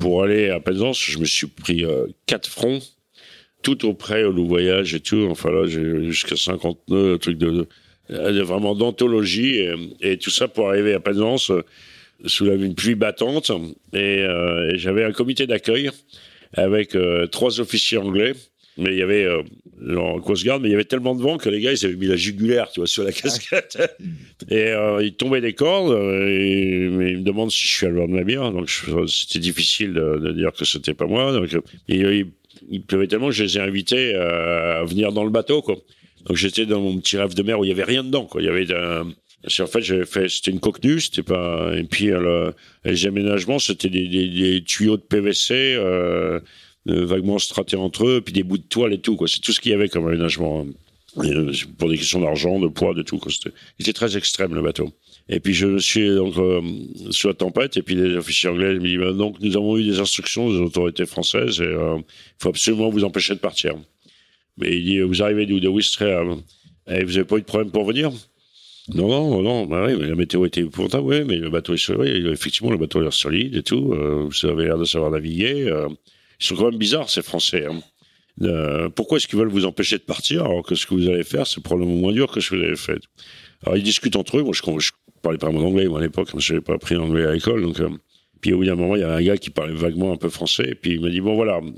pour 0.00 0.24
aller 0.24 0.50
à 0.50 0.58
Penzance, 0.58 1.00
je 1.00 1.18
me 1.18 1.26
suis 1.26 1.46
pris 1.46 1.84
quatre 2.26 2.48
fronts, 2.48 2.80
tout 3.62 3.84
auprès 3.86 4.24
au 4.24 4.46
voyage 4.46 4.94
et 4.94 5.00
tout. 5.00 5.28
Enfin 5.30 5.50
là, 5.50 5.66
j'ai 5.66 6.10
jusqu'à 6.10 6.36
50 6.36 6.88
nœuds, 6.88 7.18
truc 7.18 7.38
de 7.38 7.46
euh, 7.48 7.68
vraiment 8.08 8.74
d'anthologie 8.74 9.66
et, 10.00 10.18
tout 10.18 10.30
ça 10.30 10.48
pour 10.48 10.68
arriver 10.68 10.94
à 10.94 11.00
Penzance 11.00 11.50
euh, 11.50 11.62
sous 12.24 12.46
une 12.46 12.74
pluie 12.74 12.94
battante 12.94 13.50
euh, 13.94 14.72
et, 14.72 14.78
j'avais 14.78 15.04
un 15.04 15.12
comité 15.12 15.46
d'accueil 15.46 15.90
avec 16.54 16.96
trois 17.30 17.60
officiers 17.60 17.98
anglais 17.98 18.34
mais 18.78 18.90
il 18.90 18.98
y 18.98 19.02
avait 19.02 19.26
en 19.96 20.20
Coast 20.20 20.44
Guard, 20.44 20.60
mais 20.60 20.68
il 20.68 20.72
y 20.72 20.74
avait 20.74 20.84
tellement 20.84 21.14
de 21.14 21.22
vent 21.22 21.38
que 21.38 21.48
les 21.48 21.62
gars, 21.62 21.72
ils 21.72 21.86
avaient 21.86 21.96
mis 21.96 22.08
la 22.08 22.16
jugulaire, 22.16 22.68
tu 22.70 22.80
vois, 22.80 22.86
sur 22.86 23.04
la 23.04 23.12
casquette. 23.12 23.78
et 24.50 24.74
ils 25.00 25.14
tombaient 25.14 25.40
des 25.40 25.54
cordes, 25.54 25.96
et, 26.28 26.84
ils 26.84 26.90
me 26.90 27.20
demandent 27.22 27.50
si 27.50 27.66
je 27.66 27.72
suis 27.72 27.86
à 27.86 27.88
l'heure 27.88 28.06
de 28.06 28.12
ma 28.12 28.22
bière. 28.22 28.52
Donc, 28.52 28.68
c'était 29.08 29.38
difficile 29.38 29.94
de, 29.94 30.30
dire 30.32 30.52
que 30.52 30.66
c'était 30.66 30.92
pas 30.92 31.06
moi. 31.06 31.32
Donc, 31.32 31.48
il, 31.88 32.26
il 32.68 32.82
pleuvait 32.82 33.06
tellement 33.06 33.28
que 33.28 33.34
je 33.34 33.44
les 33.44 33.56
ai 33.56 33.62
invités 33.62 34.14
à 34.14 34.84
venir 34.84 35.10
dans 35.10 35.24
le 35.24 35.30
bateau, 35.30 35.62
quoi. 35.62 35.76
Donc 36.26 36.36
j'étais 36.36 36.66
dans 36.66 36.80
mon 36.80 36.98
petit 36.98 37.16
rêve 37.16 37.34
de 37.34 37.42
mer 37.42 37.58
où 37.58 37.64
il 37.64 37.68
y 37.68 37.72
avait 37.72 37.84
rien 37.84 38.04
dedans. 38.04 38.26
Quoi. 38.26 38.42
Il 38.42 38.46
y 38.46 38.48
avait 38.48 38.72
un... 38.74 39.12
En 39.60 39.66
fait, 39.66 39.80
j'avais 39.80 40.06
fait, 40.06 40.28
c'était 40.28 40.50
une 40.50 40.58
coque 40.58 40.82
nue, 40.82 41.00
c'était 41.00 41.22
pas. 41.22 41.70
Et 41.76 41.84
puis 41.84 42.06
le, 42.06 42.52
les 42.84 43.06
aménagements, 43.06 43.60
c'était 43.60 43.88
des, 43.88 44.08
des, 44.08 44.28
des, 44.28 44.64
tuyaux 44.64 44.96
de 44.96 45.02
PVC 45.02 45.76
euh, 46.88 47.04
vaguement 47.04 47.38
stratés 47.38 47.76
entre 47.76 48.06
eux, 48.06 48.20
puis 48.20 48.32
des 48.32 48.42
bouts 48.42 48.58
de 48.58 48.62
toile 48.62 48.92
et 48.92 48.98
tout. 48.98 49.16
Quoi. 49.16 49.26
C'est 49.26 49.40
tout 49.40 49.52
ce 49.52 49.60
qu'il 49.60 49.72
y 49.72 49.74
avait 49.74 49.88
comme 49.88 50.06
aménagement. 50.06 50.66
Euh, 51.18 51.52
pour 51.78 51.88
des 51.88 51.96
questions 51.96 52.20
d'argent, 52.20 52.60
de 52.60 52.68
poids, 52.68 52.92
de 52.92 53.02
tout. 53.02 53.18
Quoi. 53.18 53.32
C'était, 53.32 53.54
c'était 53.78 53.92
très 53.92 54.16
extrême 54.16 54.54
le 54.54 54.62
bateau. 54.62 54.92
Et 55.28 55.40
puis 55.40 55.54
je 55.54 55.78
suis 55.78 56.14
donc 56.14 56.36
euh, 56.36 56.60
sous 57.10 57.28
la 57.28 57.34
tempête, 57.34 57.76
et 57.76 57.82
puis 57.82 57.94
les 57.94 58.16
officiers 58.16 58.50
anglais 58.50 58.74
me 58.74 58.80
disent 58.80 58.98
bah, 58.98 59.12
donc 59.12 59.40
nous 59.40 59.56
avons 59.56 59.78
eu 59.78 59.84
des 59.84 59.98
instructions 59.98 60.50
des 60.50 60.58
autorités 60.58 61.06
françaises, 61.06 61.60
et 61.60 61.72
il 61.72 62.02
faut 62.38 62.50
absolument 62.50 62.90
vous 62.90 63.02
empêcher 63.02 63.34
de 63.34 63.40
partir. 63.40 63.74
Mais 64.58 64.76
il 64.76 64.84
dit, 64.84 65.00
vous 65.00 65.22
arrivez 65.22 65.46
De 65.46 65.68
Ouistreham. 65.68 66.42
Et 66.88 67.04
vous 67.04 67.12
n'avez 67.12 67.24
pas 67.24 67.36
eu 67.36 67.40
de 67.40 67.46
problème 67.46 67.70
pour 67.70 67.84
venir? 67.84 68.10
Non, 68.94 69.08
non, 69.08 69.42
non, 69.42 69.66
bah 69.66 69.84
oui, 69.86 69.96
mais 69.98 70.06
la 70.06 70.14
météo 70.14 70.46
était 70.46 70.60
épouvantable, 70.60 71.06
oui, 71.06 71.24
mais 71.26 71.36
le 71.36 71.50
bateau 71.50 71.74
est 71.74 71.88
oui, 71.90 72.28
effectivement, 72.28 72.70
le 72.70 72.78
bateau 72.78 73.00
a 73.00 73.02
l'air 73.02 73.12
solide 73.12 73.56
et 73.56 73.64
tout, 73.64 73.92
euh, 73.92 74.28
vous 74.28 74.48
avez 74.48 74.66
l'air 74.66 74.78
de 74.78 74.84
savoir 74.84 75.10
naviguer. 75.10 75.68
Euh, 75.68 75.88
ils 76.40 76.46
sont 76.46 76.54
quand 76.54 76.70
même 76.70 76.78
bizarres, 76.78 77.10
ces 77.10 77.22
Français. 77.22 77.66
Hein. 77.66 77.80
Euh, 78.42 78.88
pourquoi 78.88 79.16
est-ce 79.16 79.26
qu'ils 79.26 79.40
veulent 79.40 79.48
vous 79.48 79.64
empêcher 79.64 79.98
de 79.98 80.04
partir 80.04 80.44
alors 80.44 80.62
que 80.62 80.76
ce 80.76 80.86
que 80.86 80.94
vous 80.94 81.08
allez 81.08 81.24
faire, 81.24 81.48
c'est 81.48 81.60
probablement 81.60 81.96
moins 81.96 82.12
dur 82.12 82.30
que 82.30 82.38
ce 82.40 82.50
que 82.50 82.56
vous 82.56 82.62
avez 82.62 82.76
fait? 82.76 83.00
Alors, 83.64 83.76
ils 83.76 83.82
discutent 83.82 84.14
entre 84.14 84.38
eux. 84.38 84.42
Moi, 84.44 84.52
je, 84.54 84.62
je 84.78 84.92
parlais 85.20 85.38
pas 85.38 85.50
mon 85.50 85.66
anglais, 85.66 85.86
moi, 85.88 85.98
à 85.98 86.02
l'époque, 86.02 86.28
je 86.38 86.52
n'avais 86.52 86.62
pas 86.62 86.74
appris 86.74 86.94
l'anglais 86.94 87.24
à 87.24 87.32
l'école, 87.32 87.62
donc, 87.62 87.80
puis 88.40 88.52
au 88.52 88.58
bout 88.58 88.66
d'un 88.66 88.76
moment, 88.76 88.94
il 88.94 89.00
y 89.00 89.04
a 89.04 89.12
un 89.12 89.22
gars 89.22 89.36
qui 89.36 89.50
parlait 89.50 89.74
vaguement 89.74 90.12
un 90.12 90.16
peu 90.16 90.28
français, 90.28 90.68
et 90.70 90.74
puis 90.76 90.92
il 90.92 91.00
m'a 91.00 91.08
dit, 91.08 91.20
bon, 91.20 91.34
voilà, 91.34 91.56
euh, 91.56 91.70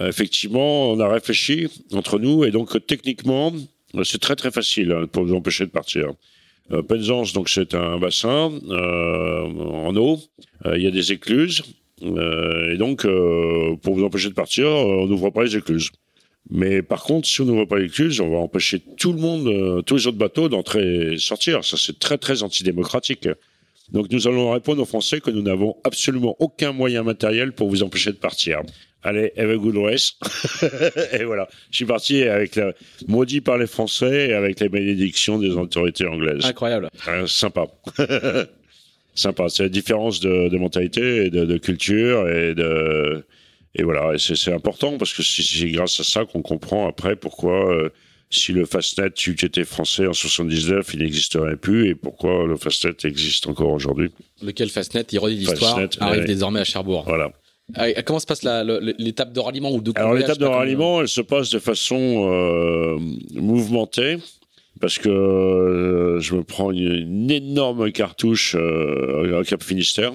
effectivement, 0.00 0.90
on 0.90 1.00
a 1.00 1.08
réfléchi 1.08 1.68
entre 1.92 2.18
nous 2.18 2.44
et 2.44 2.50
donc 2.50 2.86
techniquement, 2.86 3.52
c'est 4.04 4.20
très 4.20 4.36
très 4.36 4.50
facile 4.50 4.92
hein, 4.92 5.06
pour 5.10 5.24
vous 5.24 5.34
empêcher 5.34 5.64
de 5.64 5.70
partir. 5.70 6.12
Euh, 6.72 6.82
Penzance, 6.82 7.32
donc 7.32 7.48
c'est 7.48 7.74
un 7.74 7.98
bassin 7.98 8.52
euh, 8.68 9.42
en 9.44 9.94
eau. 9.96 10.18
Il 10.64 10.82
y 10.82 10.86
a 10.86 10.90
des 10.90 11.12
écluses 11.12 11.62
et 12.02 12.76
donc 12.76 13.06
pour 13.82 13.94
vous 13.94 14.04
empêcher 14.04 14.28
de 14.28 14.34
partir, 14.34 14.66
on 14.66 15.06
n'ouvre 15.06 15.30
pas 15.30 15.44
les 15.44 15.56
écluses. 15.56 15.90
Mais 16.50 16.82
par 16.82 17.04
contre, 17.04 17.26
si 17.26 17.40
on 17.40 17.44
n'ouvre 17.44 17.64
pas 17.64 17.78
les 17.78 17.86
écluses, 17.86 18.20
on 18.20 18.30
va 18.30 18.38
empêcher 18.38 18.80
tout 18.98 19.12
le 19.12 19.20
monde, 19.20 19.84
tous 19.84 19.96
les 19.96 20.06
autres 20.06 20.18
bateaux 20.18 20.48
d'entrer 20.48 21.14
et 21.14 21.18
sortir. 21.18 21.64
Ça, 21.64 21.76
c'est 21.78 21.98
très 21.98 22.18
très 22.18 22.42
antidémocratique. 22.42 23.28
Donc 23.92 24.10
nous 24.10 24.26
allons 24.26 24.50
répondre 24.50 24.82
aux 24.82 24.86
Français 24.86 25.20
que 25.20 25.30
nous 25.30 25.42
n'avons 25.42 25.76
absolument 25.84 26.36
aucun 26.40 26.72
moyen 26.72 27.02
matériel 27.02 27.52
pour 27.52 27.68
vous 27.68 27.82
empêcher 27.82 28.10
de 28.10 28.16
partir. 28.16 28.62
Allez, 29.06 29.32
have 29.36 29.50
a 29.50 29.56
good 29.56 29.76
race. 29.76 30.14
et 31.12 31.22
voilà. 31.22 31.46
Je 31.70 31.76
suis 31.76 31.84
parti 31.84 32.24
avec 32.24 32.56
la, 32.56 32.72
maudit 33.06 33.40
par 33.40 33.56
les 33.56 33.68
Français 33.68 34.30
et 34.30 34.32
avec 34.32 34.58
les 34.58 34.68
bénédictions 34.68 35.38
des 35.38 35.50
autorités 35.50 36.06
anglaises. 36.06 36.44
Incroyable. 36.44 36.90
sympa. 37.28 37.66
sympa. 39.14 39.48
C'est 39.48 39.62
la 39.62 39.68
différence 39.68 40.18
de, 40.18 40.48
de 40.48 40.58
mentalité 40.58 41.26
et 41.26 41.30
de, 41.30 41.44
de, 41.44 41.56
culture 41.56 42.28
et 42.28 42.56
de 42.56 43.24
et 43.76 43.84
voilà. 43.84 44.14
Et 44.14 44.18
c'est 44.18 44.52
important 44.52 44.98
parce 44.98 45.12
que 45.14 45.22
c'est 45.22 45.70
grâce 45.70 46.00
à 46.00 46.04
ça 46.04 46.24
qu'on 46.24 46.42
comprend 46.42 46.88
après 46.88 47.14
pourquoi 47.14 47.72
euh, 47.72 47.90
si 48.28 48.52
le 48.52 48.64
Fastnet 48.64 49.12
eût 49.24 49.36
été 49.40 49.64
français 49.64 50.08
en 50.08 50.14
79, 50.14 50.94
il 50.94 51.00
n'existerait 51.00 51.56
plus 51.56 51.90
et 51.90 51.94
pourquoi 51.94 52.44
le 52.44 52.56
Fastnet 52.56 52.96
existe 53.04 53.46
encore 53.46 53.70
aujourd'hui. 53.70 54.10
Lequel 54.42 54.68
Fastnet, 54.68 55.06
ironie 55.12 55.36
d'histoire, 55.36 55.78
arrive 56.00 56.24
désormais 56.24 56.60
à 56.60 56.64
Cherbourg. 56.64 57.04
Voilà. 57.06 57.30
Ah, 57.74 58.02
comment 58.02 58.20
se 58.20 58.26
passe 58.26 58.44
l'étape 58.44 59.32
de 59.32 59.40
ralliement 59.40 59.72
ou 59.72 59.80
de 59.80 59.92
Alors 59.96 60.14
l'étape 60.14 60.38
de 60.38 60.46
ralliement, 60.46 61.00
elle 61.00 61.08
se 61.08 61.20
passe 61.20 61.50
de 61.50 61.58
façon 61.58 61.96
euh, 61.98 62.98
mouvementée 63.34 64.18
parce 64.80 64.98
que 64.98 65.08
euh, 65.08 66.20
je 66.20 66.34
me 66.34 66.44
prends 66.44 66.70
une, 66.70 67.30
énorme 67.30 67.90
cartouche 67.92 68.54
euh, 68.58 69.40
à 69.40 69.44
Cap 69.44 69.62
Finistère 69.62 70.12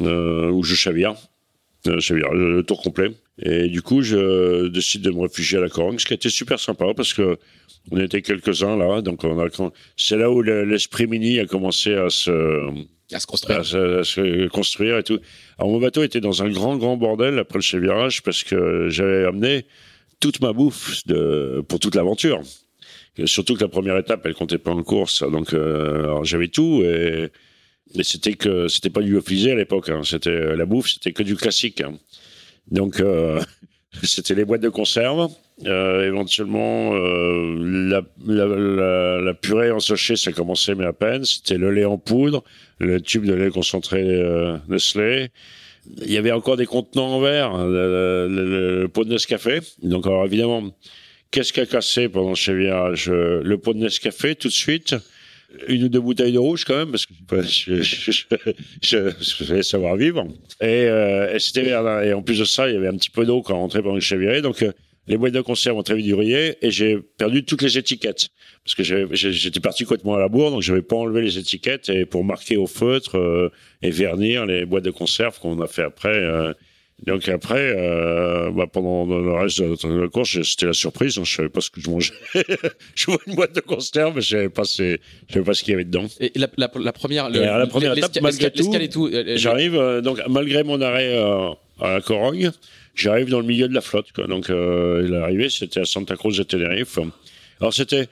euh, 0.00 0.50
où 0.50 0.62
je 0.62 0.74
chavire, 0.74 1.14
euh, 1.86 2.00
chavire 2.00 2.32
le, 2.32 2.62
tour 2.62 2.82
complet. 2.82 3.12
Et 3.42 3.68
du 3.68 3.82
coup, 3.82 4.02
je 4.02 4.68
décide 4.68 5.02
de 5.02 5.10
me 5.10 5.22
réfugier 5.22 5.58
à 5.58 5.60
la 5.60 5.68
Corangue, 5.68 6.00
ce 6.00 6.06
qui 6.06 6.12
a 6.12 6.16
été 6.16 6.30
super 6.30 6.58
sympa 6.58 6.86
parce 6.94 7.14
que 7.14 7.38
on 7.90 8.00
était 8.00 8.22
quelques-uns 8.22 8.76
là, 8.76 9.00
donc 9.00 9.24
on 9.24 9.38
a 9.38 9.48
c'est 9.96 10.16
là 10.16 10.30
où 10.30 10.42
l'esprit 10.42 11.06
mini 11.06 11.38
a 11.38 11.46
commencé 11.46 11.94
à 11.94 12.10
se 12.10 12.70
à 13.12 13.20
se 13.20 13.26
construire. 13.26 13.60
À 13.60 13.64
se, 13.64 14.48
construire 14.48 14.98
et 14.98 15.04
tout. 15.04 15.20
Alors 15.58 15.70
mon 15.70 15.80
bateau 15.80 16.02
était 16.02 16.20
dans 16.20 16.42
un 16.42 16.50
grand 16.50 16.76
grand 16.76 16.96
bordel 16.96 17.38
après 17.38 17.58
le 17.58 17.62
chavirage 17.62 18.22
parce 18.22 18.42
que 18.42 18.88
j'avais 18.88 19.24
amené 19.24 19.66
toute 20.20 20.40
ma 20.40 20.52
bouffe 20.52 21.06
de, 21.06 21.62
pour 21.68 21.78
toute 21.78 21.94
l'aventure. 21.94 22.42
Surtout 23.24 23.54
que 23.54 23.62
la 23.62 23.68
première 23.68 23.96
étape, 23.96 24.26
elle 24.26 24.34
comptait 24.34 24.58
pas 24.58 24.72
en 24.72 24.82
course. 24.82 25.22
Donc, 25.22 25.54
euh, 25.54 26.22
j'avais 26.24 26.48
tout 26.48 26.82
et, 26.82 27.30
et 27.94 28.04
c'était 28.04 28.34
que 28.34 28.68
c'était 28.68 28.90
pas 28.90 29.00
du 29.00 29.12
lyophilisé 29.12 29.52
à 29.52 29.54
l'époque. 29.54 29.88
Hein. 29.88 30.02
C'était 30.04 30.54
la 30.54 30.66
bouffe, 30.66 30.88
c'était 30.88 31.12
que 31.12 31.22
du 31.22 31.36
classique. 31.36 31.80
Hein. 31.80 31.94
Donc, 32.70 33.00
euh, 33.00 33.40
c'était 34.02 34.34
les 34.34 34.44
boîtes 34.44 34.60
de 34.60 34.68
conserve. 34.68 35.30
Euh, 35.64 36.06
éventuellement, 36.06 36.94
euh, 36.94 37.88
la, 37.88 38.02
la, 38.26 38.46
la, 38.46 39.20
la, 39.20 39.34
purée 39.34 39.70
en 39.70 39.80
sachet, 39.80 40.16
ça 40.16 40.32
commençait 40.32 40.74
mais 40.74 40.84
à 40.84 40.92
peine. 40.92 41.24
C'était 41.24 41.56
le 41.56 41.70
lait 41.70 41.86
en 41.86 41.96
poudre, 41.96 42.44
le 42.78 43.00
tube 43.00 43.24
de 43.24 43.32
lait 43.32 43.48
concentré 43.48 44.02
euh, 44.02 44.58
Nestlé. 44.68 45.28
Il 46.02 46.12
y 46.12 46.18
avait 46.18 46.32
encore 46.32 46.56
des 46.56 46.66
contenants 46.66 47.08
en 47.08 47.20
verre, 47.20 47.52
hein, 47.52 47.66
le, 47.66 48.28
le, 48.28 48.82
le 48.82 48.88
pot 48.88 49.04
de 49.04 49.10
Nescafé. 49.10 49.60
Donc, 49.82 50.06
alors 50.06 50.26
évidemment, 50.26 50.74
Qu'est-ce 51.30 51.52
qui 51.52 51.60
a 51.60 51.66
cassé 51.66 52.08
pendant 52.08 52.34
ce 52.34 52.50
virage 52.52 53.10
Le 53.10 53.56
pot 53.56 53.74
de 53.74 53.78
Nescafé, 53.78 54.34
tout 54.34 54.48
de 54.48 54.52
suite? 54.52 54.94
Une 55.68 55.84
ou 55.84 55.88
deux 55.88 56.00
bouteilles 56.00 56.32
de 56.32 56.38
rouge 56.38 56.64
quand 56.64 56.76
même, 56.76 56.90
parce 56.90 57.06
que 57.06 57.12
je, 57.42 57.82
je, 58.82 59.10
je, 59.20 59.62
savoir 59.62 59.96
vivre. 59.96 60.26
Et, 60.60 60.86
euh, 60.86 61.34
et 61.34 61.38
c'était 61.38 61.68
et 61.68 62.12
en 62.12 62.22
plus 62.22 62.38
de 62.38 62.44
ça, 62.44 62.68
il 62.68 62.74
y 62.74 62.76
avait 62.76 62.88
un 62.88 62.96
petit 62.96 63.10
peu 63.10 63.24
d'eau 63.24 63.42
quand 63.42 63.54
on 63.54 63.60
rentrait 63.60 63.82
pendant 63.82 63.94
que 63.94 64.00
je. 64.00 64.40
Donc 64.40 64.62
euh, 64.62 64.72
les 65.06 65.16
boîtes 65.16 65.34
de 65.34 65.40
conserve 65.40 65.76
ont 65.76 65.82
très 65.82 65.94
vite 65.94 66.06
duré 66.06 66.56
et 66.60 66.70
j'ai 66.70 66.98
perdu 66.98 67.44
toutes 67.44 67.62
les 67.62 67.78
étiquettes 67.78 68.28
parce 68.64 68.74
que 68.74 68.82
j'étais 69.14 69.60
parti 69.60 69.84
complètement 69.84 70.14
à 70.14 70.18
la 70.18 70.28
bourre, 70.28 70.50
donc 70.50 70.62
je 70.62 70.72
n'avais 70.72 70.82
pas 70.82 70.96
enlevé 70.96 71.22
les 71.22 71.38
étiquettes 71.38 71.88
et 71.88 72.04
pour 72.04 72.24
marquer 72.24 72.56
au 72.56 72.66
feutre 72.66 73.16
euh, 73.16 73.50
et 73.82 73.90
vernir 73.90 74.44
les 74.44 74.66
boîtes 74.66 74.84
de 74.84 74.90
conserve 74.90 75.38
qu'on 75.38 75.60
a 75.60 75.68
fait 75.68 75.84
après. 75.84 76.08
Euh, 76.08 76.52
donc 77.04 77.28
après, 77.28 77.74
euh, 77.76 78.50
bah 78.52 78.66
pendant 78.72 79.04
le 79.04 79.32
reste 79.32 79.60
de 79.60 80.00
la 80.00 80.08
course, 80.08 80.42
c'était 80.42 80.66
la 80.66 80.72
surprise. 80.72 81.20
Je 81.22 81.30
savais 81.30 81.50
pas 81.50 81.60
ce 81.60 81.68
que 81.68 81.80
je 81.80 81.90
mangeais. 81.90 82.14
je 82.94 83.06
vois 83.06 83.18
une 83.26 83.34
boîte 83.34 83.54
de 83.54 83.60
conserve, 83.60 84.14
mais 84.16 84.22
je 84.22 84.28
savais 84.28 84.48
pas, 84.48 84.62
je 84.62 84.96
savais 85.30 85.44
pas 85.44 85.52
ce 85.52 85.62
qu'il 85.62 85.72
y 85.72 85.74
avait 85.74 85.84
dedans. 85.84 86.06
Et 86.20 86.32
la, 86.34 86.48
la, 86.56 86.70
la 86.74 86.92
première, 86.92 87.28
le, 87.28 87.40
la 87.40 87.66
première 87.66 87.96
étape, 87.96 88.18
malgré 88.22 88.50
tout, 88.88 89.10
j'arrive 89.34 89.76
euh, 89.76 90.00
donc 90.00 90.20
malgré 90.28 90.64
mon 90.64 90.80
arrêt 90.80 91.18
euh, 91.18 91.50
à 91.80 91.94
la 91.94 92.00
Corogne, 92.00 92.50
j'arrive 92.96 93.28
dans 93.28 93.40
le 93.40 93.46
milieu 93.46 93.68
de 93.68 93.74
la 93.74 93.80
flotte. 93.80 94.10
Quoi. 94.12 94.26
Donc 94.26 94.50
euh, 94.50 95.08
l'arrivée, 95.08 95.50
c'était 95.50 95.80
à 95.80 95.84
Santa 95.84 96.16
Cruz 96.16 96.36
de 96.36 96.42
Tenerife. 96.42 96.98
Alors 97.60 97.72
c'était 97.72 98.08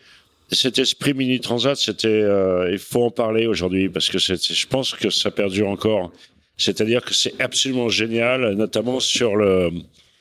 cet 0.53 0.79
esprit 0.79 1.15
mini 1.15 1.41
transat, 1.41 1.77
c'était, 1.77 2.09
euh, 2.09 2.71
il 2.71 2.79
faut 2.79 3.05
en 3.05 3.11
parler 3.11 3.47
aujourd'hui 3.47 3.89
parce 3.89 4.09
que 4.09 4.19
je 4.19 4.67
pense 4.67 4.93
que 4.95 5.11
ça 5.11 5.31
perdure 5.31 5.69
encore. 5.69 6.13
C'est-à-dire 6.57 7.03
que 7.03 7.15
c'est 7.15 7.41
absolument 7.41 7.89
génial, 7.89 8.55
notamment 8.55 9.01
sur 9.01 9.35
le, 9.35 9.71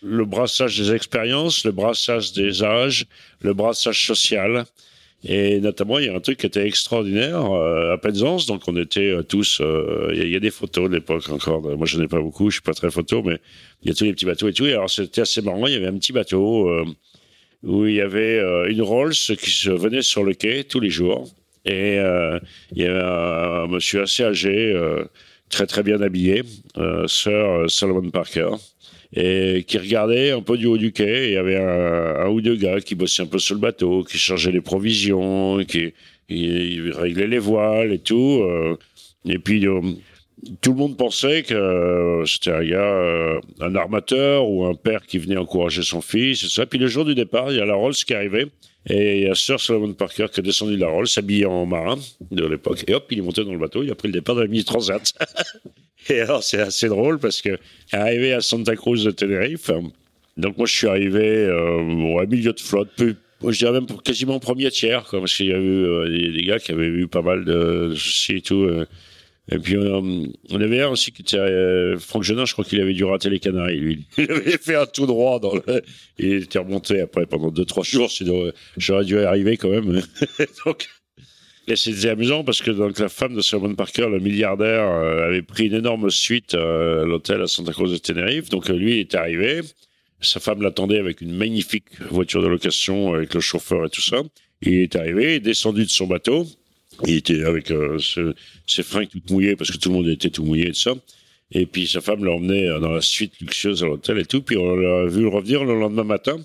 le 0.01 0.25
brassage 0.25 0.77
des 0.77 0.93
expériences, 0.93 1.63
le 1.63 1.71
brassage 1.71 2.33
des 2.33 2.63
âges, 2.63 3.05
le 3.41 3.53
brassage 3.53 4.07
social. 4.07 4.65
Et 5.25 5.61
notamment, 5.61 5.99
il 5.99 6.07
y 6.07 6.09
a 6.09 6.15
un 6.15 6.19
truc 6.19 6.39
qui 6.39 6.45
était 6.45 6.67
extraordinaire 6.67 7.45
euh, 7.51 7.93
à 7.93 7.97
Penzance. 7.97 8.45
Donc, 8.45 8.63
on 8.67 8.75
était 8.75 9.11
euh, 9.11 9.23
tous. 9.23 9.61
Euh, 9.61 10.11
il 10.13 10.27
y, 10.27 10.35
a 10.35 10.39
des 10.39 10.51
photos 10.51 10.89
de 10.89 10.95
l'époque 10.95 11.29
encore. 11.29 11.61
Moi, 11.61 11.85
je 11.85 11.97
n'ai 11.97 12.09
pas 12.09 12.19
beaucoup. 12.19 12.49
Je 12.49 12.55
suis 12.55 12.61
pas 12.61 12.73
très 12.73 12.91
photo, 12.91 13.23
mais 13.23 13.39
il 13.81 13.87
y 13.87 13.91
a 13.91 13.95
tous 13.95 14.03
les 14.03 14.13
petits 14.13 14.25
bateaux 14.25 14.49
et 14.49 14.53
tout. 14.53 14.65
Et 14.65 14.73
alors, 14.73 14.89
c'était 14.89 15.21
assez 15.21 15.41
marrant. 15.41 15.65
Il 15.67 15.73
y 15.73 15.77
avait 15.77 15.87
un 15.87 15.97
petit 15.97 16.11
bateau 16.11 16.69
où 17.63 17.85
il 17.85 17.95
y 17.95 18.01
avait 18.01 18.39
une 18.69 18.81
Rolls 18.81 19.13
qui 19.13 19.69
venait 19.69 20.01
sur 20.01 20.25
le 20.25 20.33
quai 20.33 20.65
tous 20.65 20.81
les 20.81 20.89
jours. 20.89 21.29
Et 21.63 21.95
il 21.95 22.81
y 22.81 22.85
avait 22.85 22.99
un, 22.99 23.63
un 23.63 23.67
monsieur 23.67 24.01
assez 24.01 24.23
âgé 24.23 24.75
très 25.49 25.67
très 25.67 25.83
bien 25.83 26.01
habillé, 26.01 26.43
euh, 26.77 27.07
Sir 27.07 27.31
euh, 27.31 27.67
Solomon 27.67 28.09
Parker, 28.09 28.49
et 29.15 29.63
qui 29.67 29.77
regardait 29.77 30.31
un 30.31 30.41
peu 30.41 30.57
du 30.57 30.65
haut 30.65 30.77
du 30.77 30.91
quai. 30.91 31.27
Il 31.27 31.33
y 31.33 31.37
avait 31.37 31.57
un, 31.57 32.27
ou 32.27 32.41
deux 32.41 32.55
gars 32.55 32.79
qui 32.81 32.95
bossaient 32.95 33.23
un 33.23 33.27
peu 33.27 33.39
sur 33.39 33.55
le 33.55 33.61
bateau, 33.61 34.03
qui 34.03 34.17
changeaient 34.17 34.51
les 34.51 34.61
provisions, 34.61 35.63
qui, 35.65 35.93
réglaient 36.29 37.27
les 37.27 37.39
voiles 37.39 37.93
et 37.93 37.99
tout. 37.99 38.41
Euh. 38.43 38.77
et 39.25 39.37
puis 39.37 39.65
tout 40.61 40.71
le 40.71 40.77
monde 40.77 40.97
pensait 40.97 41.43
que 41.43 42.23
c'était 42.25 42.51
un 42.51 42.63
gars, 42.65 43.39
un 43.61 43.75
armateur 43.75 44.49
ou 44.49 44.65
un 44.65 44.73
père 44.73 45.05
qui 45.05 45.19
venait 45.19 45.37
encourager 45.37 45.83
son 45.83 46.01
fils 46.01 46.43
et 46.43 46.49
ça. 46.49 46.65
Puis 46.65 46.79
le 46.79 46.87
jour 46.87 47.05
du 47.05 47.13
départ, 47.13 47.51
il 47.51 47.57
y 47.57 47.61
a 47.61 47.65
la 47.65 47.75
Rolls 47.75 47.93
qui 47.93 48.13
arrivait 48.13 48.47
et 48.89 49.17
il 49.17 49.23
y 49.23 49.29
a 49.29 49.35
Sir 49.35 49.59
Solomon 49.59 49.93
Parker 49.93 50.27
qui 50.31 50.41
est 50.41 50.43
descendu 50.43 50.75
de 50.75 50.81
la 50.81 50.87
Rolls, 50.87 51.07
s'habillé 51.07 51.45
en 51.45 51.65
marin 51.65 51.97
de 52.31 52.45
l'époque. 52.45 52.83
Et 52.87 52.93
hop, 52.93 53.05
il 53.11 53.19
est 53.19 53.21
monté 53.21 53.43
dans 53.45 53.53
le 53.53 53.59
bateau, 53.59 53.83
il 53.83 53.91
a 53.91 53.95
pris 53.95 54.09
le 54.09 54.13
départ 54.13 54.35
de 54.35 54.41
la 54.41 54.47
mini 54.47 54.65
Transat. 54.65 55.13
et 56.09 56.19
alors, 56.19 56.43
c'est 56.43 56.59
assez 56.59 56.89
drôle 56.89 57.19
parce 57.19 57.41
que, 57.41 57.57
arrivé 57.91 58.33
à 58.33 58.41
Santa 58.41 58.75
Cruz 58.75 59.03
de 59.03 59.11
Tenerife, 59.11 59.71
donc 60.35 60.57
moi, 60.57 60.65
je 60.65 60.75
suis 60.75 60.87
arrivé 60.87 61.45
euh, 61.45 61.77
au 61.79 62.27
milieu 62.27 62.51
de 62.51 62.59
flotte, 62.59 62.89
je 62.97 63.57
dirais 63.57 63.71
même 63.71 63.87
quasiment 64.03 64.39
premier 64.39 64.71
tiers, 64.71 65.03
quoi, 65.05 65.19
parce 65.19 65.35
qu'il 65.35 65.47
y 65.47 65.53
a 65.53 65.57
eu 65.57 65.85
euh, 65.85 66.31
des, 66.31 66.43
gars 66.43 66.59
qui 66.59 66.71
avaient 66.71 66.87
eu 66.87 67.07
pas 67.07 67.21
mal 67.21 67.45
de 67.45 67.93
soucis 67.95 68.37
et 68.37 68.41
tout. 68.41 68.63
Euh, 68.63 68.85
et 69.51 69.59
puis 69.59 69.77
on, 69.77 70.31
on, 70.51 70.61
avait 70.61 70.81
un 70.81 70.89
aussi 70.89 71.11
qui 71.11 71.21
était 71.21 71.37
euh, 71.37 71.99
Franck 71.99 72.23
Genin, 72.23 72.45
je 72.45 72.53
crois 72.53 72.63
qu'il 72.63 72.79
avait 72.79 72.93
dû 72.93 73.03
rater 73.03 73.29
les 73.29 73.39
Canaries. 73.39 73.79
Lui, 73.79 74.07
il 74.17 74.31
avait 74.31 74.57
fait 74.57 74.75
un 74.75 74.85
tout 74.85 75.05
droit 75.05 75.39
dans 75.39 75.55
le, 75.55 75.81
il 76.17 76.43
était 76.43 76.59
remonté 76.59 77.01
après 77.01 77.25
pendant 77.25 77.51
deux 77.51 77.65
trois 77.65 77.83
jours. 77.83 78.09
Sinon, 78.09 78.51
j'aurais 78.77 79.03
dû 79.03 79.19
arriver 79.19 79.57
quand 79.57 79.69
même. 79.69 80.01
et 81.67 81.75
c'était 81.75 82.09
amusant 82.09 82.45
parce 82.45 82.61
que 82.61 82.71
donc 82.71 82.99
la 82.99 83.09
femme 83.09 83.35
de 83.35 83.41
Simon 83.41 83.75
Parker, 83.75 84.07
le 84.09 84.19
milliardaire, 84.19 84.87
euh, 84.87 85.27
avait 85.27 85.41
pris 85.41 85.67
une 85.67 85.75
énorme 85.75 86.09
suite 86.09 86.53
euh, 86.53 87.03
à 87.03 87.05
l'hôtel 87.05 87.41
à 87.41 87.47
Santa 87.47 87.73
Cruz 87.73 87.91
de 87.91 87.97
Tenerife. 87.97 88.47
Donc 88.47 88.69
lui, 88.69 88.93
il 88.93 88.99
est 88.99 89.15
arrivé. 89.15 89.59
Sa 90.21 90.39
femme 90.39 90.61
l'attendait 90.61 90.99
avec 90.99 91.19
une 91.19 91.35
magnifique 91.35 92.01
voiture 92.09 92.41
de 92.41 92.47
location 92.47 93.13
avec 93.13 93.33
le 93.33 93.41
chauffeur 93.41 93.85
et 93.85 93.89
tout 93.89 94.01
ça. 94.01 94.21
Il 94.61 94.75
est 94.75 94.95
arrivé, 94.95 95.41
descendu 95.41 95.83
de 95.83 95.89
son 95.89 96.07
bateau. 96.07 96.47
Il 97.05 97.15
était 97.15 97.43
avec 97.43 97.71
euh, 97.71 97.97
ses 98.67 98.83
fringues 98.83 99.09
toutes 99.09 99.29
mouillées 99.29 99.55
parce 99.55 99.71
que 99.71 99.77
tout 99.77 99.89
le 99.89 99.95
monde 99.95 100.07
était 100.07 100.29
tout 100.29 100.43
mouillé 100.43 100.67
et 100.67 100.71
tout 100.71 100.79
ça. 100.79 100.93
Et 101.51 101.65
puis 101.65 101.87
sa 101.87 102.01
femme 102.01 102.23
l'a 102.23 102.31
emmené 102.31 102.67
euh, 102.67 102.79
dans 102.79 102.91
la 102.91 103.01
suite 103.01 103.39
luxueuse 103.39 103.83
à 103.83 103.87
l'hôtel 103.87 104.17
et 104.19 104.25
tout. 104.25 104.41
Puis 104.41 104.57
on 104.57 104.75
l'a 104.75 105.05
vu 105.05 105.27
revenir 105.27 105.63
le 105.63 105.79
lendemain 105.79 106.03
matin. 106.03 106.37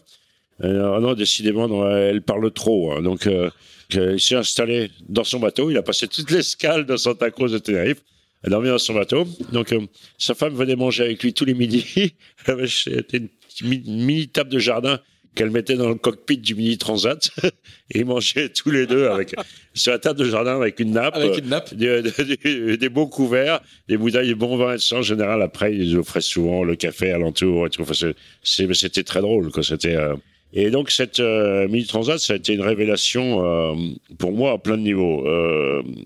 Euh, 0.64 0.96
ah 0.96 1.00
non, 1.00 1.14
décidément, 1.14 1.88
elle 1.90 2.22
parle 2.22 2.50
trop. 2.50 2.92
Hein. 2.92 3.02
Donc, 3.02 3.26
euh, 3.26 3.50
il 3.90 4.20
s'est 4.20 4.34
installé 4.34 4.90
dans 5.08 5.24
son 5.24 5.38
bateau. 5.38 5.70
Il 5.70 5.76
a 5.76 5.82
passé 5.82 6.08
toute 6.08 6.30
l'escale 6.30 6.84
de 6.84 6.96
Santa 6.96 7.30
Cruz 7.30 7.52
de 7.52 7.58
Tenerife. 7.58 8.02
Elle 8.42 8.48
a 8.48 8.50
dormi 8.50 8.68
dans 8.68 8.78
son 8.78 8.94
bateau. 8.94 9.26
Donc, 9.52 9.72
euh, 9.72 9.80
sa 10.18 10.34
femme 10.34 10.54
venait 10.54 10.76
manger 10.76 11.04
avec 11.04 11.22
lui 11.22 11.32
tous 11.32 11.44
les 11.44 11.54
midis. 11.54 12.14
C'était 12.66 13.22
une 13.62 14.04
mini 14.04 14.28
table 14.28 14.50
de 14.50 14.58
jardin 14.58 15.00
qu'elle 15.38 15.50
mettait 15.50 15.76
dans 15.76 15.88
le 15.88 15.94
cockpit 15.94 16.36
du 16.36 16.56
mini 16.56 16.78
transat 16.78 17.30
et 17.44 18.00
ils 18.00 18.04
mangeaient 18.04 18.48
tous 18.48 18.70
les 18.72 18.86
deux 18.86 19.06
avec 19.06 19.36
sur 19.72 19.92
la 19.92 20.00
table 20.00 20.18
de 20.18 20.24
jardin 20.24 20.56
avec 20.56 20.80
une 20.80 20.90
nappe, 20.90 21.14
avec 21.14 21.38
une 21.38 21.48
nappe. 21.48 21.72
Des, 21.74 22.88
beaux 22.88 23.06
couverts, 23.06 23.60
des 23.88 23.96
bouteilles 23.96 24.30
de 24.30 24.34
bon 24.34 24.56
vin 24.56 24.74
et 24.74 24.94
En 24.94 25.02
général, 25.02 25.40
après, 25.40 25.72
ils 25.72 25.96
offraient 25.96 26.20
souvent 26.20 26.64
le 26.64 26.74
café 26.74 27.12
alentour 27.12 27.66
et 27.66 27.70
tout. 27.70 27.82
Enfin, 27.82 28.10
c'était 28.42 29.04
très 29.04 29.20
drôle, 29.20 29.52
quoi. 29.52 29.62
C'était 29.62 29.94
euh, 29.94 30.16
et 30.52 30.70
donc 30.70 30.90
cette 30.90 31.20
euh, 31.20 31.68
mini 31.68 31.86
transat, 31.86 32.18
ça 32.18 32.32
a 32.32 32.36
été 32.36 32.54
une 32.54 32.62
révélation 32.62 33.44
euh, 33.44 33.74
pour 34.18 34.32
moi 34.32 34.52
à 34.52 34.58
plein 34.58 34.76
de 34.76 34.82
niveaux. 34.82 35.24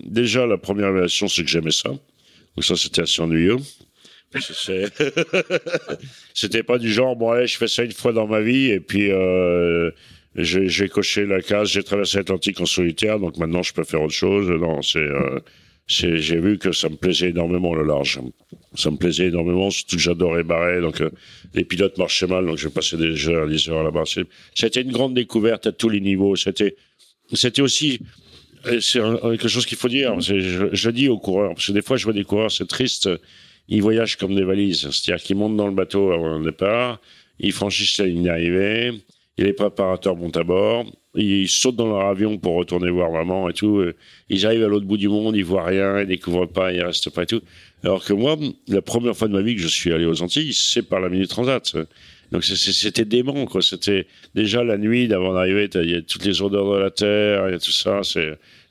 déjà, 0.05 0.45
la 0.45 0.57
première 0.57 0.87
révélation, 0.87 1.27
c'est 1.27 1.43
que 1.43 1.49
j'aimais 1.49 1.71
ça. 1.71 1.89
Donc 1.89 2.63
ça, 2.63 2.75
c'était 2.75 3.01
assez 3.01 3.19
ennuyeux. 3.19 3.57
C'était 6.33 6.63
pas 6.63 6.77
du 6.77 6.91
genre, 6.91 7.15
bon 7.15 7.31
allez, 7.31 7.47
je 7.47 7.57
fais 7.57 7.67
ça 7.67 7.83
une 7.83 7.91
fois 7.91 8.13
dans 8.13 8.27
ma 8.27 8.41
vie 8.41 8.71
et 8.71 8.79
puis 8.79 9.11
euh, 9.11 9.91
j'ai 10.35 10.89
coché 10.89 11.25
la 11.25 11.41
case, 11.41 11.69
j'ai 11.69 11.83
traversé 11.83 12.17
l'Atlantique 12.17 12.59
en 12.61 12.65
solitaire, 12.65 13.19
donc 13.19 13.37
maintenant 13.37 13.63
je 13.63 13.73
peux 13.73 13.83
faire 13.83 14.01
autre 14.01 14.13
chose. 14.13 14.49
Non, 14.49 14.81
c'est 14.81 14.99
euh, 14.99 15.39
j'ai 15.87 16.39
vu 16.39 16.57
que 16.57 16.71
ça 16.71 16.89
me 16.89 16.95
plaisait 16.95 17.29
énormément 17.29 17.75
le 17.75 17.83
large. 17.83 18.19
Ça 18.75 18.89
me 18.89 18.97
plaisait 18.97 19.27
énormément, 19.27 19.69
surtout 19.69 19.97
que 19.97 20.01
j'adorais 20.01 20.43
barrer. 20.43 20.81
Donc 20.81 21.01
euh, 21.01 21.09
les 21.53 21.65
pilotes 21.65 21.97
marchaient 21.97 22.27
mal, 22.27 22.45
donc 22.45 22.57
je 22.57 22.69
passais 22.69 22.97
des 22.97 23.27
heures, 23.27 23.47
des 23.47 23.69
heures 23.69 23.83
là-bas. 23.83 24.03
C'était 24.55 24.81
une 24.81 24.91
grande 24.91 25.13
découverte 25.13 25.67
à 25.67 25.71
tous 25.71 25.89
les 25.89 26.01
niveaux. 26.01 26.35
C'était, 26.35 26.75
c'était 27.33 27.61
aussi 27.61 27.99
c'est 28.79 28.99
quelque 28.99 29.47
chose 29.47 29.65
qu'il 29.65 29.77
faut 29.77 29.89
dire. 29.89 30.19
Je, 30.21 30.69
je, 30.71 30.89
dis 30.89 31.09
aux 31.09 31.19
coureurs, 31.19 31.53
parce 31.53 31.67
que 31.67 31.73
des 31.73 31.81
fois 31.81 31.97
je 31.97 32.05
vois 32.05 32.13
des 32.13 32.23
coureurs, 32.23 32.51
c'est 32.51 32.67
triste, 32.67 33.09
ils 33.69 33.81
voyagent 33.81 34.17
comme 34.17 34.35
des 34.35 34.43
valises. 34.43 34.89
C'est-à-dire 34.91 35.23
qu'ils 35.23 35.37
montent 35.37 35.57
dans 35.57 35.67
le 35.67 35.73
bateau 35.73 36.11
avant 36.11 36.37
le 36.37 36.43
départ, 36.43 36.99
ils 37.39 37.51
franchissent 37.51 37.97
la 37.97 38.05
ligne 38.05 38.23
d'arrivée, 38.23 38.91
les 39.37 39.53
préparateurs 39.53 40.15
montent 40.15 40.37
à 40.37 40.43
bord, 40.43 40.85
ils 41.15 41.49
sautent 41.49 41.75
dans 41.75 41.87
leur 41.87 42.07
avion 42.07 42.37
pour 42.37 42.55
retourner 42.55 42.89
voir 42.89 43.11
maman 43.11 43.49
et 43.49 43.53
tout. 43.53 43.83
Ils 44.29 44.45
arrivent 44.45 44.63
à 44.63 44.67
l'autre 44.67 44.85
bout 44.85 44.97
du 44.97 45.09
monde, 45.09 45.35
ils 45.35 45.43
voient 45.43 45.65
rien, 45.65 46.01
ils 46.01 46.07
découvrent 46.07 46.45
pas, 46.45 46.71
ils 46.71 46.81
restent 46.81 47.09
pas 47.09 47.23
et 47.23 47.27
tout. 47.27 47.41
Alors 47.83 48.03
que 48.03 48.13
moi, 48.13 48.37
la 48.67 48.81
première 48.81 49.15
fois 49.15 49.27
de 49.27 49.33
ma 49.33 49.41
vie 49.41 49.55
que 49.55 49.61
je 49.61 49.67
suis 49.67 49.91
allé 49.91 50.05
aux 50.05 50.21
Antilles, 50.21 50.53
c'est 50.53 50.83
par 50.83 50.99
la 50.99 51.09
Minute 51.09 51.29
Transat. 51.29 51.75
Donc 52.31 52.43
c'était 52.43 53.05
dément, 53.05 53.45
quoi. 53.45 53.61
C'était 53.61 54.07
déjà 54.33 54.63
la 54.63 54.77
nuit 54.77 55.07
d'avant 55.07 55.33
d'arriver, 55.33 55.69
il 55.75 55.91
y 55.91 55.95
a 55.95 56.01
toutes 56.01 56.25
les 56.25 56.41
odeurs 56.41 56.71
de 56.71 56.77
la 56.77 56.89
terre, 56.89 57.47
il 57.49 57.51
y 57.51 57.55
a 57.55 57.59
tout 57.59 57.71
ça. 57.71 58.01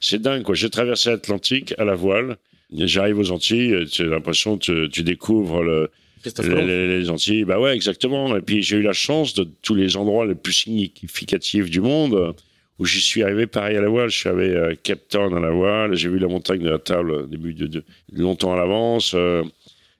C'est 0.01 0.21
dingue, 0.21 0.43
quoi. 0.43 0.55
J'ai 0.55 0.71
traversé 0.71 1.11
l'Atlantique 1.11 1.75
à 1.79 1.85
la 1.85 1.95
voile. 1.95 2.39
J'arrive 2.75 3.19
aux 3.19 3.31
Antilles, 3.31 3.87
tu 3.91 4.03
as 4.03 4.07
l'impression 4.07 4.59
que 4.59 4.87
tu 4.87 5.03
découvres 5.03 5.63
le, 5.63 5.91
les, 6.39 7.01
les, 7.01 7.11
Antilles, 7.11 7.45
bah 7.45 7.59
ouais, 7.59 7.75
exactement. 7.75 8.37
Et 8.37 8.41
puis 8.41 8.63
j'ai 8.63 8.77
eu 8.77 8.83
la 8.83 8.93
chance 8.93 9.35
de 9.35 9.47
tous 9.63 9.75
les 9.75 9.97
endroits 9.97 10.27
les 10.27 10.35
plus 10.35 10.53
significatifs 10.53 11.69
du 11.69 11.81
monde 11.81 12.35
où 12.79 12.85
j'y 12.85 13.01
suis 13.01 13.23
arrivé 13.23 13.47
pareil 13.47 13.77
à 13.77 13.81
la 13.81 13.89
voile. 13.89 14.09
Je 14.09 14.19
suis 14.19 14.29
arrivé 14.29 14.57
à 14.57 14.75
Cape 14.75 15.09
Town 15.09 15.35
à 15.35 15.41
la 15.41 15.51
voile. 15.51 15.95
J'ai 15.95 16.09
vu 16.09 16.19
la 16.19 16.29
montagne 16.29 16.63
de 16.63 16.71
la 16.71 16.79
table 16.79 17.29
début 17.29 17.55
de, 17.55 17.85
longtemps 18.13 18.53
à 18.53 18.57
l'avance. 18.57 19.13
Euh, 19.15 19.43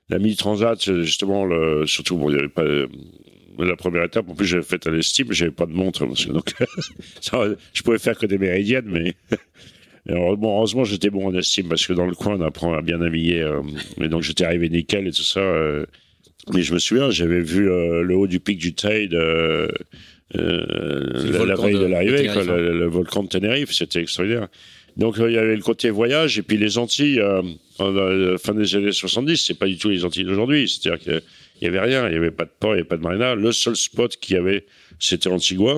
la 0.09 0.19
mini 0.19 0.35
transat, 0.35 0.79
justement, 1.01 1.45
le, 1.45 1.85
surtout 1.87 2.17
bon, 2.17 2.29
il 2.29 2.33
n'y 2.33 2.39
avait 2.39 2.49
pas 2.49 2.63
euh, 2.63 2.87
la 3.57 3.75
première 3.75 4.03
étape. 4.03 4.29
En 4.29 4.35
plus, 4.35 4.45
j'avais 4.45 4.63
fait 4.63 4.85
à 4.85 4.91
l'estime, 4.91 5.31
j'avais 5.31 5.51
pas 5.51 5.65
de 5.65 5.71
montre, 5.71 6.05
parce 6.05 6.25
que, 6.25 6.31
donc 6.31 6.53
ça, 7.21 7.45
je 7.73 7.83
pouvais 7.83 7.99
faire 7.99 8.17
que 8.17 8.25
des 8.25 8.37
méridiennes, 8.37 8.87
mais 8.87 9.15
alors, 10.09 10.35
bon, 10.35 10.57
heureusement, 10.57 10.83
j'étais 10.83 11.09
bon 11.09 11.27
en 11.27 11.33
estime 11.33 11.69
parce 11.69 11.87
que 11.87 11.93
dans 11.93 12.05
le 12.05 12.13
coin, 12.13 12.35
on 12.35 12.41
apprend 12.41 12.73
à 12.73 12.81
bien 12.81 12.97
naviguer. 12.97 13.41
Euh, 13.41 13.61
mais 13.97 14.09
donc, 14.09 14.21
j'étais 14.21 14.43
arrivé 14.43 14.67
nickel 14.69 15.07
et 15.07 15.11
tout 15.11 15.23
ça. 15.23 15.39
Euh, 15.39 15.85
mais 16.51 16.61
je 16.61 16.73
me 16.73 16.79
souviens, 16.79 17.09
j'avais 17.09 17.39
vu 17.39 17.69
euh, 17.69 18.01
le 18.01 18.15
haut 18.15 18.27
du 18.27 18.39
pic 18.39 18.57
du 18.57 18.73
Tide 18.73 19.13
euh, 19.13 19.69
euh, 20.35 21.45
la, 21.45 21.55
veille 21.55 21.75
de, 21.75 21.85
l'arrivée, 21.85 22.27
le, 22.27 22.79
le, 22.79 22.85
volcan 22.87 23.23
de 23.23 23.29
Tenerife, 23.29 23.71
c'était 23.71 24.01
extraordinaire. 24.01 24.47
Donc 24.97 25.15
il 25.17 25.31
y 25.31 25.37
avait 25.37 25.55
le 25.55 25.61
côté 25.61 25.89
voyage 25.89 26.37
et 26.37 26.43
puis 26.43 26.57
les 26.57 26.77
Antilles, 26.77 27.21
la 27.79 28.37
fin 28.37 28.53
des 28.53 28.75
années 28.75 28.91
70, 28.91 29.37
c'est 29.37 29.53
pas 29.53 29.67
du 29.67 29.77
tout 29.77 29.89
les 29.89 30.05
Antilles 30.05 30.25
d'aujourd'hui. 30.25 30.67
C'est-à-dire 30.67 30.99
qu'il 31.03 31.21
y 31.61 31.67
avait 31.67 31.79
rien, 31.79 32.07
il 32.07 32.13
y 32.13 32.17
avait 32.17 32.31
pas 32.31 32.45
de 32.45 32.51
port, 32.59 32.73
il 32.73 32.77
y 32.77 32.79
avait 32.79 32.87
pas 32.87 32.97
de 32.97 33.03
marina. 33.03 33.35
Le 33.35 33.51
seul 33.51 33.75
spot 33.75 34.17
qu'il 34.17 34.35
y 34.35 34.39
avait, 34.39 34.65
c'était 34.99 35.29
Antigua. 35.29 35.77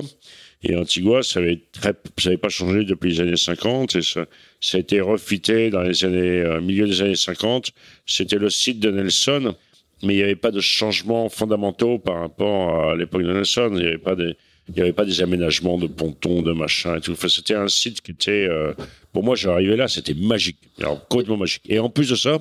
Et 0.62 0.74
Antigua, 0.74 1.22
ça 1.22 1.40
avait 1.40 1.60
très, 1.72 1.94
ça 2.18 2.30
avait 2.30 2.38
pas 2.38 2.48
changé 2.48 2.84
depuis 2.84 3.10
les 3.10 3.20
années 3.20 3.36
50 3.36 3.94
et 3.96 4.02
ça, 4.02 4.26
ça 4.60 4.78
a 4.78 4.80
été 4.80 5.00
refité 5.00 5.70
dans 5.70 5.82
les 5.82 6.04
années, 6.04 6.60
milieu 6.60 6.86
des 6.86 7.02
années 7.02 7.14
50. 7.14 7.72
C'était 8.06 8.38
le 8.38 8.50
site 8.50 8.80
de 8.80 8.90
Nelson 8.90 9.54
mais 10.02 10.14
il 10.14 10.16
n'y 10.18 10.22
avait 10.22 10.36
pas 10.36 10.50
de 10.50 10.60
changements 10.60 11.28
fondamentaux 11.28 11.98
par 11.98 12.20
rapport 12.20 12.90
à 12.90 12.96
l'époque 12.96 13.22
de 13.22 13.32
Nelson. 13.32 13.70
Il 13.72 13.80
n'y 13.80 13.86
avait 13.86 13.98
pas 13.98 14.14
des, 14.14 14.36
il 14.68 14.74
n'y 14.74 14.80
avait 14.80 14.92
pas 14.92 15.04
des 15.04 15.22
aménagements 15.22 15.78
de 15.78 15.86
pontons, 15.86 16.42
de 16.42 16.52
machin 16.52 16.96
et 16.96 17.00
tout. 17.00 17.12
Enfin, 17.12 17.28
c'était 17.28 17.54
un 17.54 17.68
site 17.68 18.00
qui 18.02 18.10
était, 18.10 18.46
euh, 18.48 18.72
pour 19.12 19.22
moi, 19.22 19.36
j'arrivais 19.36 19.76
là, 19.76 19.88
c'était 19.88 20.14
magique. 20.14 20.58
Alors, 20.80 21.06
complètement 21.08 21.36
magique. 21.36 21.62
Et 21.68 21.78
en 21.78 21.88
plus 21.88 22.10
de 22.10 22.14
ça, 22.14 22.38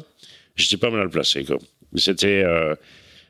j'étais 0.55 0.77
pas 0.77 0.89
mal 0.89 1.09
placé, 1.09 1.45
quoi. 1.45 1.57
C'était, 1.95 2.43
euh, 2.43 2.75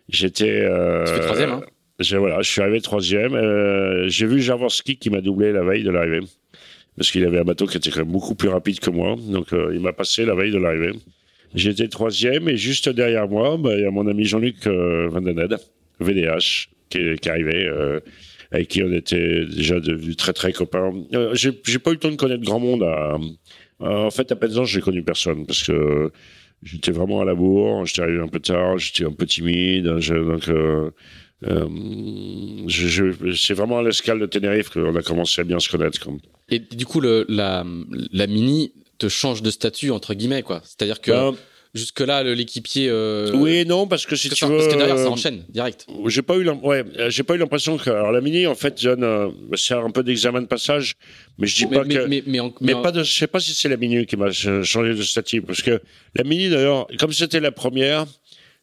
j'étais, 0.09 0.61
euh, 0.61 1.05
troisième, 1.25 1.51
hein? 1.51 1.63
Voilà, 1.99 2.41
je 2.41 2.49
suis 2.49 2.61
arrivé 2.61 2.81
troisième. 2.81 3.35
Euh, 3.35 4.07
j'ai 4.09 4.25
vu 4.25 4.41
Javorski 4.41 4.97
qui 4.97 5.09
m'a 5.09 5.21
doublé 5.21 5.51
la 5.51 5.63
veille 5.63 5.83
de 5.83 5.91
l'arrivée. 5.91 6.21
Parce 6.97 7.11
qu'il 7.11 7.25
avait 7.25 7.39
un 7.39 7.43
bateau 7.43 7.65
qui 7.65 7.77
était 7.77 7.89
quand 7.89 7.99
même 7.99 8.11
beaucoup 8.11 8.35
plus 8.35 8.49
rapide 8.49 8.79
que 8.79 8.89
moi. 8.89 9.15
Donc, 9.17 9.51
euh, 9.53 9.71
il 9.73 9.81
m'a 9.81 9.93
passé 9.93 10.25
la 10.25 10.35
veille 10.35 10.51
de 10.51 10.57
l'arrivée. 10.57 10.93
J'étais 11.55 11.87
troisième 11.87 12.49
et 12.49 12.57
juste 12.57 12.89
derrière 12.89 13.29
moi, 13.29 13.57
bah, 13.57 13.75
il 13.75 13.81
y 13.81 13.85
a 13.85 13.91
mon 13.91 14.07
ami 14.07 14.25
Jean-Luc 14.25 14.67
euh, 14.67 15.07
Van 15.09 15.21
VDH, 16.01 16.67
qui, 16.89 17.15
qui 17.15 17.29
arrivait, 17.29 17.65
euh, 17.65 18.01
avec 18.51 18.67
qui 18.67 18.83
on 18.83 18.91
était 18.91 19.45
déjà 19.45 19.79
devenus 19.79 20.17
très 20.17 20.33
très 20.33 20.51
copains. 20.51 20.91
Euh, 21.13 21.33
j'ai 21.33 21.79
pas 21.79 21.91
eu 21.91 21.93
le 21.93 21.99
temps 21.99 22.11
de 22.11 22.17
connaître 22.17 22.43
grand 22.43 22.59
monde. 22.59 22.83
À, 22.83 23.17
en 23.79 24.11
fait, 24.11 24.31
à 24.33 24.35
Penzance, 24.35 24.69
j'ai 24.69 24.81
connu 24.81 25.01
personne 25.01 25.45
parce 25.45 25.63
que 25.63 26.11
j'étais 26.61 26.91
vraiment 26.91 27.21
à 27.21 27.25
la 27.25 27.35
bourre, 27.35 27.85
j'étais 27.85 28.01
arrivé 28.01 28.19
un 28.19 28.27
peu 28.27 28.39
tard, 28.39 28.77
j'étais 28.77 29.05
un 29.05 29.13
peu 29.13 29.25
timide, 29.25 29.85
donc 29.85 30.01
euh, 31.47 31.67
euh, 31.67 33.33
c'est 33.35 33.53
vraiment 33.53 33.79
à 33.79 33.83
l'escale 33.83 34.19
de 34.19 34.25
Tenerife 34.25 34.69
qu'on 34.69 34.95
a 34.95 35.01
commencé 35.01 35.41
à 35.41 35.43
bien 35.43 35.59
se 35.59 35.69
connaître. 35.69 35.99
Comme. 35.99 36.19
Et 36.49 36.59
du 36.59 36.85
coup, 36.85 37.01
le, 37.01 37.25
la, 37.29 37.65
la 38.11 38.27
mini, 38.27 38.71
te 38.97 39.09
change 39.09 39.41
de 39.41 39.51
statut 39.51 39.91
entre 39.91 40.13
guillemets 40.13 40.43
quoi. 40.43 40.61
C'est-à-dire 40.63 41.01
que 41.01 41.11
ben, 41.11 41.35
jusque 41.73 41.99
là 41.99 42.23
l'équipier. 42.23 42.87
Euh... 42.89 43.31
Oui 43.35 43.65
non 43.65 43.87
parce 43.87 44.05
que 44.05 44.15
si 44.15 44.29
tu 44.29 44.45
veux. 44.45 44.57
Parce 44.57 44.73
que 44.73 44.77
derrière 44.77 44.97
ça 44.97 45.09
enchaîne 45.09 45.43
direct. 45.49 45.85
J'ai 46.07 46.21
pas 46.21 46.37
eu 46.37 46.47
ouais 46.49 46.83
j'ai 47.09 47.23
pas 47.23 47.35
eu 47.35 47.37
l'impression 47.37 47.77
que 47.77 47.89
alors 47.89 48.11
la 48.11 48.21
mini 48.21 48.47
en 48.47 48.55
fait 48.55 48.83
donne 48.83 49.03
euh, 49.03 49.29
c'est 49.55 49.73
un 49.73 49.91
peu 49.91 50.03
d'examen 50.03 50.41
de 50.41 50.47
passage 50.47 50.95
mais 51.37 51.47
je 51.47 51.55
dis 51.55 51.65
pas 51.67 51.83
que 51.83 52.07
mais, 52.07 52.23
mais, 52.25 52.39
mais 52.61 52.73
pas 52.73 52.91
de 52.91 53.03
je 53.03 53.11
sais 53.11 53.27
pas 53.27 53.39
si 53.39 53.53
c'est 53.53 53.69
la 53.69 53.77
mini 53.77 54.05
qui 54.05 54.17
m'a 54.17 54.31
changé 54.31 54.95
de 54.95 55.03
statut 55.03 55.41
parce 55.41 55.61
que 55.61 55.81
la 56.15 56.23
mini 56.23 56.49
d'ailleurs 56.49 56.87
comme 56.99 57.11
c'était 57.11 57.39
la 57.39 57.51
première 57.51 58.05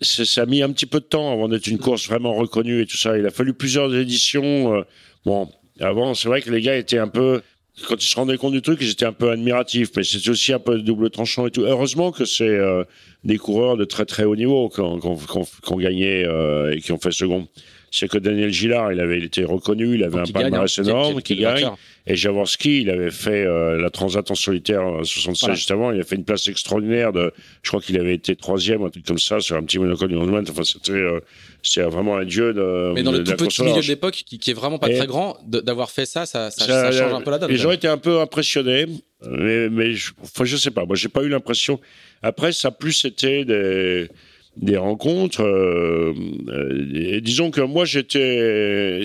ça 0.03 0.43
a 0.43 0.47
mis 0.47 0.63
un 0.63 0.71
petit 0.73 0.87
peu 0.87 1.01
de 1.01 1.05
temps 1.05 1.33
avant 1.33 1.49
d'être 1.49 1.67
une 1.67 1.79
course 1.79 2.09
vraiment 2.09 2.35
reconnue 2.35 2.81
et 2.83 2.87
tout 2.87 2.97
ça. 2.97 3.17
Il 3.19 3.27
a 3.27 3.31
fallu 3.31 3.55
plusieurs 3.55 3.95
éditions. 3.95 4.75
Euh, 4.75 4.83
bon, 5.25 5.49
avant, 5.81 6.15
c'est 6.15 6.29
vrai 6.29 6.43
que 6.43 6.51
les 6.51 6.61
gars 6.61 6.77
étaient 6.77 6.99
un 6.99 7.09
peu 7.09 7.43
quand 7.89 7.97
ils 8.03 8.07
se 8.07 8.17
rendaient 8.17 8.37
compte 8.37 8.53
du 8.53 8.61
truc, 8.61 8.79
ils 8.83 8.91
étaient 8.91 9.07
un 9.07 9.15
peu 9.15 9.31
admiratifs, 9.31 9.91
mais 9.97 10.05
c'était 10.05 10.29
aussi 10.29 10.53
un 10.53 10.59
peu 10.59 10.79
double 10.79 11.09
tranchant 11.09 11.47
et 11.47 11.51
tout. 11.51 11.63
Heureusement 11.63 12.13
que 12.13 12.27
c'est 12.27 12.45
euh, 12.45 12.85
des 13.25 13.39
coureurs 13.39 13.79
de 13.79 13.85
très 13.87 14.05
très 14.05 14.25
haut 14.25 14.37
niveau 14.37 14.69
qui 14.69 14.81
ont 14.81 15.77
gagné 15.77 16.25
euh, 16.25 16.75
et 16.75 16.81
qui 16.81 16.93
ont 16.93 16.99
fait 16.99 17.13
second 17.13 17.49
c'est 17.93 18.09
que 18.09 18.17
Daniel 18.17 18.51
Gillard, 18.51 18.91
il 18.91 19.01
avait 19.01 19.21
été 19.21 19.45
reconnu, 19.45 19.97
il 19.97 20.03
avait 20.03 20.21
un 20.21 20.25
palmarès 20.25 20.79
hein. 20.79 20.83
énorme, 20.83 21.21
qui, 21.23 21.37
gagne. 21.37 21.69
Et 22.07 22.17
Jaworski, 22.17 22.83
il 22.83 22.91
avait 22.91 23.13
fait 23.13 23.45
euh, 23.45 23.81
la 23.81 23.89
Transat 23.89 24.29
en 24.29 24.35
solitaire 24.35 24.83
en 24.83 25.05
76 25.05 25.55
juste 25.55 25.71
avant. 25.71 25.93
Il 25.93 26.01
a 26.01 26.05
fait 26.05 26.17
une 26.17 26.25
place 26.25 26.49
extraordinaire 26.49 27.13
de, 27.13 27.33
je 27.63 27.71
crois 27.71 27.81
qu'il 27.81 27.97
avait 27.99 28.15
été 28.15 28.35
troisième, 28.35 28.83
un 28.83 28.91
truc 28.91 29.07
comme 29.07 29.21
ça, 29.21 29.39
sur 29.39 29.57
un 29.57 29.63
petit 29.63 29.79
monocole 29.79 30.13
Enfin, 30.13 30.65
c'était, 30.65 30.93
euh, 30.93 31.21
c'était 31.63 31.83
vraiment 31.83 32.17
un 32.17 32.25
dieu 32.25 32.53
de. 32.53 32.93
Mais 32.95 33.05
dans 33.05 33.13
le 33.13 33.23
tout 33.23 33.37
petit 33.37 33.63
milieu 33.63 33.81
de 33.81 33.87
l'époque, 33.87 34.15
qui, 34.27 34.39
qui, 34.39 34.51
est 34.51 34.55
vraiment 34.55 34.79
pas 34.79 34.89
très 34.89 35.07
grand, 35.07 35.39
d'avoir 35.47 35.91
fait 35.91 36.07
ça, 36.07 36.27
ça, 36.27 36.51
ça, 36.51 36.67
ça, 36.67 36.93
change 36.93 37.13
un 37.13 37.21
peu 37.21 37.31
la 37.31 37.39
donne. 37.39 37.51
Les 37.51 37.57
gens 37.57 37.71
étaient 37.71 37.89
un 37.89 37.99
peu 37.99 38.21
impressionnés, 38.21 38.87
mais, 39.25 39.69
mais 39.69 39.95
je, 39.95 40.13
enfin, 40.23 40.45
je 40.45 40.57
sais 40.57 40.73
pas. 40.73 40.85
Moi, 40.85 40.97
j'ai 40.97 41.09
pas 41.09 41.23
eu 41.23 41.29
l'impression. 41.29 41.81
Après, 42.23 42.53
ça 42.53 42.69
a 42.69 42.71
plus 42.73 43.05
été 43.05 43.45
des 43.45 44.09
des 44.57 44.77
rencontres. 44.77 45.43
Euh, 45.43 46.15
euh, 46.49 47.21
disons 47.21 47.51
que 47.51 47.61
moi, 47.61 47.85
j'étais, 47.85 49.03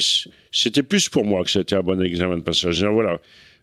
c'était 0.51 0.83
plus 0.83 1.09
pour 1.09 1.25
moi 1.25 1.43
que 1.43 1.51
c'était 1.51 1.75
un 1.75 1.83
bon 1.83 2.01
examen 2.01 2.37
de 2.37 2.43
passage. 2.43 2.83
Voilà, 2.83 3.19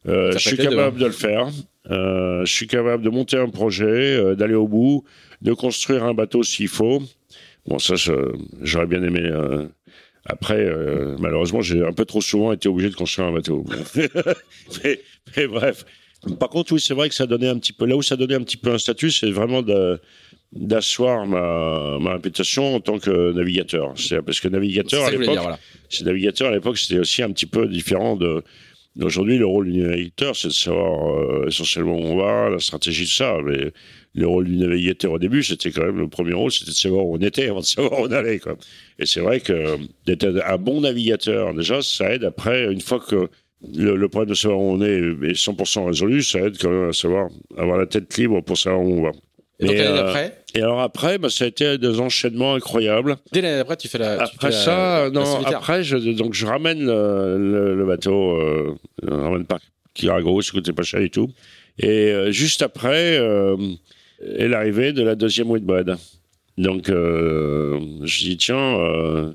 euh, 0.09 0.33
je 0.33 0.39
suis 0.39 0.57
capable 0.57 0.99
de 0.99 1.07
le 1.07 1.13
faire. 1.13 1.49
je 1.89 2.51
suis 2.53 2.67
capable 2.67 3.03
de 3.03 3.11
monter 3.11 3.37
un 3.37 3.49
projet, 3.49 4.35
d'aller 4.37 4.55
au 4.55 4.69
bout, 4.69 5.05
de 5.43 5.53
construire 5.53 6.05
un 6.05 6.15
bateau 6.15 6.43
s'il 6.43 6.69
faut. 6.69 7.03
Bon, 7.67 7.79
ça, 7.79 7.95
j'aurais 8.63 8.87
bien 8.87 9.03
aimé. 9.03 9.31
Après, 10.27 10.67
malheureusement, 11.19 11.61
j'ai 11.61 11.85
un 11.85 11.93
peu 11.93 12.07
trop 12.07 12.23
souvent 12.23 12.53
été 12.53 12.69
obligé 12.69 12.91
de 12.91 12.95
construire 12.95 13.29
un 13.29 13.33
bateau. 13.33 13.65
mais, 14.85 15.01
mais, 15.37 15.47
bref. 15.47 15.85
Par 16.41 16.49
contre, 16.49 16.73
oui, 16.73 16.81
c'est 16.81 16.95
vrai 16.95 17.11
que 17.11 17.15
ça 17.15 17.27
donnait 17.27 17.49
un 17.49 17.59
petit 17.59 17.75
peu. 17.75 17.85
Là 17.85 17.97
où 17.97 18.03
ça 18.03 18.17
donnait 18.17 18.35
un 18.35 18.43
petit 18.43 18.57
peu 18.57 18.73
un 18.73 18.79
statut, 18.79 19.11
c'est 19.11 19.31
vraiment 19.31 19.61
de, 19.61 20.01
d'asseoir 20.55 21.27
ma, 21.27 21.99
ma 22.01 22.13
réputation 22.15 22.77
en 22.77 22.81
tant 22.81 22.99
que 22.99 23.33
navigateur. 23.33 23.93
C'est 23.97 24.23
parce 24.23 24.41
que 24.41 24.49
navigateur 24.49 25.05
à 25.05 25.11
l'époque, 25.11 25.39
c'est 25.91 26.05
navigateur 26.05 26.49
à 26.49 26.53
l'époque, 26.53 26.79
c'était 26.79 27.01
aussi 27.01 27.23
un 27.23 27.31
petit 27.31 27.47
peu 27.47 27.67
différent 27.67 28.17
de 28.17 28.43
d'aujourd'hui. 28.97 29.39
Le 29.39 29.47
rôle 29.47 29.71
du 29.71 29.81
navigateur, 29.81 30.37
c'est 30.37 30.49
de 30.49 30.53
savoir 30.53 31.17
euh, 31.17 31.49
essentiellement 31.49 31.97
où 31.97 32.05
on 32.05 32.17
va, 32.17 32.51
la 32.51 32.61
stratégie 32.61 33.05
de 33.05 33.09
ça. 33.09 33.37
Mais 33.45 33.73
le 34.15 34.27
rôle 34.27 34.45
du 34.45 34.57
navigateur 34.57 35.13
au 35.13 35.19
début, 35.19 35.43
c'était 35.43 35.73
quand 35.73 35.85
même 35.85 35.99
le 35.99 36.09
premier 36.09 36.35
rôle, 36.35 36.53
c'était 36.53 36.71
de 36.71 36.77
savoir 36.77 37.07
où 37.07 37.17
on 37.17 37.21
était 37.21 37.49
avant 37.49 37.61
de 37.61 37.65
savoir 37.65 38.01
où 38.01 38.05
on 38.05 38.13
allait. 38.13 38.39
Quoi. 38.39 38.57
Et 38.99 39.07
c'est 39.07 39.21
vrai 39.21 39.41
que 39.41 39.77
d'être 40.07 40.43
un 40.47 40.57
bon 40.57 40.83
navigateur, 40.83 41.53
déjà, 41.55 41.83
ça 41.83 42.15
aide 42.15 42.25
après, 42.25 42.73
une 42.73 42.81
fois 42.81 43.01
que 43.01 43.29
le, 43.75 43.97
le, 43.97 44.09
problème 44.09 44.31
de 44.31 44.35
savoir 44.35 44.61
où 44.61 44.73
on 44.73 44.83
est 44.83 44.99
est 44.99 45.33
100% 45.33 45.87
résolu, 45.87 46.23
ça 46.23 46.39
aide 46.41 46.59
quand 46.61 46.71
même 46.71 46.91
à 46.91 46.93
savoir, 46.93 47.29
avoir 47.57 47.79
la 47.79 47.87
tête 47.87 48.17
libre 48.17 48.41
pour 48.43 48.59
savoir 48.59 48.83
où 48.83 48.99
on 48.99 49.03
va. 49.03 49.13
Et, 49.59 49.67
donc 49.67 49.77
l'année 49.77 49.97
d'après 49.97 50.27
euh, 50.27 50.44
Et 50.55 50.63
alors 50.63 50.81
après, 50.81 51.19
bah, 51.19 51.31
ça 51.31 51.45
a 51.45 51.49
été 51.49 51.79
des 51.79 51.99
enchaînements 52.01 52.55
incroyables. 52.55 53.17
Dès 53.33 53.41
l'année 53.41 53.57
d'après, 53.57 53.77
tu 53.77 53.89
fais 53.89 53.99
la. 53.99 54.23
Après 54.23 54.53
ça, 54.53 55.11
non. 55.13 55.45
après, 55.45 55.83
je, 55.83 55.97
donc 55.97 56.35
je 56.35 56.47
ramène 56.47 56.87
le, 56.87 57.75
le, 57.75 57.87
bateau, 57.87 58.37
euh, 58.37 58.75
je 59.03 59.11
ramène 59.11 59.45
pas 59.45 59.59
gros, 60.21 60.43
ça 60.43 60.53
coûtait 60.53 60.73
pas 60.73 60.83
cher 60.83 61.01
et 61.01 61.11
tout. 61.11 61.31
Et 61.79 62.13
euh, 62.13 62.31
juste 62.31 62.63
après, 62.63 63.19
euh, 63.19 63.57
et 64.21 64.49
l'arrivée 64.49 64.93
de 64.93 65.03
la 65.03 65.15
deuxième 65.15 65.51
Whitbread. 65.51 65.97
Donc, 66.57 66.89
euh, 66.89 67.81
je 68.05 68.19
dis, 68.21 68.37
tiens, 68.37 68.79
euh, 68.79 69.33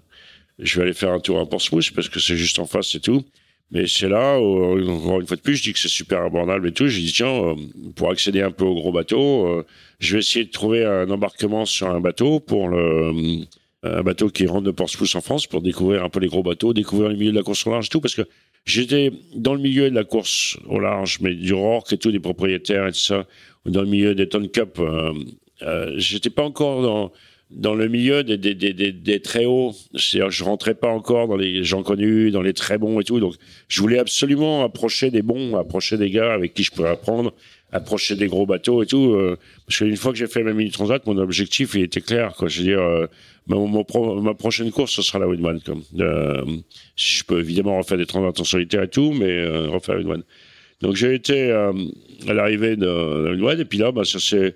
je 0.57 0.77
vais 0.77 0.83
aller 0.83 0.93
faire 0.93 1.11
un 1.11 1.19
tour 1.19 1.39
à 1.39 1.45
Portsmouth 1.47 1.91
parce 1.93 2.07
que 2.07 2.19
c'est 2.19 2.37
juste 2.37 2.59
en 2.59 2.65
face 2.65 2.95
et 2.95 2.99
tout. 2.99 3.25
Mais 3.71 3.85
c'est 3.87 4.09
là, 4.09 4.39
où, 4.39 4.89
encore 4.89 5.21
une 5.21 5.27
fois 5.27 5.37
de 5.37 5.41
plus, 5.41 5.57
je 5.57 5.63
dis 5.63 5.73
que 5.73 5.79
c'est 5.79 5.87
super 5.87 6.23
abordable 6.23 6.69
et 6.69 6.71
tout. 6.71 6.87
Je 6.87 6.99
dis, 6.99 7.11
tiens, 7.11 7.27
euh, 7.27 7.55
pour 7.95 8.09
accéder 8.09 8.41
un 8.41 8.51
peu 8.51 8.65
au 8.65 8.73
gros 8.73 8.91
bateau, 8.91 9.47
euh, 9.47 9.65
je 9.99 10.13
vais 10.13 10.19
essayer 10.19 10.45
de 10.45 10.51
trouver 10.51 10.85
un 10.85 11.09
embarquement 11.09 11.65
sur 11.65 11.87
un 11.89 11.99
bateau 11.99 12.39
pour 12.39 12.67
le, 12.67 13.43
un 13.83 14.03
bateau 14.03 14.29
qui 14.29 14.45
rentre 14.47 14.63
de 14.63 14.71
Portsmouth 14.71 15.15
en 15.15 15.21
France 15.21 15.47
pour 15.47 15.61
découvrir 15.61 16.03
un 16.03 16.09
peu 16.09 16.19
les 16.19 16.27
gros 16.27 16.43
bateaux, 16.43 16.73
découvrir 16.73 17.09
le 17.09 17.15
milieu 17.15 17.31
de 17.31 17.37
la 17.37 17.43
course 17.43 17.65
au 17.67 17.71
large 17.71 17.85
et 17.85 17.89
tout. 17.89 18.01
Parce 18.01 18.15
que 18.15 18.23
j'étais 18.65 19.11
dans 19.35 19.53
le 19.53 19.61
milieu 19.61 19.89
de 19.89 19.95
la 19.95 20.03
course 20.03 20.57
au 20.67 20.79
large, 20.79 21.19
mais 21.21 21.33
du 21.33 21.53
Rorque 21.53 21.93
et 21.93 21.97
tout, 21.97 22.11
des 22.11 22.19
propriétaires 22.19 22.87
et 22.87 22.91
tout 22.91 22.99
ça, 22.99 23.25
dans 23.65 23.81
le 23.81 23.87
milieu 23.87 24.15
des 24.15 24.27
Ton 24.27 24.47
Cup. 24.47 24.79
Euh, 24.79 25.13
euh, 25.61 25.93
j'étais 25.97 26.29
pas 26.29 26.43
encore 26.43 26.81
dans 26.81 27.11
dans 27.49 27.73
le 27.73 27.87
milieu 27.87 28.23
des, 28.23 28.37
des, 28.37 28.53
des, 28.53 28.91
des, 28.91 29.19
très 29.21 29.45
hauts. 29.45 29.73
Je 29.93 30.43
rentrais 30.43 30.75
pas 30.75 30.89
encore 30.89 31.27
dans 31.27 31.35
les 31.35 31.63
gens 31.63 31.81
connus, 31.81 32.31
dans 32.31 32.41
les 32.41 32.53
très 32.53 32.77
bons 32.77 32.99
et 32.99 33.03
tout. 33.03 33.19
Donc, 33.19 33.35
je 33.67 33.81
voulais 33.81 33.97
absolument 33.97 34.63
approcher 34.63 35.09
des 35.09 35.23
bons, 35.23 35.55
approcher 35.55 35.97
des 35.97 36.11
gars 36.11 36.31
avec 36.31 36.53
qui 36.53 36.63
je 36.63 36.71
pourrais 36.71 36.91
apprendre, 36.91 37.33
approcher 37.71 38.15
des 38.15 38.27
gros 38.27 38.45
bateaux 38.45 38.83
et 38.83 38.85
tout. 38.85 39.13
Euh, 39.13 39.35
parce 39.65 39.79
qu'une 39.79 39.97
fois 39.97 40.11
que 40.11 40.17
j'ai 40.19 40.27
fait 40.27 40.43
ma 40.43 40.53
mini 40.53 40.69
transat, 40.69 41.05
mon 41.07 41.17
objectif 41.17 41.73
il 41.73 41.83
était 41.83 42.01
clair. 42.01 42.33
Quoi. 42.37 42.49
Je 42.49 42.59
veux 42.59 42.65
dire, 42.65 42.81
euh, 42.81 43.07
ma, 43.47 43.57
ma, 43.57 44.33
prochaine 44.35 44.69
course, 44.71 44.93
ce 44.93 45.01
sera 45.01 45.17
la 45.17 45.27
Windman. 45.27 45.59
Euh, 45.99 46.45
je 46.95 47.23
peux 47.23 47.39
évidemment 47.39 47.77
refaire 47.79 47.97
des 47.97 48.05
transats 48.05 48.39
en 48.39 48.43
solitaire 48.43 48.83
et 48.83 48.89
tout, 48.89 49.11
mais 49.11 49.25
euh, 49.25 49.69
refaire 49.69 49.95
la 49.95 50.01
Windman. 50.01 50.23
Donc, 50.81 50.95
j'ai 50.95 51.15
été 51.15 51.51
à 51.51 51.73
l'arrivée 52.33 52.75
de 52.75 52.85
la 52.85 53.31
Windman 53.31 53.59
et 53.59 53.65
puis 53.65 53.79
là, 53.79 53.91
bah, 53.91 54.05
ça 54.05 54.19
s'est 54.19 54.55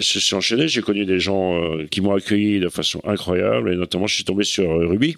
c'est 0.00 0.34
enchaîné. 0.34 0.68
J'ai 0.68 0.82
connu 0.82 1.04
des 1.04 1.20
gens 1.20 1.56
euh, 1.56 1.86
qui 1.86 2.00
m'ont 2.00 2.14
accueilli 2.14 2.60
de 2.60 2.68
façon 2.68 3.00
incroyable, 3.04 3.72
et 3.72 3.76
notamment 3.76 4.06
je 4.06 4.14
suis 4.14 4.24
tombé 4.24 4.44
sur 4.44 4.70
euh, 4.70 4.86
Ruby, 4.86 5.16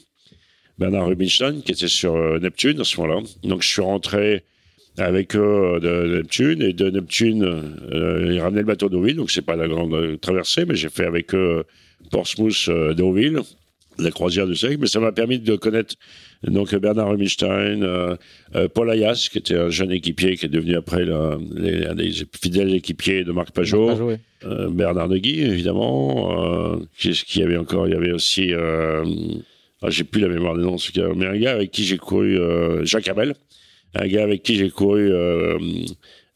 Bernard 0.78 1.06
Rubinstein, 1.06 1.62
qui 1.62 1.72
était 1.72 1.88
sur 1.88 2.14
euh, 2.14 2.38
Neptune 2.38 2.80
à 2.80 2.84
ce 2.84 3.00
moment-là. 3.00 3.22
Donc 3.42 3.62
je 3.62 3.68
suis 3.68 3.82
rentré 3.82 4.44
avec 4.96 5.34
eux 5.34 5.80
de 5.82 6.18
Neptune, 6.18 6.62
et 6.62 6.72
de 6.72 6.88
Neptune, 6.88 7.76
ils 7.90 8.38
ramenaient 8.38 8.60
le 8.60 8.66
bateau 8.66 8.88
d'Auville, 8.88 9.16
donc 9.16 9.32
c'est 9.32 9.42
pas 9.42 9.56
la 9.56 9.66
grande 9.66 10.20
traversée, 10.20 10.64
mais 10.66 10.76
j'ai 10.76 10.88
fait 10.88 11.04
avec 11.04 11.34
eux 11.34 11.64
Portsmouth 12.12 12.70
d'Auville, 12.96 13.40
la 13.98 14.12
croisière 14.12 14.46
du 14.46 14.54
siècle, 14.54 14.76
mais 14.78 14.86
ça 14.86 15.00
m'a 15.00 15.10
permis 15.10 15.40
de 15.40 15.56
connaître 15.56 15.96
donc 16.44 16.72
Bernard 16.76 17.08
Rubinstein, 17.08 18.16
Paul 18.72 18.88
Ayas, 18.88 19.28
qui 19.32 19.38
était 19.38 19.56
un 19.56 19.68
jeune 19.68 19.90
équipier, 19.90 20.36
qui 20.36 20.46
est 20.46 20.48
devenu 20.48 20.76
après 20.76 21.02
un 21.10 21.94
des 21.96 22.12
fidèles 22.40 22.72
équipiers 22.72 23.24
de 23.24 23.32
Marc 23.32 23.50
Pajot, 23.50 24.16
euh, 24.44 24.68
Bernard 24.70 25.08
Negui, 25.08 25.40
évidemment, 25.40 26.78
qu'est-ce 26.98 27.24
qu'il 27.24 27.42
y 27.42 27.44
avait 27.44 27.56
encore 27.56 27.88
Il 27.88 27.92
y 27.92 27.96
avait 27.96 28.12
aussi, 28.12 28.52
ah, 28.54 29.90
j'ai 29.90 30.04
plus 30.04 30.20
la 30.20 30.28
mémoire 30.28 30.56
des 30.56 30.62
noms, 30.62 30.76
mais 31.16 31.26
un 31.26 31.36
gars 31.36 31.52
avec 31.52 31.70
qui 31.70 31.84
j'ai 31.84 31.98
couru, 31.98 32.38
Jacques 32.84 33.08
Abel, 33.08 33.34
un 33.94 34.06
gars 34.06 34.22
avec 34.22 34.42
qui 34.42 34.56
j'ai 34.56 34.70
couru 34.70 35.10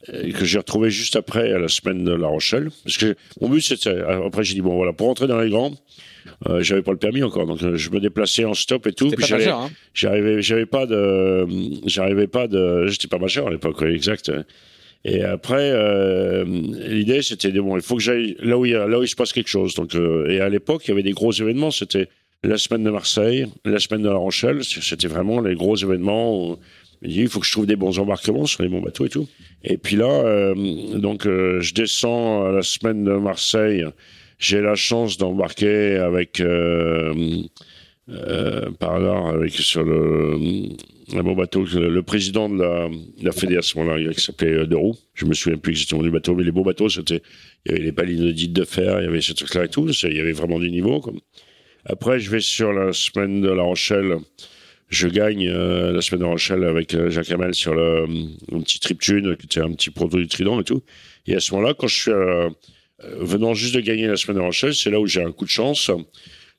que 0.07 0.45
j'ai 0.45 0.59
retrouvé 0.59 0.91
juste 0.91 1.17
après 1.17 1.59
la 1.59 1.69
semaine 1.69 2.05
de 2.05 2.13
La 2.13 2.29
Rochelle. 2.29 2.71
Parce 2.85 2.97
que 2.97 3.15
mon 3.41 3.49
but, 3.49 3.61
c'était, 3.61 4.01
après 4.01 4.45
j'ai 4.45 4.55
dit, 4.55 4.61
bon 4.61 4.77
voilà, 4.77 4.93
pour 4.93 5.09
entrer 5.09 5.27
dans 5.27 5.41
les 5.41 5.51
grands, 5.51 5.75
euh, 6.49 6.63
j'avais 6.63 6.83
pas 6.83 6.93
le 6.93 6.99
permis 6.99 7.23
encore, 7.23 7.47
donc 7.47 7.63
euh, 7.63 7.77
je 7.77 7.91
me 7.91 8.01
déplaçais 8.01 8.45
en 8.45 8.55
stop 8.55 8.87
et 8.87 8.93
tout. 8.93 9.11
Puis 9.11 9.33
hein 9.33 9.71
j'arrivais, 9.95 10.43
j'avais 10.43 10.67
pas 10.67 10.87
de, 10.87 11.47
j'arrivais 11.87 12.27
pas 12.27 12.47
de, 12.47 12.87
j'étais 12.87 13.09
pas 13.09 13.19
majeur 13.19 13.49
à 13.49 13.51
l'époque, 13.51 13.83
exact. 13.83 14.31
Et 15.05 15.23
après, 15.23 15.71
euh, 15.73 16.45
l'idée 16.45 17.23
c'était 17.23 17.53
bon, 17.53 17.77
il 17.77 17.83
faut 17.83 17.97
que 17.97 18.03
j'aille 18.03 18.37
là 18.41 18.59
où 18.59 18.67
il 18.67 18.73
y 18.73 18.75
a, 18.75 18.87
là 18.87 18.99
où 18.99 19.03
il 19.03 19.09
se 19.09 19.17
passe 19.17 19.33
quelque 19.33 19.49
chose. 19.49 19.75
Donc, 19.75 19.95
euh, 19.95 20.29
et 20.29 20.41
à 20.41 20.49
l'époque, 20.49 20.83
il 20.87 20.89
y 20.89 20.93
avait 20.93 21.03
des 21.03 21.13
gros 21.13 21.33
événements. 21.33 21.71
C'était 21.71 22.09
la 22.43 22.59
semaine 22.59 22.85
de 22.85 22.91
Marseille, 22.91 23.47
la 23.65 23.79
semaine 23.79 24.03
de 24.03 24.09
La 24.09 24.17
Rochelle. 24.17 24.65
C'était 24.65 25.09
vraiment 25.09 25.41
les 25.41 25.55
gros 25.55 25.77
événements. 25.77 26.37
Où, 26.37 26.59
il 27.03 27.29
faut 27.29 27.39
que 27.39 27.47
je 27.47 27.53
trouve 27.53 27.67
des 27.67 27.77
bons 27.77 27.99
embarquements 28.01 28.47
sur 28.47 28.63
les 28.65 28.69
bons 28.69 28.81
bateaux 28.81 29.07
et 29.07 29.09
tout. 29.09 29.29
Et 29.63 29.79
puis 29.79 29.95
là, 29.95 30.11
euh, 30.11 30.55
donc 30.99 31.25
je 31.25 31.75
descends 31.75 32.47
à 32.47 32.51
la 32.51 32.63
semaine 32.63 33.05
de 33.05 33.13
Marseille 33.13 33.85
j'ai 34.39 34.61
la 34.61 34.77
chance 34.77 35.19
d'embarquer 35.19 35.97
avec 35.97 36.41
euh, 36.41 37.43
euh, 38.09 38.71
par 38.79 38.95
hasard 38.95 39.27
avec 39.29 39.53
sur 39.53 39.83
le 39.83 40.39
un 41.15 41.23
bon 41.23 41.35
bateau 41.35 41.65
le, 41.65 42.03
président 42.03 42.49
de 42.49 42.63
la, 42.63 42.89
de 42.89 43.25
la 43.25 43.33
fédération 43.33 43.85
là 43.85 44.13
qui 44.13 44.21
s'appelait 44.21 44.53
euh, 44.53 44.67
De 44.67 44.77
Roux 44.77 44.97
je 45.15 45.25
me 45.25 45.35
souviens 45.35 45.59
plus 45.59 45.73
exactement 45.73 46.03
du 46.03 46.11
bateau 46.11 46.35
mais 46.35 46.45
les 46.45 46.53
beaux 46.53 46.65
bateaux 46.65 46.89
c'était 46.89 47.23
il 47.65 47.73
y 47.73 47.75
avait 47.75 47.85
les 47.85 47.93
palinodites 47.93 48.53
de 48.53 48.65
fer 48.65 49.01
il 49.01 49.05
y 49.05 49.09
avait 49.09 49.21
ce 49.21 49.33
truc 49.33 49.55
là 49.55 49.65
et 49.65 49.69
tout 49.69 49.89
il 49.89 50.17
y 50.17 50.21
avait 50.21 50.33
vraiment 50.33 50.59
du 50.59 50.71
niveau 50.71 51.03
après 51.85 52.21
je 52.21 52.31
vais 52.31 52.41
sur 52.41 52.73
la 52.73 52.93
semaine 52.93 53.41
de 53.41 53.51
La 53.51 53.63
Rochelle. 53.63 54.17
Je 54.91 55.07
gagne 55.07 55.47
euh, 55.47 55.93
la 55.93 56.01
semaine 56.01 56.21
de 56.21 56.25
La 56.25 56.31
Rochelle 56.31 56.65
avec 56.65 56.95
euh, 56.95 57.11
Jacques 57.11 57.31
Hamel 57.31 57.55
sur 57.55 57.75
le 57.75 58.05
un 58.53 58.61
petit 58.61 58.81
triptune 58.81 59.37
qui 59.37 59.45
était 59.45 59.61
un 59.61 59.73
petit 59.73 59.91
proto 59.91 60.17
du 60.17 60.29
Trident 60.29 60.61
et 60.61 60.65
tout. 60.65 60.83
Et 61.27 61.35
à 61.35 61.41
ce 61.41 61.53
moment 61.55 61.69
là 61.69 61.75
quand 61.75 61.87
je 61.87 61.95
suis 61.95 62.11
euh, 63.05 63.15
venant 63.21 63.55
juste 63.55 63.75
de 63.75 63.81
gagner 63.81 64.07
la 64.07 64.17
semaine 64.17 64.39
de 64.39 64.43
Rochelle, 64.43 64.75
c'est 64.75 64.91
là 64.91 64.99
où 64.99 65.07
j'ai 65.07 65.23
un 65.23 65.33
coup 65.33 65.45
de 65.45 65.51
chance. 65.51 65.91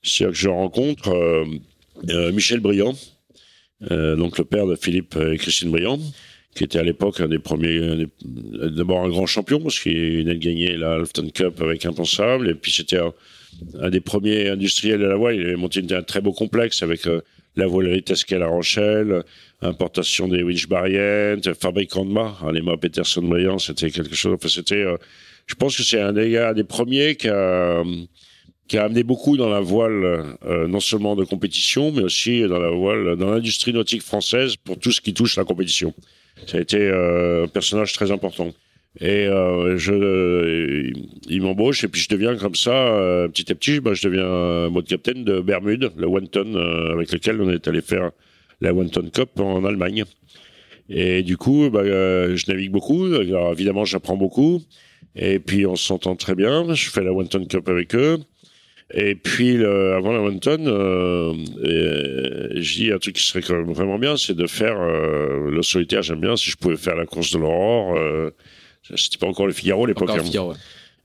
C'est 0.01 0.25
que 0.25 0.33
je 0.33 0.47
rencontre 0.47 1.09
euh, 1.09 1.45
euh, 2.09 2.31
Michel 2.31 2.61
Briand, 2.61 2.95
donc 3.81 4.37
le 4.37 4.43
père 4.43 4.67
de 4.67 4.75
Philippe 4.75 5.15
et 5.15 5.37
Christine 5.37 5.71
Briand, 5.71 5.99
qui 6.55 6.63
était 6.63 6.79
à 6.79 6.83
l'époque 6.83 7.21
un 7.21 7.27
des 7.27 7.39
premiers, 7.39 8.07
d'abord 8.23 9.03
un 9.03 9.09
grand 9.09 9.25
champion, 9.25 9.59
parce 9.61 9.79
qu'il 9.79 10.17
venait 10.17 10.35
de 10.35 10.39
gagner 10.39 10.75
la 10.75 10.93
Halfton 10.93 11.29
Cup 11.33 11.61
avec 11.61 11.85
Impensable, 11.85 12.49
et 12.49 12.55
puis 12.55 12.71
c'était 12.71 12.99
un, 12.99 13.89
des 13.89 14.01
premiers 14.01 14.49
industriels 14.49 14.99
de 14.99 15.05
la 15.05 15.15
voile. 15.15 15.35
Il 15.35 15.45
avait 15.45 15.55
monté 15.55 15.81
un 15.91 16.03
très 16.03 16.21
beau 16.21 16.33
complexe 16.33 16.83
avec 16.83 17.07
la 17.55 17.67
voilerie 17.67 18.03
à 18.31 18.37
La 18.37 18.47
Rochelle, 18.47 19.23
importation 19.61 20.27
des 20.27 20.43
winch 20.43 20.67
fabricant 21.59 22.05
de 22.05 22.11
mâts, 22.11 22.37
hein, 22.41 22.51
les 22.51 22.61
mâts 22.61 22.77
Peterson 22.77 23.21
Briand, 23.21 23.59
c'était 23.59 23.91
quelque 23.91 24.15
chose, 24.15 24.33
enfin 24.35 24.49
c'était 24.49 24.85
je 25.49 25.55
pense 25.55 25.75
que 25.75 25.83
c'est 25.83 25.99
un 25.99 26.13
des 26.13 26.29
gars, 26.29 26.53
des 26.53 26.63
premiers 26.63 27.15
qui 27.15 27.27
a, 27.27 27.83
qui 28.69 28.77
a 28.77 28.85
amené 28.85 29.03
beaucoup 29.03 29.35
dans 29.35 29.49
la 29.49 29.59
voile, 29.59 30.37
euh, 30.45 30.67
non 30.67 30.79
seulement 30.79 31.15
de 31.15 31.25
compétition, 31.25 31.91
mais 31.91 32.03
aussi 32.03 32.41
dans 32.47 32.59
la 32.59 32.69
voile, 32.69 33.17
dans 33.17 33.31
l'industrie 33.31 33.73
nautique 33.73 34.03
française 34.03 34.55
pour 34.55 34.77
tout 34.77 34.91
ce 34.91 35.01
qui 35.01 35.13
touche 35.13 35.35
la 35.35 35.43
compétition. 35.43 35.93
Ça 36.45 36.57
a 36.57 36.61
été 36.61 36.77
euh, 36.77 37.45
un 37.45 37.47
personnage 37.47 37.91
très 37.93 38.11
important. 38.11 38.53
Et 39.01 39.27
euh, 39.27 39.77
je, 39.77 40.91
il 41.27 41.41
m'embauche 41.41 41.83
et 41.83 41.87
puis 41.87 42.01
je 42.01 42.09
deviens 42.09 42.37
comme 42.37 42.55
ça, 42.55 43.27
petit 43.33 43.51
à 43.51 43.55
petit, 43.55 43.79
bah, 43.79 43.93
je 43.93 44.07
deviens 44.07 44.69
mode 44.69 44.85
capitaine 44.85 45.23
de 45.23 45.41
Bermude, 45.41 45.91
le 45.97 46.07
one 46.07 46.27
ton 46.27 46.55
avec 46.93 47.11
lequel 47.11 47.41
on 47.41 47.49
est 47.49 47.67
allé 47.67 47.81
faire 47.81 48.11
la 48.61 48.73
one 48.73 48.89
cup 48.89 49.39
en 49.39 49.65
Allemagne. 49.65 50.05
Et 50.89 51.23
du 51.23 51.37
coup, 51.37 51.69
bah, 51.71 51.83
je 51.83 52.51
navigue 52.51 52.71
beaucoup. 52.71 53.05
Alors, 53.05 53.51
évidemment, 53.51 53.85
j'apprends 53.85 54.17
beaucoup. 54.17 54.61
Et 55.15 55.39
puis 55.39 55.65
on 55.65 55.75
s'entend 55.75 56.15
très 56.15 56.35
bien. 56.35 56.73
Je 56.73 56.89
fais 56.89 57.03
la 57.03 57.11
One 57.11 57.27
Cup 57.27 57.67
avec 57.67 57.95
eux. 57.95 58.19
Et 58.93 59.15
puis 59.15 59.63
avant 59.63 60.11
la 60.11 60.21
One 60.21 60.39
Ton, 60.39 60.65
euh, 60.65 61.33
je 62.55 62.73
dis 62.75 62.91
un 62.91 62.97
truc 62.97 63.15
qui 63.15 63.23
serait 63.23 63.41
quand 63.41 63.55
même 63.55 63.71
vraiment 63.71 63.99
bien, 63.99 64.17
c'est 64.17 64.35
de 64.35 64.47
faire 64.47 64.77
euh, 64.79 65.51
le 65.51 65.61
solitaire. 65.61 66.01
J'aime 66.01 66.21
bien 66.21 66.35
si 66.35 66.49
je 66.49 66.57
pouvais 66.57 66.77
faire 66.77 66.95
la 66.95 67.05
course 67.05 67.31
de 67.31 67.37
l'aurore. 67.37 67.95
Euh, 67.97 68.31
C'était 68.95 69.17
pas 69.17 69.27
encore 69.27 69.47
le 69.47 69.53
Figaro 69.53 69.85
à 69.85 69.87
l'époque. 69.87 70.09
Hein. 70.09 70.53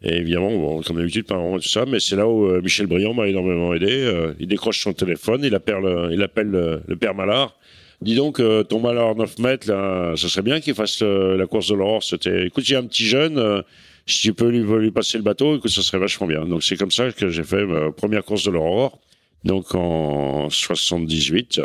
Et 0.02 0.16
évidemment, 0.16 0.50
bon, 0.50 0.82
comme 0.82 0.96
d'habitude, 0.96 1.26
pas 1.26 1.36
vraiment 1.36 1.58
tout 1.58 1.68
ça, 1.68 1.86
mais 1.86 1.98
c'est 1.98 2.16
là 2.16 2.28
où 2.28 2.46
euh, 2.46 2.60
Michel 2.60 2.86
Briand 2.86 3.14
m'a 3.14 3.26
énormément 3.26 3.72
aidé. 3.74 3.88
Euh, 3.90 4.34
il 4.38 4.48
décroche 4.48 4.80
son 4.80 4.92
téléphone, 4.92 5.42
il 5.44 5.54
appelle, 5.54 6.08
il 6.10 6.22
appelle 6.22 6.50
le, 6.50 6.96
père 6.96 7.14
Malard. 7.14 7.56
Dis 8.02 8.14
donc, 8.14 8.42
ton 8.68 8.80
Malard 8.80 9.14
9 9.14 9.38
mètres, 9.38 9.68
là, 9.70 10.14
ça 10.16 10.28
serait 10.28 10.42
bien 10.42 10.60
qu'il 10.60 10.74
fasse 10.74 11.00
la 11.00 11.46
course 11.46 11.68
de 11.68 11.74
l'aurore. 11.74 12.02
C'était, 12.02 12.46
écoute, 12.46 12.64
j'ai 12.64 12.76
un 12.76 12.84
petit 12.84 13.06
jeune, 13.06 13.62
si 14.06 14.22
tu 14.22 14.34
peux 14.34 14.48
lui, 14.48 14.62
lui 14.62 14.90
passer 14.90 15.18
le 15.18 15.24
bateau, 15.24 15.58
que 15.58 15.68
ça 15.68 15.82
serait 15.82 15.98
vachement 15.98 16.26
bien. 16.26 16.44
Donc 16.44 16.62
c'est 16.62 16.76
comme 16.76 16.90
ça 16.90 17.10
que 17.12 17.28
j'ai 17.28 17.44
fait 17.44 17.64
ma 17.64 17.90
première 17.92 18.24
course 18.24 18.44
de 18.44 18.50
l'aurore. 18.50 19.00
Donc 19.44 19.74
en 19.74 20.48
78, 20.50 21.60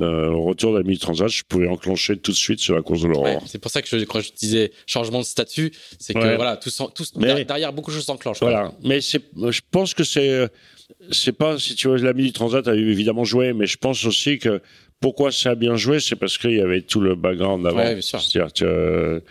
euh, 0.00 0.30
au 0.30 0.42
retour 0.42 0.72
de 0.72 0.78
la 0.78 0.84
mini-transat, 0.84 1.28
je 1.28 1.42
pouvais 1.44 1.68
enclencher 1.68 2.16
tout 2.16 2.32
de 2.32 2.36
suite 2.36 2.60
sur 2.60 2.74
la 2.74 2.82
course 2.82 3.02
de 3.02 3.08
l'aurore. 3.08 3.42
c'est 3.46 3.58
pour 3.58 3.70
ça 3.70 3.82
que 3.82 3.88
je, 3.88 4.04
quand 4.04 4.20
je 4.20 4.32
disais 4.32 4.72
changement 4.86 5.20
de 5.20 5.24
statut, 5.24 5.72
c'est 5.98 6.14
que 6.14 6.36
voilà, 6.36 6.56
tout, 6.56 6.70
tout 6.94 7.04
derrière, 7.16 7.72
beaucoup 7.72 7.90
de 7.90 7.96
choses 7.96 8.06
s'enclenchent. 8.06 8.40
Voilà, 8.40 8.72
mais 8.82 9.00
je 9.00 9.60
pense 9.70 9.94
que 9.94 10.04
c'est, 10.04 10.48
c'est 11.10 11.32
pas 11.32 11.58
si 11.58 11.74
tu 11.74 11.88
vois 11.88 11.98
la 11.98 12.12
mini-transat 12.12 12.66
a 12.68 12.74
évidemment 12.74 13.24
joué, 13.24 13.52
mais 13.52 13.66
je 13.66 13.76
pense 13.76 14.04
aussi 14.04 14.38
que 14.38 14.60
pourquoi 15.00 15.30
ça 15.32 15.50
a 15.50 15.54
bien 15.56 15.76
joué, 15.76 16.00
c'est 16.00 16.16
parce 16.16 16.38
qu'il 16.38 16.52
y 16.56 16.60
avait 16.60 16.80
tout 16.80 17.00
le 17.00 17.14
background 17.14 17.66
avant. 17.66 17.78
Ouais, 17.78 17.92
bien 17.92 18.00
sûr. 18.00 18.22
C'est-à-dire 18.22 18.52
que 18.52 19.22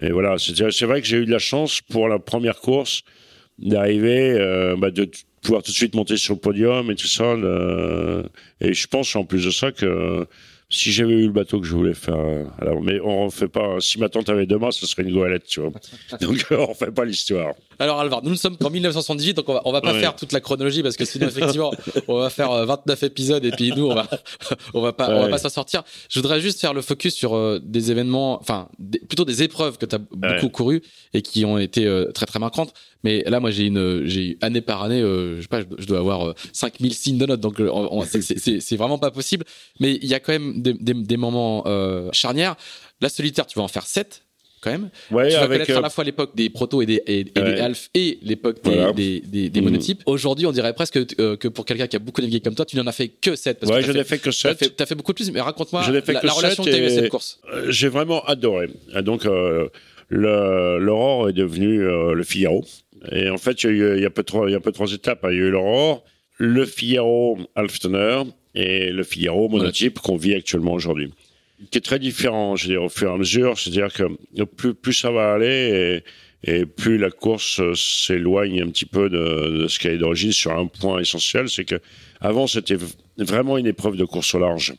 et 0.00 0.10
voilà, 0.10 0.36
c'est 0.38 0.84
vrai 0.84 1.00
que 1.00 1.06
j'ai 1.06 1.18
eu 1.18 1.26
de 1.26 1.30
la 1.30 1.38
chance 1.38 1.80
pour 1.80 2.08
la 2.08 2.18
première 2.18 2.60
course 2.60 3.02
d'arriver, 3.58 4.32
euh, 4.32 4.76
bah, 4.76 4.90
de 4.90 5.08
pouvoir 5.42 5.62
tout 5.62 5.70
de 5.70 5.76
suite 5.76 5.94
monter 5.94 6.16
sur 6.16 6.34
le 6.34 6.40
podium 6.40 6.90
et 6.90 6.96
tout 6.96 7.06
ça. 7.06 7.34
et 8.60 8.74
je 8.74 8.86
pense 8.88 9.14
en 9.14 9.24
plus 9.24 9.44
de 9.44 9.50
ça 9.50 9.70
que 9.72 10.26
si 10.70 10.92
j'avais 10.92 11.14
eu 11.14 11.26
le 11.26 11.32
bateau 11.32 11.60
que 11.60 11.66
je 11.66 11.74
voulais 11.74 11.94
faire, 11.94 12.16
alors, 12.58 12.82
mais 12.82 12.98
on 13.00 13.26
refait 13.26 13.48
pas. 13.48 13.76
Si 13.80 14.00
ma 14.00 14.08
tante 14.08 14.28
avait 14.28 14.46
deux 14.46 14.58
mâts, 14.58 14.72
ce 14.72 14.86
serait 14.86 15.02
une 15.02 15.12
goélette, 15.12 15.44
tu 15.44 15.60
vois. 15.60 15.70
Donc 16.20 16.44
on 16.50 16.66
refait 16.66 16.90
pas 16.90 17.04
l'histoire. 17.04 17.54
Alors 17.78 18.00
Alvar, 18.00 18.22
nous, 18.22 18.36
sommes 18.36 18.56
en 18.62 18.70
1978, 18.70 19.34
donc 19.34 19.48
on 19.48 19.54
va, 19.54 19.62
on 19.64 19.72
va 19.72 19.80
pas 19.80 19.94
faire 19.94 20.14
toute 20.16 20.32
la 20.32 20.40
chronologie 20.40 20.82
parce 20.82 20.96
que 20.96 21.04
sinon 21.04 21.28
effectivement 21.28 21.72
on 22.08 22.18
va 22.18 22.30
faire 22.30 22.50
29 22.66 23.02
euh, 23.02 23.06
épisodes 23.06 23.44
et 23.44 23.50
puis 23.50 23.72
nous 23.76 23.86
on 23.86 23.94
va 23.94 24.08
on 24.74 24.80
va 24.80 24.92
pas 24.92 25.10
on 25.10 25.22
va 25.22 25.28
pas 25.28 25.38
s'en 25.38 25.48
sortir. 25.48 25.82
Je 26.08 26.18
voudrais 26.18 26.40
juste 26.40 26.60
faire 26.60 26.74
le 26.74 26.82
focus 26.82 27.14
sur 27.14 27.34
euh, 27.34 27.60
des 27.62 27.90
événements, 27.90 28.40
enfin 28.40 28.68
plutôt 29.08 29.24
des 29.24 29.42
épreuves 29.42 29.78
que 29.78 29.86
tu 29.86 29.94
as 29.94 29.98
beaucoup 29.98 30.48
couru 30.48 30.82
et 31.12 31.22
qui 31.22 31.44
ont 31.44 31.58
été 31.58 31.86
euh, 31.86 32.10
très 32.12 32.26
très 32.26 32.38
marquantes. 32.38 32.72
Mais 33.02 33.22
là 33.26 33.40
moi 33.40 33.50
j'ai 33.50 33.66
une 33.66 34.06
j'ai 34.06 34.38
année 34.40 34.60
par 34.60 34.82
année, 34.82 35.00
je 35.00 35.40
sais 35.40 35.48
pas, 35.48 35.60
je, 35.60 35.86
dois 35.86 35.98
avoir 35.98 36.34
5000 36.52 36.94
signes 36.94 37.18
de 37.18 37.26
notes, 37.26 37.40
donc 37.40 37.60
c'est 38.14 38.76
vraiment 38.76 38.98
pas 38.98 39.10
possible. 39.10 39.44
Mais 39.80 39.98
il 40.00 40.06
y 40.06 40.14
a 40.14 40.20
quand 40.20 40.32
même 40.32 40.62
des, 40.62 40.72
des, 40.72 40.94
des 40.94 41.16
moments 41.16 41.64
charnières. 42.12 42.56
La 43.00 43.08
solitaire, 43.10 43.46
tu 43.46 43.58
vas 43.58 43.64
en 43.64 43.68
faire 43.68 43.86
7 43.86 44.23
quand 44.64 44.70
même. 44.70 44.88
Ouais, 45.10 45.28
tu 45.28 45.36
vas 45.36 45.46
connaître 45.46 45.76
à 45.76 45.80
la 45.80 45.86
euh, 45.86 45.90
fois 45.90 46.04
l'époque 46.04 46.34
des 46.34 46.48
protos 46.48 46.82
et 46.82 46.86
des, 46.86 47.02
et, 47.06 47.24
des 47.24 47.72
et 47.94 48.18
l'époque 48.22 48.56
des, 48.64 49.20
des, 49.20 49.50
des, 49.50 49.60
mm. 49.60 49.64
monotypes. 49.64 50.02
Aujourd'hui, 50.06 50.46
on 50.46 50.52
dirait 50.52 50.72
presque 50.72 50.98
euh, 51.20 51.36
que 51.36 51.48
pour 51.48 51.66
quelqu'un 51.66 51.86
qui 51.86 51.96
a 51.96 51.98
beaucoup 51.98 52.20
navigué 52.20 52.40
comme 52.40 52.54
toi, 52.54 52.64
tu 52.64 52.76
n'en 52.76 52.86
as 52.86 52.92
fait 52.92 53.08
que 53.08 53.36
7. 53.36 53.60
Parce 53.60 53.70
ouais, 53.70 53.82
je 53.82 53.92
n'ai 53.92 54.04
fait, 54.04 54.18
que 54.18 54.30
7. 54.30 54.76
Tu 54.76 54.82
as, 54.82 54.86
fait 54.86 54.94
beaucoup 54.94 55.12
plus, 55.12 55.30
mais 55.30 55.40
raconte-moi 55.40 55.82
la, 55.90 56.22
la 56.22 56.32
relation 56.32 56.64
que 56.64 56.70
tu 56.70 56.74
as 56.74 56.78
eu 56.78 56.86
à 56.86 56.90
cette 56.90 57.10
course. 57.10 57.40
Euh, 57.52 57.70
j'ai 57.70 57.88
vraiment 57.88 58.24
adoré. 58.24 58.68
Donc, 59.02 59.26
l'aurore 60.10 61.28
est 61.28 61.34
devenu 61.34 61.78
le 61.78 62.22
Figaro. 62.24 62.64
Et 63.12 63.28
en 63.28 63.36
fait, 63.36 63.62
il 63.64 63.76
y 63.76 63.84
a, 63.84 63.96
il 63.96 64.02
y 64.02 64.06
a 64.06 64.10
peu 64.10 64.22
trois, 64.22 64.48
il 64.48 64.52
y 64.52 64.56
a 64.56 64.60
peu 64.60 64.72
trois 64.72 64.90
étapes. 64.90 65.26
Il 65.30 65.36
y 65.36 65.42
a 65.42 65.44
eu 65.44 65.50
l'aurore, 65.50 66.04
le 66.38 66.64
Figaro 66.64 67.38
Alftoner 67.54 68.22
et 68.54 68.90
le 68.90 69.02
Figaro 69.02 69.48
monotype 69.48 69.98
qu'on 69.98 70.16
vit 70.16 70.34
actuellement 70.34 70.72
aujourd'hui 70.72 71.12
qui 71.70 71.78
est 71.78 71.82
très 71.82 71.98
différent, 71.98 72.56
je 72.56 72.66
veux 72.66 72.74
dire, 72.74 72.82
au 72.82 72.88
fur 72.88 73.10
et 73.10 73.14
à 73.14 73.16
mesure. 73.16 73.58
C'est-à-dire 73.58 73.92
que 73.92 74.44
plus, 74.44 74.74
plus 74.74 74.92
ça 74.92 75.10
va 75.10 75.32
aller 75.32 76.02
et, 76.44 76.60
et 76.60 76.66
plus 76.66 76.98
la 76.98 77.10
course 77.10 77.60
s'éloigne 77.74 78.62
un 78.62 78.68
petit 78.68 78.86
peu 78.86 79.08
de, 79.08 79.62
de 79.62 79.68
ce 79.68 79.78
qu'elle 79.78 79.94
est 79.94 79.98
d'origine 79.98 80.32
sur 80.32 80.52
un 80.52 80.66
point 80.66 81.00
essentiel, 81.00 81.48
c'est 81.48 81.64
que 81.64 81.76
avant 82.20 82.46
c'était 82.46 82.76
vraiment 83.18 83.56
une 83.56 83.66
épreuve 83.66 83.96
de 83.96 84.04
course 84.04 84.34
au 84.34 84.38
large. 84.38 84.74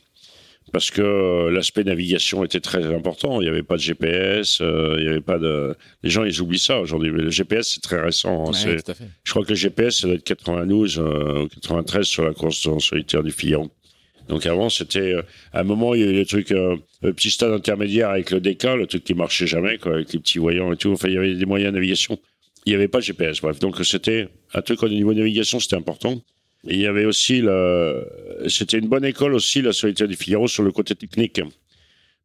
Parce 0.72 0.90
que 0.90 1.48
l'aspect 1.48 1.84
navigation 1.84 2.42
était 2.44 2.60
très 2.60 2.84
important. 2.92 3.40
Il 3.40 3.44
n'y 3.44 3.50
avait 3.50 3.62
pas 3.62 3.76
de 3.76 3.80
GPS, 3.80 4.58
euh, 4.60 4.96
il 4.98 5.04
n'y 5.04 5.08
avait 5.08 5.20
pas 5.20 5.38
de. 5.38 5.76
Les 6.02 6.10
gens, 6.10 6.24
ils 6.24 6.40
oublient 6.40 6.58
ça 6.58 6.80
aujourd'hui. 6.80 7.12
Mais 7.12 7.22
le 7.22 7.30
GPS, 7.30 7.74
c'est 7.74 7.80
très 7.80 8.00
récent. 8.00 8.48
Hein. 8.48 8.76
Je 9.22 9.30
crois 9.30 9.44
que 9.44 9.50
le 9.50 9.54
GPS, 9.54 10.00
ça 10.00 10.08
doit 10.08 10.16
être 10.16 10.24
92 10.24 10.98
euh, 10.98 11.46
93 11.62 12.04
sur 12.04 12.24
la 12.24 12.34
course 12.34 12.66
en 12.66 12.80
solitaire 12.80 13.22
du 13.22 13.30
Fillon. 13.30 13.70
Donc 14.28 14.46
avant, 14.46 14.68
c'était 14.68 15.14
euh, 15.14 15.22
à 15.52 15.60
un 15.60 15.64
moment 15.64 15.94
il 15.94 16.00
y 16.00 16.04
a 16.04 16.08
eu 16.08 16.14
des 16.14 16.26
trucs, 16.26 16.52
euh, 16.52 16.76
le 17.02 17.12
petit 17.12 17.30
stade 17.30 17.52
intermédiaire 17.52 18.10
avec 18.10 18.30
le 18.30 18.40
DK, 18.40 18.64
le 18.76 18.86
truc 18.86 19.04
qui 19.04 19.14
marchait 19.14 19.46
jamais, 19.46 19.78
quoi, 19.78 19.94
avec 19.94 20.12
les 20.12 20.18
petits 20.18 20.38
voyants 20.38 20.72
et 20.72 20.76
tout. 20.76 20.92
Enfin, 20.92 21.08
il 21.08 21.14
y 21.14 21.18
avait 21.18 21.34
des 21.34 21.46
moyens 21.46 21.72
de 21.72 21.76
navigation. 21.76 22.18
Il 22.64 22.70
n'y 22.70 22.74
avait 22.74 22.88
pas 22.88 22.98
de 22.98 23.04
GPS, 23.04 23.40
bref. 23.40 23.58
Donc 23.60 23.76
c'était 23.84 24.28
un 24.54 24.62
truc 24.62 24.82
au 24.82 24.88
niveau 24.88 25.12
de 25.12 25.18
navigation, 25.20 25.60
c'était 25.60 25.76
important. 25.76 26.20
Il 26.64 26.80
y 26.80 26.86
avait 26.86 27.04
aussi 27.04 27.40
le, 27.40 28.04
c'était 28.48 28.78
une 28.78 28.88
bonne 28.88 29.04
école 29.04 29.34
aussi 29.34 29.62
la 29.62 29.72
solitaire 29.72 30.08
du 30.08 30.16
Figaro 30.16 30.48
sur 30.48 30.64
le 30.64 30.72
côté 30.72 30.96
technique, 30.96 31.40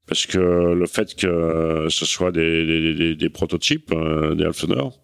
parce 0.07 0.25
que 0.25 0.39
le 0.39 0.87
fait 0.87 1.13
que 1.13 1.85
ce 1.89 2.05
soit 2.05 2.31
des, 2.31 2.65
des, 2.65 2.93
des, 2.95 3.15
des 3.15 3.29
prototypes, 3.29 3.91
euh, 3.91 4.33
des 4.33 4.45
Alphenor, 4.45 4.99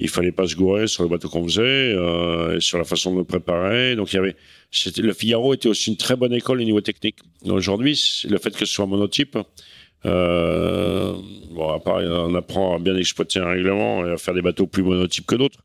il 0.00 0.08
fallait 0.08 0.32
pas 0.32 0.46
se 0.46 0.56
gourer 0.56 0.86
sur 0.86 1.02
le 1.02 1.08
bateau 1.08 1.28
qu'on 1.28 1.44
faisait, 1.44 1.62
euh, 1.62 2.56
et 2.56 2.60
sur 2.60 2.78
la 2.78 2.84
façon 2.84 3.12
de 3.12 3.18
le 3.18 3.24
préparer. 3.24 3.94
Donc 3.96 4.12
il 4.12 4.16
y 4.16 4.18
avait, 4.18 4.36
c'était, 4.70 5.02
le 5.02 5.12
Figaro 5.12 5.52
était 5.54 5.68
aussi 5.68 5.90
une 5.90 5.96
très 5.96 6.16
bonne 6.16 6.32
école 6.32 6.60
au 6.60 6.64
niveau 6.64 6.80
technique. 6.80 7.18
Aujourd'hui, 7.44 8.00
le 8.28 8.38
fait 8.38 8.50
que 8.50 8.64
ce 8.64 8.72
soit 8.72 8.86
monotype, 8.86 9.36
euh, 10.06 11.12
bon, 11.50 11.68
à 11.68 11.78
part, 11.78 11.96
on 11.96 12.34
apprend 12.34 12.76
à 12.76 12.78
bien 12.78 12.96
exploiter 12.96 13.38
un 13.38 13.50
règlement 13.50 14.06
et 14.06 14.12
à 14.12 14.16
faire 14.16 14.32
des 14.32 14.40
bateaux 14.40 14.66
plus 14.66 14.82
monotypes 14.82 15.26
que 15.26 15.34
d'autres. 15.34 15.58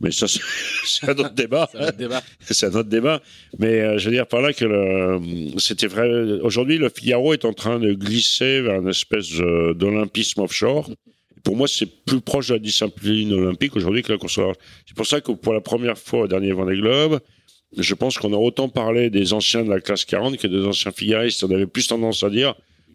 Mais 0.00 0.10
ça, 0.10 0.26
c'est 0.28 1.08
un 1.08 1.12
autre 1.12 1.32
débat. 1.32 1.70
c'est 1.72 1.78
un 1.78 1.88
autre 1.88 1.96
débat. 1.96 2.22
c'est 2.40 2.66
un 2.66 2.74
autre 2.74 2.88
débat. 2.90 3.22
Mais 3.58 3.80
euh, 3.80 3.96
je 3.96 4.10
veux 4.10 4.14
dire 4.14 4.26
par 4.26 4.42
là 4.42 4.52
que 4.52 4.66
le, 4.66 5.58
c'était 5.58 5.86
vrai. 5.86 6.06
Aujourd'hui, 6.42 6.76
le 6.76 6.90
Figaro 6.90 7.32
est 7.32 7.46
en 7.46 7.54
train 7.54 7.78
de 7.78 7.94
glisser 7.94 8.60
vers 8.60 8.82
une 8.82 8.88
espèce 8.88 9.30
d'olympisme 9.30 10.42
offshore 10.42 10.90
pour 11.42 11.56
moi, 11.56 11.68
c'est 11.68 11.86
plus 11.86 12.20
proche 12.20 12.48
de 12.48 12.54
la 12.54 12.58
discipline 12.58 13.32
olympique 13.32 13.76
aujourd'hui 13.76 14.02
que 14.02 14.12
la 14.12 14.18
course 14.18 14.40
C'est 14.86 14.96
pour 14.96 15.06
ça 15.06 15.20
que 15.20 15.32
pour 15.32 15.52
la 15.52 15.60
première 15.60 15.98
fois 15.98 16.20
au 16.20 16.26
dernier 16.26 16.52
Vendée 16.52 16.76
Globe, 16.76 17.20
je 17.76 17.94
pense 17.94 18.18
qu'on 18.18 18.32
a 18.32 18.36
autant 18.36 18.68
parlé 18.68 19.10
des 19.10 19.32
anciens 19.32 19.64
de 19.64 19.70
la 19.70 19.80
classe 19.80 20.04
40 20.04 20.36
que 20.38 20.46
des 20.46 20.64
anciens 20.64 20.92
figaristes. 20.92 21.44
On 21.44 21.50
avait 21.50 21.66
plus 21.66 21.86
tendance 21.86 22.22
à 22.22 22.30
dire, 22.30 22.54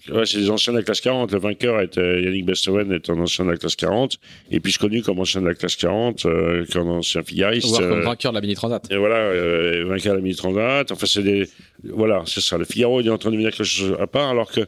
ouais, 0.09 0.25
c'est 0.25 0.39
des 0.39 0.49
anciens 0.49 0.73
de 0.73 0.79
la 0.79 0.83
classe 0.83 1.01
40. 1.01 1.31
Le 1.31 1.39
vainqueur 1.39 1.79
était 1.81 2.23
Yannick 2.23 2.45
Besteven, 2.45 2.91
est 2.91 3.09
un 3.09 3.19
ancien 3.19 3.45
de 3.45 3.51
la 3.51 3.57
classe 3.57 3.75
40, 3.75 4.17
et 4.49 4.59
plus 4.59 4.77
connu 4.77 5.01
comme 5.01 5.19
ancien 5.19 5.41
de 5.41 5.47
la 5.47 5.53
classe 5.53 5.75
40 5.75 6.25
euh, 6.25 6.65
qu'un 6.65 6.87
ancien 6.87 7.23
figariste. 7.23 7.67
Voire 7.67 7.81
comme 7.81 7.99
euh, 7.99 8.03
vainqueur 8.03 8.31
de 8.31 8.37
la 8.37 8.41
mini 8.41 8.55
transat. 8.55 8.91
Et 8.91 8.97
voilà, 8.97 9.17
euh, 9.17 9.85
vainqueur 9.87 10.13
de 10.13 10.17
la 10.17 10.23
mini 10.23 10.35
transat. 10.35 10.91
Enfin, 10.91 11.05
c'est 11.05 11.23
des, 11.23 11.47
voilà, 11.83 12.23
c'est 12.25 12.41
ça. 12.41 12.57
Le 12.57 12.65
Figaro 12.65 12.99
il 12.99 13.07
est 13.07 13.11
en 13.11 13.17
train 13.17 13.29
de 13.29 13.35
devenir 13.35 13.51
quelque 13.51 13.63
chose 13.63 13.95
à 13.99 14.07
part, 14.07 14.29
alors 14.29 14.51
que 14.51 14.61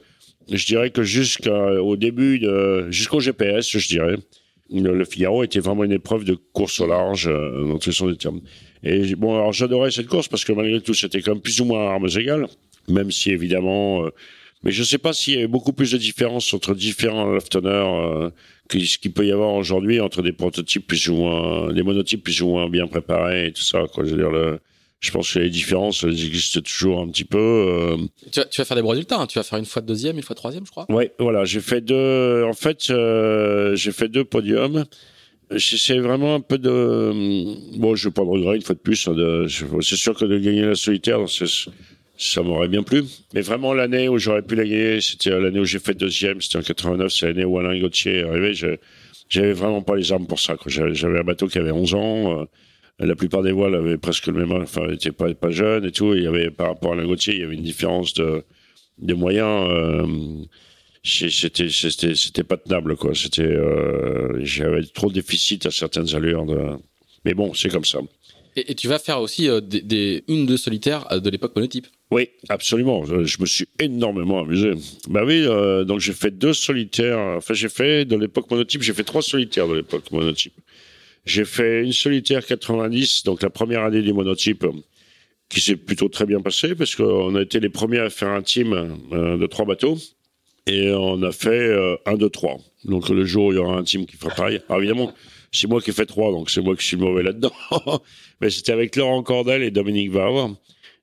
je 0.52 0.66
dirais 0.66 0.90
que 0.90 1.04
jusqu'au 1.04 1.96
début, 1.96 2.40
de, 2.40 2.88
jusqu'au 2.92 3.20
GPS, 3.20 3.78
je 3.78 3.88
dirais, 3.88 4.18
le, 4.72 5.06
Figaro 5.06 5.44
était 5.44 5.60
vraiment 5.60 5.84
une 5.84 5.92
épreuve 5.92 6.24
de 6.24 6.36
course 6.54 6.80
au 6.80 6.88
large, 6.88 7.28
euh, 7.28 7.68
dans 7.68 7.78
tous 7.78 7.90
les 7.90 7.96
sens 7.96 8.10
des 8.10 8.18
termes. 8.18 8.42
Et 8.84 9.16
bon, 9.16 9.36
alors 9.36 9.54
j'adorais 9.54 9.92
cette 9.92 10.08
course 10.08 10.28
parce 10.28 10.44
que 10.44 10.54
malgré 10.54 10.82
tout, 10.82 10.94
c'était 10.94 11.22
quand 11.22 11.34
même 11.34 11.42
plus 11.42 11.62
ou 11.62 11.66
moins 11.66 11.88
à 11.88 11.94
armes 11.94 12.08
égales, 12.16 12.48
même 12.88 13.12
si 13.12 13.32
évidemment, 13.32 14.06
euh, 14.06 14.10
mais 14.64 14.72
je 14.72 14.82
ne 14.82 14.86
sais 14.86 14.98
pas 14.98 15.14
s'il 15.14 15.36
y 15.36 15.38
avait 15.38 15.48
beaucoup 15.48 15.74
plus 15.74 15.92
de 15.92 15.98
différence 15.98 16.52
entre 16.54 16.74
différents 16.74 17.26
loftoners 17.26 17.70
euh, 17.70 18.30
que 18.68 18.80
ce 18.80 18.98
qu'il 18.98 19.14
peut 19.14 19.26
y 19.26 19.32
avoir 19.32 19.54
aujourd'hui 19.54 20.00
entre 20.00 20.24
des 20.24 20.34
prototypes 20.34 20.88
plus 20.88 21.08
ou 21.10 21.16
moins, 21.16 21.72
des 21.72 21.84
monotypes 21.84 22.24
plus 22.24 22.42
ou 22.42 22.48
moins 22.48 22.70
bien 22.70 22.88
préparés 22.88 23.48
et 23.48 23.52
tout 23.52 23.62
ça, 23.62 23.84
quoi. 23.94 24.04
Je 24.06 24.12
veux 24.12 24.18
dire, 24.18 24.32
le, 24.32 24.60
je 25.02 25.12
pense 25.12 25.34
que 25.34 25.40
les 25.40 25.50
différences 25.50 26.04
elles 26.04 26.26
existent 26.26 26.62
toujours 26.62 27.00
un 27.00 27.08
petit 27.10 27.26
peu. 27.26 27.38
Euh. 27.38 27.98
Tu, 28.32 28.40
vas, 28.40 28.46
tu, 28.46 28.62
vas, 28.62 28.66
faire 28.66 28.76
des 28.76 28.82
bons 28.82 28.90
résultats. 28.90 29.20
Hein. 29.20 29.28
Tu 29.28 29.38
vas 29.38 29.44
faire 29.44 29.60
une 29.60 29.66
fois 29.66 29.82
de 29.82 29.88
deuxième, 29.88 30.18
une 30.18 30.24
fois 30.24 30.34
de 30.34 30.40
troisième, 30.40 30.66
je 30.66 30.72
crois. 30.72 30.86
Oui, 30.90 31.10
voilà. 31.20 31.46
J'ai 31.46 31.60
fait 31.60 31.82
deux. 31.82 32.44
En 32.44 32.54
fait, 32.54 32.90
euh, 32.90 33.76
j'ai 33.76 33.92
fait 33.92 34.08
deux 34.08 34.26
podiums. 34.26 34.86
C'est 35.60 36.00
vraiment 36.00 36.36
un 36.36 36.40
peu 36.40 36.58
de. 36.58 37.78
Bon, 37.78 37.96
je 37.96 38.08
n'ai 38.08 38.14
pas 38.14 38.24
de 38.24 38.30
regret 38.30 38.56
une 38.56 38.64
fois 38.64 38.74
de 38.74 38.80
plus. 38.80 39.08
Hein, 39.08 39.46
c'est 39.82 39.96
sûr 39.96 40.16
que 40.16 40.26
de 40.26 40.40
gagner 40.40 40.64
la 40.64 40.76
solitaire, 40.76 41.20
ça 42.18 42.42
m'aurait 42.42 42.68
bien 42.68 42.82
plu. 42.82 43.04
Mais 43.36 43.42
vraiment, 43.42 43.74
l'année 43.74 44.10
où 44.10 44.18
j'aurais 44.18 44.42
pu 44.42 44.56
la 44.56 44.64
gagner, 44.64 45.02
c'était 45.02 45.30
l'année 45.30 45.60
où 45.60 45.66
j'ai 45.66 45.80
fait 45.80 45.94
deuxième. 45.94 46.42
C'était 46.42 46.58
en 46.58 46.64
89. 46.64 47.12
C'est 47.12 47.28
l'année 47.28 47.46
où 47.46 47.60
Alain 47.60 47.80
Gauthier 47.80 48.20
est 48.20 48.24
arrivé. 48.24 48.54
J'avais 49.30 49.54
vraiment 49.54 49.84
pas 49.84 49.96
les 49.96 50.12
armes 50.12 50.26
pour 50.26 50.40
ça. 50.40 50.56
J'avais 50.66 51.20
un 51.20 51.24
bateau 51.24 51.48
qui 51.48 51.60
avait 51.60 51.72
11 51.72 51.94
ans. 51.94 52.48
Euh, 53.02 53.06
la 53.06 53.16
plupart 53.16 53.44
des 53.44 53.52
voiles 53.52 53.76
avaient 53.76 53.98
presque 53.98 54.28
le 54.28 54.34
même 54.34 54.52
âge, 54.52 54.64
enfin, 54.64 54.88
n'étaient 54.88 55.12
pas, 55.12 55.34
pas 55.34 55.52
jeunes 55.52 55.86
et 55.86 55.92
tout. 55.92 56.14
il 56.14 56.24
y 56.24 56.28
avait, 56.28 56.50
par 56.52 56.68
rapport 56.68 56.94
à 56.94 56.96
Lingotier, 56.96 57.36
il 57.36 57.42
y 57.42 57.44
avait 57.44 57.56
une 57.56 57.64
différence 57.64 58.14
de, 58.14 58.44
de 59.00 59.14
moyens. 59.14 59.68
Euh, 59.70 60.08
c'était, 61.04 61.70
c'était, 61.70 62.16
c'était 62.16 62.44
pas 62.44 62.58
tenable, 62.58 62.96
quoi. 62.96 63.14
C'était, 63.14 63.44
euh, 63.44 64.40
j'avais 64.44 64.84
trop 64.84 65.10
de 65.10 65.14
déficit 65.14 65.66
à 65.66 65.72
certaines 65.72 66.16
allures 66.16 66.46
de, 66.46 66.78
mais 67.26 67.34
bon, 67.34 67.54
c'est 67.54 67.70
comme 67.70 67.86
ça. 67.86 68.00
Et, 68.56 68.74
tu 68.74 68.88
vas 68.88 69.00
faire 69.00 69.20
aussi 69.20 69.50
euh, 69.50 69.60
des, 69.60 69.82
des, 69.82 70.24
une 70.30 70.46
de 70.46 70.56
solitaire 70.56 71.08
de 71.20 71.30
l'époque 71.30 71.56
monotype. 71.56 71.88
Oui, 72.10 72.30
absolument. 72.48 73.04
Je, 73.04 73.42
me 73.42 73.46
suis 73.46 73.68
énormément 73.80 74.40
amusé. 74.40 74.72
Bah 75.10 75.24
oui, 75.26 75.46
donc 75.86 76.00
j'ai 76.00 76.14
fait 76.14 76.32
deux 76.32 76.54
solitaires. 76.54 77.20
Enfin, 77.38 77.54
j'ai 77.54 77.68
fait 77.68 78.06
de 78.06 78.16
l'époque 78.16 78.50
monotype, 78.50 78.82
j'ai 78.82 78.94
fait 78.94 79.04
trois 79.04 79.22
solitaires 79.22 79.68
de 79.68 79.76
l'époque 79.76 80.10
monotype. 80.12 80.54
J'ai 81.26 81.46
fait 81.46 81.84
une 81.84 81.94
solitaire 81.94 82.46
90, 82.46 83.24
donc 83.24 83.42
la 83.42 83.50
première 83.50 83.84
année 83.84 84.02
du 84.02 84.14
monotype, 84.14 84.66
qui 85.50 85.62
s'est 85.62 85.76
plutôt 85.76 86.10
très 86.10 86.26
bien 86.26 86.42
passé 86.42 86.76
parce 86.76 86.96
qu'on 86.96 87.36
a 87.36 87.42
été 87.42 87.60
les 87.60 87.70
premiers 87.70 88.00
à 88.00 88.10
faire 88.10 88.30
un 88.30 88.42
team 88.42 88.74
euh, 89.12 89.38
de 89.38 89.46
trois 89.48 89.66
bateaux 89.66 89.98
et 90.68 90.92
on 90.92 91.22
a 91.22 91.32
fait 91.32 91.50
euh, 91.50 91.96
un, 92.06 92.16
deux, 92.16 92.30
trois. 92.30 92.58
Donc 92.84 93.10
le 93.10 93.26
jour 93.26 93.46
où 93.46 93.52
il 93.52 93.56
y 93.56 93.60
aura 93.60 93.78
un 93.78 93.84
team 93.84 94.06
qui 94.06 94.16
fera 94.16 94.34
pareil. 94.34 94.62
Alors 94.68 94.82
évidemment, 94.82 95.14
c'est 95.52 95.68
moi 95.68 95.82
qui 95.82 95.92
ai 95.92 95.94
fait 95.94 96.06
trois, 96.06 96.32
donc 96.32 96.50
c'est 96.50 96.62
moi 96.62 96.76
qui 96.76 96.86
suis 96.86 96.98
mauvais 96.98 97.24
là-dedans. 97.24 97.54
Mais 98.42 98.50
c'était 98.50 98.72
avec 98.72 98.96
Laurent 98.96 99.22
Cordel 99.24 99.64
et 99.64 99.72
Dominique 99.72 100.12
Vavre. 100.12 100.56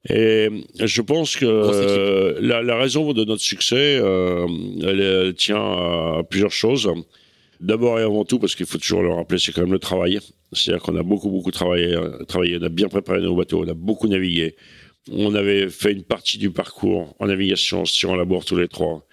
Et 0.08 0.48
je 0.80 1.00
pense 1.00 1.36
que 1.36 2.36
la, 2.40 2.60
la, 2.60 2.76
raison 2.76 3.12
de 3.12 3.24
notre 3.24 3.42
succès, 3.42 4.00
euh, 4.02 4.48
elle, 4.82 5.00
elle, 5.00 5.34
tient 5.34 5.62
à 5.62 6.22
plusieurs 6.28 6.50
choses. 6.50 6.90
D'abord 7.62 8.00
et 8.00 8.02
avant 8.02 8.24
tout, 8.24 8.40
parce 8.40 8.56
qu'il 8.56 8.66
faut 8.66 8.78
toujours 8.78 9.02
le 9.02 9.10
rappeler, 9.10 9.38
c'est 9.38 9.52
quand 9.52 9.60
même 9.60 9.72
le 9.72 9.78
travail. 9.78 10.18
C'est-à-dire 10.52 10.82
qu'on 10.82 10.96
a 10.96 11.04
beaucoup, 11.04 11.30
beaucoup 11.30 11.52
travaillé, 11.52 11.94
euh, 11.94 12.24
travaillé, 12.24 12.58
on 12.60 12.64
a 12.64 12.68
bien 12.68 12.88
préparé 12.88 13.20
nos 13.20 13.36
bateaux, 13.36 13.64
on 13.64 13.68
a 13.68 13.74
beaucoup 13.74 14.08
navigué. 14.08 14.56
On 15.12 15.32
avait 15.36 15.68
fait 15.68 15.92
une 15.92 16.02
partie 16.02 16.38
du 16.38 16.50
parcours 16.50 17.14
en 17.20 17.26
navigation 17.26 17.84
sur 17.84 18.16
la 18.16 18.24
bourre 18.24 18.44
tous 18.44 18.56
les 18.56 18.66
trois. 18.66 19.06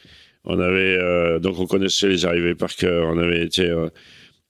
On 0.45 0.59
avait, 0.59 0.97
euh, 0.97 1.37
donc 1.37 1.59
on 1.59 1.67
connaissait 1.67 2.07
les 2.07 2.25
arrivées 2.25 2.55
par 2.55 2.75
cœur, 2.75 3.07
on 3.13 3.19
avait 3.19 3.45
été, 3.45 3.65
euh, 3.65 3.89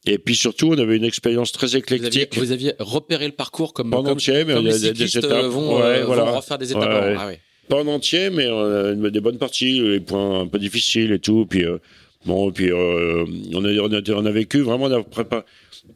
et 0.05 0.17
puis 0.17 0.35
surtout, 0.35 0.69
on 0.69 0.77
avait 0.77 0.95
une 0.95 1.03
expérience 1.03 1.51
très 1.51 1.75
éclectique. 1.75 2.37
Vous 2.37 2.53
aviez, 2.53 2.75
repéré 2.79 3.25
le 3.25 3.33
parcours 3.33 3.73
comme, 3.73 3.91
comme, 3.91 4.07
entier, 4.07 4.45
mais 4.45 4.53
comme 4.53 4.65
les 4.65 4.79
cyclistes 4.79 5.25
vont, 5.25 5.77
vont, 5.77 6.35
refaire 6.37 6.57
des 6.57 6.71
étapes. 6.71 7.17
Ah, 7.17 7.31
Pas 7.67 7.83
en 7.83 7.87
entier, 7.87 8.29
mais 8.29 8.47
on 8.47 9.03
a 9.03 9.09
des 9.09 9.19
bonnes 9.19 9.37
parties, 9.37 9.81
les 9.81 9.99
points 9.99 10.39
un 10.41 10.47
peu 10.47 10.57
difficiles 10.57 11.11
et 11.11 11.19
tout. 11.19 11.45
Puis 11.45 11.65
Bon, 12.25 12.49
et 12.49 12.51
puis 12.51 12.71
on, 12.73 12.77
a, 12.77 13.69
on, 13.81 13.93
a, 13.93 14.11
on, 14.11 14.25
a, 14.25 14.31
vécu 14.31 14.61
vraiment 14.61 15.03
prépa... 15.03 15.45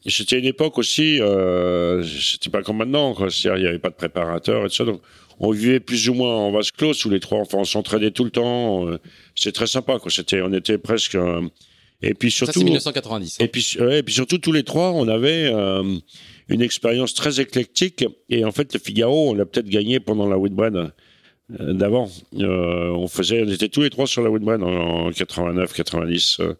C'était 0.07 0.39
une 0.39 0.45
époque 0.45 0.77
aussi, 0.77 1.21
euh, 1.21 2.03
c'était 2.03 2.49
pas 2.49 2.61
comme 2.61 2.77
maintenant, 2.77 3.13
quoi. 3.13 3.29
C'est-à-dire, 3.29 3.59
il 3.59 3.63
n'y 3.63 3.67
avait 3.67 3.79
pas 3.79 3.89
de 3.89 3.95
préparateur 3.95 4.65
et 4.65 4.69
tout 4.69 4.75
ça. 4.75 4.85
Donc, 4.85 5.01
on 5.39 5.51
vivait 5.51 5.79
plus 5.79 6.09
ou 6.09 6.13
moins 6.13 6.35
en 6.35 6.51
vase 6.51 6.71
clos, 6.71 6.93
tous 6.93 7.09
les 7.09 7.19
trois. 7.19 7.39
Enfin, 7.39 7.59
on 7.59 7.63
s'entraînait 7.63 8.11
tout 8.11 8.23
le 8.23 8.31
temps. 8.31 8.87
C'était 9.35 9.51
très 9.51 9.67
sympa, 9.67 9.99
quoi. 9.99 10.09
C'était, 10.09 10.41
on 10.41 10.51
était 10.53 10.77
presque. 10.77 11.17
et 12.01 12.13
puis 12.13 12.31
surtout. 12.31 12.53
Ça, 12.53 12.59
c'est 12.59 12.65
1990. 12.65 13.37
Et 13.39 13.47
puis, 13.47 13.77
et 13.91 14.03
puis 14.03 14.13
surtout, 14.13 14.37
tous 14.37 14.51
les 14.51 14.63
trois, 14.63 14.91
on 14.91 15.07
avait 15.07 15.51
une 16.49 16.61
expérience 16.61 17.13
très 17.13 17.39
éclectique. 17.39 18.05
Et 18.29 18.45
en 18.45 18.51
fait, 18.51 18.73
le 18.73 18.79
Figaro, 18.79 19.31
on 19.31 19.33
l'a 19.33 19.45
peut-être 19.45 19.69
gagné 19.69 19.99
pendant 19.99 20.27
la 20.27 20.37
Whitbread 20.37 20.75
euh, 20.75 20.87
d'avant. 21.59 22.09
Euh, 22.39 22.89
on 22.89 23.07
faisait, 23.07 23.43
on 23.43 23.49
était 23.49 23.69
tous 23.69 23.81
les 23.81 23.89
trois 23.89 24.07
sur 24.07 24.21
la 24.23 24.29
Whitbread 24.29 24.61
en, 24.63 25.11
89, 25.11 25.73
90. 25.73 26.39
Euh. 26.39 26.53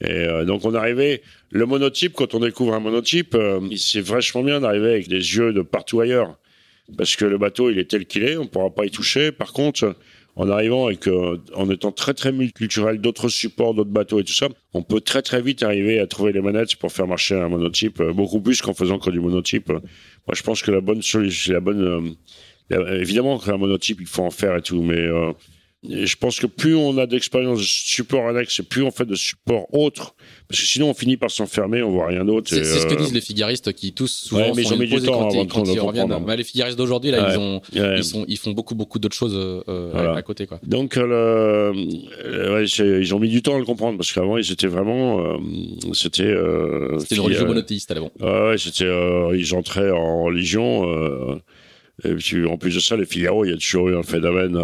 et 0.00 0.46
donc 0.46 0.64
on 0.64 0.74
arrivait, 0.74 1.22
le 1.50 1.66
monotype, 1.66 2.14
quand 2.14 2.34
on 2.34 2.40
découvre 2.40 2.74
un 2.74 2.80
monotype, 2.80 3.36
c'est 3.76 4.00
vachement 4.00 4.42
bien 4.42 4.60
d'arriver 4.60 4.90
avec 4.90 5.08
des 5.08 5.16
yeux 5.36 5.52
de 5.52 5.62
partout 5.62 6.00
ailleurs. 6.00 6.38
Parce 6.96 7.16
que 7.16 7.24
le 7.24 7.38
bateau, 7.38 7.70
il 7.70 7.78
est 7.78 7.88
tel 7.88 8.06
qu'il 8.06 8.24
est, 8.24 8.36
on 8.36 8.42
ne 8.42 8.48
pourra 8.48 8.70
pas 8.70 8.84
y 8.84 8.90
toucher. 8.90 9.32
Par 9.32 9.52
contre, 9.52 9.94
en 10.34 10.48
arrivant 10.48 10.88
et 10.88 10.98
en 11.54 11.70
étant 11.70 11.92
très 11.92 12.14
très 12.14 12.32
multiculturel, 12.32 13.00
d'autres 13.00 13.28
supports, 13.28 13.74
d'autres 13.74 13.90
bateaux 13.90 14.20
et 14.20 14.24
tout 14.24 14.32
ça, 14.32 14.48
on 14.72 14.82
peut 14.82 15.00
très 15.00 15.22
très 15.22 15.42
vite 15.42 15.62
arriver 15.62 15.98
à 16.00 16.06
trouver 16.06 16.32
les 16.32 16.40
manettes 16.40 16.76
pour 16.76 16.90
faire 16.90 17.06
marcher 17.06 17.34
un 17.34 17.48
monotype, 17.48 18.00
euh, 18.00 18.12
beaucoup 18.12 18.40
plus 18.40 18.62
qu'en 18.62 18.72
faisant 18.72 18.98
que 18.98 19.10
du 19.10 19.20
monotype. 19.20 19.68
Moi, 19.68 20.34
je 20.34 20.42
pense 20.42 20.62
que 20.62 20.70
la 20.70 20.80
bonne 20.80 21.02
solution, 21.02 21.52
la 21.52 21.60
bonne, 21.60 21.82
euh, 21.82 22.10
évidemment 22.70 23.38
qu'un 23.38 23.56
monotype, 23.56 23.98
il 24.00 24.06
faut 24.06 24.22
en 24.22 24.30
faire 24.30 24.56
et 24.56 24.62
tout, 24.62 24.82
mais 24.82 24.98
euh, 24.98 25.32
je 25.88 26.14
pense 26.14 26.38
que 26.38 26.46
plus 26.46 26.76
on 26.76 26.96
a 26.98 27.06
d'expérience 27.06 27.58
de 27.58 27.64
support 27.64 28.28
annexe 28.28 28.60
et 28.60 28.62
plus 28.62 28.84
on 28.84 28.92
fait 28.92 29.04
de 29.04 29.16
support 29.16 29.66
autre, 29.74 30.14
parce 30.48 30.60
que 30.60 30.66
sinon 30.66 30.90
on 30.90 30.94
finit 30.94 31.16
par 31.16 31.30
s'enfermer, 31.32 31.82
on 31.82 31.90
voit 31.90 32.06
rien 32.06 32.24
d'autre. 32.24 32.48
C'est 32.48 32.64
ce 32.64 32.86
que 32.86 32.94
disent 32.94 33.12
les 33.12 33.20
figaristes 33.20 33.72
qui 33.72 33.92
tous 33.92 34.06
souvent 34.06 34.42
ouais, 34.42 34.52
mais 34.54 34.62
ils 34.62 34.72
ont 34.72 34.76
mis 34.76 34.86
du 34.86 35.00
temps 35.00 35.28
quand, 35.28 35.46
quand 35.46 35.64
ils 35.64 35.80
reviennent. 35.80 36.24
Bah, 36.24 36.36
les 36.36 36.44
figaristes 36.44 36.78
d'aujourd'hui 36.78 37.10
là, 37.10 37.32
ils 37.32 37.38
ont, 37.38 37.60
ils, 37.72 38.04
sont, 38.04 38.24
ils 38.28 38.38
font 38.38 38.52
beaucoup 38.52 38.76
beaucoup 38.76 39.00
d'autres 39.00 39.16
choses 39.16 39.34
euh, 39.34 40.14
à, 40.14 40.22
côté 40.22 40.46
quoi. 40.46 40.60
Donc 40.62 40.96
euh, 40.96 41.72
ils 41.74 43.14
ont 43.14 43.18
mis 43.18 43.28
du 43.28 43.42
temps 43.42 43.56
à 43.56 43.58
le 43.58 43.64
comprendre 43.64 43.98
parce 43.98 44.12
qu'avant 44.12 44.38
ils 44.38 44.52
étaient 44.52 44.68
vraiment, 44.68 45.18
euh, 45.18 45.36
c'était. 45.94 46.22
Euh, 46.22 46.96
c'était 47.00 47.16
une 47.16 47.22
religion 47.22 47.46
monothéiste 47.46 47.90
à 47.90 47.94
l'avant. 47.94 48.12
Ouais, 48.20 48.56
c'était, 48.56 48.84
ils 49.34 49.54
entraient 49.54 49.90
en 49.90 50.22
religion. 50.22 51.40
Et 52.04 52.14
puis 52.14 52.46
en 52.46 52.56
plus 52.56 52.74
de 52.74 52.80
ça, 52.80 52.96
les 52.96 53.06
Figaro, 53.06 53.44
il 53.44 53.50
y 53.50 53.54
a 53.54 53.56
toujours 53.56 53.88
eu 53.88 53.96
un 53.96 54.02
phénomène 54.02 54.58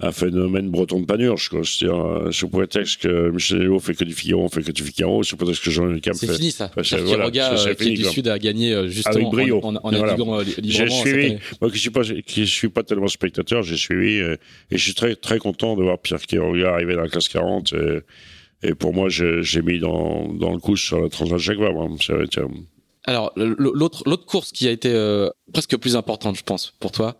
un 0.00 0.12
phénomène 0.12 0.70
breton 0.70 1.00
de 1.00 1.06
panurge, 1.06 1.48
quoi. 1.48 1.60
C'est-à-dire, 1.62 2.04
euh, 2.04 2.32
sous 2.32 2.48
prétexte 2.48 3.02
que 3.02 3.30
Michel 3.30 3.60
Léo 3.60 3.78
fait 3.78 3.94
que 3.94 4.04
du 4.04 4.12
Figaro, 4.12 4.42
on 4.44 4.48
fait 4.48 4.62
que 4.62 4.72
du 4.72 4.82
Figaro, 4.82 5.22
sous 5.22 5.36
prétexte 5.36 5.62
que 5.64 5.70
Jean-Luc 5.70 6.02
Cap 6.02 6.16
fait. 6.16 6.26
C'est 6.26 6.34
fini, 6.34 6.50
ça. 6.50 6.70
Enfin, 6.76 6.96
voilà, 6.98 7.26
euh, 7.26 7.74
qui 7.74 7.88
est 7.88 7.94
du 7.94 8.04
Sud 8.04 8.28
a 8.28 8.38
gagné, 8.38 8.74
euh, 8.74 8.88
justement, 8.88 9.30
brio. 9.30 9.60
en, 9.62 9.76
en, 9.76 9.80
en 9.82 10.24
voilà. 10.24 10.44
J'ai 10.62 10.88
suivi, 10.88 11.36
moi 11.60 11.70
qui 11.70 11.78
suis 11.78 11.90
pas, 11.90 12.02
qui 12.02 12.46
suis 12.46 12.68
pas 12.68 12.82
tellement 12.82 13.08
spectateur, 13.08 13.62
j'ai 13.62 13.76
suivi, 13.76 14.16
et, 14.16 14.32
et, 14.70 14.76
je 14.76 14.82
suis 14.82 14.94
très, 14.94 15.14
très 15.14 15.38
content 15.38 15.76
de 15.76 15.82
voir 15.82 15.98
Pierre 15.98 16.20
Quiroga 16.20 16.72
arriver 16.72 16.96
dans 16.96 17.02
la 17.02 17.08
classe 17.08 17.28
40, 17.28 17.72
et, 17.72 18.68
et 18.68 18.74
pour 18.74 18.92
moi, 18.92 19.08
j'ai 19.08 19.62
mis 19.62 19.78
dans, 19.78 20.32
dans 20.32 20.52
le 20.52 20.58
coup 20.58 20.76
sur 20.76 21.00
la 21.00 21.08
Transat 21.08 21.38
Jacques 21.38 21.58
Vabre. 21.58 21.88
Alors, 23.06 23.32
l'autre, 23.36 24.02
l'autre 24.06 24.24
course 24.24 24.50
qui 24.50 24.66
a 24.66 24.70
été 24.70 24.90
presque 25.52 25.76
plus 25.76 25.96
importante, 25.96 26.36
je 26.36 26.42
pense, 26.42 26.72
pour 26.80 26.90
toi, 26.90 27.16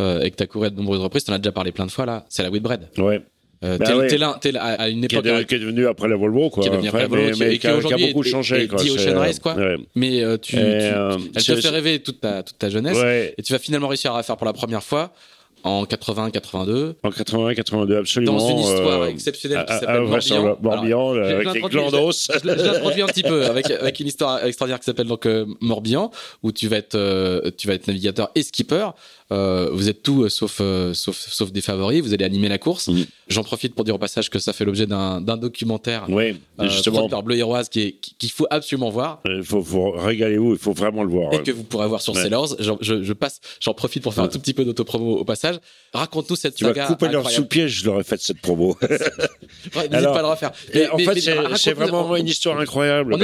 euh, 0.00 0.22
et 0.22 0.30
que 0.30 0.36
tu 0.36 0.42
as 0.42 0.46
couru 0.46 0.66
à 0.66 0.70
de 0.70 0.76
nombreuses 0.76 1.00
reprises, 1.00 1.24
tu 1.24 1.30
en 1.30 1.34
as 1.34 1.38
déjà 1.38 1.52
parlé 1.52 1.70
plein 1.70 1.86
de 1.86 1.90
fois 1.90 2.06
là, 2.06 2.24
c'est 2.28 2.42
la 2.42 2.50
Whitbread. 2.50 2.88
Ouais. 2.98 3.22
Euh, 3.62 3.78
bah 3.78 3.86
t'es, 4.08 4.18
là, 4.18 4.36
t'es 4.40 4.52
là, 4.52 4.62
à 4.62 4.88
une 4.88 5.04
époque 5.04 5.22
qui 5.22 5.28
est, 5.30 5.44
qui 5.46 5.54
est 5.54 5.58
devenu 5.58 5.86
après 5.86 6.08
la 6.08 6.16
Volvo 6.16 6.50
quoi. 6.50 6.62
Qui 6.62 6.68
est 6.68 6.72
devenu 6.72 6.88
après, 6.88 7.02
la 7.02 7.06
Volvo, 7.06 7.24
mais, 7.38 7.46
mais 7.46 7.58
qui, 7.58 7.66
a, 7.66 7.80
qui, 7.80 7.94
a, 7.94 7.96
beaucoup 7.96 8.22
changé 8.22 8.66
quoi. 8.66 8.82
Ocean 8.82 9.18
Race 9.18 9.38
quoi. 9.38 9.54
Ouais. 9.54 9.76
Mais 9.94 10.22
euh, 10.22 10.36
tu, 10.36 10.56
tu 10.56 10.58
euh, 10.60 11.16
elle 11.34 11.42
te 11.42 11.54
fait 11.54 11.68
rêver 11.68 12.00
toute 12.00 12.20
ta 12.20 12.42
toute 12.42 12.58
ta 12.58 12.68
jeunesse 12.68 12.98
ouais. 12.98 13.32
et 13.38 13.42
tu 13.42 13.52
vas 13.54 13.58
finalement 13.58 13.88
réussir 13.88 14.12
à 14.12 14.18
la 14.18 14.22
faire 14.22 14.36
pour 14.36 14.44
la 14.44 14.52
première 14.52 14.82
fois 14.82 15.14
en 15.64 15.84
80-82. 15.84 16.94
En 17.02 17.08
80-82, 17.08 17.96
absolument. 17.96 18.36
Dans 18.36 18.48
une 18.50 18.58
histoire 18.58 19.02
euh, 19.02 19.08
exceptionnelle 19.08 19.64
qui 19.66 19.72
s'appelle 19.72 20.02
Morbihan. 20.02 20.58
Morbihan, 20.60 21.14
avec 21.14 21.54
les 21.54 21.60
glandos. 21.62 22.12
Je, 22.12 22.46
l'introduis 22.46 23.02
un 23.02 23.06
petit 23.06 23.22
peu 23.22 23.46
avec, 23.46 23.70
avec 23.70 23.98
une 23.98 24.06
histoire 24.06 24.44
extraordinaire 24.44 24.78
qui 24.78 24.84
s'appelle 24.84 25.06
donc 25.06 25.24
euh, 25.24 25.46
Morbihan, 25.60 26.10
où 26.42 26.52
tu 26.52 26.68
vas 26.68 26.76
être, 26.76 26.96
euh, 26.96 27.50
tu 27.56 27.66
vas 27.66 27.74
être 27.74 27.86
navigateur 27.86 28.30
et 28.34 28.42
skipper. 28.42 28.88
Euh, 29.32 29.70
vous 29.72 29.88
êtes 29.88 30.02
tout 30.02 30.28
sauf, 30.28 30.60
sauf, 30.92 31.16
sauf 31.16 31.50
des 31.50 31.62
favoris. 31.62 32.02
Vous 32.02 32.12
allez 32.12 32.24
animer 32.24 32.48
la 32.48 32.58
course. 32.58 32.88
Mm. 32.88 33.04
J'en 33.28 33.42
profite 33.42 33.74
pour 33.74 33.84
dire 33.84 33.94
au 33.94 33.98
passage 33.98 34.28
que 34.28 34.38
ça 34.38 34.52
fait 34.52 34.64
l'objet 34.64 34.86
d'un, 34.86 35.20
documentaire. 35.20 36.04
Oui, 36.08 36.36
justement. 36.60 37.08
par 37.08 37.22
Bleu 37.22 37.36
Héroise 37.36 37.68
qui 37.68 37.94
qu'il 37.94 38.30
faut 38.30 38.46
absolument 38.50 38.90
voir. 38.90 39.20
Il 39.24 39.42
faut, 39.42 39.62
faut 39.62 39.92
régalez-vous, 39.92 40.52
il 40.52 40.58
faut 40.58 40.72
vraiment 40.72 41.02
le 41.02 41.10
voir. 41.10 41.32
Et 41.32 41.42
que 41.42 41.50
vous 41.50 41.64
pourrez 41.64 41.88
voir 41.88 42.02
sur 42.02 42.14
ouais. 42.14 42.22
Sailors. 42.22 42.54
Je, 42.58 42.72
je, 42.80 43.02
je, 43.02 43.12
passe, 43.12 43.40
j'en 43.60 43.74
profite 43.74 44.02
pour 44.02 44.12
faire 44.12 44.24
un 44.24 44.28
tout 44.28 44.38
petit 44.38 44.54
peu 44.54 44.64
d'autopromo 44.64 45.16
au 45.16 45.24
passage. 45.24 45.56
Raconte-nous 45.92 46.36
cette 46.36 46.54
tu 46.54 46.64
saga. 46.64 46.86
Tu 46.86 46.92
couper 46.92 47.08
leur 47.08 47.30
sous-pied, 47.30 47.68
je 47.68 47.86
leur 47.86 48.00
ai 48.00 48.04
fait 48.04 48.20
cette 48.20 48.40
promo. 48.40 48.76
N'hésite 48.82 49.90
pas 49.90 50.18
à 50.18 50.22
le 50.22 50.28
refaire. 50.28 50.52
Mais, 50.74 50.88
en 50.88 50.98
fait, 50.98 51.20
c'est 51.56 51.72
vraiment 51.72 52.14
une 52.16 52.28
histoire 52.28 52.58
incroyable. 52.60 53.16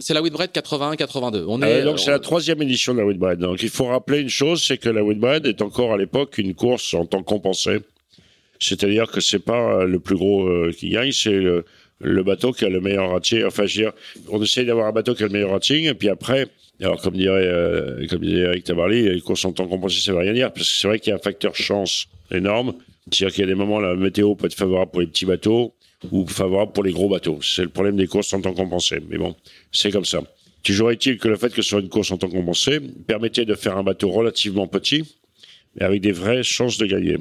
C'est 0.00 0.14
la 0.14 0.22
Whitbread 0.22 0.50
81-82. 0.52 1.44
On 1.48 1.60
est, 1.62 1.82
donc 1.82 1.98
c'est 1.98 2.10
la 2.10 2.20
troisième 2.20 2.62
édition 2.62 2.94
de 2.94 3.00
la 3.00 3.06
Whitbread. 3.06 3.40
Donc 3.40 3.62
il 3.62 3.70
faut 3.70 3.86
rappeler 3.86 4.20
une 4.20 4.28
chose, 4.28 4.62
c'est 4.62 4.78
que 4.78 4.88
la 4.88 5.02
Whitbread 5.02 5.15
est 5.24 5.62
encore 5.62 5.92
à 5.92 5.96
l'époque 5.96 6.38
une 6.38 6.54
course 6.54 6.94
en 6.94 7.06
temps 7.06 7.22
compensé. 7.22 7.78
C'est-à-dire 8.58 9.10
que 9.10 9.20
c'est 9.20 9.44
pas 9.44 9.84
le 9.84 10.00
plus 10.00 10.16
gros 10.16 10.46
euh, 10.46 10.72
qui 10.76 10.90
gagne, 10.90 11.12
c'est 11.12 11.38
le, 11.38 12.22
bateau 12.22 12.52
qui 12.52 12.64
a 12.64 12.68
le 12.68 12.80
meilleur 12.80 13.10
rating. 13.10 13.44
Enfin, 13.44 13.66
je 13.66 13.76
veux 13.76 13.84
dire, 13.84 13.92
on 14.30 14.42
essaye 14.42 14.64
d'avoir 14.64 14.86
un 14.86 14.92
bateau 14.92 15.14
qui 15.14 15.22
a 15.22 15.26
le 15.26 15.32
meilleur 15.32 15.50
rating, 15.50 15.86
et 15.86 15.94
puis 15.94 16.08
après, 16.08 16.48
alors, 16.80 17.00
comme 17.00 17.16
dirait, 17.16 17.46
euh, 17.46 18.06
comme 18.08 18.20
dirait 18.20 18.48
Eric 18.48 18.64
Tabarly, 18.64 19.08
les 19.08 19.20
courses 19.20 19.44
en 19.44 19.52
temps 19.52 19.66
compensé, 19.66 20.00
ça 20.00 20.12
veut 20.12 20.18
rien 20.18 20.32
dire, 20.32 20.52
parce 20.52 20.68
que 20.68 20.78
c'est 20.78 20.88
vrai 20.88 20.98
qu'il 20.98 21.10
y 21.10 21.12
a 21.12 21.16
un 21.16 21.20
facteur 21.20 21.54
chance 21.54 22.08
énorme. 22.30 22.74
C'est-à-dire 23.10 23.34
qu'il 23.34 23.44
y 23.44 23.44
a 23.44 23.48
des 23.48 23.54
moments, 23.54 23.80
la 23.80 23.94
météo 23.94 24.34
peut 24.34 24.46
être 24.46 24.54
favorable 24.54 24.90
pour 24.90 25.00
les 25.00 25.06
petits 25.06 25.26
bateaux 25.26 25.74
ou 26.10 26.26
favorable 26.26 26.72
pour 26.72 26.84
les 26.84 26.92
gros 26.92 27.08
bateaux. 27.08 27.38
C'est 27.40 27.62
le 27.62 27.68
problème 27.68 27.96
des 27.96 28.06
courses 28.06 28.32
en 28.32 28.40
temps 28.40 28.52
compensé. 28.52 28.98
Mais 29.08 29.16
bon, 29.16 29.34
c'est 29.70 29.90
comme 29.90 30.04
ça. 30.04 30.22
Toujours 30.66 30.90
est-il 30.90 31.16
que 31.18 31.28
le 31.28 31.36
fait 31.36 31.54
que 31.54 31.62
soit 31.62 31.78
une 31.78 31.88
course 31.88 32.10
en 32.10 32.18
temps 32.18 32.28
compensé 32.28 32.80
permettait 33.06 33.44
de 33.44 33.54
faire 33.54 33.76
un 33.76 33.84
bateau 33.84 34.10
relativement 34.10 34.66
petit, 34.66 35.04
mais 35.76 35.84
avec 35.84 36.00
des 36.00 36.10
vraies 36.10 36.42
chances 36.42 36.76
de 36.76 36.86
gagner. 36.86 37.18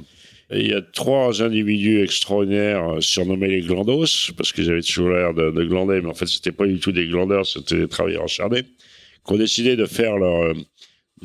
Il 0.49 0.67
y 0.67 0.73
a 0.73 0.81
trois 0.81 1.43
individus 1.43 2.01
extraordinaires 2.01 2.95
euh, 2.95 3.01
surnommés 3.01 3.49
les 3.49 3.61
glandos, 3.61 4.31
parce 4.35 4.51
qu'ils 4.51 4.71
avaient 4.71 4.81
toujours 4.81 5.09
l'air 5.11 5.35
de, 5.35 5.51
de, 5.51 5.63
glander, 5.63 6.01
mais 6.01 6.09
en 6.09 6.15
fait, 6.15 6.25
c'était 6.25 6.51
pas 6.51 6.65
du 6.65 6.79
tout 6.79 6.91
des 6.91 7.05
glandeurs, 7.05 7.45
c'était 7.45 7.77
des 7.77 7.87
travailleurs 7.87 8.23
acharnés 8.23 8.63
qui 8.63 9.33
ont 9.33 9.37
décidé 9.37 9.75
de 9.75 9.85
faire 9.85 10.17
leur, 10.17 10.41
euh, 10.41 10.53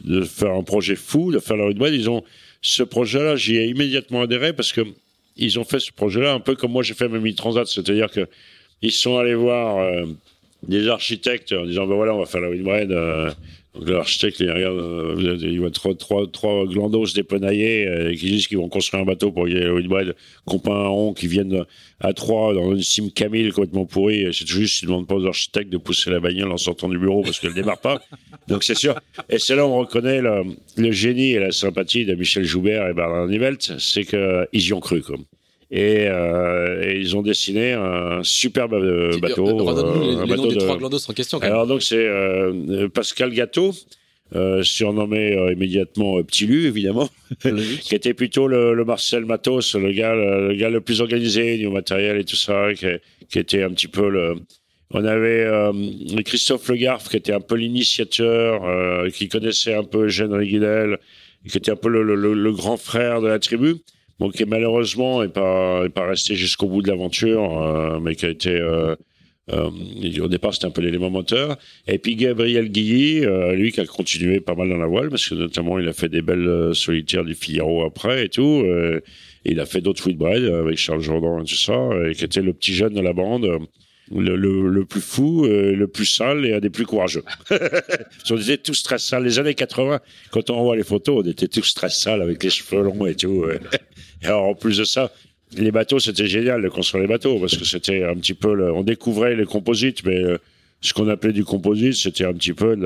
de 0.05 0.21
faire 0.21 0.53
un 0.53 0.63
projet 0.63 0.97
fou, 0.97 1.33
de 1.33 1.39
faire 1.39 1.57
leur 1.57 1.69
web. 1.69 1.95
Ils 1.95 2.11
ont 2.11 2.23
ce 2.61 2.83
projet-là, 2.83 3.37
j'y 3.37 3.57
ai 3.57 3.67
immédiatement 3.67 4.21
adhéré 4.21 4.53
parce 4.53 4.75
que 4.75 4.83
ils 5.39 5.59
ont 5.59 5.65
fait 5.65 5.81
ce 5.81 5.91
projet-là 5.91 6.35
un 6.35 6.41
peu 6.41 6.55
comme 6.55 6.73
moi 6.73 6.83
j'ai 6.83 6.93
fait 6.93 7.09
mes 7.09 7.35
transat, 7.35 7.67
c'est-à-dire 7.67 8.11
que 8.11 8.29
ils 8.83 8.93
sont 8.93 9.17
allés 9.17 9.35
voir 9.35 9.79
euh, 9.79 10.05
des 10.67 10.89
architectes 10.89 11.53
en 11.53 11.65
disant 11.65 11.87
ben 11.87 11.95
voilà 11.95 12.15
on 12.15 12.19
va 12.19 12.27
faire 12.27 12.41
la 12.41 12.51
Whitbread 12.51 12.93
euh, 12.93 13.31
donc 13.75 13.89
l'architecte, 13.89 14.41
il 14.41 14.51
regarde, 14.51 14.79
euh, 14.79 15.39
il 15.41 15.61
voit 15.61 15.71
trois, 15.71 15.95
trois, 15.95 16.27
trois 16.27 16.67
glandos 16.67 17.07
dépenaillés 17.15 17.87
euh, 17.87 18.15
qui 18.15 18.27
disent 18.27 18.49
qu'ils 18.49 18.59
vont 18.59 18.69
construire 18.69 19.05
un 19.05 19.07
bateau 19.07 19.31
pour 19.31 19.49
y 19.49 19.55
qu'on 20.45 20.59
peint 20.59 20.75
un 20.75 20.89
rond, 20.89 21.13
qui 21.13 21.29
viennent 21.29 21.65
à 22.01 22.13
trois 22.13 22.53
dans 22.53 22.75
une 22.75 22.83
sim 22.83 23.11
Camille 23.15 23.51
complètement 23.51 23.87
pourrie. 23.87 24.27
C'est 24.33 24.49
juste, 24.49 24.83
ils 24.83 24.87
demandent 24.87 25.07
pas 25.07 25.15
aux 25.15 25.27
architectes 25.27 25.71
de 25.71 25.79
pousser 25.79 26.11
la 26.11 26.19
bagnole 26.19 26.51
en 26.51 26.57
sortant 26.57 26.89
du 26.89 26.99
bureau 26.99 27.23
parce 27.23 27.39
qu'elle 27.39 27.55
démarre 27.55 27.81
pas. 27.81 28.03
Donc 28.49 28.65
c'est 28.65 28.75
sûr. 28.75 28.99
Et 29.29 29.39
c'est 29.39 29.55
là 29.55 29.65
où 29.65 29.71
on 29.71 29.79
reconnaît 29.79 30.21
le, 30.21 30.43
le, 30.77 30.91
génie 30.91 31.33
et 31.33 31.39
la 31.39 31.53
sympathie 31.53 32.05
de 32.05 32.15
Michel 32.17 32.45
Joubert 32.45 32.89
et 32.89 32.93
Bernard 32.93 33.29
Nivelt, 33.29 33.75
c'est 33.79 34.05
qu'ils 34.05 34.49
y 34.53 34.73
ont 34.73 34.81
cru, 34.81 35.01
comme. 35.01 35.25
Et, 35.71 36.09
euh, 36.09 36.83
et, 36.83 36.99
ils 36.99 37.17
ont 37.17 37.23
dessiné 37.23 37.73
un 37.73 38.25
superbe 38.25 38.75
euh, 38.75 39.17
bateau. 39.21 39.47
Euh, 39.47 40.23
un 40.23 40.27
bateau 40.27 40.49
de... 40.49 40.57
trois 40.57 40.77
glandos 40.77 41.09
en 41.09 41.13
question. 41.13 41.39
Quand 41.39 41.47
même. 41.47 41.53
Alors 41.53 41.67
donc 41.69 41.83
c'est 41.83 42.05
euh, 42.05 42.89
Pascal 42.89 43.33
Gâteau, 43.33 43.73
euh, 44.35 44.65
surnommé 44.65 45.37
euh, 45.37 45.53
immédiatement 45.53 46.21
Petit 46.25 46.47
Lu, 46.47 46.67
évidemment, 46.67 47.09
qui 47.83 47.95
était 47.95 48.15
plutôt 48.15 48.49
le, 48.49 48.75
le, 48.75 48.85
Marcel 48.85 49.25
Matos, 49.27 49.77
le 49.77 49.93
gars, 49.93 50.13
le, 50.13 50.49
le, 50.49 50.55
gars 50.55 50.71
le 50.71 50.81
plus 50.81 51.01
organisé 51.01 51.57
du 51.57 51.69
matériel 51.69 52.17
et 52.17 52.25
tout 52.25 52.37
ça, 52.37 52.75
qui, 52.75 52.87
qui 53.29 53.39
était 53.39 53.63
un 53.63 53.71
petit 53.71 53.89
peu 53.89 54.09
le. 54.09 54.35
On 54.93 55.05
avait 55.05 55.49
Christophe 56.25 56.69
Le 56.69 56.75
Garf, 56.75 57.09
qui 57.09 57.17
était 57.17 57.33
un 57.33 57.41
peu 57.41 57.55
l'initiateur, 57.55 58.61
qui 59.13 59.29
connaissait 59.29 59.73
un 59.73 59.85
peu 59.85 60.07
Eugène 60.07 60.33
Riguidel, 60.33 60.99
qui 61.49 61.59
était 61.59 61.71
un 61.71 61.77
peu 61.77 61.89
le, 61.89 62.03
le 62.03 62.53
grand 62.53 62.77
frère 62.77 63.21
de 63.21 63.29
la 63.29 63.39
tribu. 63.39 63.77
Bon, 64.21 64.31
qui 64.31 64.45
malheureusement 64.45 65.23
n'est 65.23 65.29
pas, 65.29 65.85
est 65.87 65.89
pas 65.89 66.07
resté 66.07 66.37
jusqu'au 66.37 66.69
bout 66.69 66.83
de 66.83 66.89
l'aventure, 66.89 67.63
euh, 67.63 67.99
mais 68.01 68.15
qui 68.15 68.27
a 68.27 68.29
été 68.29 68.51
euh, 68.51 68.95
euh, 69.53 69.71
au 70.21 70.29
départ, 70.29 70.55
c'était 70.55 70.67
un 70.67 70.71
peu 70.71 70.83
l'élément 70.83 71.11
moteur. 71.11 71.57
Et 71.89 71.99
puis 71.99 72.17
Gabriel 72.17 72.69
Guilly, 72.69 73.25
euh, 73.25 73.55
lui 73.55 73.73
qui 73.73 73.81
a 73.81 73.87
continué 73.87 74.41
pas 74.41 74.55
mal 74.55 74.69
dans 74.69 74.77
la 74.77 74.87
voile, 74.87 75.09
parce 75.09 75.29
que 75.29 75.35
notamment 75.35 75.79
il 75.79 75.89
a 75.89 75.93
fait 75.93 76.09
des 76.09 76.23
belles 76.23 76.47
euh, 76.47 76.75
solitaires 76.75 77.25
du 77.25 77.35
Figaro 77.35 77.85
après 77.85 78.27
et 78.27 78.29
tout. 78.29 78.65
Il 79.45 79.59
a 79.59 79.65
fait 79.67 79.81
d'autres 79.81 80.07
Whitbread 80.07 80.45
avec 80.45 80.77
Charles 80.77 81.01
Jourdan 81.01 81.43
et 81.43 81.47
tout 81.47 81.55
ça, 81.55 81.79
et 82.07 82.15
qui 82.15 82.25
était 82.25 82.43
le 82.43 82.53
petit 82.53 82.75
jeune 82.75 82.93
de 82.93 83.01
la 83.01 83.15
bande. 83.15 83.49
Le, 84.13 84.35
le, 84.35 84.85
plus 84.85 85.01
fou, 85.01 85.47
le 85.47 85.87
plus 85.87 86.07
sale 86.07 86.45
et 86.45 86.55
un 86.55 86.59
des 86.59 86.71
plus 86.71 86.85
courageux. 86.85 87.23
on 88.31 88.37
était 88.37 88.57
tous 88.57 88.83
très 88.83 88.99
sales. 88.99 89.23
Les 89.23 89.39
années 89.39 89.55
80, 89.55 90.01
quand 90.33 90.51
on 90.51 90.65
voit 90.65 90.75
les 90.75 90.83
photos, 90.83 91.23
on 91.25 91.29
était 91.29 91.47
tous 91.47 91.75
très 91.75 91.91
sales 91.91 92.21
avec 92.21 92.43
les 92.43 92.51
cheveux 92.51 92.83
longs 92.83 93.07
et 93.07 93.15
tout. 93.15 93.45
Et 94.23 94.27
alors, 94.27 94.47
en 94.47 94.55
plus 94.55 94.79
de 94.79 94.85
ça, 94.85 95.13
les 95.57 95.71
bateaux, 95.71 95.99
c'était 95.99 96.27
génial 96.27 96.63
de 96.63 96.69
construire 96.69 97.03
les 97.03 97.09
bateaux 97.09 97.39
parce 97.39 97.57
que 97.57 97.65
c'était 97.65 98.05
un 98.05 98.15
petit 98.15 98.35
peu, 98.35 98.73
on 98.73 98.83
découvrait 98.83 99.35
les 99.35 99.47
composites, 99.47 100.05
mais 100.05 100.23
euh, 100.23 100.39
ce 100.81 100.95
qu'on 100.95 101.09
appelait 101.09 101.33
du 101.33 101.45
composite, 101.45 101.95
c'était 101.95 102.25
un 102.25 102.35
petit 102.35 102.53
peu 102.53 102.77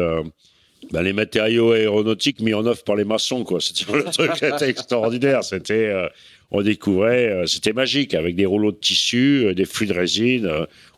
bah, 0.90 1.02
les 1.02 1.12
matériaux 1.12 1.72
aéronautiques 1.72 2.40
mis 2.40 2.54
en 2.54 2.66
œuvre 2.66 2.82
par 2.84 2.96
les 2.96 3.04
maçons, 3.04 3.44
quoi. 3.44 3.60
C'était 3.60 3.92
le 3.92 4.04
truc 4.04 4.30
était 4.42 4.68
extraordinaire. 4.68 5.44
C'était, 5.44 5.88
euh, 5.88 6.08
on 6.50 6.62
découvrait, 6.62 7.28
euh, 7.28 7.46
c'était 7.46 7.72
magique 7.72 8.14
avec 8.14 8.36
des 8.36 8.46
rouleaux 8.46 8.72
de 8.72 8.76
tissu, 8.76 9.54
des 9.54 9.64
flux 9.64 9.86
de 9.86 9.94
résine. 9.94 10.48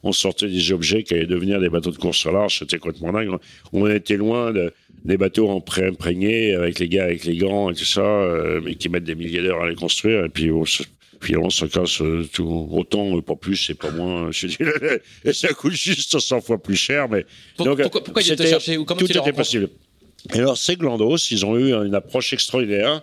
on 0.03 0.13
sortait 0.13 0.49
des 0.49 0.73
objets 0.73 1.03
qui 1.03 1.15
allaient 1.15 1.27
devenir 1.27 1.61
des 1.61 1.69
bateaux 1.69 1.91
de 1.91 1.99
course 1.99 2.25
au 2.27 2.33
large. 2.33 2.59
C'était 2.59 2.79
complètement 2.79 3.13
dingue. 3.13 3.31
On 3.73 3.87
était 3.89 4.17
loin 4.17 4.53
de, 4.53 4.73
des 5.05 5.17
bateaux 5.17 5.49
en 5.49 5.61
pré-imprégnés 5.61 6.55
avec 6.55 6.79
les 6.79 6.89
gars 6.89 7.05
avec 7.05 7.25
les 7.25 7.37
gants 7.37 7.71
et 7.71 7.75
tout 7.75 7.85
ça, 7.85 8.27
mais 8.63 8.75
qui 8.75 8.89
mettent 8.89 9.05
des 9.05 9.15
milliers 9.15 9.43
d'heures 9.43 9.63
à 9.63 9.69
les 9.69 9.77
construire. 9.77 10.25
Et 10.25 10.29
puis, 10.29 10.51
Finalement, 11.21 11.51
ça 11.51 11.69
casse 11.69 12.01
euh, 12.03 12.29
tout, 12.33 12.69
autant, 12.73 13.21
pas 13.21 13.37
plus, 13.37 13.57
c'est 13.57 13.75
pas 13.75 13.91
moins. 13.91 14.31
et 15.25 15.33
ça 15.33 15.49
coûte 15.49 15.73
juste 15.73 16.19
100 16.19 16.41
fois 16.41 16.63
plus 16.63 16.77
cher. 16.77 17.09
Mais 17.09 17.25
donc, 17.59 17.81
pourquoi, 17.81 18.05
pourquoi 18.05 18.23
ils 18.23 18.33
étaient 18.33 18.49
cherché 18.49 18.77
ou 18.77 18.85
comment 18.85 19.01
Tout 19.01 19.11
était 19.11 19.33
possible. 19.33 19.69
Et 20.35 20.39
alors, 20.39 20.57
ces 20.57 20.77
Glandos, 20.77 21.17
ils 21.31 21.45
ont 21.47 21.57
eu 21.57 21.73
une 21.73 21.95
approche 21.95 22.33
extraordinaire. 22.33 23.03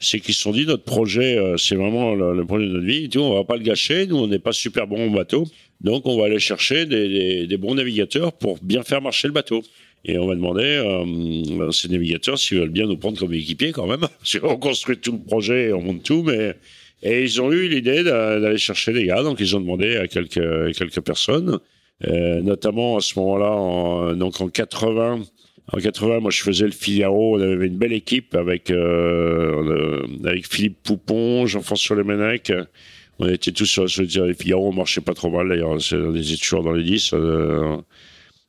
C'est 0.00 0.18
qu'ils 0.20 0.34
se 0.34 0.42
sont 0.42 0.52
dit, 0.52 0.66
notre 0.66 0.84
projet, 0.84 1.38
euh, 1.38 1.56
c'est 1.56 1.76
vraiment 1.76 2.14
le, 2.14 2.44
projet 2.44 2.66
de 2.66 2.72
notre 2.72 2.84
vie. 2.84 3.08
Tout, 3.08 3.20
on 3.20 3.34
va 3.34 3.44
pas 3.44 3.56
le 3.56 3.62
gâcher. 3.62 4.06
Nous, 4.06 4.16
on 4.16 4.26
n'est 4.26 4.38
pas 4.40 4.52
super 4.52 4.86
bons 4.86 5.06
au 5.06 5.10
bateau. 5.10 5.46
Donc, 5.80 6.06
on 6.06 6.18
va 6.18 6.26
aller 6.26 6.40
chercher 6.40 6.84
des, 6.84 7.08
des, 7.08 7.46
des, 7.46 7.56
bons 7.56 7.74
navigateurs 7.74 8.32
pour 8.32 8.58
bien 8.62 8.82
faire 8.82 9.00
marcher 9.00 9.28
le 9.28 9.34
bateau. 9.34 9.62
Et 10.04 10.18
on 10.18 10.26
va 10.26 10.34
demander 10.34 10.62
euh, 10.64 11.68
à 11.68 11.72
ces 11.72 11.88
navigateurs 11.88 12.38
s'ils 12.38 12.58
veulent 12.58 12.68
bien 12.68 12.86
nous 12.86 12.98
prendre 12.98 13.18
comme 13.18 13.32
équipiers 13.32 13.72
quand 13.72 13.86
même. 13.86 14.06
on 14.42 14.56
construit 14.56 14.98
tout 14.98 15.12
le 15.12 15.18
projet, 15.18 15.72
on 15.72 15.80
monte 15.80 16.02
tout, 16.02 16.22
mais 16.22 16.54
et 17.04 17.22
ils 17.22 17.40
ont 17.40 17.52
eu 17.52 17.68
l'idée 17.68 18.02
d'aller 18.02 18.58
chercher 18.58 18.92
des 18.92 19.04
gars, 19.04 19.22
donc 19.22 19.38
ils 19.38 19.54
ont 19.54 19.60
demandé 19.60 19.96
à 19.96 20.08
quelques, 20.08 20.74
quelques 20.74 21.00
personnes, 21.02 21.58
euh, 22.06 22.40
notamment 22.40 22.96
à 22.96 23.00
ce 23.00 23.18
moment-là, 23.18 23.50
en, 23.52 24.14
donc 24.14 24.40
en 24.40 24.48
80. 24.48 25.22
En 25.72 25.78
80, 25.78 26.20
moi, 26.20 26.30
je 26.30 26.42
faisais 26.42 26.66
le 26.66 26.72
Figaro. 26.72 27.38
On 27.38 27.40
avait 27.40 27.66
une 27.66 27.78
belle 27.78 27.92
équipe 27.92 28.34
avec 28.34 28.70
euh, 28.70 30.02
avec 30.24 30.46
Philippe 30.46 30.82
Poupon, 30.82 31.46
Jean-François 31.46 31.96
Lemenec. 31.96 32.52
On 33.18 33.28
était 33.28 33.52
tous 33.52 33.66
sur, 33.66 33.88
sur 33.88 34.24
les 34.26 34.34
Figaro. 34.34 34.68
On 34.68 34.72
marchait 34.72 35.00
pas 35.00 35.14
trop 35.14 35.30
mal 35.30 35.48
d'ailleurs. 35.48 35.70
On 35.70 36.14
était 36.16 36.36
toujours 36.36 36.62
dans 36.64 36.72
les 36.72 36.84
10. 36.84 37.12
Euh, 37.14 37.76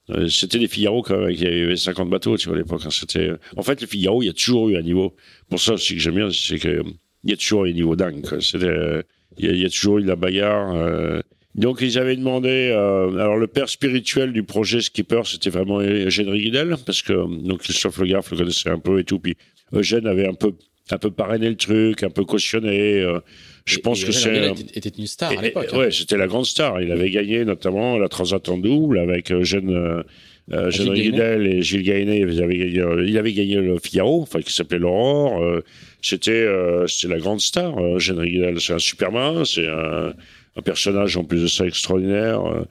euh, 0.09 0.27
c'était 0.27 0.59
des 0.59 0.67
Figaro 0.67 1.01
quand 1.03 1.17
même. 1.17 1.31
Il 1.31 1.41
y 1.41 1.47
avait 1.47 1.75
50 1.75 2.09
bateaux, 2.09 2.37
tu 2.37 2.47
vois, 2.47 2.55
à 2.55 2.59
l'époque. 2.59 2.81
Hein, 2.85 2.89
c'était. 2.91 3.31
En 3.55 3.63
fait, 3.63 3.81
le 3.81 3.87
Figaro, 3.87 4.21
il 4.21 4.27
y 4.27 4.29
a 4.29 4.33
toujours 4.33 4.69
eu 4.69 4.77
un 4.77 4.81
niveau. 4.81 5.15
Pour 5.49 5.59
ça, 5.59 5.77
ce 5.77 5.93
que 5.93 5.99
j'aime 5.99 6.15
bien, 6.15 6.29
c'est 6.31 6.59
que 6.59 6.83
il 7.25 7.31
y 7.31 7.33
a 7.33 7.37
toujours 7.37 7.65
eu 7.65 7.71
un 7.71 7.73
niveau 7.73 7.95
dingue. 7.95 8.23
il, 9.37 9.57
y 9.57 9.65
a, 9.65 9.69
toujours 9.69 9.97
eu 9.97 10.03
de 10.03 10.07
la 10.07 10.15
bagarre. 10.15 10.73
Euh. 10.75 11.21
Donc 11.55 11.81
ils 11.81 11.97
avaient 11.97 12.15
demandé. 12.15 12.69
Euh, 12.71 13.09
alors 13.17 13.37
le 13.37 13.47
père 13.47 13.69
spirituel 13.69 14.31
du 14.31 14.43
projet 14.43 14.81
Skipper, 14.81 15.21
c'était 15.25 15.49
vraiment 15.49 15.79
Eugène 15.81 16.29
Riguidel, 16.29 16.75
parce 16.85 17.01
que 17.01 17.13
donc 17.13 17.61
Christophe 17.61 17.97
Le 17.99 18.07
Garf 18.07 18.29
le 18.31 18.37
connaissait 18.37 18.69
un 18.69 18.79
peu 18.79 18.99
et 18.99 19.03
tout. 19.03 19.19
Puis 19.19 19.35
Eugène 19.73 20.05
avait 20.05 20.27
un 20.27 20.33
peu 20.33 20.53
un 20.91 20.97
peu 20.97 21.11
parrainé 21.11 21.49
le 21.49 21.55
truc, 21.55 22.03
un 22.03 22.09
peu 22.09 22.25
cautionné. 22.25 23.01
Euh. 23.01 23.19
je 23.65 23.79
pense 23.79 24.03
que 24.03 24.11
c'est. 24.11 24.51
était 24.75 24.89
une 24.89 25.07
star 25.07 25.31
à 25.31 25.41
l'époque. 25.41 25.69
Hein. 25.73 25.77
Ouais, 25.77 25.91
c'était 25.91 26.17
la 26.17 26.27
grande 26.27 26.45
star. 26.45 26.81
Il 26.81 26.91
avait 26.91 27.09
gagné 27.09 27.43
notamment 27.45 27.97
la 27.97 28.07
Transat 28.07 28.47
en 28.49 28.57
double 28.57 28.99
avec 28.99 29.31
Eugène. 29.31 29.69
Euh, 29.75 30.03
Et 30.51 30.71
Gilles 30.71 31.81
Gainet, 31.81 32.19
il 32.19 32.43
avait 32.43 32.57
gagné, 32.57 32.83
il 33.07 33.17
avait 33.17 33.33
gagné 33.33 33.55
le 33.55 33.79
Figaro, 33.79 34.21
enfin 34.21 34.41
qui 34.41 34.53
s'appelait 34.53 34.77
l'Aurore. 34.77 35.41
Euh, 35.41 35.63
c'était 36.05 36.31
euh, 36.31 36.85
c'était 36.85 37.11
la 37.11 37.19
grande 37.19 37.41
star. 37.41 37.75
Euh, 37.79 37.97
Guidel, 37.97 38.61
c'est 38.61 38.73
un 38.73 38.79
Superman, 38.79 39.43
c'est 39.43 39.67
un, 39.67 40.13
un, 40.55 40.61
personnage 40.61 41.17
en 41.17 41.23
plus 41.23 41.41
de 41.41 41.47
ça 41.47 41.65
extraordinaire, 41.65 42.45
euh, 42.45 42.63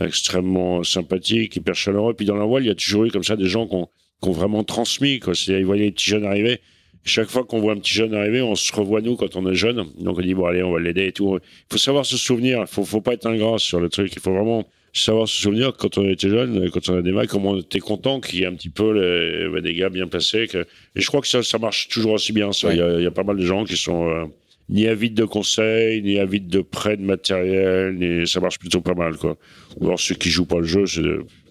extrêmement 0.00 0.82
sympathique, 0.82 1.54
hyper 1.54 1.76
chaleureux. 1.76 2.14
Puis 2.14 2.26
dans 2.26 2.34
la 2.34 2.44
voile, 2.44 2.64
il 2.64 2.66
y 2.66 2.70
a 2.70 2.74
toujours 2.74 3.04
eu 3.04 3.10
comme 3.12 3.22
ça 3.22 3.36
des 3.36 3.46
gens 3.46 3.68
qui 3.68 3.76
ont, 3.76 4.32
vraiment 4.32 4.64
transmis. 4.64 5.20
Quoi. 5.20 5.36
C'est, 5.36 5.52
ils 5.52 5.64
voyaient 5.64 5.84
les 5.84 5.92
petits 5.92 6.10
jeunes 6.10 6.24
arriver. 6.24 6.60
Chaque 7.04 7.30
fois 7.30 7.44
qu'on 7.44 7.60
voit 7.60 7.74
un 7.74 7.78
petit 7.78 7.94
jeune 7.94 8.12
arriver, 8.12 8.42
on 8.42 8.56
se 8.56 8.74
revoit 8.74 9.02
nous 9.02 9.14
quand 9.14 9.36
on 9.36 9.48
est 9.48 9.54
jeune. 9.54 9.86
Donc 10.00 10.18
on 10.18 10.20
dit 10.20 10.34
bon 10.34 10.46
allez, 10.46 10.64
on 10.64 10.72
va 10.72 10.80
l'aider 10.80 11.06
et 11.06 11.12
tout. 11.12 11.36
Il 11.36 11.72
faut 11.72 11.78
savoir 11.78 12.04
se 12.04 12.16
souvenir. 12.16 12.58
Il 12.62 12.66
faut, 12.66 12.84
faut 12.84 13.00
pas 13.00 13.12
être 13.12 13.26
ingrat 13.26 13.58
sur 13.58 13.78
le 13.78 13.88
truc. 13.88 14.12
Il 14.16 14.20
faut 14.20 14.34
vraiment 14.34 14.66
savoir 14.92 15.28
se 15.28 15.40
souvenir 15.40 15.72
quand 15.76 15.98
on 15.98 16.08
était 16.08 16.28
jeune, 16.28 16.70
quand 16.70 16.88
on 16.88 16.98
a 16.98 17.02
des 17.02 17.12
mecs, 17.12 17.28
comment 17.28 17.50
on 17.50 17.60
était 17.60 17.78
content 17.78 18.20
qu'il 18.20 18.40
y 18.40 18.42
ait 18.42 18.46
un 18.46 18.54
petit 18.54 18.70
peu 18.70 19.60
des 19.62 19.74
gars 19.74 19.88
bien 19.88 20.06
placés. 20.06 20.48
Et 20.54 21.00
je 21.00 21.06
crois 21.06 21.20
que 21.20 21.28
ça, 21.28 21.58
marche 21.58 21.88
toujours 21.88 22.12
aussi 22.12 22.32
bien. 22.32 22.50
Il 22.64 22.76
y, 22.76 22.80
a, 22.80 23.00
y, 23.00 23.06
a, 23.06 23.10
pas 23.10 23.22
mal 23.22 23.36
de 23.36 23.44
gens 23.44 23.64
qui 23.64 23.76
sont 23.76 24.08
euh, 24.08 24.24
ni 24.68 24.86
avides 24.86 25.14
de 25.14 25.24
conseils, 25.24 26.02
ni 26.02 26.18
avides 26.18 26.48
de 26.48 26.60
prêts 26.60 26.96
de 26.96 27.02
matériel, 27.02 27.94
ni... 27.94 28.26
ça 28.26 28.40
marche 28.40 28.58
plutôt 28.58 28.80
pas 28.80 28.94
mal. 28.94 29.16
Quoi. 29.16 29.36
Ou 29.76 29.86
alors 29.86 30.00
ceux 30.00 30.14
qui 30.14 30.28
jouent 30.28 30.46
pas 30.46 30.58
le 30.58 30.64
jeu, 30.64 30.84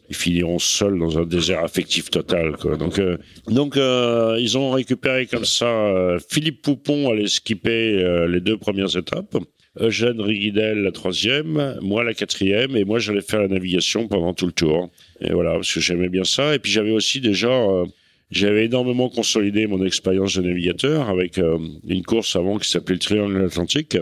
ils 0.09 0.15
finiront 0.15 0.59
seuls 0.59 0.97
dans 0.97 1.19
un 1.19 1.25
désert 1.25 1.63
affectif 1.63 2.09
total. 2.09 2.57
Quoi. 2.57 2.75
Donc, 2.75 2.99
euh, 2.99 3.17
donc 3.47 3.77
euh, 3.77 4.37
ils 4.39 4.57
ont 4.57 4.71
récupéré 4.71 5.27
comme 5.27 5.45
ça. 5.45 6.17
Philippe 6.29 6.61
Poupon 6.61 7.11
allait 7.11 7.27
skipper 7.27 8.25
les 8.27 8.41
deux 8.41 8.57
premières 8.57 8.97
étapes. 8.97 9.37
Eugène 9.77 10.19
Riguidel 10.19 10.79
la 10.79 10.91
troisième, 10.91 11.77
moi 11.81 12.03
la 12.03 12.13
quatrième, 12.13 12.75
et 12.75 12.85
moi 12.85 12.99
j'allais 12.99 13.21
faire 13.21 13.41
la 13.41 13.47
navigation 13.47 14.07
pendant 14.07 14.33
tout 14.33 14.47
le 14.47 14.51
tour. 14.51 14.89
Et 15.21 15.31
voilà, 15.31 15.53
parce 15.53 15.73
que 15.73 15.79
j'aimais 15.79 16.09
bien 16.09 16.23
ça. 16.23 16.55
Et 16.55 16.59
puis 16.59 16.71
j'avais 16.71 16.91
aussi 16.91 17.21
déjà, 17.21 17.51
euh, 17.51 17.85
j'avais 18.31 18.65
énormément 18.65 19.09
consolidé 19.09 19.67
mon 19.67 19.85
expérience 19.85 20.35
de 20.35 20.41
navigateur 20.41 21.09
avec 21.09 21.37
euh, 21.37 21.59
une 21.87 22.03
course 22.03 22.35
avant 22.35 22.57
qui 22.57 22.69
s'appelait 22.69 22.95
le 22.95 22.99
Triangle 22.99 23.45
Atlantique, 23.45 23.97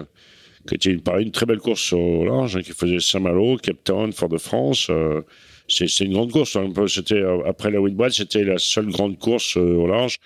qui 0.67 0.75
était 0.75 0.91
une, 0.91 1.01
une 1.19 1.31
très 1.31 1.45
belle 1.45 1.59
course 1.59 1.91
au 1.91 2.25
large, 2.25 2.55
hein, 2.55 2.61
qui 2.61 2.71
faisait 2.71 2.99
Saint-Malo, 2.99 3.57
Cape 3.57 3.83
Town, 3.83 4.13
Fort-de-France. 4.13 4.87
Euh, 4.89 5.21
c'est 5.67 5.99
une 5.99 6.13
grande 6.13 6.31
course. 6.31 6.55
Hein, 6.55 6.71
c'était 6.87 7.23
après 7.45 7.71
la 7.71 7.81
Whitbread, 7.81 8.13
c'était 8.13 8.45
la 8.45 8.57
seule 8.57 8.87
grande 8.87 9.19
course 9.19 9.57
au 9.57 9.85
large. 9.85 10.19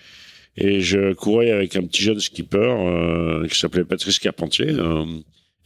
Et 0.56 0.80
je 0.80 1.12
courais 1.14 1.50
avec 1.50 1.76
un 1.76 1.82
petit 1.82 2.02
jeune 2.02 2.20
skipper 2.20 3.44
qui 3.50 3.58
s'appelait 3.58 3.84
Patrice 3.84 4.18
Carpentier 4.18 4.76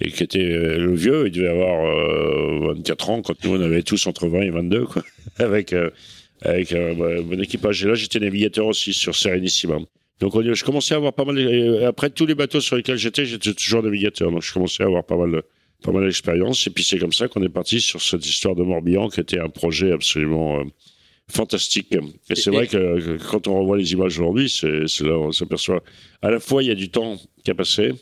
et 0.01 0.11
qui 0.11 0.23
était 0.23 0.39
euh, 0.39 0.79
le 0.79 0.95
vieux, 0.95 1.27
il 1.27 1.33
devait 1.33 1.49
avoir 1.49 2.75
24 2.75 3.09
euh, 3.09 3.13
ans 3.13 3.23
quand 3.23 3.45
nous 3.45 3.57
on 3.57 3.61
avait 3.61 3.83
tous 3.83 4.07
entre 4.07 4.29
20 4.29 4.43
et 4.43 4.51
22 4.51 4.85
quoi, 4.85 5.03
avec 5.39 5.73
euh, 5.73 5.91
avec 6.43 6.73
un 6.73 6.95
bon 6.95 7.41
équipage. 7.41 7.83
Et 7.85 7.89
là 7.89 7.95
j'étais 7.95 8.21
navigateur 8.21 8.67
aussi 8.67 8.93
sur 8.93 9.15
Serenissima. 9.15 9.79
Donc 10.21 10.35
on, 10.35 10.55
je 10.55 10.65
commençais 10.65 10.95
à 10.95 10.99
avoir 10.99 11.15
pas 11.15 11.25
mal. 11.25 11.85
après 11.85 12.11
tous 12.11 12.27
les 12.27 12.35
bateaux 12.35 12.61
sur 12.61 12.77
lesquels 12.77 12.99
j'étais, 12.99 13.25
j'étais 13.25 13.55
toujours 13.55 13.83
navigateur. 13.83 14.31
Donc 14.31 14.43
je 14.43 14.53
commençais 14.53 14.83
à 14.83 14.87
avoir 14.87 15.05
pas 15.05 15.17
mal 15.17 15.33
de 15.33 15.43
pas 15.83 15.93
mal 15.93 16.05
d'expérience. 16.05 16.67
Et 16.67 16.71
puis 16.71 16.85
c'est 16.85 16.99
comme 16.99 17.13
ça 17.13 17.29
qu'on 17.29 17.43
est 17.43 17.49
parti 17.49 17.81
sur 17.81 18.03
cette 18.03 18.27
histoire 18.27 18.55
de 18.55 18.63
Morbihan, 18.63 19.09
qui 19.09 19.21
était 19.21 19.39
un 19.39 19.49
projet 19.49 19.93
absolument 19.93 20.63
fantastique. 21.29 21.95
Et 22.31 22.35
c'est 22.35 22.51
vrai 22.51 22.67
que, 22.67 23.19
quand 23.31 23.49
on 23.49 23.61
revoit 23.61 23.77
les 23.77 23.93
images 23.93 24.19
aujourd'hui, 24.19 24.49
c'est 24.49 25.05
là 25.05 25.19
on 25.19 25.33
s'aperçoit 25.33 25.83
à 26.23 26.31
la 26.31 26.41
fois 26.41 26.63
il 26.63 26.69
y 26.69 26.73
a 26.73 26.75
du 26.75 26.89
temps 26.89 27.17
qui 27.45 27.51
a 27.51 27.55
passé, 27.55 27.93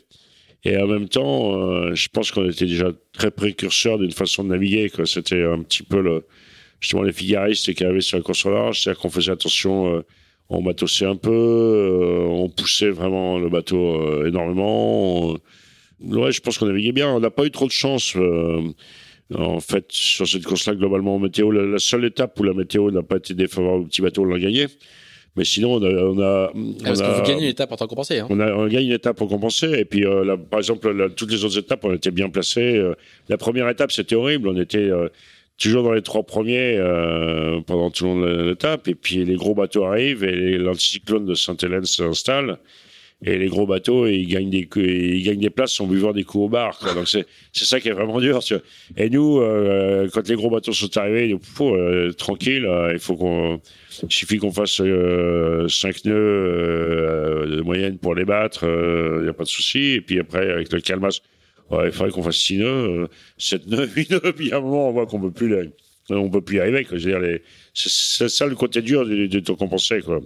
et 0.63 0.77
en 0.77 0.87
même 0.87 1.07
temps, 1.07 1.55
euh, 1.55 1.93
je 1.93 2.07
pense 2.09 2.31
qu'on 2.31 2.49
était 2.49 2.65
déjà 2.65 2.91
très 3.13 3.29
précurseurs 3.29 3.99
d'une 3.99 4.11
façon 4.11 4.43
de 4.43 4.49
naviguer. 4.49 4.91
C'était 5.05 5.43
un 5.43 5.61
petit 5.61 5.83
peu 5.83 6.01
le, 6.01 6.25
justement 6.79 7.03
les 7.03 7.13
figaristes 7.13 7.71
qui 7.73 7.83
arrivaient 7.83 8.01
sur 8.01 8.17
la 8.17 8.23
course 8.23 8.45
au 8.47 8.51
large, 8.51 8.81
c'est-à-dire 8.81 8.99
qu'on 8.99 9.09
faisait 9.09 9.31
attention, 9.31 9.95
euh, 9.95 10.01
on 10.49 10.63
batossait 10.63 11.05
un 11.05 11.15
peu, 11.15 11.31
euh, 11.31 12.25
on 12.27 12.49
poussait 12.49 12.89
vraiment 12.89 13.37
le 13.37 13.49
bateau 13.49 14.25
énormément. 14.25 15.33
ouais, 16.01 16.31
je 16.31 16.41
pense 16.41 16.57
qu'on 16.57 16.65
naviguait 16.65 16.91
bien. 16.91 17.09
On 17.09 17.19
n'a 17.19 17.31
pas 17.31 17.45
eu 17.45 17.51
trop 17.51 17.67
de 17.67 17.71
chance. 17.71 18.15
En 19.33 19.59
fait, 19.59 19.85
sur 19.89 20.27
cette 20.27 20.43
course-là, 20.43 20.75
globalement, 20.75 21.17
météo, 21.17 21.51
la, 21.51 21.63
la, 21.63 21.79
seule 21.79 22.05
étape 22.05 22.39
où 22.39 22.43
la 22.43 22.53
météo 22.53 22.91
n'a 22.91 23.01
pas 23.01 23.17
été 23.17 23.33
défavorable 23.33 23.83
au 23.83 23.85
petit 23.87 24.01
bateau, 24.01 24.21
on 24.21 24.25
l'a 24.25 24.39
gagné. 24.39 24.67
Mais 25.35 25.43
sinon, 25.43 25.73
on 25.73 25.83
a, 25.83 25.89
on 25.89 26.19
a, 26.19 26.51
parce 26.83 27.01
que 27.01 27.17
vous 27.17 27.23
gagnez 27.23 27.43
une 27.43 27.49
étape 27.49 27.69
pour 27.69 27.77
compenser. 27.77 28.19
Hein. 28.19 28.27
On, 28.29 28.39
a, 28.39 28.53
on 28.53 28.67
gagne 28.67 28.85
une 28.85 28.93
étape 28.93 29.17
pour 29.17 29.27
compenser. 29.27 29.69
Et 29.79 29.85
puis, 29.85 30.05
euh, 30.05 30.37
par 30.37 30.59
exemple, 30.59 31.09
toutes 31.15 31.31
les 31.31 31.43
autres 31.43 31.57
étapes, 31.57 31.83
on 31.83 31.93
était 31.93 32.11
bien 32.11 32.29
placés. 32.29 32.77
Euh, 32.77 32.95
la 33.27 33.37
première 33.37 33.67
étape, 33.67 33.91
c'était 33.91 34.15
horrible. 34.15 34.47
On 34.47 34.57
était 34.57 34.77
euh, 34.77 35.09
toujours 35.57 35.83
dans 35.83 35.91
les 35.91 36.01
trois 36.01 36.23
premiers 36.23 36.77
euh, 36.77 37.59
pendant 37.61 37.91
tout 37.91 38.05
le 38.05 38.09
long 38.11 38.21
de 38.21 38.49
l'étape. 38.49 38.87
Et 38.87 38.95
puis, 38.95 39.25
les 39.25 39.35
gros 39.35 39.53
bateaux 39.53 39.83
arrivent 39.83 40.23
et 40.23 40.57
l'anticyclone 40.57 41.25
de 41.25 41.33
Sainte-Hélène 41.33 41.85
s'installe. 41.85 42.57
Et 43.23 43.37
les 43.37 43.47
gros 43.47 43.65
bateaux, 43.65 44.07
ils 44.07 44.27
gagnent 44.27 44.49
des, 44.49 44.67
ils 44.75 45.23
gagnent 45.23 45.39
des 45.39 45.49
places 45.49 45.79
en 45.79 45.87
buvant 45.87 46.11
des 46.11 46.23
coups 46.23 46.45
au 46.45 46.49
bar. 46.49 46.77
Quoi. 46.77 46.93
Donc 46.93 47.07
c'est 47.07 47.25
ça 47.53 47.79
qui 47.79 47.87
est 47.87 47.93
vraiment 47.93 48.19
dur. 48.19 48.43
Tu 48.43 48.55
vois. 48.55 48.63
Et 48.97 49.09
nous, 49.09 49.39
euh, 49.39 50.09
quand 50.13 50.27
les 50.27 50.35
gros 50.35 50.49
bateaux 50.49 50.73
sont 50.73 50.95
arrivés, 50.97 51.35
euh, 51.61 52.11
tranquille, 52.11 52.65
euh, 52.65 52.91
il 52.93 52.99
faut 52.99 53.15
qu'on, 53.15 53.61
suffit 54.09 54.37
qu'on 54.37 54.51
fasse 54.51 54.75
5 54.75 56.05
nœuds 56.05 57.47
de 57.47 57.61
moyenne 57.61 57.97
pour 57.97 58.15
les 58.15 58.25
battre, 58.25 58.65
il 59.17 59.23
n'y 59.23 59.29
a 59.29 59.33
pas 59.33 59.43
de 59.43 59.49
souci. 59.49 59.93
Et 59.93 60.01
puis 60.01 60.19
après, 60.19 60.51
avec 60.51 60.71
le 60.73 60.81
calmas, 60.81 61.21
il 61.71 61.91
faudrait 61.91 62.11
qu'on 62.11 62.23
fasse 62.23 62.37
6 62.37 62.57
nœuds, 62.57 63.07
7 63.37 63.67
nœuds, 63.67 63.89
8 63.95 64.11
nœuds. 64.11 64.33
Puis 64.35 64.51
à 64.51 64.57
un 64.57 64.61
moment, 64.61 64.89
on 64.89 64.91
voit 64.91 65.05
qu'on 65.05 65.21
peut 65.21 65.31
plus, 65.31 65.49
les, 65.49 65.69
on 66.09 66.29
peut 66.29 66.41
plus 66.41 66.57
y 66.57 66.59
arriver. 66.59 67.41
C'est 67.73 68.29
ça 68.29 68.45
le 68.45 68.55
côté 68.55 68.81
dur 68.81 69.05
de, 69.05 69.25
de, 69.25 69.51
compenser, 69.53 70.01
quoi. 70.01 70.19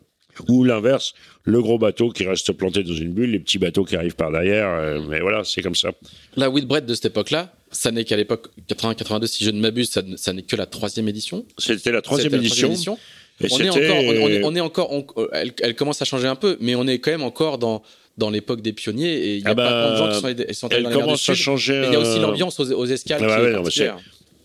Ou 0.47 0.63
l'inverse, 0.63 1.13
le 1.43 1.61
gros 1.61 1.77
bateau 1.77 2.09
qui 2.09 2.25
reste 2.25 2.51
planté 2.53 2.83
dans 2.83 2.93
une 2.93 3.11
bulle, 3.11 3.31
les 3.31 3.39
petits 3.39 3.57
bateaux 3.57 3.83
qui 3.83 3.95
arrivent 3.95 4.15
par 4.15 4.31
derrière. 4.31 4.67
Euh, 4.69 5.01
mais 5.09 5.19
voilà, 5.19 5.43
c'est 5.43 5.61
comme 5.61 5.75
ça. 5.75 5.91
La 6.35 6.49
Whitbread 6.49 6.85
de 6.85 6.93
cette 6.93 7.05
époque-là, 7.05 7.53
ça 7.71 7.91
n'est 7.91 8.03
qu'à 8.03 8.17
l'époque 8.17 8.47
80-82, 8.69 9.27
si 9.27 9.43
je 9.43 9.51
ne 9.51 9.59
m'abuse, 9.59 9.89
ça, 9.89 10.33
n'est 10.33 10.41
que 10.43 10.55
la 10.55 10.65
troisième 10.65 11.07
édition. 11.07 11.45
C'était 11.57 11.91
la 11.91 12.01
troisième 12.01 12.33
édition. 12.35 12.69
on, 12.71 13.59
est 13.59 13.69
encore, 13.69 14.43
on, 14.43 14.55
est, 14.55 14.59
encore, 14.59 15.05
elle, 15.33 15.75
commence 15.75 16.01
à 16.01 16.05
changer 16.05 16.27
un 16.27 16.35
peu, 16.35 16.57
mais 16.59 16.75
on 16.75 16.87
est 16.87 16.99
quand 16.99 17.11
même 17.11 17.23
encore 17.23 17.57
dans 17.57 17.83
dans 18.17 18.29
l'époque 18.29 18.61
des 18.61 18.73
pionniers 18.73 19.13
et 19.13 19.35
il 19.37 19.43
y 19.43 19.47
a 19.47 19.51
ah 19.51 19.55
pas 19.55 19.69
bah, 19.69 19.91
de 19.91 19.95
gens 19.95 20.07
qui 20.09 20.53
sont, 20.53 20.69
sont 20.69 20.91
commence 20.91 21.29
à 21.29 21.35
changer. 21.35 21.83
Il 21.87 21.93
y 21.93 21.95
a 21.95 21.99
aussi 21.99 22.19
euh, 22.19 22.21
l'ambiance 22.21 22.59
aux, 22.59 22.85
escales 22.85 23.21
ah 23.23 23.27
bah 23.27 23.69
qui 23.69 23.81
est 23.81 23.91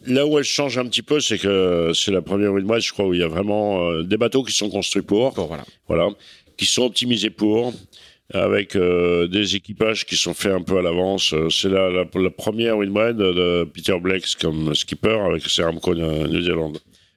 Là 0.07 0.27
où 0.27 0.39
elle 0.39 0.45
change 0.45 0.77
un 0.79 0.87
petit 0.87 1.03
peu, 1.03 1.21
c'est 1.21 1.39
que 1.39 1.93
c'est 1.95 2.11
la 2.11 2.23
première 2.23 2.53
Windmill, 2.53 2.81
je 2.81 2.93
crois, 2.93 3.07
où 3.07 3.15
il 3.15 3.21
y 3.21 3.23
a 3.23 3.29
vraiment 3.29 3.91
euh, 3.91 4.03
des 4.03 4.17
bateaux 4.17 4.43
qui 4.43 4.53
sont 4.53 4.69
construits 4.69 5.03
pour, 5.03 5.31
voilà. 5.33 5.65
voilà, 5.89 6.09
qui 6.57 6.67
sont 6.67 6.83
optimisés 6.83 7.31
pour, 7.31 7.73
avec 8.33 8.77
euh, 8.77 9.27
des 9.27 9.57
équipages 9.57 10.05
qui 10.05 10.17
sont 10.17 10.35
faits 10.35 10.53
un 10.53 10.63
peu 10.63 10.79
à 10.79 10.83
l'avance. 10.83 11.33
Euh, 11.33 11.49
c'est 11.49 11.69
la, 11.69 11.91
la, 11.91 12.05
la, 12.15 12.31
première 12.31 12.77
Windmill 12.79 13.17
de 13.17 13.65
Peter 13.65 13.99
Blake 13.99 14.27
comme 14.41 14.75
skipper 14.75 15.19
avec 15.21 15.43
Seramco 15.43 15.95
New 15.95 16.43
Zealand. 16.43 16.73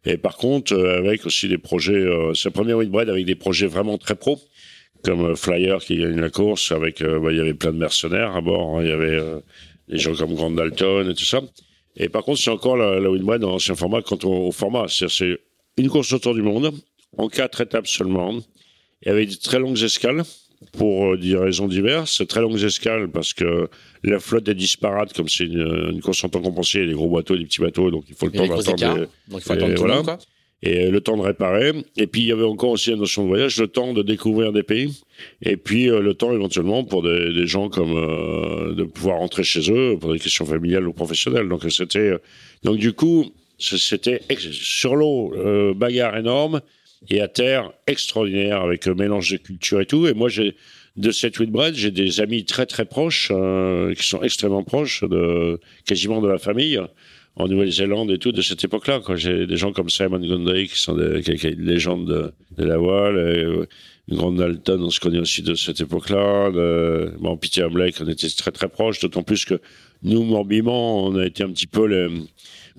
Et 0.06 0.18
par 0.18 0.38
contre, 0.38 0.74
avec 0.78 1.26
aussi 1.26 1.50
des 1.50 1.58
projets, 1.58 2.06
c'est 2.34 2.46
la 2.46 2.52
première 2.52 2.78
Windmill 2.78 3.10
avec 3.10 3.26
des 3.26 3.36
projets 3.36 3.68
vraiment 3.68 3.98
très 3.98 4.16
pro, 4.16 4.40
comme 5.04 5.36
Flyer 5.36 5.80
qui 5.80 5.98
gagne 5.98 6.22
la 6.22 6.30
course, 6.30 6.72
avec, 6.72 7.04
bah, 7.04 7.32
il 7.32 7.38
y 7.38 7.42
avait 7.42 7.54
plein 7.54 7.74
de 7.74 7.78
mercenaires 7.78 8.34
à 8.34 8.40
bord, 8.40 8.78
hein. 8.78 8.84
il 8.84 8.90
y 8.90 8.94
avait 8.94 9.20
des 9.90 9.98
gens 9.98 10.16
comme 10.16 10.34
Grant 10.36 10.52
Dalton 10.52 11.10
et 11.10 11.14
tout 11.14 11.26
ça. 11.26 11.42
Et 11.98 12.10
par 12.10 12.24
contre, 12.24 12.40
c'est 12.40 12.52
encore 12.52 12.78
la, 12.78 13.00
la 13.00 13.10
Windmill 13.10 13.40
dans 13.40 13.50
l'ancien 13.50 13.76
format 13.76 14.02
quant 14.02 14.20
au, 14.24 14.52
format. 14.52 14.86
C'est 14.88 15.40
une 15.78 15.90
course 15.90 16.14
autour 16.14 16.34
du 16.36 16.42
monde, 16.42 16.72
en 17.18 17.28
quatre 17.28 17.62
étapes 17.62 17.88
seulement, 17.88 18.40
et 19.04 19.10
avec 19.10 19.30
des 19.30 19.38
très 19.38 19.60
longues 19.60 19.82
escales, 19.82 20.24
pour 20.74 21.14
euh, 21.14 21.18
des 21.18 21.36
raisons 21.36 21.68
diverses. 21.68 22.26
Très 22.28 22.42
longues 22.42 22.64
escales 22.64 23.10
parce 23.10 23.34
que 23.34 23.70
la 24.04 24.20
flotte 24.20 24.48
est 24.50 24.56
disparate, 24.56 25.14
comme 25.14 25.30
c'est 25.30 25.46
une, 25.46 26.02
course 26.02 26.24
en 26.24 26.30
temps 26.30 26.42
compensé, 26.42 26.80
il 26.80 26.82
y 26.82 26.84
a 26.86 26.88
des 26.88 26.94
gros 26.94 27.10
bateaux, 27.10 27.36
des 27.36 27.46
petits 27.46 27.62
bateaux, 27.62 27.92
donc 27.92 28.06
il 28.08 28.16
faut 28.16 28.28
le 28.28 28.32
temps 28.32 28.48
d'attendre. 28.48 29.08
Donc 29.28 29.40
il 29.40 29.42
faut 29.42 29.54
attendre 29.54 29.76
tout 29.76 29.84
le 29.84 29.94
monde, 29.94 30.06
quoi 30.06 30.18
et 30.64 30.90
le 30.90 31.02
temps 31.02 31.18
de 31.18 31.22
réparer. 31.22 31.74
Et 31.98 32.08
puis 32.08 32.22
il 32.22 32.28
y 32.28 32.32
avait 32.32 32.44
encore 32.44 32.72
aussi 32.72 32.90
la 32.90 32.98
notion 32.98 33.24
de 33.24 33.28
voyage, 33.28 33.60
le 33.60 33.68
temps 33.68 33.94
de 33.94 34.02
découvrir 34.02 34.52
des 34.52 34.64
pays, 34.64 35.02
et 35.42 35.58
puis 35.58 35.90
euh, 35.90 36.02
le 36.02 36.14
temps 36.14 36.34
éventuellement 36.34 36.84
pour 36.84 37.04
des, 37.04 37.46
gens 37.48 37.70
comme 37.70 37.96
euh, 37.96 38.74
de 38.74 38.84
pouvoir 38.84 39.20
rentrer 39.20 39.44
chez 39.44 39.72
eux 39.72 39.98
pour 40.00 40.14
des 40.14 40.20
questions 40.20 40.46
familiales 40.46 40.88
ou 40.88 40.94
professionnelles. 40.94 41.48
Donc 41.48 41.64
c'était 41.70 42.00
euh, 42.00 42.18
donc 42.64 42.78
du 42.78 42.94
coup 42.94 43.26
c'était 43.60 44.22
sur 44.40 44.96
l'eau 44.96 45.34
bagarre 45.76 46.16
énorme 46.16 46.62
et 47.10 47.22
à 47.22 47.28
terre 47.28 47.72
extraordinaire 47.88 48.62
avec 48.62 48.86
mélange 48.86 49.32
de 49.32 49.38
culture 49.38 49.82
et 49.82 49.88
tout. 49.88 50.06
Et 50.06 50.14
moi 50.14 50.30
j'ai 50.30 50.56
de 50.96 51.10
cette 51.10 51.40
Whitbread, 51.40 51.74
j'ai 51.74 51.90
des 51.90 52.22
amis 52.22 52.46
très 52.46 52.68
très 52.68 52.86
proches 52.86 53.32
qui 53.98 54.08
sont 54.08 54.22
extrêmement 54.22 54.64
proches 54.64 55.04
de 55.04 55.60
quasiment 55.88 56.22
de 56.22 56.28
la 56.28 56.38
famille 56.38 56.80
en 57.40 57.48
Nouvelle-Zélande 57.48 58.12
et 58.12 58.18
tout 58.18 58.32
de 58.32 58.42
cette 58.42 58.64
époque-là. 58.64 59.00
J'ai 59.16 59.46
des 59.46 59.58
gens 59.58 59.72
comme 59.72 59.90
Simon 59.90 60.20
Gundry 60.20 60.68
qui 60.68 60.80
sont 60.80 60.96
des, 60.96 61.22
qui, 61.22 61.36
qui, 61.36 61.50
une 61.50 61.66
légende 61.66 62.08
de, 62.08 62.32
de, 62.58 62.68
la 62.68 62.78
voile, 62.78 63.18
euh, 63.18 63.66
une 64.10 64.18
grande 64.18 64.38
Dalton, 64.38 64.82
on 64.82 64.90
se 64.90 65.00
connaît 65.00 65.20
aussi 65.20 65.44
de 65.44 65.54
cette 65.54 65.82
époque-là. 65.82 66.50
Bon, 67.20 67.38
Peter 67.38 67.68
Blake, 67.70 67.96
on 68.02 68.08
était 68.08 68.28
très 68.30 68.52
très 68.52 68.70
proches, 68.70 69.00
d'autant 69.00 69.24
plus 69.24 69.46
que 69.46 69.60
nous, 70.04 70.24
morbiment, 70.24 71.06
on 71.06 71.16
a 71.16 71.26
été 71.26 71.44
un 71.44 71.50
petit 71.50 71.68
peu 71.68 71.86
les, 71.86 72.08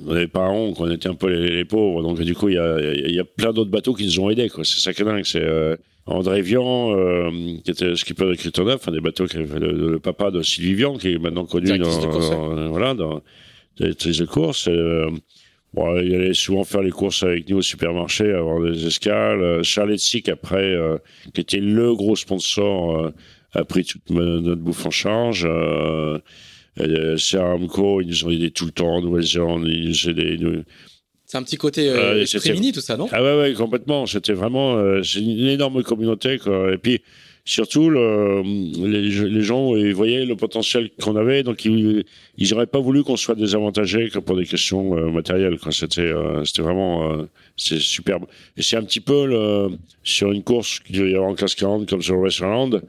on 0.05 0.13
n'avait 0.13 0.29
pas 0.29 0.49
honte, 0.49 0.77
on 0.79 0.91
était 0.91 1.09
un 1.09 1.15
peu 1.15 1.29
les, 1.29 1.65
pauvres. 1.65 2.03
Donc 2.03 2.21
du 2.21 2.35
coup, 2.35 2.49
il 2.49 2.55
y 2.55 2.59
a, 2.59 2.81
il 2.81 3.15
y 3.15 3.21
a 3.21 3.25
plein 3.25 3.53
d'autres 3.53 3.71
bateaux 3.71 3.95
qui 3.95 4.05
nous 4.05 4.21
ont 4.21 4.31
aidés. 4.31 4.49
Quoi. 4.49 4.65
C'est 4.65 4.81
ça 4.81 4.93
qui 4.93 5.03
est 5.03 5.05
dingue. 5.05 5.25
C'est 5.25 5.43
euh, 5.43 5.77
André 6.07 6.43
Vian, 6.43 6.97
euh, 6.97 7.31
qui 7.65 7.71
était 7.71 7.95
skipper 7.97 8.27
de 8.27 8.35
Critonneuf, 8.35 8.89
un 8.89 8.93
des 8.93 9.01
bateaux 9.01 9.27
qui 9.27 9.37
le, 9.37 9.73
le, 9.73 9.99
papa 9.99 10.31
de 10.31 10.43
Sylvie 10.43 10.75
Vian, 10.75 10.97
qui 10.97 11.13
est 11.13 11.19
maintenant 11.19 11.45
connu 11.45 11.79
dans, 11.79 12.01
dans, 12.01 12.69
voilà, 12.71 12.95
dans 12.95 13.23
directrice 13.79 14.19
de 14.19 14.25
course. 14.25 14.69
Euh, 14.69 15.11
bon, 15.75 15.99
il 16.01 16.15
allait 16.15 16.35
souvent 16.35 16.65
faire 16.65 16.83
les 16.83 16.91
courses 16.91 17.23
avec 17.23 17.49
nous 17.49 17.59
au 17.59 17.63
supermarché, 17.63 18.33
avoir 18.33 18.63
des 18.63 18.87
escales. 18.87 19.43
Euh, 19.43 19.63
Charlotte 19.63 19.99
Sick, 19.99 20.29
après, 20.29 20.75
euh, 20.75 20.99
qui 21.35 21.41
était 21.41 21.61
le 21.61 21.95
gros 21.95 22.17
sponsor, 22.17 23.13
a 23.53 23.65
pris 23.65 23.85
toute 23.85 24.11
notre 24.11 24.61
bouffe 24.61 24.87
en 24.87 24.91
charge. 24.91 25.47
Euh, 25.47 27.17
Ceramco, 27.17 28.01
ils 28.01 28.09
nous 28.09 28.25
ont 28.25 28.31
aidés 28.31 28.51
tout 28.51 28.67
le 28.67 28.71
temps 28.71 28.97
en 28.97 29.01
Nouvelle-Zélande, 29.01 29.67
ils 29.67 29.89
nous 29.89 30.09
aidaient. 30.09 30.39
C'est 31.25 31.37
un 31.37 31.43
petit 31.43 31.57
côté 31.57 31.89
euh, 31.91 32.25
tout 32.25 32.81
ça, 32.81 32.97
non? 32.97 33.09
Ah 33.13 33.23
ouais, 33.23 33.39
ouais, 33.39 33.53
complètement. 33.53 34.07
C'était 34.07 34.33
vraiment, 34.33 35.03
c'est 35.03 35.21
une 35.21 35.49
énorme 35.49 35.83
communauté, 35.83 36.39
quoi. 36.39 36.73
Et 36.73 36.79
puis, 36.79 37.03
surtout 37.49 37.89
le, 37.89 38.43
les, 38.43 39.41
gens 39.41 39.75
ils 39.75 39.95
voyaient 39.95 40.27
le 40.27 40.37
potentiel 40.37 40.91
qu'on 41.01 41.17
avait 41.17 41.43
donc 41.43 41.65
ils 41.65 42.05
n'auraient 42.51 42.67
pas 42.67 42.79
voulu 42.79 43.03
qu'on 43.03 43.17
soit 43.17 43.37
désavantagé 43.37 44.11
que 44.11 44.19
pour 44.19 44.37
des 44.37 44.45
questions 44.45 44.99
euh, 44.99 45.11
matérielles 45.11 45.57
c'était 45.71 46.03
euh, 46.03 46.45
c'était 46.45 46.61
vraiment 46.61 47.11
euh, 47.11 47.25
c'est 47.57 47.79
superbe. 47.79 48.27
Et 48.59 48.63
c'est 48.63 48.77
un 48.77 48.83
petit 48.83 49.01
peu 49.01 49.27
le, 49.27 49.71
sur 50.03 50.31
une 50.31 50.45
course 50.45 50.81
qu'il 50.81 51.11
y 51.11 51.17
a 51.17 51.23
en 51.23 51.35
classe 51.35 51.55
40 51.55 51.89
comme 51.89 52.03
sur 52.03 52.17
le 52.17 52.21
Westland 52.21 52.83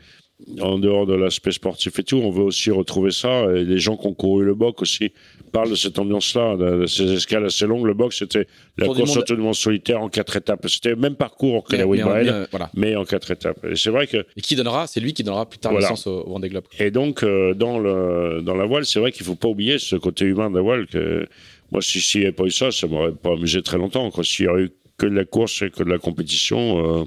en 0.61 0.80
dehors 0.80 1.06
de 1.06 1.14
l'aspect 1.14 1.52
sportif 1.52 1.99
et 1.99 2.03
tout, 2.03 2.18
on 2.18 2.32
veut 2.32 2.44
aussi 2.44 2.72
retrouver 2.72 3.11
ça. 3.11 3.44
Et 3.53 3.64
les 3.64 3.78
gens 3.78 3.98
qui 3.98 4.07
ont 4.07 4.14
couru 4.14 4.45
le 4.45 4.56
box 4.56 4.82
aussi 4.82 5.11
parlent 5.52 5.70
de 5.70 5.76
cette 5.76 5.99
ambiance-là, 5.99 6.56
de, 6.56 6.86
ces 6.86 7.11
escales 7.11 7.45
assez 7.45 7.66
longues. 7.66 7.86
Le 7.86 7.94
box, 7.94 8.20
c'était 8.20 8.48
la 8.78 8.88
course 8.88 9.16
monde... 9.16 9.40
monde 9.40 9.56
solitaire 9.56 10.02
en 10.02 10.10
quatre 10.10 10.38
étapes. 10.38 10.68
C'était 10.68 10.91
le 10.91 10.95
même 10.95 11.16
parcours 11.16 11.64
que 11.66 11.76
la 11.76 11.86
Wimbledon, 11.86 12.45
mais 12.74 12.95
en 12.95 13.03
quatre 13.03 13.32
étapes. 13.32 13.64
Et 13.66 13.76
c'est 13.76 13.90
vrai 13.90 14.07
que. 14.07 14.26
Et 14.38 14.41
qui 14.41 14.56
donnera, 14.56 14.88
c'est 14.88 14.99
lui 14.99 15.14
qui 15.14 15.24
donnera 15.24 15.48
plus 15.48 15.60
tard 15.60 15.74
voilà. 15.74 15.94
au, 16.06 16.10
au 16.10 16.30
Vendée 16.30 16.49
Globe. 16.49 16.66
Et 16.80 16.91
donc, 16.91 17.24
euh, 17.24 17.53
dans, 17.53 17.80
le, 17.80 18.41
dans 18.41 18.56
la 18.56 18.66
voile, 18.66 18.86
c'est 18.86 18.99
vrai 18.99 19.11
qu'il 19.11 19.26
faut 19.26 19.36
pas 19.36 19.49
oublier 19.49 19.78
ce 19.78 19.95
côté 19.95 20.26
humain 20.26 20.49
de 20.49 20.56
la 20.56 20.61
voile 20.61 20.88
que. 20.88 21.28
Moi, 21.72 21.84
si 21.84 22.02
s'il 22.02 22.22
n'y 22.22 22.26
avait 22.26 22.36
pas 22.36 22.45
eu 22.45 22.52
ça, 22.52 22.72
ça 22.72 22.88
m'aurait 22.88 23.11
pas 23.11 23.34
amusé 23.34 23.61
très 23.61 23.78
longtemps. 23.78 24.10
S'il 24.24 24.45
y 24.45 24.48
aurait 24.48 24.64
eu 24.64 24.72
que 24.98 25.06
de 25.06 25.16
la 25.16 25.26
course 25.26 25.61
et 25.61 25.70
que 25.70 25.84
de 25.84 25.90
la 25.90 25.99
compétition, 25.99 27.02
euh, 27.02 27.06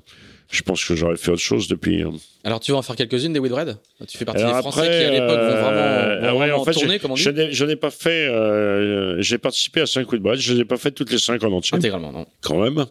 je 0.53 0.63
pense 0.63 0.85
que 0.85 0.95
j'aurais 0.95 1.17
fait 1.17 1.31
autre 1.31 1.41
chose 1.41 1.67
depuis. 1.67 2.03
Hein. 2.03 2.13
Alors, 2.45 2.61
tu 2.61 2.73
vas 2.73 2.79
en 2.79 2.83
faire 2.83 2.95
quelques-unes 2.95 3.33
des 3.33 3.41
Whitbread 3.41 3.79
Tu 4.07 4.19
fais 4.19 4.27
partie 4.27 4.45
des 4.45 4.51
Français 4.51 4.83
qui, 4.83 5.05
à 5.05 5.11
l'époque, 5.11 5.41
vont 5.41 5.63
vraiment, 5.63 5.71
euh, 5.71 6.31
vont 6.31 6.39
ouais, 6.41 6.51
en 6.53 6.65
fait, 6.65 6.73
tourner, 6.73 6.99
comme 6.99 7.13
on 7.13 7.15
dit 7.15 7.23
Je 7.23 7.65
n'ai 7.65 7.77
pas 7.77 7.91
fait... 7.91 8.29
Euh, 8.29 9.21
j'ai 9.23 9.39
participé 9.39 9.81
à 9.81 9.87
5 9.87 10.13
Whitbread. 10.13 10.39
Je 10.39 10.53
ne 10.53 10.57
les 10.57 10.63
ai 10.63 10.65
pas 10.67 10.77
fait 10.77 10.91
toutes 10.91 11.11
les 11.11 11.19
5 11.19 11.43
en 11.43 11.53
entier. 11.53 11.79
Intégralement, 11.79 12.13
non. 12.13 12.27
Quand 12.43 12.63
même. 12.63 12.85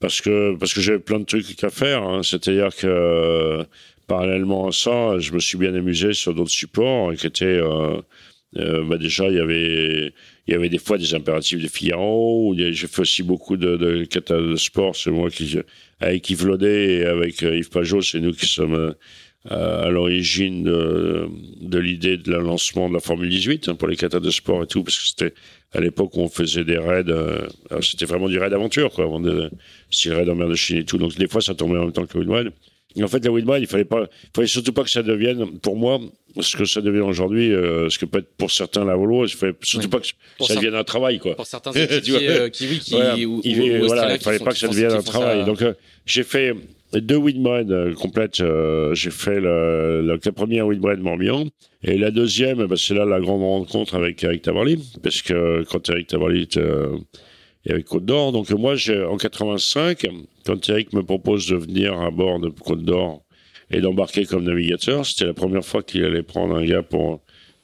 Parce 0.00 0.22
que, 0.22 0.56
parce 0.56 0.72
que 0.72 0.80
j'avais 0.80 0.98
plein 0.98 1.20
de 1.20 1.24
trucs 1.24 1.62
à 1.62 1.68
faire. 1.68 2.02
Hein. 2.02 2.22
C'est-à-dire 2.22 2.74
que, 2.74 3.62
parallèlement 4.06 4.68
à 4.68 4.72
ça, 4.72 5.18
je 5.18 5.32
me 5.32 5.38
suis 5.38 5.58
bien 5.58 5.74
amusé 5.74 6.14
sur 6.14 6.32
d'autres 6.32 6.50
supports 6.50 7.12
qui 7.14 7.26
étaient... 7.26 7.44
Euh, 7.44 8.00
euh, 8.58 8.84
bah 8.84 8.98
déjà, 8.98 9.28
il 9.28 9.36
y 9.36 9.40
avait 9.40 10.12
il 10.46 10.52
y 10.52 10.54
avait 10.54 10.68
des 10.68 10.78
fois 10.78 10.98
des 10.98 11.14
impératifs 11.14 11.60
de 11.60 11.68
Figaro. 11.68 12.54
J'ai 12.56 12.74
fait 12.74 13.02
aussi 13.02 13.22
beaucoup 13.22 13.56
de, 13.56 13.76
de 13.76 14.48
de 14.50 14.56
sport. 14.56 14.96
C'est 14.96 15.10
moi 15.10 15.30
qui 15.30 15.56
avec 16.00 16.28
Yves 16.30 16.46
Laudet 16.46 16.96
et 16.96 17.04
avec 17.04 17.42
euh, 17.42 17.56
Yves 17.56 17.70
Pajot, 17.70 18.02
c'est 18.02 18.18
nous 18.18 18.32
qui 18.32 18.46
sommes 18.46 18.74
euh, 19.50 19.86
à 19.86 19.88
l'origine 19.88 20.64
de, 20.64 21.28
de 21.60 21.78
l'idée 21.78 22.16
de 22.16 22.30
la 22.30 22.38
lancement 22.38 22.88
de 22.88 22.94
la 22.94 23.00
Formule 23.00 23.28
18 23.28 23.68
hein, 23.68 23.74
pour 23.76 23.88
les 23.88 23.96
catas 23.96 24.20
de 24.20 24.30
sport 24.30 24.64
et 24.64 24.66
tout, 24.66 24.82
parce 24.82 24.98
que 24.98 25.06
c'était 25.06 25.34
à 25.72 25.80
l'époque 25.80 26.16
où 26.16 26.20
on 26.20 26.28
faisait 26.28 26.64
des 26.64 26.78
raids, 26.78 27.04
euh, 27.08 27.46
c'était 27.80 28.04
vraiment 28.04 28.28
du 28.28 28.38
raid 28.38 28.52
aventure, 28.52 28.90
quoi, 28.90 29.04
avant 29.04 29.20
de, 29.20 29.50
c'était 29.90 30.14
le 30.14 30.20
raid 30.20 30.28
en 30.28 30.34
mer 30.34 30.48
de 30.48 30.54
Chine 30.54 30.78
et 30.78 30.84
tout. 30.84 30.98
Donc 30.98 31.16
des 31.16 31.28
fois, 31.28 31.40
ça 31.40 31.54
tombait 31.54 31.78
en 31.78 31.84
même 31.84 31.92
temps 31.92 32.06
que 32.06 32.18
le 32.18 32.52
en 33.00 33.08
fait, 33.08 33.24
la 33.24 33.30
Windmill, 33.30 33.62
il 33.62 33.66
fallait 33.66 33.84
pas, 33.84 34.02
il 34.24 34.30
fallait 34.34 34.46
surtout 34.46 34.72
pas 34.72 34.82
que 34.82 34.90
ça 34.90 35.02
devienne, 35.02 35.58
pour 35.60 35.76
moi, 35.76 36.00
ce 36.40 36.56
que 36.56 36.64
ça 36.64 36.80
devient 36.80 37.00
aujourd'hui, 37.00 37.52
euh, 37.52 37.88
ce 37.88 37.98
que 37.98 38.06
peut 38.06 38.18
être 38.18 38.34
pour 38.36 38.50
certains 38.50 38.84
la 38.84 38.96
Volo, 38.96 39.24
il 39.24 39.30
fallait 39.30 39.54
surtout 39.62 39.88
pas 39.88 40.00
que 40.00 40.06
ça 40.44 40.54
devienne 40.54 40.74
un 40.74 40.84
travail, 40.84 41.18
quoi. 41.18 41.34
Pour 41.34 41.46
certains 41.46 41.72
équipiers 41.74 42.28
euh, 42.28 42.48
qui, 42.48 42.66
oui, 42.68 42.78
qui, 42.78 42.94
voilà, 42.94 43.16
il, 43.16 43.78
voilà, 43.86 44.14
il 44.14 44.20
fallait 44.20 44.38
pas 44.38 44.52
que 44.52 44.58
ça 44.58 44.68
devienne 44.68 44.92
un 44.92 45.02
travail. 45.02 45.44
Donc, 45.44 45.62
euh, 45.62 45.74
j'ai 46.06 46.22
fait 46.22 46.54
deux 47.00 47.20
euh, 47.20 47.94
complètes. 47.94 48.40
Euh, 48.40 48.94
j'ai 48.94 49.10
fait 49.10 49.40
le, 49.40 50.02
la, 50.02 50.16
la 50.22 50.32
première 50.32 50.66
Windmill 50.66 50.98
Morbihan. 50.98 51.46
Et 51.82 51.96
la 51.96 52.10
deuxième, 52.10 52.66
bah, 52.66 52.76
c'est 52.76 52.94
là 52.94 53.04
la 53.04 53.20
grande 53.20 53.42
rencontre 53.42 53.94
avec 53.94 54.22
Eric 54.22 54.42
Tabarly, 54.42 54.78
parce 55.02 55.22
que 55.22 55.64
quand 55.64 55.88
Eric 55.90 56.08
Tabarly 56.08 56.48
et 57.64 57.72
avec 57.72 57.86
Côte 57.86 58.04
d'Or. 58.04 58.32
Donc 58.32 58.50
moi, 58.50 58.74
en 59.08 59.16
85, 59.16 60.06
quand 60.44 60.68
Eric 60.68 60.92
me 60.92 61.02
propose 61.02 61.46
de 61.46 61.56
venir 61.56 61.98
à 62.00 62.10
bord 62.10 62.40
de 62.40 62.48
Côte 62.48 62.84
d'Or 62.84 63.22
et 63.70 63.80
d'embarquer 63.80 64.26
comme 64.26 64.44
navigateur. 64.44 65.06
C'était 65.06 65.26
la 65.26 65.34
première 65.34 65.64
fois 65.64 65.82
qu'il 65.82 66.04
allait 66.04 66.22
prendre 66.22 66.54
un 66.54 66.64
gars 66.64 66.82
pour 66.82 67.20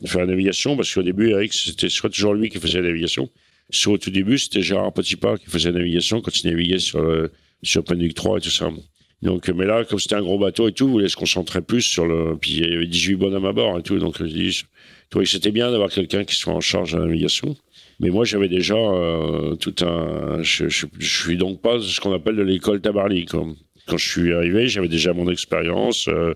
faire 0.07 0.21
la 0.21 0.27
navigation, 0.27 0.77
parce 0.77 0.93
qu'au 0.93 1.03
début, 1.03 1.31
Eric, 1.31 1.53
c'était 1.53 1.89
soit 1.89 2.11
toujours 2.11 2.35
lui 2.35 2.49
qui 2.49 2.59
faisait 2.59 2.81
la 2.81 2.89
navigation, 2.89 3.29
soit 3.71 3.95
au 3.95 3.99
tout 3.99 4.11
début, 4.11 4.39
c'était 4.39 4.63
Gérard 4.63 4.93
Petitpas 4.93 5.39
qui 5.39 5.51
faisait 5.51 5.73
la 5.73 5.79
navigation 5.79 6.21
quand 6.21 6.35
il 6.41 6.51
naviguait 6.51 6.79
sur, 6.79 7.03
le, 7.03 7.33
sur 7.63 7.85
3 7.85 8.39
et 8.39 8.41
tout 8.41 8.51
ça. 8.51 8.71
Donc, 9.21 9.49
mais 9.49 9.67
là, 9.67 9.85
comme 9.85 9.99
c'était 9.99 10.15
un 10.15 10.23
gros 10.23 10.39
bateau 10.39 10.69
et 10.69 10.73
tout, 10.73 10.87
il 10.87 10.93
voulait 10.93 11.09
se 11.09 11.17
concentrer 11.17 11.61
plus 11.61 11.83
sur 11.83 12.07
le. 12.07 12.37
Puis 12.41 12.53
il 12.53 12.73
y 12.73 12.77
avait 12.77 12.87
18 12.87 13.17
bonhommes 13.17 13.47
à 13.47 13.53
bord 13.53 13.79
et 13.79 13.83
tout. 13.83 13.99
Donc, 13.99 14.17
je 14.21 14.25
dis, 14.25 14.63
que 15.11 15.25
c'était 15.25 15.51
bien 15.51 15.73
d'avoir 15.73 15.91
quelqu'un 15.91 16.25
qui 16.25 16.37
soit 16.37 16.53
en 16.53 16.61
charge 16.61 16.93
de 16.93 16.99
la 16.99 17.07
navigation. 17.07 17.57
Mais 18.01 18.11
moi, 18.11 18.25
j'avais 18.25 18.49
déjà 18.49 18.77
euh, 18.77 19.57
tout 19.57 19.75
un. 19.81 20.43
Je, 20.43 20.69
je, 20.69 20.87
suis 21.01 21.37
donc 21.37 21.61
pas 21.61 21.81
ce 21.81 22.01
qu'on 22.01 22.13
appelle 22.13 22.37
de 22.37 22.43
l'école 22.43 22.81
Tabarly. 22.81 23.25
Quand 23.25 23.57
je 23.91 24.09
suis 24.09 24.33
arrivé, 24.33 24.69
j'avais 24.69 24.89
déjà 24.89 25.13
mon 25.13 25.31
expérience. 25.31 26.09
Euh, 26.09 26.35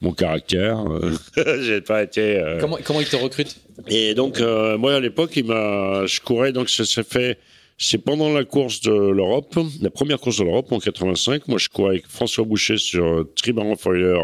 mon 0.00 0.12
caractère. 0.12 0.84
Euh, 0.90 1.12
j'ai 1.62 1.80
pas 1.80 2.02
été. 2.02 2.42
Comment, 2.60 2.78
comment 2.84 3.00
il 3.00 3.08
te 3.08 3.16
recrute 3.16 3.56
Et 3.88 4.14
donc, 4.14 4.40
moi, 4.40 4.94
à 4.94 5.00
l'époque, 5.00 5.36
il 5.36 5.44
m'a. 5.44 6.06
Je 6.06 6.20
courais, 6.20 6.52
donc 6.52 6.68
ça 6.68 6.84
s'est 6.84 7.04
fait 7.04 7.38
c'est 7.78 7.98
pendant 7.98 8.32
la 8.32 8.44
course 8.44 8.80
de 8.80 8.90
l'Europe, 8.90 9.58
la 9.82 9.90
première 9.90 10.18
course 10.18 10.38
de 10.38 10.44
l'Europe 10.44 10.72
en 10.72 10.78
85. 10.78 11.46
Moi, 11.46 11.58
je 11.58 11.68
courais 11.68 11.90
avec 11.90 12.06
François 12.06 12.44
Boucher 12.44 12.78
sur 12.78 13.26
trimaran 13.36 13.76
foiler, 13.76 14.18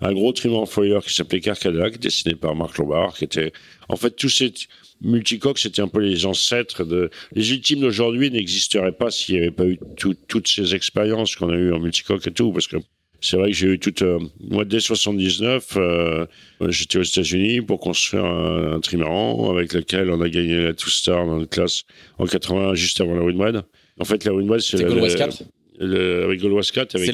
un 0.00 0.12
gros 0.14 0.32
trimaran 0.32 0.64
foiler 0.64 0.98
qui 1.04 1.12
s'appelait 1.12 1.40
Carcadac, 1.40 1.98
dessiné 1.98 2.34
par 2.34 2.54
Marc 2.54 2.78
Lombard, 2.78 3.14
qui 3.14 3.24
était, 3.24 3.52
en 3.90 3.96
fait, 3.96 4.12
tous 4.12 4.30
ces 4.30 4.52
multicoques, 5.00 5.58
c'était 5.58 5.82
un 5.82 5.88
peu 5.88 6.00
les 6.00 6.26
ancêtres 6.26 6.84
de, 6.84 7.10
les 7.32 7.52
ultimes 7.52 7.80
d'aujourd'hui 7.80 8.30
n'existeraient 8.30 8.92
pas 8.92 9.10
s'il 9.10 9.36
n'y 9.36 9.42
avait 9.42 9.50
pas 9.50 9.66
eu 9.66 9.78
toutes 9.96 10.48
ces 10.48 10.74
expériences 10.74 11.36
qu'on 11.36 11.50
a 11.50 11.56
eues 11.56 11.72
en 11.72 11.78
multicoque 11.78 12.26
et 12.26 12.32
tout, 12.32 12.52
parce 12.52 12.66
que 12.66 12.76
c'est 13.20 13.36
vrai 13.36 13.50
que 13.50 13.56
j'ai 13.56 13.66
eu 13.66 13.78
toute. 13.78 14.02
Euh, 14.02 14.20
moi, 14.40 14.64
dès 14.64 14.80
79, 14.80 15.72
euh, 15.76 16.26
j'étais 16.68 16.98
aux 16.98 17.02
États-Unis 17.02 17.62
pour 17.62 17.80
construire 17.80 18.24
un, 18.24 18.74
un, 18.74 18.80
trimaran 18.80 19.50
avec 19.50 19.72
lequel 19.72 20.10
on 20.10 20.20
a 20.20 20.28
gagné 20.28 20.62
la 20.62 20.72
Two 20.72 20.88
Star 20.88 21.26
dans 21.26 21.38
notre 21.38 21.50
classe 21.50 21.82
en 22.18 22.26
80, 22.26 22.74
juste 22.74 23.00
avant 23.00 23.14
la 23.14 23.22
Windward. 23.22 23.64
En 23.98 24.04
fait, 24.04 24.24
la 24.24 24.32
Windward, 24.32 24.60
c'est. 24.60 24.84
Gauloise 24.84 25.16
4 25.16 25.42
le, 25.80 26.24
avec 26.24 26.40
Gauloise 26.40 26.70
4, 26.72 26.96
avec, 26.96 27.06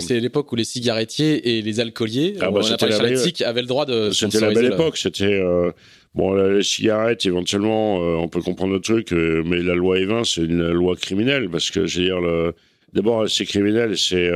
C'est 0.00 0.20
l'époque 0.20 0.52
où 0.52 0.56
les 0.56 0.64
cigarettiers 0.64 1.56
et 1.56 1.62
les 1.62 1.80
alcooliers, 1.80 2.34
ah 2.40 2.50
bah, 2.50 2.60
on 2.62 3.44
avaient 3.44 3.62
le 3.62 3.66
droit 3.66 3.86
de. 3.86 4.10
C'était 4.10 4.40
la 4.40 4.52
belle 4.52 4.72
époque. 4.72 4.96
C'était. 4.96 5.24
Euh, 5.24 5.72
bon, 6.14 6.34
les 6.34 6.62
cigarettes, 6.62 7.26
éventuellement, 7.26 7.96
on 7.96 8.28
peut 8.28 8.42
comprendre 8.42 8.72
le 8.72 8.80
truc, 8.80 9.12
mais 9.12 9.62
la 9.62 9.74
loi 9.74 9.98
E20, 9.98 10.24
c'est 10.24 10.42
une 10.42 10.70
loi 10.70 10.96
criminelle 10.96 11.48
parce 11.50 11.70
que, 11.70 11.86
je 11.86 12.00
veux 12.00 12.06
dire, 12.06 12.20
le, 12.20 12.54
d'abord, 12.92 13.28
c'est 13.28 13.46
criminel, 13.46 13.96
c'est 13.96 14.30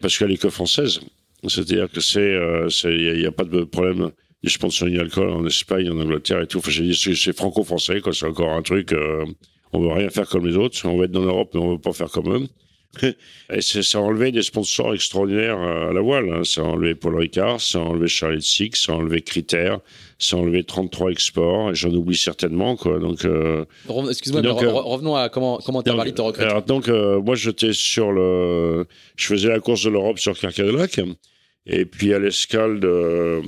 parce 0.00 0.18
qu'elle 0.18 0.32
est 0.32 0.40
que 0.40 0.50
française. 0.50 1.00
C'est-à-dire 1.48 1.90
que 1.90 2.00
c'est, 2.00 2.20
euh, 2.20 2.68
il 2.84 3.18
n'y 3.18 3.26
a, 3.26 3.32
pas 3.32 3.44
de 3.44 3.64
problème 3.64 4.10
du 4.42 4.50
sponsoring 4.50 4.98
alcool 4.98 5.30
en 5.30 5.46
Espagne, 5.46 5.90
en 5.90 6.00
Angleterre 6.00 6.42
et 6.42 6.46
tout. 6.46 6.58
Enfin, 6.58 6.70
c'est 6.92 7.36
franco-français, 7.36 8.00
quoi. 8.00 8.12
C'est 8.12 8.26
encore 8.26 8.50
un 8.50 8.62
truc. 8.62 8.92
Euh, 8.92 9.24
on 9.72 9.80
veut 9.80 9.92
rien 9.92 10.10
faire 10.10 10.28
comme 10.28 10.46
les 10.46 10.56
autres. 10.56 10.78
On 10.86 10.96
veut 10.96 11.04
être 11.04 11.12
dans 11.12 11.24
l'Europe, 11.24 11.50
mais 11.54 11.60
on 11.60 11.72
veut 11.72 11.80
pas 11.80 11.92
faire 11.92 12.10
comme 12.10 12.34
eux. 12.34 12.46
Et 13.52 13.60
ça 13.60 13.98
a 13.98 14.00
enlevé 14.00 14.32
des 14.32 14.42
sponsors 14.42 14.94
extraordinaires 14.94 15.58
à 15.58 15.92
la 15.92 16.00
voile. 16.00 16.32
Hein. 16.32 16.44
Ça 16.44 16.62
a 16.62 16.64
enlevé 16.64 16.94
Paul 16.94 17.16
Ricard, 17.16 17.60
ça 17.60 17.78
a 17.78 17.82
enlevé 17.82 18.08
Charlie 18.08 18.42
Six, 18.42 18.70
ça 18.74 18.92
a 18.92 18.96
enlevé 18.96 19.20
Critère, 19.20 19.80
ça 20.18 20.36
a 20.36 20.40
enlevé 20.40 20.64
33 20.64 21.10
exports, 21.10 21.70
et 21.70 21.74
j'en 21.74 21.90
oublie 21.90 22.16
certainement. 22.16 22.76
Quoi. 22.76 22.98
Donc, 22.98 23.24
euh, 23.24 23.64
Excuse-moi, 24.08 24.42
euh, 24.44 24.72
revenons 24.72 25.14
à 25.14 25.28
comment 25.28 25.58
comment 25.64 25.82
t'as 25.82 25.94
parlé 25.94 26.12
de 26.12 26.20
recrute. 26.20 26.66
donc, 26.66 26.88
euh, 26.88 27.20
moi, 27.20 27.34
j'étais 27.34 27.72
sur 27.72 28.12
le... 28.12 28.86
Je 29.16 29.26
faisais 29.26 29.48
la 29.48 29.60
course 29.60 29.84
de 29.84 29.90
l'Europe 29.90 30.18
sur 30.18 30.38
Carcadelac, 30.38 31.00
et 31.66 31.84
puis 31.84 32.14
à 32.14 32.18
l'escale 32.18 32.80
de 32.80 33.42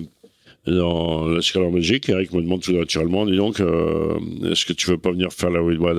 dans 0.66 1.26
l'escale 1.28 1.62
en 1.62 1.70
Belgique, 1.70 2.10
Eric 2.10 2.32
me 2.34 2.42
demande 2.42 2.60
tout 2.60 2.72
naturellement, 2.72 3.24
dis 3.24 3.36
donc, 3.36 3.60
est-ce 3.60 4.66
que 4.66 4.74
tu 4.74 4.90
veux 4.90 4.98
pas 4.98 5.12
venir 5.12 5.32
faire 5.32 5.48
la 5.48 5.62
Windwad 5.62 5.98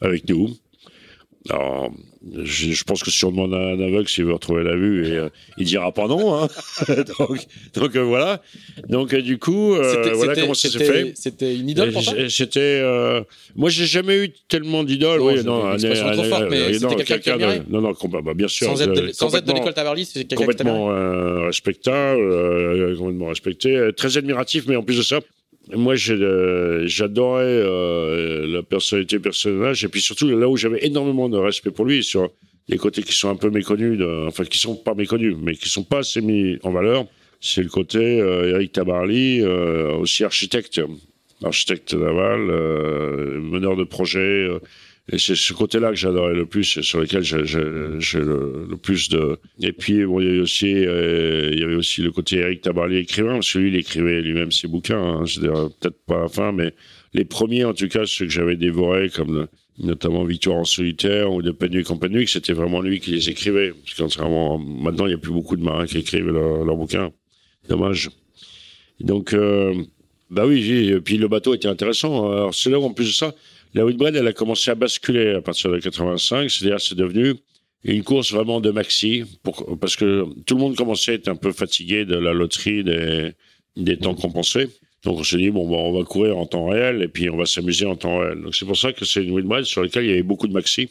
avec 0.00 0.28
nous? 0.28 0.50
Alors, 1.48 1.92
je, 2.44 2.72
je, 2.72 2.84
pense 2.84 3.02
que 3.02 3.10
si 3.10 3.24
on 3.24 3.32
demande 3.32 3.54
à 3.54 3.58
un 3.58 3.80
aveugle 3.80 4.08
s'il 4.08 4.24
veut 4.24 4.32
retrouver 4.32 4.62
la 4.62 4.76
vue, 4.76 5.06
et, 5.06 5.12
euh, 5.12 5.28
il 5.58 5.66
dira 5.66 5.90
pas 5.92 6.06
non. 6.06 6.34
Hein. 6.34 6.48
donc, 7.18 7.46
donc 7.74 7.96
euh, 7.96 8.02
voilà. 8.02 8.40
Donc 8.88 9.12
euh, 9.12 9.22
du 9.22 9.38
coup, 9.38 9.74
voilà 10.14 10.34
comment 10.36 10.54
ça 10.54 10.70
s'est 10.70 10.84
fait. 10.84 11.12
C'était 11.16 11.56
une 11.56 11.68
idole 11.68 11.92
pour 11.92 12.04
toi? 12.04 12.14
C'était. 12.28 12.82
moi, 13.56 13.70
j'ai 13.70 13.86
jamais 13.86 14.24
eu 14.24 14.30
tellement 14.48 14.84
d'idoles. 14.84 15.20
oui, 15.20 15.42
non, 15.44 15.66
un, 15.66 15.76
trop 15.76 16.24
forte, 16.24 16.46
mais 16.50 16.74
c'était 16.74 17.04
quelqu'un 17.04 17.38
qui 17.38 17.70
Non, 17.70 17.80
non, 17.80 17.92
bah, 18.22 18.34
bien 18.34 18.48
sûr. 18.48 18.68
Sans 18.68 18.82
être 18.82 18.92
de, 18.92 19.12
sans 19.12 19.34
être 19.34 19.44
de 19.44 19.52
l'école 19.52 19.74
Tabarly, 19.74 20.04
c'est 20.04 20.24
quelqu'un 20.24 20.36
complètement 20.36 20.86
respectable, 21.46 22.96
complètement 22.96 23.28
respecté, 23.28 23.90
très 23.96 24.16
admiratif, 24.16 24.64
mais 24.66 24.76
en 24.76 24.82
plus 24.82 24.98
de 24.98 25.02
ça, 25.02 25.20
moi, 25.70 25.94
j'adorais 25.94 27.44
euh, 27.44 28.46
la 28.46 28.62
personnalité 28.62 29.18
personnage, 29.18 29.84
et 29.84 29.88
puis 29.88 30.00
surtout 30.00 30.28
là 30.28 30.48
où 30.48 30.56
j'avais 30.56 30.84
énormément 30.84 31.28
de 31.28 31.38
respect 31.38 31.70
pour 31.70 31.84
lui, 31.84 32.02
sur 32.02 32.30
les 32.68 32.78
côtés 32.78 33.02
qui 33.02 33.12
sont 33.12 33.28
un 33.28 33.36
peu 33.36 33.50
méconnus, 33.50 34.00
enfin 34.26 34.44
qui 34.44 34.58
sont 34.58 34.76
pas 34.76 34.94
méconnus, 34.94 35.36
mais 35.40 35.54
qui 35.54 35.68
sont 35.68 35.84
pas 35.84 35.98
assez 35.98 36.20
mis 36.20 36.58
en 36.62 36.72
valeur, 36.72 37.06
c'est 37.40 37.62
le 37.62 37.68
côté 37.68 38.20
euh, 38.20 38.54
Eric 38.54 38.72
Tabarly, 38.72 39.40
euh, 39.40 39.94
aussi 39.94 40.24
architecte, 40.24 40.80
architecte 41.44 41.94
naval, 41.94 42.40
meneur 43.40 43.76
de 43.76 43.84
projet 43.84 44.48
et 45.12 45.18
c'est 45.18 45.36
ce 45.36 45.52
côté-là 45.52 45.90
que 45.90 45.96
j'adorais 45.96 46.32
le 46.32 46.46
plus, 46.46 46.80
sur 46.80 46.98
lequel 46.98 47.22
j'ai 47.22 47.36
le, 47.36 48.76
plus 48.76 49.10
de. 49.10 49.38
Et 49.60 49.72
puis 49.72 50.06
bon, 50.06 50.20
il 50.20 50.26
y 50.26 50.30
avait 50.30 50.40
aussi, 50.40 50.72
euh, 50.74 51.50
il 51.52 51.60
y 51.60 51.62
avait 51.62 51.74
aussi 51.74 52.00
le 52.00 52.10
côté 52.10 52.38
Eric 52.38 52.62
Tabarly 52.62 52.96
écrivain, 52.96 53.34
parce 53.34 53.52
que 53.52 53.58
lui, 53.58 53.68
il 53.68 53.76
écrivait 53.76 54.22
lui-même 54.22 54.50
ses 54.50 54.68
bouquins. 54.68 55.02
Hein, 55.02 55.24
C'est-à-dire 55.26 55.68
peut-être 55.78 56.02
pas 56.06 56.16
à 56.16 56.20
la 56.22 56.28
fin, 56.28 56.52
mais 56.52 56.72
les 57.12 57.26
premiers, 57.26 57.66
en 57.66 57.74
tout 57.74 57.88
cas, 57.88 58.06
ceux 58.06 58.24
que 58.24 58.32
j'avais 58.32 58.56
dévorés, 58.56 59.10
comme 59.10 59.48
notamment 59.78 60.24
Victoire 60.24 60.56
en 60.56 60.64
solitaire 60.64 61.30
ou 61.30 61.42
de 61.42 61.50
Pennuik 61.50 61.90
en 61.90 61.98
Pennuik, 61.98 62.30
c'était 62.30 62.54
vraiment 62.54 62.80
lui 62.80 62.98
qui 62.98 63.10
les 63.10 63.28
écrivait. 63.28 63.72
Parce 63.72 63.94
que 63.94 64.02
contrairement, 64.02 64.58
maintenant, 64.58 65.04
il 65.04 65.10
n'y 65.10 65.14
a 65.14 65.18
plus 65.18 65.32
beaucoup 65.32 65.56
de 65.56 65.62
marins 65.62 65.84
qui 65.84 65.98
écrivent 65.98 66.28
leurs 66.28 66.76
bouquins. 66.76 67.12
Dommage. 67.68 68.08
Donc, 68.98 69.34
euh, 69.34 69.74
bah 70.30 70.46
oui, 70.46 70.88
et 70.88 71.00
puis 71.00 71.18
le 71.18 71.28
bateau 71.28 71.52
était 71.52 71.68
intéressant. 71.68 72.32
Alors 72.32 72.54
c'est 72.54 72.70
là 72.70 72.80
où 72.80 72.84
en 72.84 72.94
plus 72.94 73.08
de 73.08 73.12
ça 73.12 73.34
la 73.74 73.84
Whitbread, 73.84 74.16
elle 74.16 74.26
a 74.26 74.32
commencé 74.32 74.70
à 74.70 74.74
basculer 74.74 75.30
à 75.30 75.40
partir 75.40 75.70
de 75.70 75.78
85, 75.78 76.50
c'est-à-dire 76.50 76.80
c'est 76.80 76.94
devenu 76.94 77.34
une 77.84 78.04
course 78.04 78.32
vraiment 78.32 78.60
de 78.60 78.70
maxi, 78.70 79.24
pour, 79.42 79.78
parce 79.78 79.96
que 79.96 80.24
tout 80.46 80.54
le 80.54 80.60
monde 80.60 80.76
commençait 80.76 81.12
à 81.12 81.14
être 81.14 81.28
un 81.28 81.36
peu 81.36 81.52
fatigué 81.52 82.04
de 82.04 82.16
la 82.16 82.32
loterie 82.32 82.84
des, 82.84 83.32
des 83.76 83.96
temps 83.96 84.14
compensés. 84.14 84.68
Donc 85.04 85.18
on 85.18 85.24
s'est 85.24 85.38
dit, 85.38 85.50
bon, 85.50 85.68
on 85.68 85.98
va 85.98 86.04
courir 86.04 86.38
en 86.38 86.46
temps 86.46 86.68
réel 86.68 87.02
et 87.02 87.08
puis 87.08 87.28
on 87.28 87.36
va 87.36 87.46
s'amuser 87.46 87.86
en 87.86 87.96
temps 87.96 88.18
réel. 88.18 88.40
Donc 88.40 88.54
c'est 88.54 88.66
pour 88.66 88.76
ça 88.76 88.92
que 88.92 89.04
c'est 89.04 89.24
une 89.24 89.32
Whitbread 89.32 89.64
sur 89.64 89.82
laquelle 89.82 90.04
il 90.04 90.10
y 90.10 90.12
avait 90.12 90.22
beaucoup 90.22 90.46
de 90.46 90.52
maxi. 90.52 90.90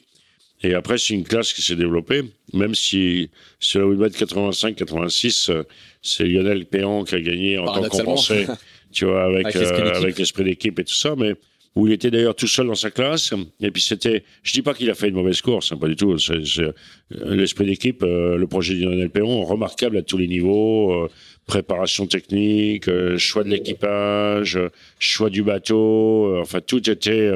Et 0.63 0.73
après, 0.73 0.97
c'est 0.97 1.13
une 1.13 1.23
classe 1.23 1.53
qui 1.53 1.61
s'est 1.61 1.75
développée, 1.75 2.23
même 2.53 2.75
si 2.75 3.29
sur 3.59 3.79
la 3.79 3.87
Whitbread 3.87 4.13
85-86, 4.13 5.63
c'est 6.01 6.23
Lionel 6.25 6.65
Péan 6.65 7.03
qui 7.03 7.15
a 7.15 7.21
gagné 7.21 7.57
en 7.57 7.65
temps 7.65 7.87
compensé, 7.89 8.45
tu 8.91 9.05
vois, 9.05 9.23
avec, 9.23 9.55
avec 9.55 10.19
l'esprit 10.19 10.43
d'équipe 10.43 10.77
et 10.77 10.83
tout 10.83 10.93
ça, 10.93 11.15
mais 11.15 11.33
où 11.76 11.88
il 11.88 11.93
était 11.93 12.11
d'ailleurs 12.11 12.35
tout 12.35 12.48
seul 12.48 12.68
dans 12.68 12.76
sa 12.76 12.91
classe. 12.91 13.34
Et 13.61 13.72
puis 13.72 13.81
c'était, 13.81 14.23
je 14.43 14.52
dis 14.52 14.61
pas 14.61 14.73
qu'il 14.73 14.89
a 14.89 14.93
fait 14.93 15.07
une 15.07 15.15
mauvaise 15.15 15.41
course, 15.41 15.72
hein, 15.72 15.77
pas 15.77 15.88
du 15.88 15.95
tout. 15.95 16.18
C'est, 16.18 16.41
euh, 16.60 16.73
l'esprit 17.11 17.65
d'équipe, 17.65 18.03
euh, 18.03 18.35
le 18.35 18.48
projet 18.48 18.76
de 18.76 18.84
Lionel 18.84 19.10
Perron, 19.10 19.45
remarquable 19.45 19.98
à 19.98 20.02
tous 20.02 20.18
les 20.18 20.27
niveaux. 20.27 20.91
Euh, 20.91 21.10
préparation 21.48 22.06
technique, 22.06 22.85
choix 23.18 23.43
de 23.43 23.49
l'équipage, 23.49 24.60
choix 24.99 25.30
du 25.30 25.43
bateau. 25.43 26.39
enfin, 26.39 26.61
tout 26.61 26.88
était 26.89 27.30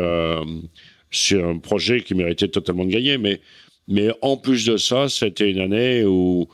sur 1.12 1.46
un 1.46 1.58
projet 1.58 2.02
qui 2.02 2.14
méritait 2.14 2.48
totalement 2.48 2.86
de 2.86 2.92
gagner. 2.92 3.18
Mais, 3.18 3.42
mais 3.90 4.12
en 4.22 4.38
plus 4.38 4.66
de 4.66 4.78
ça, 4.78 5.10
c'était 5.10 5.52
une 5.52 5.60
année 5.60 6.06
où 6.06 6.48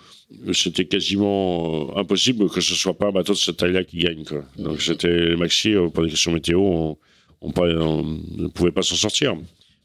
c'était 0.54 0.86
quasiment 0.86 1.96
impossible 1.98 2.50
que 2.50 2.62
ce 2.62 2.74
soit 2.74 2.98
pas 2.98 3.08
un 3.08 3.12
bateau 3.12 3.34
de 3.34 3.38
cette 3.38 3.58
taille-là 3.58 3.84
qui 3.84 3.98
gagne. 3.98 4.24
Quoi. 4.24 4.44
Donc 4.58 4.82
c'était 4.82 5.36
maxi 5.36 5.76
pour 5.94 6.04
des 6.04 6.10
questions 6.10 6.32
météo 6.32 6.96
ne 7.42 8.48
pouvait 8.48 8.72
pas 8.72 8.82
s'en 8.82 8.96
sortir. 8.96 9.36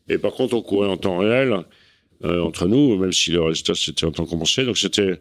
Et 0.09 0.19
par 0.19 0.33
contre, 0.33 0.55
on 0.55 0.63
courait 0.63 0.89
en 0.89 0.97
temps 0.97 1.19
réel 1.19 1.65
euh, 2.25 2.43
entre 2.43 2.67
nous, 2.67 2.97
même 2.97 3.13
si 3.13 3.31
le 3.31 3.43
résultat 3.43 3.75
c'était 3.75 4.07
en 4.07 4.13
temps 4.13 4.27
compensé. 4.27 4.65
Donc 4.65 4.79
c'était, 4.79 5.21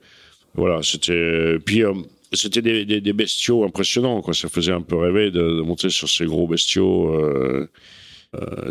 voilà, 0.53 0.81
c'était. 0.83 1.57
Puis 1.65 1.83
euh, 1.83 1.93
c'était 2.33 2.61
des, 2.61 2.85
des, 2.85 3.13
bestiaux 3.13 3.63
impressionnants, 3.63 4.21
quoi. 4.21 4.33
Ça 4.33 4.49
faisait 4.49 4.71
un 4.71 4.81
peu 4.81 4.97
rêver 4.97 5.31
de, 5.31 5.61
monter 5.61 5.89
sur 5.89 6.09
ces 6.09 6.25
gros 6.25 6.47
bestiaux. 6.47 7.13
Euh, 7.13 7.69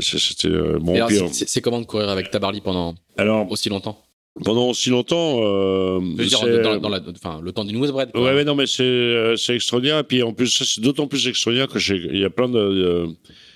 c'était 0.01 0.51
bon. 0.79 0.95
C'est 1.33 1.61
comment 1.61 1.81
de 1.81 1.87
courir 1.87 2.09
avec 2.11 2.31
Tabarly 2.31 2.61
pendant 2.61 2.95
alors, 3.17 3.51
aussi 3.51 3.69
longtemps? 3.69 3.99
pendant 4.45 4.69
aussi 4.69 4.91
longtemps. 4.91 5.41
Euh, 5.43 6.01
dire, 6.17 6.81
dans, 6.81 6.89
la, 6.89 7.01
enfin, 7.15 7.41
le 7.43 7.53
temps 7.53 7.65
d'une 7.65 7.77
Westbred. 7.77 8.11
Ouais, 8.17 8.35
mais 8.35 8.45
non, 8.45 8.55
mais 8.55 8.67
c'est, 8.67 9.35
c'est 9.37 9.55
extraordinaire. 9.55 10.01
Et 10.01 10.05
puis 10.05 10.23
en 10.23 10.33
plus, 10.33 10.49
c'est 10.49 10.81
d'autant 10.81 11.07
plus 11.07 11.29
extraordinaire 11.29 11.69
que 11.69 11.79
j'ai, 11.79 11.97
il 11.97 12.19
y 12.19 12.25
a 12.25 12.31
plein 12.31 12.49
de, 12.49 13.07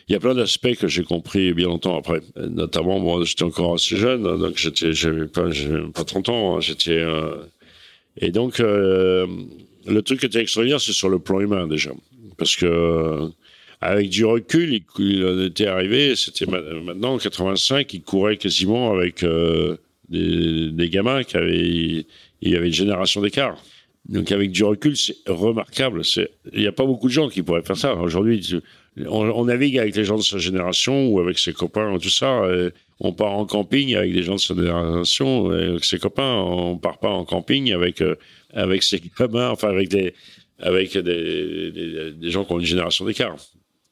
il 0.08 0.12
y 0.12 0.16
a 0.16 0.20
plein 0.20 0.34
d'aspects 0.34 0.74
que 0.76 0.88
j'ai 0.88 1.02
compris 1.02 1.52
bien 1.52 1.66
longtemps 1.66 1.98
après. 1.98 2.20
Notamment, 2.36 2.98
moi, 2.98 3.24
j'étais 3.24 3.42
encore 3.42 3.74
assez 3.74 3.96
jeune, 3.96 4.22
donc 4.22 4.56
j'étais, 4.56 4.92
j'avais 4.92 5.26
pas, 5.26 5.50
j'avais 5.50 5.82
pas 5.92 6.04
30 6.04 6.28
ans. 6.30 6.56
Hein. 6.56 6.60
J'étais, 6.60 6.98
euh, 6.98 7.36
Et 8.16 8.30
donc, 8.30 8.58
le 8.58 10.00
truc 10.02 10.20
qui 10.20 10.26
était 10.26 10.40
extraordinaire, 10.40 10.80
c'est 10.80 10.92
sur 10.92 11.10
le 11.10 11.18
plan 11.18 11.40
humain 11.40 11.66
déjà. 11.66 11.90
Parce 12.38 12.56
que 12.56 13.30
avec 13.80 14.08
du 14.08 14.24
recul, 14.24 14.82
il, 14.98 15.42
était 15.46 15.66
arrivé, 15.66 16.16
c'était 16.16 16.46
maintenant 16.46 17.14
en 17.14 17.18
85, 17.18 17.92
il 17.92 18.02
courait 18.02 18.36
quasiment 18.38 18.92
avec 18.92 19.24
des, 20.08 20.70
des, 20.72 20.88
gamins 20.88 21.22
qui 21.22 21.36
avaient, 21.36 22.06
il 22.40 22.50
y 22.50 22.56
avait 22.56 22.68
une 22.68 22.72
génération 22.72 23.20
d'écart. 23.20 23.62
Donc 24.08 24.32
avec 24.32 24.50
du 24.50 24.64
recul, 24.64 24.96
c'est 24.96 25.16
remarquable. 25.26 26.02
Il 26.52 26.60
n'y 26.60 26.66
a 26.66 26.72
pas 26.72 26.86
beaucoup 26.86 27.08
de 27.08 27.12
gens 27.12 27.28
qui 27.28 27.42
pourraient 27.42 27.62
faire 27.62 27.76
ça. 27.76 27.94
Aujourd'hui, 27.94 28.62
on, 29.06 29.44
navigue 29.44 29.78
avec 29.78 29.94
les 29.96 30.04
gens 30.04 30.16
de 30.16 30.22
sa 30.22 30.38
génération 30.38 31.08
ou 31.08 31.20
avec 31.20 31.38
ses 31.38 31.52
copains, 31.52 31.98
tout 31.98 32.10
ça. 32.10 32.42
on 33.00 33.12
part 33.12 33.34
en 33.34 33.46
camping 33.46 33.94
avec 33.94 34.12
des 34.12 34.22
gens 34.22 34.36
de 34.36 34.40
sa 34.40 34.54
génération, 34.54 35.50
avec 35.50 35.84
ses 35.84 35.98
copains. 35.98 36.34
On 36.34 36.76
part 36.78 36.98
pas 36.98 37.10
en 37.10 37.24
camping 37.24 37.72
avec 37.72 38.00
euh, 38.00 38.16
avec 38.52 38.82
ses 38.82 39.00
copains, 39.16 39.50
enfin 39.50 39.68
avec 39.68 39.88
des 39.88 40.14
avec 40.58 40.96
des, 40.96 42.14
gens 42.22 42.44
qui 42.44 42.52
ont 42.52 42.58
une 42.58 42.66
génération 42.66 43.04
d'écart. 43.04 43.36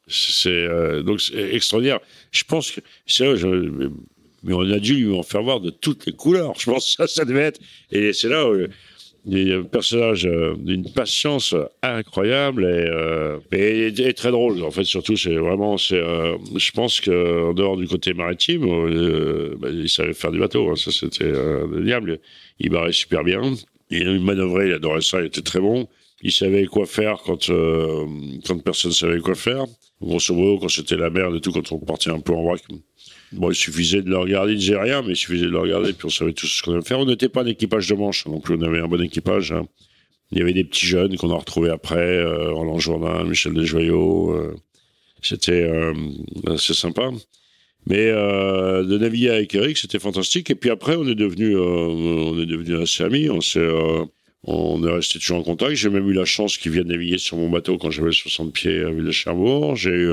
C'est 0.08 0.50
euh, 0.50 1.02
donc 1.02 1.20
extraordinaire. 1.34 2.00
Je 2.32 2.44
pense 2.44 2.70
que 2.70 2.80
c'est 3.06 3.24
mais 4.42 4.54
on 4.54 4.70
a 4.70 4.78
dû 4.78 4.94
lui 4.94 5.12
en 5.12 5.24
faire 5.24 5.42
voir 5.42 5.60
de 5.60 5.70
toutes 5.70 6.06
les 6.06 6.12
couleurs. 6.12 6.54
Je 6.56 6.70
pense 6.70 6.94
que 6.94 7.06
ça, 7.06 7.06
ça 7.08 7.24
devait 7.24 7.40
être. 7.40 7.60
Et 7.90 8.12
c'est 8.12 8.28
là 8.28 8.48
où 8.48 8.54
des 9.26 9.60
personnages 9.70 10.24
euh, 10.24 10.54
d'une 10.56 10.90
patience 10.90 11.54
incroyable 11.82 12.64
et, 12.64 12.88
euh, 12.88 13.38
et, 13.52 14.14
très 14.14 14.30
drôle. 14.30 14.62
En 14.62 14.70
fait, 14.70 14.84
surtout, 14.84 15.16
c'est 15.16 15.34
vraiment, 15.34 15.76
c'est, 15.76 16.00
euh, 16.00 16.36
je 16.54 16.70
pense 16.70 17.00
que 17.00 17.50
en 17.50 17.52
dehors 17.52 17.76
du 17.76 17.88
côté 17.88 18.14
maritime, 18.14 18.64
euh, 18.64 19.56
bah, 19.58 19.68
il 19.70 19.88
savait 19.88 20.14
faire 20.14 20.30
du 20.30 20.38
bateau. 20.38 20.70
Hein. 20.70 20.76
Ça, 20.76 20.92
c'était 20.92 21.24
euh, 21.24 21.82
diable. 21.82 22.20
Il 22.60 22.70
barrait 22.70 22.92
super 22.92 23.24
bien. 23.24 23.42
Il 23.90 24.20
manœuvrait, 24.20 24.68
il 24.68 24.74
adorait 24.74 25.00
ça, 25.00 25.20
il 25.20 25.26
était 25.26 25.42
très 25.42 25.60
bon. 25.60 25.88
Il 26.22 26.32
savait 26.32 26.64
quoi 26.66 26.86
faire 26.86 27.18
quand 27.24 27.50
quand 28.46 28.58
personne 28.64 28.92
savait 28.92 29.20
quoi 29.20 29.34
faire. 29.34 29.64
Grosso 30.00 30.34
modo, 30.34 30.58
quand 30.58 30.68
c'était 30.68 30.96
la 30.96 31.10
merde 31.10 31.36
et 31.36 31.40
tout, 31.40 31.52
quand 31.52 31.70
on 31.72 31.78
partait 31.78 32.10
un 32.10 32.20
peu 32.20 32.32
en 32.32 32.42
vrac, 32.42 32.62
Bon, 33.32 33.50
il 33.50 33.54
suffisait 33.54 34.02
de 34.02 34.10
le 34.10 34.18
regarder, 34.18 34.52
il 34.52 34.58
disait 34.58 34.78
rien, 34.78 35.02
mais 35.02 35.12
il 35.12 35.16
suffisait 35.16 35.46
de 35.46 35.50
le 35.50 35.58
regarder, 35.58 35.92
puis 35.92 36.06
on 36.06 36.10
savait 36.10 36.32
tout 36.32 36.46
ce 36.46 36.62
qu'on 36.62 36.72
devait 36.72 36.84
faire. 36.84 37.00
On 37.00 37.06
n'était 37.06 37.28
pas 37.28 37.42
un 37.42 37.46
équipage 37.46 37.88
de 37.88 37.94
manche 37.94 38.26
non 38.26 38.40
plus, 38.40 38.56
on 38.56 38.62
avait 38.62 38.80
un 38.80 38.88
bon 38.88 39.02
équipage. 39.02 39.52
Hein. 39.52 39.66
Il 40.32 40.38
y 40.38 40.42
avait 40.42 40.52
des 40.52 40.64
petits 40.64 40.86
jeunes 40.86 41.16
qu'on 41.16 41.30
a 41.30 41.36
retrouvés 41.36 41.70
après, 41.70 42.18
euh, 42.18 42.52
Roland 42.52 42.78
Jourdain, 42.78 43.24
Michel 43.24 43.54
Desjoyaux. 43.54 44.32
Euh, 44.32 44.54
c'était 45.22 45.62
euh, 45.62 45.94
assez 46.46 46.74
sympa. 46.74 47.10
Mais 47.86 48.08
euh, 48.08 48.82
de 48.82 48.98
naviguer 48.98 49.30
avec 49.30 49.54
Eric, 49.54 49.78
c'était 49.78 50.00
fantastique. 50.00 50.50
Et 50.50 50.56
puis 50.56 50.70
après, 50.70 50.96
on 50.96 51.06
est 51.06 51.14
devenu, 51.14 51.56
euh, 51.56 51.60
on 51.60 52.40
est 52.40 52.46
devenu 52.46 52.82
assez 52.82 53.04
amis. 53.04 53.30
On 53.30 53.40
s'est, 53.40 53.60
euh, 53.60 54.04
on 54.42 54.84
est 54.84 54.92
resté 54.92 55.20
toujours 55.20 55.38
en 55.38 55.42
contact. 55.42 55.74
J'ai 55.76 55.88
même 55.88 56.08
eu 56.08 56.12
la 56.12 56.24
chance 56.24 56.58
qu'il 56.58 56.72
vienne 56.72 56.88
naviguer 56.88 57.18
sur 57.18 57.36
mon 57.36 57.48
bateau 57.48 57.78
quand 57.78 57.90
j'avais 57.90 58.10
60 58.10 58.52
pieds 58.52 58.80
à 58.80 58.90
Ville 58.90 59.04
de 59.04 59.12
Cherbourg. 59.12 59.76
J'ai 59.76 59.90
eu 59.90 60.12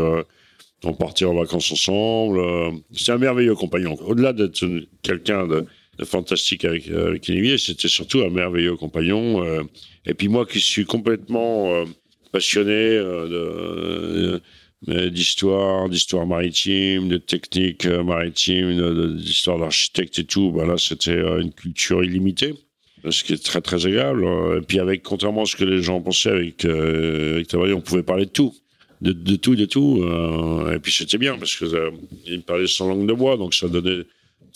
on 0.83 0.93
partait 0.93 1.25
en 1.25 1.33
vacances 1.33 1.71
ensemble. 1.71 2.39
Euh, 2.39 2.71
c'est 2.93 3.11
un 3.11 3.17
merveilleux 3.17 3.55
compagnon. 3.55 3.95
Au-delà 4.05 4.33
d'être 4.33 4.65
quelqu'un 5.01 5.47
de, 5.47 5.65
fantastique 6.03 6.65
avec, 6.65 6.89
euh, 6.89 7.07
avec 7.07 7.29
Olivier, 7.29 7.57
c'était 7.57 7.87
surtout 7.87 8.21
un 8.21 8.29
merveilleux 8.29 8.75
compagnon. 8.75 9.43
Euh. 9.43 9.63
et 10.05 10.13
puis 10.13 10.27
moi 10.27 10.45
qui 10.45 10.59
suis 10.59 10.85
complètement 10.85 11.85
passionné 12.31 12.99
d'histoire, 14.87 15.87
d'histoire 15.87 16.25
maritime, 16.25 17.07
de 17.07 17.17
technique 17.17 17.85
maritime, 17.85 19.17
d'histoire 19.17 19.59
d'architecte 19.59 20.19
et 20.19 20.25
tout, 20.25 20.51
ben 20.51 20.65
là 20.65 20.77
c'était 20.77 21.21
une 21.39 21.53
culture 21.53 22.03
illimitée 22.03 22.53
ce 23.09 23.23
qui 23.25 23.33
est 23.33 23.43
très 23.43 23.59
très 23.59 23.85
agréable. 23.85 24.25
Et 24.57 24.61
puis 24.61 24.79
avec, 24.79 25.03
contrairement 25.03 25.43
à 25.43 25.45
ce 25.45 25.57
que 25.57 25.65
les 25.65 25.81
gens 25.81 26.01
pensaient 26.01 26.31
avec, 26.31 26.65
avec 26.65 27.53
on 27.53 27.81
pouvait 27.81 28.03
parler 28.03 28.25
de 28.25 28.31
tout 28.31 28.53
de, 29.03 29.11
de, 29.11 29.35
tout, 29.35 29.55
de 29.55 29.65
tout. 29.65 30.01
Euh, 30.01 30.73
et 30.73 30.79
puis 30.79 30.91
c'était 30.91 31.17
bien 31.17 31.37
parce 31.37 31.55
que 31.55 31.65
euh, 31.65 31.91
il 32.25 32.41
parlait 32.41 32.67
sans 32.67 32.87
langue 32.87 33.07
de 33.07 33.13
bois, 33.13 33.37
donc 33.37 33.53
ça 33.53 33.67
donnait 33.67 34.03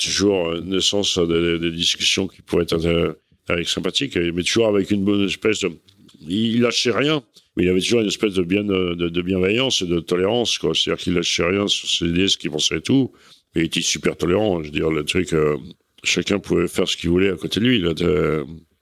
toujours 0.02 0.56
naissance 0.62 1.18
à 1.18 1.26
des, 1.26 1.72
discussions 1.72 2.28
qui 2.28 2.42
pouvaient 2.42 2.64
être 2.64 2.86
euh, 2.86 3.14
avec 3.50 3.68
sympathiques, 3.68 4.16
mais 4.16 4.44
toujours 4.44 4.68
avec 4.68 4.90
une 4.92 5.04
bonne 5.04 5.26
espèce 5.26 5.60
de. 5.60 5.72
Il 6.28 6.62
lâchait 6.62 6.92
rien, 6.92 7.22
mais 7.56 7.64
il 7.64 7.70
avait 7.70 7.82
toujours 7.82 8.02
une 8.02 8.08
espèce 8.08 8.34
de, 8.34 8.42
bien, 8.42 8.64
de, 8.64 9.22
bienveillance 9.22 9.82
et 9.82 9.86
de 9.86 10.00
tolérance, 10.00 10.58
quoi. 10.58 10.74
C'est-à-dire 10.74 11.04
qu'il 11.04 11.14
lâchait 11.14 11.46
rien 11.46 11.68
sur 11.68 11.88
ses 11.88 12.06
idées, 12.06 12.28
ce 12.28 12.38
qu'il 12.38 12.50
pensait 12.50 12.78
et 12.78 12.82
tout. 12.82 13.12
Et 13.56 13.60
il 13.60 13.66
était 13.66 13.82
super 13.82 14.18
tolérant. 14.18 14.62
Je 14.62 14.68
veux 14.68 14.72
dire, 14.72 14.90
le 14.90 15.06
truc, 15.06 15.34
chacun 16.04 16.40
pouvait 16.40 16.68
faire 16.68 16.88
ce 16.88 16.98
qu'il 16.98 17.12
voulait 17.12 17.30
à 17.30 17.36
côté 17.36 17.60
de 17.60 17.66
lui. 17.66 17.80
Là, 17.80 17.94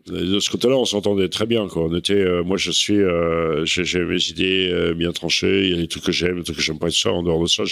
de 0.07 0.39
ce 0.39 0.51
côté-là, 0.51 0.77
on 0.77 0.85
s'entendait 0.85 1.29
très 1.29 1.47
bien. 1.47 1.67
Quoi. 1.67 1.85
On 1.85 1.95
était, 1.95 2.13
euh, 2.13 2.43
moi, 2.43 2.57
je 2.57 2.69
suis, 2.71 3.01
euh, 3.01 3.65
j'ai 3.65 4.05
mes 4.05 4.23
idées 4.29 4.69
euh, 4.71 4.93
bien 4.93 5.11
tranchées. 5.11 5.65
Il 5.65 5.71
y 5.71 5.73
a 5.73 5.77
des 5.77 5.87
trucs 5.87 6.03
que 6.03 6.11
j'aime, 6.11 6.37
des 6.37 6.43
trucs 6.43 6.57
que 6.57 6.61
j'aime 6.61 6.77
pas. 6.77 6.87
Et 6.87 6.91
ça, 6.91 7.11
en 7.11 7.23
dehors 7.23 7.41
de 7.41 7.47
ça, 7.47 7.63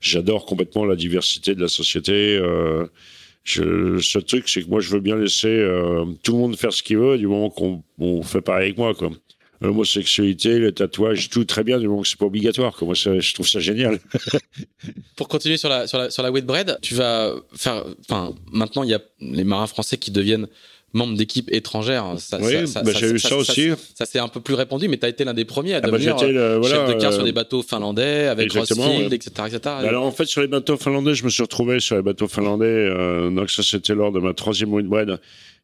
j'adore 0.00 0.46
complètement 0.46 0.84
la 0.84 0.96
diversité 0.96 1.54
de 1.54 1.60
la 1.60 1.68
société. 1.68 2.40
Je, 3.44 3.98
ce 3.98 4.18
truc, 4.18 4.48
c'est 4.48 4.62
que 4.62 4.68
moi, 4.68 4.80
je 4.80 4.90
veux 4.90 5.00
bien 5.00 5.16
laisser 5.16 5.64
tout 6.24 6.32
le 6.32 6.38
monde 6.38 6.56
faire 6.56 6.72
ce 6.72 6.82
qu'il 6.82 6.98
veut, 6.98 7.18
du 7.18 7.28
moment 7.28 7.50
qu'on 7.50 7.84
on 7.98 8.22
fait 8.22 8.40
pareil 8.40 8.66
avec 8.66 8.78
moi. 8.78 8.92
L'homosexualité, 9.60 10.58
le 10.58 10.72
tatouage, 10.72 11.30
tout 11.30 11.44
très 11.44 11.64
bien, 11.64 11.78
du 11.78 11.88
moment 11.88 12.02
que 12.02 12.08
c'est 12.08 12.18
pas 12.18 12.26
obligatoire. 12.26 12.76
Quoi. 12.76 12.86
Moi, 12.86 12.94
je 12.94 13.32
trouve 13.32 13.48
ça 13.48 13.60
génial. 13.60 14.00
Pour 15.16 15.28
continuer 15.28 15.56
sur 15.56 15.68
la 15.68 15.86
sur 15.86 15.96
la 15.96 16.10
sur 16.10 16.22
la 16.22 16.30
Whitbread, 16.30 16.78
tu 16.82 16.94
vas 16.94 17.32
faire. 17.54 17.84
Enfin, 18.00 18.34
maintenant, 18.52 18.82
il 18.82 18.90
y 18.90 18.94
a 18.94 19.00
les 19.20 19.44
marins 19.44 19.66
français 19.66 19.96
qui 19.96 20.10
deviennent 20.10 20.48
membre 20.96 21.16
d'équipe 21.16 21.52
étrangère. 21.52 22.14
Ça, 22.18 22.38
oui, 22.40 22.66
ça, 22.66 22.82
bah, 22.82 22.92
j'ai 22.98 23.12
eu 23.12 23.18
ça, 23.18 23.36
aussi. 23.36 23.70
Ça, 23.94 24.06
c'est 24.06 24.18
un 24.18 24.28
peu 24.28 24.40
plus 24.40 24.54
répandu, 24.54 24.88
mais 24.88 24.98
tu 24.98 25.06
as 25.06 25.08
été 25.08 25.24
l'un 25.24 25.34
des 25.34 25.44
premiers 25.44 25.74
à 25.74 25.78
ah 25.78 25.80
bah, 25.82 25.92
devenir 25.92 26.16
euh, 26.20 26.62
chef 26.62 26.88
de 26.88 27.00
quart 27.00 27.12
sur 27.12 27.24
des 27.24 27.32
bateaux 27.32 27.62
finlandais 27.62 28.26
avec 28.26 28.52
Rossfield, 28.52 29.12
etc., 29.12 29.30
etc. 29.46 29.60
Bah, 29.64 29.78
alors 29.78 30.04
en 30.04 30.12
fait, 30.12 30.26
sur 30.26 30.40
les 30.40 30.48
bateaux 30.48 30.76
finlandais, 30.76 31.14
je 31.14 31.24
me 31.24 31.30
suis 31.30 31.42
retrouvé 31.42 31.80
sur 31.80 31.96
les 31.96 32.02
bateaux 32.02 32.28
finlandais. 32.28 32.66
Euh, 32.66 33.30
donc 33.30 33.50
ça, 33.50 33.62
c'était 33.62 33.94
lors 33.94 34.12
de 34.12 34.20
ma 34.20 34.34
troisième 34.34 34.72
windbread. 34.72 35.18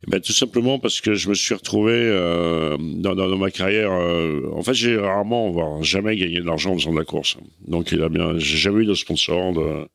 Eh 0.04 0.10
ben, 0.10 0.20
tout 0.20 0.32
simplement 0.32 0.80
parce 0.80 1.00
que 1.00 1.14
je 1.14 1.28
me 1.28 1.34
suis 1.34 1.54
retrouvé 1.54 1.92
euh, 1.94 2.76
dans, 2.78 3.14
dans, 3.14 3.36
ma 3.36 3.52
carrière. 3.52 3.92
Euh, 3.92 4.40
en 4.52 4.62
fait, 4.62 4.74
j'ai 4.74 4.96
rarement, 4.98 5.50
voire 5.50 5.82
jamais 5.84 6.16
gagné 6.16 6.40
de 6.40 6.46
l'argent 6.46 6.72
en 6.72 6.78
faisant 6.78 6.92
de 6.92 6.98
la 6.98 7.04
course. 7.04 7.36
Donc, 7.68 7.92
il 7.92 8.02
a 8.02 8.08
bien, 8.08 8.36
j'ai 8.36 8.56
jamais 8.56 8.82
eu 8.82 8.86
de 8.86 8.94
sponsor 8.94 9.52
de, 9.52 9.86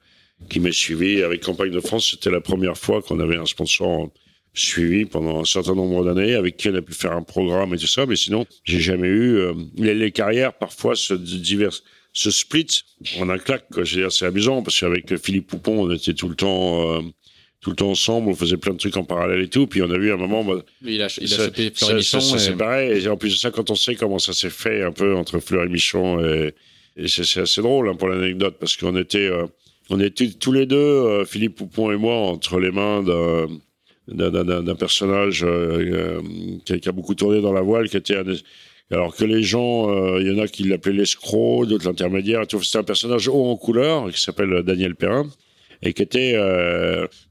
qui 0.50 0.62
m'a 0.62 0.72
suivi. 0.72 1.24
Avec 1.24 1.44
Campagne 1.44 1.72
de 1.72 1.82
France, 1.82 2.12
c'était 2.12 2.32
la 2.32 2.40
première 2.40 2.78
fois 2.78 3.02
qu'on 3.02 3.20
avait 3.20 3.36
un 3.36 3.46
sponsor 3.46 4.10
suivi 4.60 5.06
pendant 5.06 5.42
un 5.42 5.46
certain 5.46 5.76
nombre 5.76 6.04
d'années, 6.04 6.36
avec 6.36 6.58
qui 6.58 6.70
on 6.70 6.76
a 6.76 6.82
pu 6.82 6.94
faire 6.94 7.14
un 7.14 7.24
programme 7.24 7.74
et 7.74 7.78
tout 7.78 7.88
ça, 7.88 8.06
mais 8.06 8.16
sinon, 8.16 8.46
j'ai 8.64 8.80
jamais 8.80 9.08
eu... 9.08 9.38
Euh, 9.38 9.54
les, 9.78 10.12
carrières, 10.12 10.54
parfois, 10.54 10.96
se 10.96 11.14
diverses 11.14 11.84
se 12.14 12.32
split 12.32 12.84
en 13.20 13.30
un 13.30 13.38
claque. 13.38 13.68
C'est 13.86 14.26
amusant 14.26 14.64
parce 14.64 14.80
qu'avec 14.80 15.18
Philippe 15.18 15.48
Poupon, 15.48 15.84
on 15.84 15.92
était 15.92 16.14
tout 16.14 16.28
le 16.28 16.36
temps, 16.36 16.98
euh, 16.98 17.02
tout 17.62 17.70
le 17.70 17.76
temps 17.76 17.92
ensemble, 17.92 18.30
on 18.30 18.34
faisait 18.34 18.58
plein 18.58 18.74
de 18.74 18.80
trucs 18.80 18.98
en 18.98 19.04
parallèle 19.04 19.42
et 19.42 19.50
tout. 19.50 19.68
Puis 19.68 19.84
on 19.84 19.92
a 19.92 19.98
vu 20.00 20.12
un 20.12 20.18
moment, 20.18 20.44
bah, 20.44 20.64
il 20.84 21.02
a, 21.04 21.16
il 21.22 21.32
a 21.32 21.38
chopé 21.38 21.72
Fleury 21.76 21.96
Michon. 21.96 22.20
Ça, 22.20 22.40
c'est 22.40 22.58
pareil. 22.58 23.04
Et 23.04 23.08
en 23.08 23.18
plus 23.18 23.34
de 23.34 23.38
ça, 23.38 23.52
quand 23.52 23.70
on 23.70 23.76
sait 23.76 23.94
comment 23.94 24.18
ça 24.18 24.34
s'est 24.34 24.50
fait 24.50 24.82
un 24.82 24.92
peu 24.92 25.16
entre 25.16 25.40
Fleury 25.40 25.70
Michon 25.70 26.20
et, 26.26 26.56
et 26.96 27.08
c'est 27.08 27.42
assez 27.42 27.62
drôle 27.62 27.88
hein, 27.90 27.96
pour 27.96 28.08
l'anecdote 28.08 28.58
parce 28.60 28.76
qu'on 28.78 28.98
était, 28.98 29.28
euh, 29.28 29.46
on 29.92 30.00
était 30.00 30.28
tous 30.30 30.52
les 30.52 30.66
deux, 30.66 31.24
Philippe 31.26 31.58
Poupon 31.58 31.92
et 31.92 31.98
moi, 31.98 32.16
entre 32.16 32.60
les 32.60 32.72
mains 32.72 33.04
d'un 33.04 33.48
d'un 34.08 34.76
personnage 34.76 35.44
euh, 35.44 36.22
euh, 36.22 36.80
qui, 36.80 36.88
a, 36.88 36.92
beaucoup 36.92 37.16
tourné 37.16 37.42
dans 37.42 37.54
la 37.54 37.62
voile, 37.62 37.90
qui 37.90 37.98
était 37.98 38.18
alors 38.90 39.16
que 39.16 39.26
les 39.26 39.44
gens, 39.44 39.90
euh, 39.90 40.22
il 40.22 40.28
y 40.28 40.40
en 40.40 40.42
a 40.42 40.48
qui 40.48 40.64
l'appelaient 40.64 40.98
l'escroc, 40.98 41.66
d'autres 41.66 41.86
l'intermédiaire. 41.86 42.44
C'était 42.50 42.78
un 42.78 42.84
personnage 42.84 43.28
haut 43.28 43.46
en 43.46 43.58
couleur 43.58 44.10
qui 44.12 44.22
s'appelle 44.22 44.64
Daniel 44.64 44.96
Perrin 44.96 45.28
et 45.82 45.94
qui 45.94 46.02
était 46.02 46.36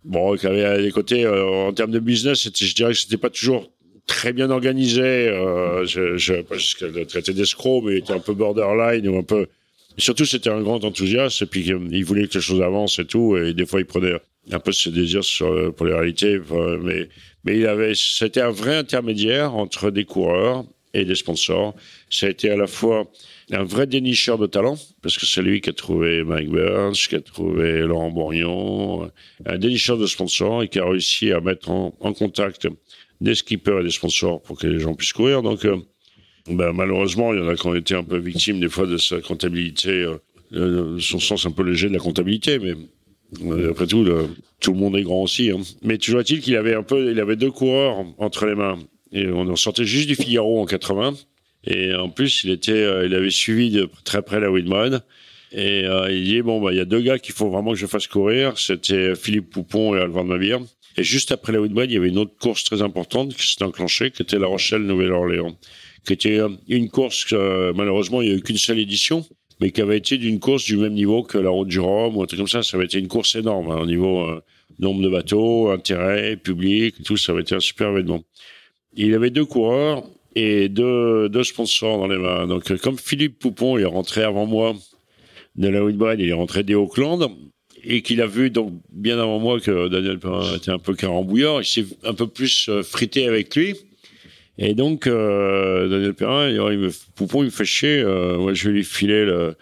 bon, 0.05 0.37
qui 0.37 0.47
avait 0.47 0.83
des 0.83 0.93
côtés 0.93 1.27
en 1.27 1.73
termes 1.73 1.91
de 1.91 1.99
business. 1.99 2.49
Je 2.55 2.75
dirais 2.75 2.93
que 2.93 2.99
c'était 2.99 3.17
pas 3.17 3.31
toujours 3.31 3.73
très 4.07 4.33
bien 4.33 4.51
organisé. 4.51 5.29
je, 5.85 6.17
je 6.17 6.43
pas 6.43 6.57
jusqu'à 6.57 6.89
le 6.89 7.07
traiter 7.07 7.33
d'escroc, 7.33 7.83
mais 7.85 7.95
il 7.95 7.99
était 7.99 8.13
un 8.13 8.21
peu 8.21 8.35
borderline 8.35 9.09
ou 9.09 9.19
un 9.19 9.23
peu. 9.23 9.47
Surtout, 9.99 10.25
c'était 10.25 10.51
un 10.51 10.63
grand 10.63 10.85
enthousiaste 10.85 11.43
et 11.43 11.47
puis 11.47 11.67
il 11.67 12.05
voulait 12.05 12.27
que 12.29 12.35
les 12.35 12.41
choses 12.41 12.63
avancent 12.63 12.99
et 12.99 13.07
tout. 13.07 13.37
Et 13.37 13.55
des 13.55 13.67
fois, 13.67 13.81
il 13.81 13.87
prenait 13.87 14.17
un 14.53 14.59
peu 14.59 14.73
ses 14.73 14.91
désirs 14.91 15.25
sur, 15.25 15.75
pour 15.75 15.87
les 15.87 15.95
réalités, 15.95 16.39
mais, 16.83 17.09
mais 17.45 17.59
il 17.59 17.67
avait, 17.67 17.93
c'était 17.95 18.43
un 18.43 18.51
vrai 18.51 18.77
intermédiaire 18.77 19.55
entre 19.55 19.91
des 19.91 20.05
coureurs 20.05 20.65
et 20.95 21.05
des 21.05 21.15
sponsors. 21.15 21.75
Ça 22.11 22.27
a 22.27 22.31
été 22.31 22.51
à 22.51 22.57
la 22.57 22.67
fois 22.67 23.11
un 23.51 23.65
vrai 23.65 23.87
dénicheur 23.87 24.39
de 24.39 24.47
talent, 24.47 24.77
parce 25.03 25.19
que 25.19 25.27
c'est 25.27 25.43
lui 25.43 25.61
qui 25.61 25.71
a 25.71 25.73
trouvé 25.73 26.25
Mike 26.25 26.49
Burns, 26.49 26.95
qui 26.95 27.15
a 27.15 27.21
trouvé 27.21 27.81
Laurent 27.81 28.11
Bourgnon, 28.11 29.11
un 29.45 29.59
dénicheur 29.59 29.99
de 29.99 30.07
sponsors 30.07 30.63
et 30.63 30.69
qui 30.69 30.79
a 30.79 30.89
réussi 30.89 31.33
à 31.33 31.41
mettre 31.41 31.71
en, 31.71 31.95
en 32.01 32.13
contact 32.13 32.67
des 33.21 33.35
skippers 33.35 33.81
et 33.81 33.85
des 33.85 33.91
sponsors 33.91 34.43
pour 34.43 34.59
que 34.59 34.67
les 34.67 34.79
gens 34.79 34.95
puissent 34.95 35.13
courir. 35.13 35.43
Donc, 35.43 35.65
euh, 35.65 35.77
ben, 36.49 36.73
malheureusement, 36.73 37.33
il 37.33 37.41
y 37.41 37.43
en 37.43 37.49
a 37.49 37.57
qui 37.57 37.67
ont 37.67 37.75
été 37.75 37.95
un 37.95 38.05
peu 38.05 38.19
victimes 38.19 38.61
des 38.61 38.69
fois 38.69 38.87
de 38.87 38.97
sa 38.97 39.21
comptabilité, 39.21 39.91
euh, 39.91 40.17
euh 40.53 40.99
son 41.01 41.19
sens 41.19 41.47
un 41.47 41.51
peu 41.51 41.63
léger 41.63 41.89
de 41.89 41.95
la 41.95 41.99
comptabilité, 41.99 42.59
mais 42.59 42.75
après 43.69 43.87
tout, 43.87 44.07
tout 44.61 44.73
le 44.73 44.79
monde 44.79 44.97
est 44.97 45.03
grand 45.03 45.23
aussi. 45.23 45.51
Hein. 45.51 45.61
Mais 45.83 45.99
toujours 45.99 46.21
est-il 46.21 46.41
qu'il 46.41 46.57
avait 46.57 46.75
un 46.75 46.83
peu, 46.83 47.11
il 47.11 47.21
avait 47.21 47.37
deux 47.37 47.51
coureurs 47.51 48.05
entre 48.19 48.47
les 48.47 48.55
mains. 48.55 48.79
Et 49.13 49.27
on 49.29 49.49
en 49.49 49.57
sortait 49.57 49.85
juste 49.85 50.09
du 50.09 50.15
Figaro 50.15 50.61
en 50.61 50.67
80. 50.67 51.15
Et 51.67 51.95
en 51.95 52.09
plus, 52.09 52.45
il 52.45 52.51
était, 52.51 52.73
euh, 52.73 53.07
il 53.07 53.15
avait 53.15 53.31
suivi 53.31 53.71
de 53.71 53.89
très 54.05 54.23
près 54.23 54.41
la 54.41 54.51
Widman. 54.51 55.01
Et 55.53 55.85
euh, 55.85 56.11
il 56.11 56.25
dit 56.25 56.43
bon 56.43 56.61
bah 56.61 56.73
il 56.73 56.77
y 56.77 56.81
a 56.81 56.85
deux 56.85 57.01
gars 57.01 57.19
qu'il 57.19 57.35
faut 57.35 57.49
vraiment 57.49 57.73
que 57.73 57.79
je 57.79 57.87
fasse 57.87 58.07
courir. 58.07 58.59
C'était 58.59 59.15
Philippe 59.15 59.51
Poupon 59.51 59.97
et 59.97 60.01
Alvan 60.01 60.25
Mavir. 60.25 60.61
Et 60.97 61.03
juste 61.03 61.33
après 61.33 61.53
la 61.53 61.61
Widman, 61.61 61.89
il 61.89 61.95
y 61.95 61.97
avait 61.97 62.09
une 62.09 62.19
autre 62.19 62.37
course 62.41 62.65
très 62.65 62.83
importante 62.83 63.35
qui 63.35 63.55
s'est 63.55 63.63
enclenchée, 63.63 64.11
qui 64.11 64.23
était 64.23 64.39
La 64.39 64.47
Rochelle 64.47 64.83
Nouvelle-Orléans, 64.83 65.57
qui 66.07 66.13
était 66.13 66.39
euh, 66.39 66.49
une 66.69 66.89
course 66.89 67.33
malheureusement 67.33 68.23
il 68.23 68.29
y 68.29 68.33
a 68.33 68.35
eu 68.35 68.41
qu'une 68.41 68.57
seule 68.57 68.79
édition, 68.79 69.25
mais 69.61 69.71
qui 69.71 69.81
avait 69.81 69.99
été 69.99 70.19
d'une 70.19 70.41
course 70.41 70.65
du 70.65 70.77
même 70.77 70.95
niveau 70.95 71.23
que 71.23 71.39
la 71.39 71.51
Route 71.51 71.69
du 71.69 71.81
Rhum 71.81 72.17
ou 72.17 72.23
un 72.23 72.27
truc 72.27 72.39
comme 72.39 72.49
ça. 72.49 72.63
Ça 72.63 72.77
avait 72.77 72.87
été 72.87 72.99
une 72.99 73.09
course 73.09 73.35
énorme 73.35 73.71
hein, 73.71 73.79
au 73.81 73.87
niveau 73.87 74.27
nombre 74.79 75.03
de 75.03 75.09
bateaux, 75.09 75.71
intérêt, 75.71 76.37
public, 76.37 77.03
tout. 77.05 77.17
Ça 77.17 77.33
avait 77.33 77.43
été 77.43 77.55
un 77.55 77.61
super 77.61 77.91
événement. 77.91 78.23
Il 78.95 79.15
avait 79.15 79.31
deux 79.31 79.45
coureurs 79.45 80.05
et 80.35 80.69
deux, 80.69 81.29
deux 81.29 81.45
sponsors 81.45 81.99
dans 81.99 82.09
les 82.09 82.19
mains. 82.19 82.47
Donc, 82.47 82.71
euh, 82.71 82.77
comme 82.77 82.99
Philippe 82.99 83.39
Poupon 83.39 83.79
est 83.79 83.85
rentré 83.85 84.23
avant 84.23 84.47
moi 84.47 84.75
de 85.57 85.69
la 85.69 85.83
Whitbread, 85.83 86.21
il 86.21 86.29
est 86.29 86.35
rentré 86.35 86.63
des 86.63 86.75
Auckland 86.75 87.31
et 87.85 88.03
qu'il 88.03 88.21
a 88.21 88.27
vu 88.27 88.51
donc 88.51 88.73
bien 88.91 89.19
avant 89.19 89.39
moi 89.39 89.61
que 89.61 89.89
Daniel 89.89 90.19
Perrin 90.19 90.57
était 90.57 90.71
un 90.71 90.79
peu 90.79 90.95
carambouillard, 90.95 91.63
il 91.63 91.65
s'est 91.65 91.87
un 92.05 92.15
peu 92.15 92.27
plus 92.27 92.69
euh, 92.69 92.83
frité 92.83 93.27
avec 93.27 93.55
lui. 93.55 93.75
Et 94.59 94.75
donc, 94.75 95.07
euh, 95.07 95.89
Daniel 95.89 96.15
Perrin, 96.15 96.49
il 96.49 96.79
me, 96.79 96.91
Poupon, 97.15 97.43
il 97.43 97.47
me 97.47 97.51
fait 97.51 97.65
chier. 97.65 98.05
moi, 98.05 98.55
je 98.55 98.69
vais 98.69 98.75
lui 98.75 98.85
filer 98.85 99.25
le, 99.25 99.55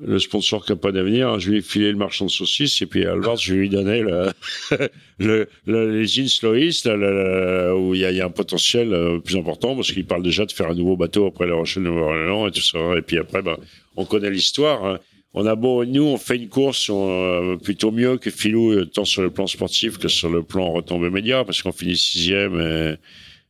le 0.00 0.18
sponsor 0.18 0.64
qui 0.64 0.72
n'a 0.72 0.76
pas 0.76 0.92
d'avenir, 0.92 1.28
hein, 1.28 1.38
je 1.38 1.50
lui 1.50 1.58
ai 1.58 1.60
filé 1.60 1.90
le 1.90 1.96
marchand 1.96 2.26
de 2.26 2.30
saucisses 2.30 2.80
et 2.82 2.86
puis 2.86 3.04
Albert, 3.04 3.36
je 3.36 3.54
lui 3.54 3.66
ai 3.66 3.68
donné 3.68 4.00
le, 4.00 4.28
le, 5.18 5.48
le 5.66 5.98
les 5.98 6.06
jeans 6.06 6.28
Loïs, 6.42 6.84
où 6.86 7.94
il 7.94 8.00
y 8.00 8.04
a, 8.04 8.12
y 8.12 8.20
a, 8.20 8.26
un 8.26 8.30
potentiel 8.30 8.92
euh, 8.92 9.18
plus 9.18 9.36
important 9.36 9.74
parce 9.74 9.90
qu'il 9.90 10.06
parle 10.06 10.22
déjà 10.22 10.46
de 10.46 10.52
faire 10.52 10.70
un 10.70 10.74
nouveau 10.74 10.96
bateau 10.96 11.26
après 11.26 11.46
la 11.46 11.54
Rochelle 11.54 11.82
Nouvelle-Orléans 11.82 12.46
et 12.46 12.52
tout 12.52 12.62
ça. 12.62 12.78
Et 12.96 13.02
puis 13.02 13.18
après, 13.18 13.42
ben, 13.42 13.56
on 13.96 14.04
connaît 14.04 14.30
l'histoire. 14.30 14.84
Hein. 14.84 14.98
On 15.34 15.46
a 15.46 15.56
beau, 15.56 15.84
nous, 15.84 16.04
on 16.04 16.16
fait 16.16 16.36
une 16.36 16.48
course 16.48 16.88
euh, 16.90 17.56
plutôt 17.56 17.90
mieux 17.90 18.18
que 18.18 18.30
Philou, 18.30 18.72
euh, 18.72 18.84
tant 18.86 19.04
sur 19.04 19.22
le 19.22 19.30
plan 19.30 19.46
sportif 19.46 19.98
que 19.98 20.08
sur 20.08 20.30
le 20.30 20.42
plan 20.42 20.70
retombée 20.70 21.10
média, 21.10 21.44
parce 21.44 21.60
qu'on 21.60 21.72
finit 21.72 21.96
sixième 21.96 22.60
et, 22.60 22.96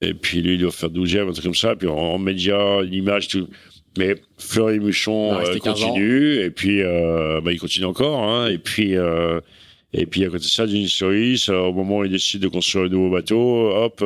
et 0.01 0.15
puis 0.15 0.43
lui, 0.43 0.55
il 0.55 0.61
doit 0.61 0.71
faire 0.71 0.91
douzième, 0.91 1.29
un 1.29 1.33
truc 1.33 1.45
comme 1.45 1.55
ça. 1.55 1.75
Puis 1.75 1.89
en, 1.89 1.97
en 1.97 2.19
média, 2.19 2.83
l'image, 2.83 3.29
tout 3.29 3.49
mais 3.99 4.15
Fleury 4.39 4.79
Muchon 4.79 5.35
euh, 5.35 5.59
continue 5.59 6.41
et 6.41 6.51
puis 6.51 6.83
euh, 6.83 7.41
bah, 7.41 7.53
il 7.53 7.59
continue 7.59 7.87
encore. 7.87 8.23
Hein, 8.23 8.49
et 8.49 8.59
puis 8.59 8.97
euh, 8.97 9.41
et 9.93 10.07
puis 10.07 10.25
à 10.25 10.27
côté 10.27 10.45
de 10.45 10.51
ça, 10.51 10.67
Denis 10.67 10.89
Suisse, 10.89 11.49
au 11.49 11.73
moment 11.73 11.99
où 11.99 12.05
il 12.05 12.11
décide 12.11 12.43
de 12.43 12.49
construire 12.49 12.87
un 12.87 12.89
nouveau 12.89 13.11
bateau, 13.11 13.71
hop, 13.71 14.05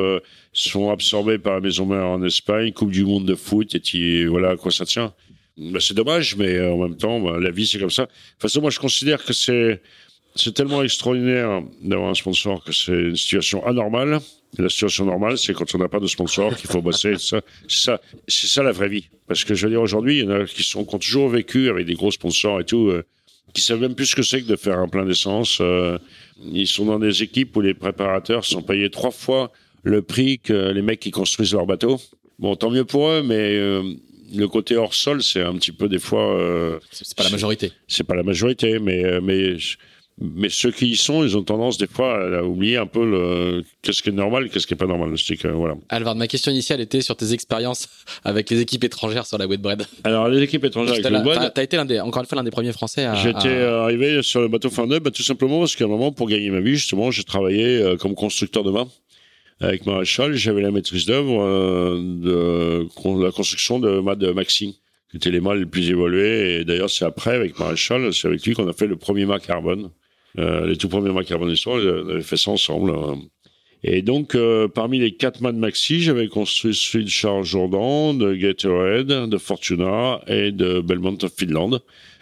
sont 0.53 0.91
absorbés 0.91 1.39
par 1.39 1.55
la 1.55 1.61
maison 1.61 1.87
mère 1.87 2.07
en 2.07 2.23
Espagne, 2.23 2.73
Coupe 2.73 2.93
du 2.93 3.05
Monde 3.05 3.27
de 3.27 3.35
foot 3.35 3.75
et 3.95 4.27
voilà 4.27 4.51
à 4.51 4.57
quoi 4.57 4.71
ça 4.71 4.87
tient. 4.87 5.13
Bah, 5.59 5.81
c'est 5.81 5.95
dommage, 5.95 6.37
mais 6.37 6.61
en 6.61 6.79
même 6.79 6.97
temps, 6.97 7.21
bah, 7.21 7.39
la 7.41 7.51
vie 7.51 7.67
c'est 7.67 7.79
comme 7.79 7.91
ça. 7.91 8.05
De 8.05 8.09
toute 8.09 8.43
façon, 8.43 8.61
moi 8.61 8.71
je 8.71 8.79
considère 8.79 9.25
que 9.25 9.33
c'est 9.33 9.83
c'est 10.35 10.55
tellement 10.55 10.83
extraordinaire 10.83 11.61
d'avoir 11.83 12.09
un 12.09 12.15
sponsor 12.15 12.65
que 12.65 12.73
c'est 12.73 12.93
une 12.93 13.17
situation 13.17 13.67
anormale. 13.67 14.21
La 14.59 14.69
situation 14.69 15.07
normale, 15.07 15.39
c'est 15.39 15.55
quand 15.55 15.75
on 15.75 15.79
n'a 15.79 15.89
pas 15.89 16.01
de 16.01 16.07
sponsor 16.07 16.55
qu'il 16.57 16.69
faut 16.69 16.83
bosser. 16.83 17.15
C'est 17.19 17.41
ça, 17.69 18.01
c'est 18.29 18.47
ça 18.47 18.63
la 18.63 18.73
vraie 18.73 18.89
vie. 18.89 19.09
Parce 19.27 19.45
que 19.45 19.55
je 19.55 19.67
veux 19.67 19.73
dire, 19.73 19.81
aujourd'hui, 19.81 20.19
il 20.19 20.25
y 20.25 20.29
en 20.29 20.31
a 20.31 20.45
qui 20.45 20.63
sont 20.63 20.85
qui 20.85 20.95
ont 20.95 20.99
toujours 20.99 21.29
vécu 21.31 21.71
avec 21.71 21.87
des 21.87 21.95
gros 21.95 22.11
sponsors 22.11 22.61
et 22.61 22.65
tout, 22.65 22.89
euh, 22.89 23.03
qui 23.55 23.63
savent 23.63 23.81
même 23.81 23.95
plus 23.95 24.07
ce 24.07 24.17
que 24.17 24.23
c'est 24.23 24.43
que 24.43 24.49
de 24.49 24.57
faire 24.57 24.79
un 24.79 24.89
plein 24.89 25.05
d'essence. 25.05 25.59
Euh, 25.61 25.99
ils 26.45 26.67
sont 26.67 26.85
dans 26.85 26.99
des 26.99 27.23
équipes 27.23 27.57
où 27.57 27.61
les 27.61 27.75
préparateurs 27.75 28.45
sont 28.45 28.63
payés 28.63 28.91
trois 28.91 29.11
fois 29.11 29.53
le 29.83 30.03
prix 30.03 30.39
que 30.39 30.71
les 30.71 30.83
mecs 30.83 31.01
qui 31.01 31.11
construisent 31.11 31.55
leur 31.55 31.67
bateau. 31.67 32.01
Bon, 32.39 32.55
tant 32.57 32.71
mieux 32.71 32.85
pour 32.85 33.09
eux, 33.09 33.23
mais 33.23 33.57
euh, 33.57 33.83
le 34.35 34.49
côté 34.49 34.77
hors 34.77 34.95
sol, 34.95 35.23
c'est 35.23 35.43
un 35.43 35.55
petit 35.55 35.73
peu 35.73 35.89
des 35.89 35.99
fois. 35.99 36.39
Euh, 36.39 36.79
c'est 36.91 37.17
pas 37.17 37.25
la 37.25 37.31
majorité. 37.31 37.73
C'est 37.89 38.05
pas 38.05 38.15
la 38.15 38.23
majorité, 38.23 38.79
mais 38.79 39.21
mais 39.21 39.57
mais 40.23 40.49
ceux 40.49 40.71
qui 40.71 40.89
y 40.89 40.97
sont, 40.97 41.25
ils 41.25 41.37
ont 41.37 41.43
tendance 41.43 41.79
des 41.79 41.87
fois 41.87 42.39
à 42.39 42.43
oublier 42.43 42.77
un 42.77 42.87
peu 42.87 43.05
le 43.05 43.65
qu'est-ce 43.83 44.03
qui 44.03 44.11
est 44.11 44.13
normal, 44.13 44.49
qu'est-ce 44.51 44.67
qui 44.67 44.75
est 44.75 44.77
pas 44.77 44.87
normal. 44.87 45.17
Stick, 45.19 45.45
euh, 45.45 45.53
voilà. 45.53 45.75
Alvard, 45.89 46.15
ma 46.15 46.29
question 46.29 46.53
initiale 46.53 46.81
était 46.81 47.01
sur 47.01 47.17
tes 47.17 47.33
expériences 47.33 47.89
avec 48.25 48.51
les 48.51 48.61
équipes 48.61 48.85
étrangères 48.85 49.27
sur 49.27 49.39
la 49.39 49.47
Whitbread. 49.47 49.87
Alors 50.05 50.29
les 50.29 50.43
équipes 50.43 50.65
étrangères 50.65 50.95
avec 50.95 51.05
la 51.05 51.19
Whitbread. 51.19 51.53
T'as 51.55 51.63
été 51.63 51.77
l'un 51.77 51.85
des, 51.85 52.01
encore 52.01 52.23
une 52.23 52.29
fois 52.29 52.37
l'un 52.37 52.45
des 52.45 52.51
premiers 52.51 52.73
Français 52.73 53.05
à. 53.05 53.15
J'étais 53.15 53.63
arrivé 53.63 54.23
sur 54.23 54.41
le 54.41 54.49
bateau 54.49 54.71
Farneux, 54.71 55.01
bah, 55.01 55.11
tout 55.11 55.23
simplement 55.23 55.59
parce 55.59 55.77
qu'à 55.77 55.85
un 55.85 55.89
moment, 55.89 56.13
pour 56.13 56.29
gagner 56.29 56.51
ma 56.51 56.61
vie, 56.61 56.75
justement, 56.75 57.11
j'ai 57.11 57.25
travaillé 57.25 57.83
euh, 57.83 57.97
comme 57.97 58.15
constructeur 58.15 58.63
de 58.65 58.71
mâts 58.71 58.89
avec 59.61 59.87
Maréchal. 59.87 60.35
J'avais 60.35 60.63
la 60.63 60.71
maîtrise 60.71 61.07
d'œuvre 61.07 61.43
euh, 61.43 61.97
de, 61.99 63.25
la 63.25 63.31
construction 63.31 63.79
de 63.79 64.01
mâts 64.01 64.17
de 64.17 64.31
Maxi 64.33 64.79
qui 65.11 65.19
étaient 65.19 65.31
les 65.31 65.41
mâts 65.41 65.55
les 65.55 65.67
plus 65.67 65.91
évolués. 65.91 66.61
Et 66.61 66.65
d'ailleurs, 66.65 66.91
c'est 66.91 67.05
après, 67.05 67.35
avec 67.35 67.59
Maréchal, 67.59 68.13
c'est 68.15 68.29
avec 68.29 68.45
lui 68.45 68.55
qu'on 68.55 68.69
a 68.69 68.73
fait 68.73 68.87
le 68.87 68.97
premier 68.97 69.27
mât 69.27 69.41
carbone. 69.41 69.91
Euh, 70.39 70.67
les 70.67 70.77
tout 70.77 70.89
premiers 70.89 71.13
Mac 71.13 71.27
Carbone 71.27 71.51
Histoire, 71.51 71.79
on 71.79 72.09
avait 72.09 72.23
fait 72.23 72.37
ça 72.37 72.51
ensemble. 72.51 72.91
Hein. 72.91 73.19
Et 73.85 74.03
donc, 74.03 74.35
euh, 74.35 74.69
parmi 74.69 75.01
les 75.01 75.13
quatre 75.13 75.43
de 75.43 75.59
Maxi, 75.59 76.01
j'avais 76.01 76.29
construit 76.29 76.75
celui 76.75 77.05
de 77.05 77.11
Charles 77.11 77.45
Jourdan, 77.45 78.15
de 78.15 78.33
Gatorade, 78.35 79.29
de 79.29 79.39
Fortuna 79.39 80.21
et 80.29 80.53
de 80.53 80.81
Belmont 80.81 81.19
of 81.23 81.33
Finland. 81.37 81.81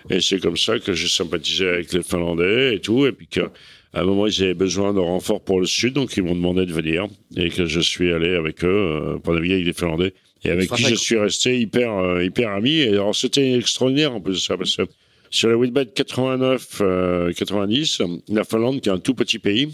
Et 0.08 0.22
c'est 0.22 0.38
comme 0.38 0.56
ça 0.56 0.78
que 0.78 0.94
j'ai 0.94 1.08
sympathisé 1.08 1.68
avec 1.68 1.92
les 1.92 2.02
Finlandais 2.02 2.76
et 2.76 2.80
tout. 2.80 3.04
Et 3.06 3.12
puis 3.12 3.26
qu'à 3.26 3.52
un 3.92 4.04
moment, 4.04 4.26
ils 4.26 4.42
avaient 4.42 4.54
besoin 4.54 4.94
de 4.94 5.00
renfort 5.00 5.42
pour 5.42 5.60
le 5.60 5.66
Sud, 5.66 5.92
donc 5.92 6.16
ils 6.16 6.22
m'ont 6.22 6.34
demandé 6.34 6.64
de 6.64 6.72
venir. 6.72 7.08
Et 7.36 7.50
que 7.50 7.66
je 7.66 7.80
suis 7.80 8.10
allé 8.10 8.34
avec 8.34 8.64
eux 8.64 8.68
euh, 8.68 9.18
pour 9.18 9.34
naviguer 9.34 9.54
avec 9.54 9.66
les 9.66 9.72
Finlandais. 9.74 10.14
Et 10.44 10.50
avec 10.50 10.70
qui 10.70 10.84
je 10.84 10.94
suis 10.94 11.18
resté 11.18 11.60
hyper, 11.60 11.94
euh, 11.94 12.24
hyper 12.24 12.52
ami. 12.52 12.76
Et 12.76 12.88
alors, 12.88 13.14
c'était 13.14 13.58
extraordinaire 13.58 14.14
en 14.14 14.20
plus 14.22 14.32
de 14.32 14.38
ça, 14.38 14.56
parce 14.56 14.74
que 14.74 14.84
sur 15.30 15.48
la 15.48 15.56
Whitbait 15.56 15.84
89-90, 15.84 18.02
euh, 18.02 18.18
la 18.28 18.44
Finlande, 18.44 18.80
qui 18.80 18.88
est 18.88 18.92
un 18.92 18.98
tout 18.98 19.14
petit 19.14 19.38
pays, 19.38 19.68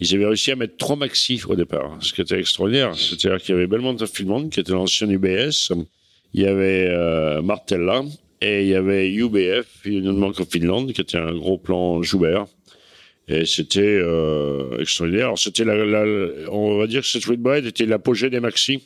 ils 0.00 0.14
avaient 0.14 0.26
réussi 0.26 0.50
à 0.50 0.56
mettre 0.56 0.76
trois 0.76 0.96
maxi 0.96 1.40
au 1.48 1.54
départ, 1.54 1.96
ce 2.00 2.12
qui 2.12 2.20
était 2.20 2.38
extraordinaire. 2.38 2.94
C'est-à-dire 2.96 3.38
qu'il 3.38 3.54
y 3.54 3.58
avait 3.58 3.66
Belmont 3.66 3.96
of 4.00 4.10
Finland, 4.10 4.50
qui 4.50 4.60
était 4.60 4.72
l'ancien 4.72 5.08
UBS, 5.08 5.72
il 6.34 6.42
y 6.42 6.46
avait 6.46 6.88
euh, 6.88 7.42
Martella, 7.42 8.02
et 8.40 8.62
il 8.62 8.68
y 8.68 8.74
avait 8.74 9.10
UBF, 9.10 9.66
Union 9.84 10.14
Bank 10.14 10.40
of 10.40 10.48
Finland, 10.50 10.92
qui 10.92 11.00
était 11.00 11.18
un 11.18 11.34
gros 11.34 11.58
plan 11.58 12.02
Joubert. 12.02 12.46
Et 13.28 13.44
c'était 13.44 13.80
euh, 13.80 14.78
extraordinaire. 14.78 15.26
Alors, 15.26 15.38
c'était 15.38 15.64
la, 15.64 15.74
on 16.50 16.78
va 16.78 16.86
dire 16.86 17.00
que 17.00 17.08
cette 17.08 17.26
Whitbread 17.26 17.66
était 17.66 17.86
l'apogée 17.86 18.30
des 18.30 18.40
maxi. 18.40 18.82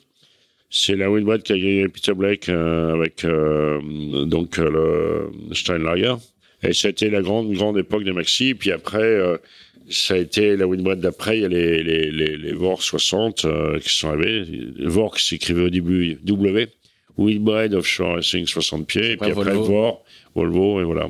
C'est 0.73 0.95
la 0.95 1.11
Winbrad 1.11 1.43
qui 1.43 1.53
a 1.53 1.59
gagné 1.59 1.89
Peter 1.89 2.15
Blake 2.15 2.49
euh, 2.49 2.95
avec 2.95 3.25
euh, 3.25 4.25
donc 4.25 4.59
euh, 4.61 5.29
le 5.49 5.55
Steinlager. 5.55 6.15
Et 6.63 6.73
ça 6.73 6.87
a 6.87 6.91
été 6.93 7.11
la 7.11 7.23
grande, 7.23 7.53
grande 7.53 7.77
époque 7.77 8.05
des 8.05 8.13
maxi. 8.13 8.55
Puis 8.55 8.71
après, 8.71 9.19
ça 9.89 10.15
a 10.15 10.19
été 10.19 10.57
la 10.57 10.69
Winbrad 10.69 11.01
d'après. 11.01 11.39
Il 11.39 11.43
y 11.43 11.45
a 11.45 11.49
les, 11.49 11.83
les, 11.83 12.11
les, 12.13 12.37
les 12.37 12.53
VOR 12.53 12.83
60 12.83 13.47
qui 13.81 13.89
sont 13.89 14.11
arrivés. 14.11 14.45
VOR 14.79 15.17
qui 15.17 15.25
s'écrivait 15.25 15.63
au 15.63 15.71
début 15.71 16.19
W. 16.23 16.69
Winbrad 17.17 17.75
Offshore 17.75 18.17
Racing 18.17 18.47
60 18.47 18.87
pieds. 18.87 19.13
Et 19.13 19.17
puis 19.17 19.31
après, 19.31 19.55
Volvo. 19.55 19.65
VOR, 19.65 20.05
Volvo, 20.35 20.81
et 20.83 20.85
voilà. 20.85 21.09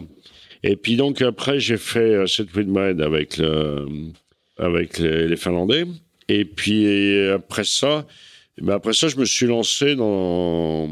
Et 0.63 0.77
puis 0.77 0.95
donc 0.95 1.21
après, 1.21 1.59
j'ai 1.59 1.79
fait 1.79 2.25
cette 2.29 2.55
Winbrad 2.55 3.01
avec, 3.01 3.37
le, 3.37 3.87
avec 4.57 5.01
les, 5.01 5.27
les 5.27 5.37
Finlandais. 5.37 5.85
Et 6.29 6.45
puis 6.45 7.29
après 7.29 7.65
ça, 7.65 8.07
ben 8.61 8.75
après 8.75 8.93
ça, 8.93 9.09
je 9.09 9.17
me 9.17 9.25
suis 9.25 9.47
lancé 9.47 9.95
dans, 9.97 10.89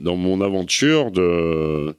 dans 0.00 0.16
mon 0.16 0.40
aventure 0.40 1.10
de. 1.10 1.94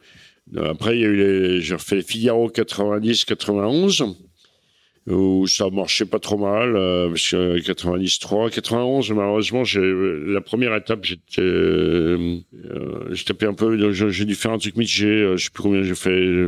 Après, 0.57 0.97
il 0.97 1.01
y 1.01 1.05
a 1.05 1.07
eu 1.07 1.15
les, 1.15 1.61
j'ai 1.61 1.75
refait 1.75 2.01
Figaro 2.01 2.49
90-91 2.49 4.15
où 5.07 5.47
ça 5.47 5.69
marchait 5.69 6.05
pas 6.05 6.19
trop 6.19 6.37
mal 6.37 6.75
euh, 6.75 7.09
parce 7.09 7.29
que 7.29 7.59
93, 7.59 8.51
91 8.51 9.11
malheureusement 9.11 9.63
j'ai 9.63 9.81
la 9.81 10.41
première 10.41 10.75
étape 10.75 11.03
j'étais 11.03 11.41
euh, 11.41 12.39
j'ai 13.09 13.23
tapé 13.23 13.45
un 13.47 13.53
peu 13.53 13.91
j'ai 13.91 14.25
dû 14.25 14.35
faire 14.35 14.51
un 14.51 14.59
truc 14.59 14.75
mitigé 14.75 15.07
euh, 15.07 15.37
je 15.37 15.45
sais 15.45 15.49
plus 15.51 15.63
combien 15.63 15.81
j'ai 15.81 15.95
fait 15.95 16.47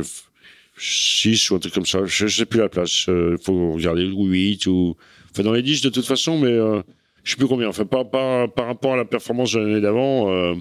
6 0.78 1.50
ou 1.50 1.56
un 1.56 1.58
truc 1.58 1.74
comme 1.74 1.86
ça 1.86 2.04
je, 2.04 2.26
sais 2.28 2.46
plus 2.46 2.60
la 2.60 2.68
place 2.68 3.06
il 3.08 3.38
faut 3.42 3.72
regarder 3.72 4.06
ou 4.06 4.26
8 4.26 4.66
ou 4.66 4.96
enfin 5.32 5.42
dans 5.42 5.52
les 5.52 5.62
10 5.62 5.82
de 5.82 5.88
toute 5.88 6.06
façon 6.06 6.38
mais 6.38 6.56
je 7.24 7.30
sais 7.30 7.36
plus 7.36 7.46
combien. 7.46 7.68
Enfin, 7.68 7.84
pas, 7.84 8.04
pas 8.04 8.48
par 8.48 8.66
rapport 8.66 8.94
à 8.94 8.96
la 8.96 9.04
performance 9.04 9.52
de 9.52 9.60
l'année 9.60 9.80
d'avant. 9.80 10.32
Euh, 10.32 10.54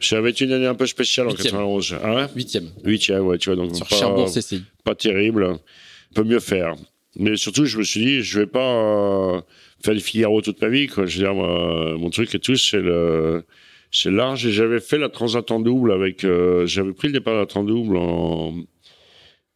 ça 0.00 0.16
avait 0.16 0.30
été 0.30 0.44
une 0.44 0.52
année 0.52 0.66
un 0.66 0.74
peu 0.74 0.86
spéciale 0.86 1.28
en 1.28 1.32
91. 1.32 1.96
Hein 2.02 2.28
Huitième. 2.34 2.70
Huitième, 2.84 3.26
ouais, 3.26 3.38
tu 3.38 3.50
vois. 3.50 3.56
Donc, 3.56 3.76
Sur 3.76 3.86
pas, 3.86 3.96
Cherbourg, 3.96 4.30
CCI. 4.32 4.62
Pas 4.82 4.94
terrible. 4.94 5.44
On 5.44 6.14
peut 6.14 6.24
mieux 6.24 6.40
faire. 6.40 6.74
Mais 7.16 7.36
surtout, 7.36 7.66
je 7.66 7.78
me 7.78 7.82
suis 7.82 8.00
dit, 8.00 8.22
je 8.22 8.40
vais 8.40 8.46
pas 8.46 8.60
euh, 8.60 9.40
faire 9.84 9.94
des 9.94 10.00
Figaro 10.00 10.40
toute 10.40 10.60
ma 10.62 10.68
vie, 10.68 10.86
quoi. 10.86 11.06
Je 11.06 11.18
veux 11.18 11.24
dire, 11.24 11.34
moi, 11.34 11.96
mon 11.98 12.08
truc 12.08 12.34
et 12.34 12.38
tout, 12.38 12.56
c'est 12.56 12.80
le, 12.80 13.44
c'est 13.90 14.10
large. 14.10 14.46
Et 14.46 14.52
j'avais 14.52 14.80
fait 14.80 14.96
la 14.96 15.10
Transat 15.10 15.48
en 15.50 15.60
double 15.60 15.92
avec, 15.92 16.24
euh, 16.24 16.66
j'avais 16.66 16.92
pris 16.92 17.08
le 17.08 17.14
départ 17.14 17.34
de 17.34 17.40
la 17.40 17.46
Transat 17.46 17.68
double 17.68 17.96
en, 17.98 18.54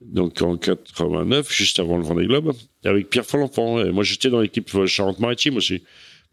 donc 0.03 0.43
en 0.43 0.57
89, 0.59 1.51
juste 1.51 1.79
avant 1.79 1.97
le 1.97 2.03
Vendée 2.03 2.27
Globe, 2.27 2.53
avec 2.85 3.09
Pierre 3.09 3.25
Follenfant. 3.25 3.83
Et 3.83 3.91
moi, 3.93 4.05
j'étais 4.05 4.29
dans 4.29 4.41
l'équipe 4.41 4.85
Charente-Maritime 4.85 5.57
aussi 5.57 5.83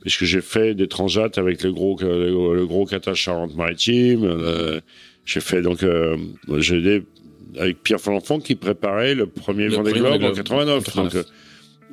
puisque 0.01 0.25
j'ai 0.25 0.41
fait 0.41 0.73
des 0.73 0.87
transats 0.87 1.29
avec 1.37 1.63
le 1.63 1.71
gros 1.71 1.97
le, 2.01 2.65
gros 2.65 2.85
Qatar 2.85 3.15
Charente-Maritime. 3.15 4.23
Euh, 4.25 4.81
j'ai 5.25 5.39
fait 5.39 5.61
donc 5.61 5.83
euh, 5.83 6.17
j'ai 6.57 6.81
des 6.81 7.03
avec 7.57 7.83
Pierre 7.83 7.99
Folenfant 7.99 8.39
qui 8.39 8.55
préparait 8.55 9.13
le 9.13 9.27
premier 9.27 9.67
Vendée 9.67 9.93
Globe 9.93 10.23
en 10.23 10.33
89. 10.33 10.83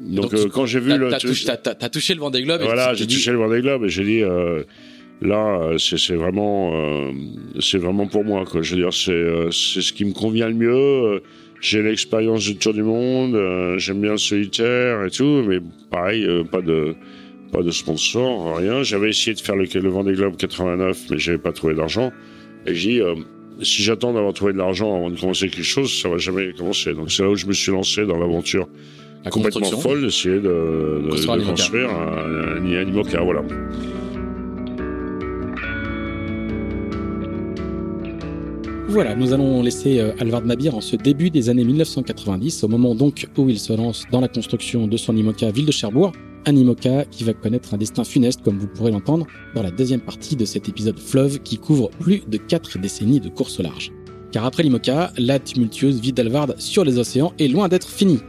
Donc, 0.00 0.32
euh, 0.32 0.46
quand 0.48 0.66
j'ai 0.66 0.78
vu 0.78 0.96
le 0.96 1.10
t'as 1.10 1.88
touché 1.88 2.14
le 2.14 2.20
Vendée 2.20 2.42
Globe. 2.42 2.62
Voilà, 2.62 2.94
j'ai 2.94 3.06
touché 3.06 3.32
le 3.32 3.38
Vendée 3.38 3.60
Globe 3.60 3.84
et 3.84 3.88
j'ai 3.88 4.04
dit 4.04 4.22
là 5.20 5.72
c'est 5.78 6.14
vraiment 6.14 6.72
c'est 7.60 7.78
vraiment 7.78 8.06
pour 8.06 8.24
moi 8.24 8.44
quoi. 8.46 8.62
Je 8.62 8.74
veux 8.74 8.80
dire 8.80 8.94
c'est 8.94 9.50
c'est 9.50 9.82
ce 9.82 9.92
qui 9.92 10.04
me 10.04 10.12
convient 10.12 10.48
le 10.48 10.54
mieux. 10.54 11.22
J'ai 11.60 11.82
l'expérience 11.82 12.44
du 12.44 12.56
tour 12.56 12.72
du 12.72 12.84
monde, 12.84 13.36
j'aime 13.78 14.00
bien 14.00 14.12
le 14.12 14.18
solitaire 14.18 15.04
et 15.04 15.10
tout, 15.10 15.42
mais 15.44 15.58
pareil, 15.90 16.24
pas 16.52 16.60
de 16.60 16.94
pas 17.52 17.62
de 17.62 17.70
sponsor, 17.70 18.56
rien. 18.56 18.82
J'avais 18.82 19.10
essayé 19.10 19.34
de 19.34 19.40
faire 19.40 19.56
le, 19.56 19.64
le 19.64 19.88
Vendée 19.88 20.12
Globe 20.12 20.36
89, 20.36 21.06
mais 21.10 21.18
j'avais 21.18 21.38
pas 21.38 21.52
trouvé 21.52 21.74
d'argent. 21.74 22.12
Et 22.66 22.74
j'ai 22.74 22.90
dit, 22.90 23.00
euh, 23.00 23.14
si 23.62 23.82
j'attends 23.82 24.12
d'avoir 24.12 24.34
trouvé 24.34 24.52
de 24.52 24.58
l'argent 24.58 24.94
avant 24.96 25.10
de 25.10 25.18
commencer 25.18 25.48
quelque 25.48 25.64
chose, 25.64 25.92
ça 25.92 26.08
va 26.08 26.18
jamais 26.18 26.52
commencer. 26.52 26.94
Donc 26.94 27.10
c'est 27.10 27.22
là 27.22 27.30
où 27.30 27.36
je 27.36 27.46
me 27.46 27.52
suis 27.52 27.72
lancé 27.72 28.06
dans 28.06 28.18
l'aventure 28.18 28.68
complètement 29.30 29.70
folle 29.78 30.02
d'essayer 30.02 30.36
de, 30.36 30.40
de, 30.40 31.10
de 31.10 31.44
construire 31.44 31.90
un, 31.90 32.62
un, 32.62 32.66
IMOCA, 32.66 33.20
voilà. 33.20 33.42
Voilà, 38.88 39.14
nous 39.14 39.34
allons 39.34 39.62
laisser 39.62 40.00
euh, 40.00 40.12
Alvard 40.18 40.44
Mabir 40.46 40.74
en 40.74 40.80
ce 40.80 40.96
début 40.96 41.28
des 41.28 41.50
années 41.50 41.64
1990, 41.64 42.64
au 42.64 42.68
moment 42.68 42.94
donc 42.94 43.26
où 43.36 43.50
il 43.50 43.58
se 43.58 43.74
lance 43.74 44.04
dans 44.10 44.20
la 44.20 44.28
construction 44.28 44.86
de 44.86 44.96
son 44.96 45.14
IMOCA 45.14 45.50
Ville 45.50 45.66
de 45.66 45.72
Cherbourg, 45.72 46.12
un 46.48 46.56
IMOCA 46.56 47.04
qui 47.04 47.24
va 47.24 47.34
connaître 47.34 47.74
un 47.74 47.76
destin 47.76 48.04
funeste 48.04 48.40
comme 48.42 48.58
vous 48.58 48.66
pourrez 48.66 48.90
l'entendre 48.90 49.26
dans 49.54 49.62
la 49.62 49.70
deuxième 49.70 50.00
partie 50.00 50.34
de 50.34 50.44
cet 50.44 50.68
épisode 50.68 50.98
Fleuve 50.98 51.40
qui 51.40 51.58
couvre 51.58 51.90
plus 52.00 52.22
de 52.26 52.38
quatre 52.38 52.78
décennies 52.78 53.20
de 53.20 53.28
course 53.28 53.60
au 53.60 53.62
large. 53.62 53.92
Car 54.32 54.44
après 54.44 54.62
l'IMOCA, 54.62 55.12
la 55.18 55.38
tumultueuse 55.38 56.00
vie 56.00 56.12
d'Alvard 56.12 56.48
sur 56.58 56.84
les 56.84 56.98
océans 56.98 57.32
est 57.38 57.48
loin 57.48 57.68
d'être 57.68 57.88
finie. 57.88 58.20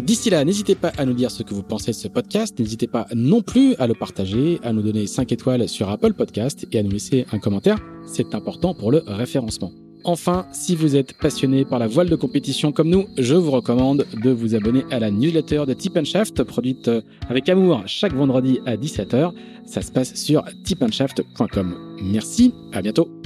D'ici 0.00 0.30
là, 0.30 0.44
n'hésitez 0.44 0.74
pas 0.74 0.92
à 0.98 1.04
nous 1.04 1.14
dire 1.14 1.30
ce 1.30 1.42
que 1.42 1.54
vous 1.54 1.62
pensez 1.62 1.92
de 1.92 1.96
ce 1.96 2.08
podcast, 2.08 2.58
n'hésitez 2.58 2.86
pas 2.86 3.06
non 3.14 3.42
plus 3.42 3.74
à 3.76 3.86
le 3.86 3.94
partager, 3.94 4.60
à 4.62 4.72
nous 4.72 4.82
donner 4.82 5.06
5 5.06 5.30
étoiles 5.32 5.68
sur 5.68 5.88
Apple 5.88 6.12
Podcast 6.14 6.66
et 6.70 6.78
à 6.78 6.82
nous 6.82 6.90
laisser 6.90 7.26
un 7.32 7.38
commentaire, 7.38 7.78
c'est 8.06 8.34
important 8.34 8.74
pour 8.74 8.92
le 8.92 9.02
référencement. 9.06 9.72
Enfin, 10.04 10.46
si 10.52 10.74
vous 10.74 10.96
êtes 10.96 11.14
passionné 11.18 11.64
par 11.64 11.78
la 11.78 11.86
voile 11.86 12.08
de 12.08 12.16
compétition 12.16 12.72
comme 12.72 12.88
nous, 12.88 13.06
je 13.18 13.34
vous 13.34 13.50
recommande 13.50 14.06
de 14.22 14.30
vous 14.30 14.54
abonner 14.54 14.84
à 14.90 14.98
la 14.98 15.10
newsletter 15.10 15.64
de 15.66 15.74
Tip 15.74 16.02
Shaft, 16.04 16.42
produite 16.44 16.88
euh, 16.88 17.00
avec 17.28 17.48
amour 17.48 17.82
chaque 17.86 18.14
vendredi 18.14 18.60
à 18.66 18.76
17h. 18.76 19.32
Ça 19.66 19.82
se 19.82 19.92
passe 19.92 20.14
sur 20.14 20.44
tipandshaft.com. 20.64 21.74
Merci, 22.02 22.54
à 22.72 22.80
bientôt. 22.80 23.17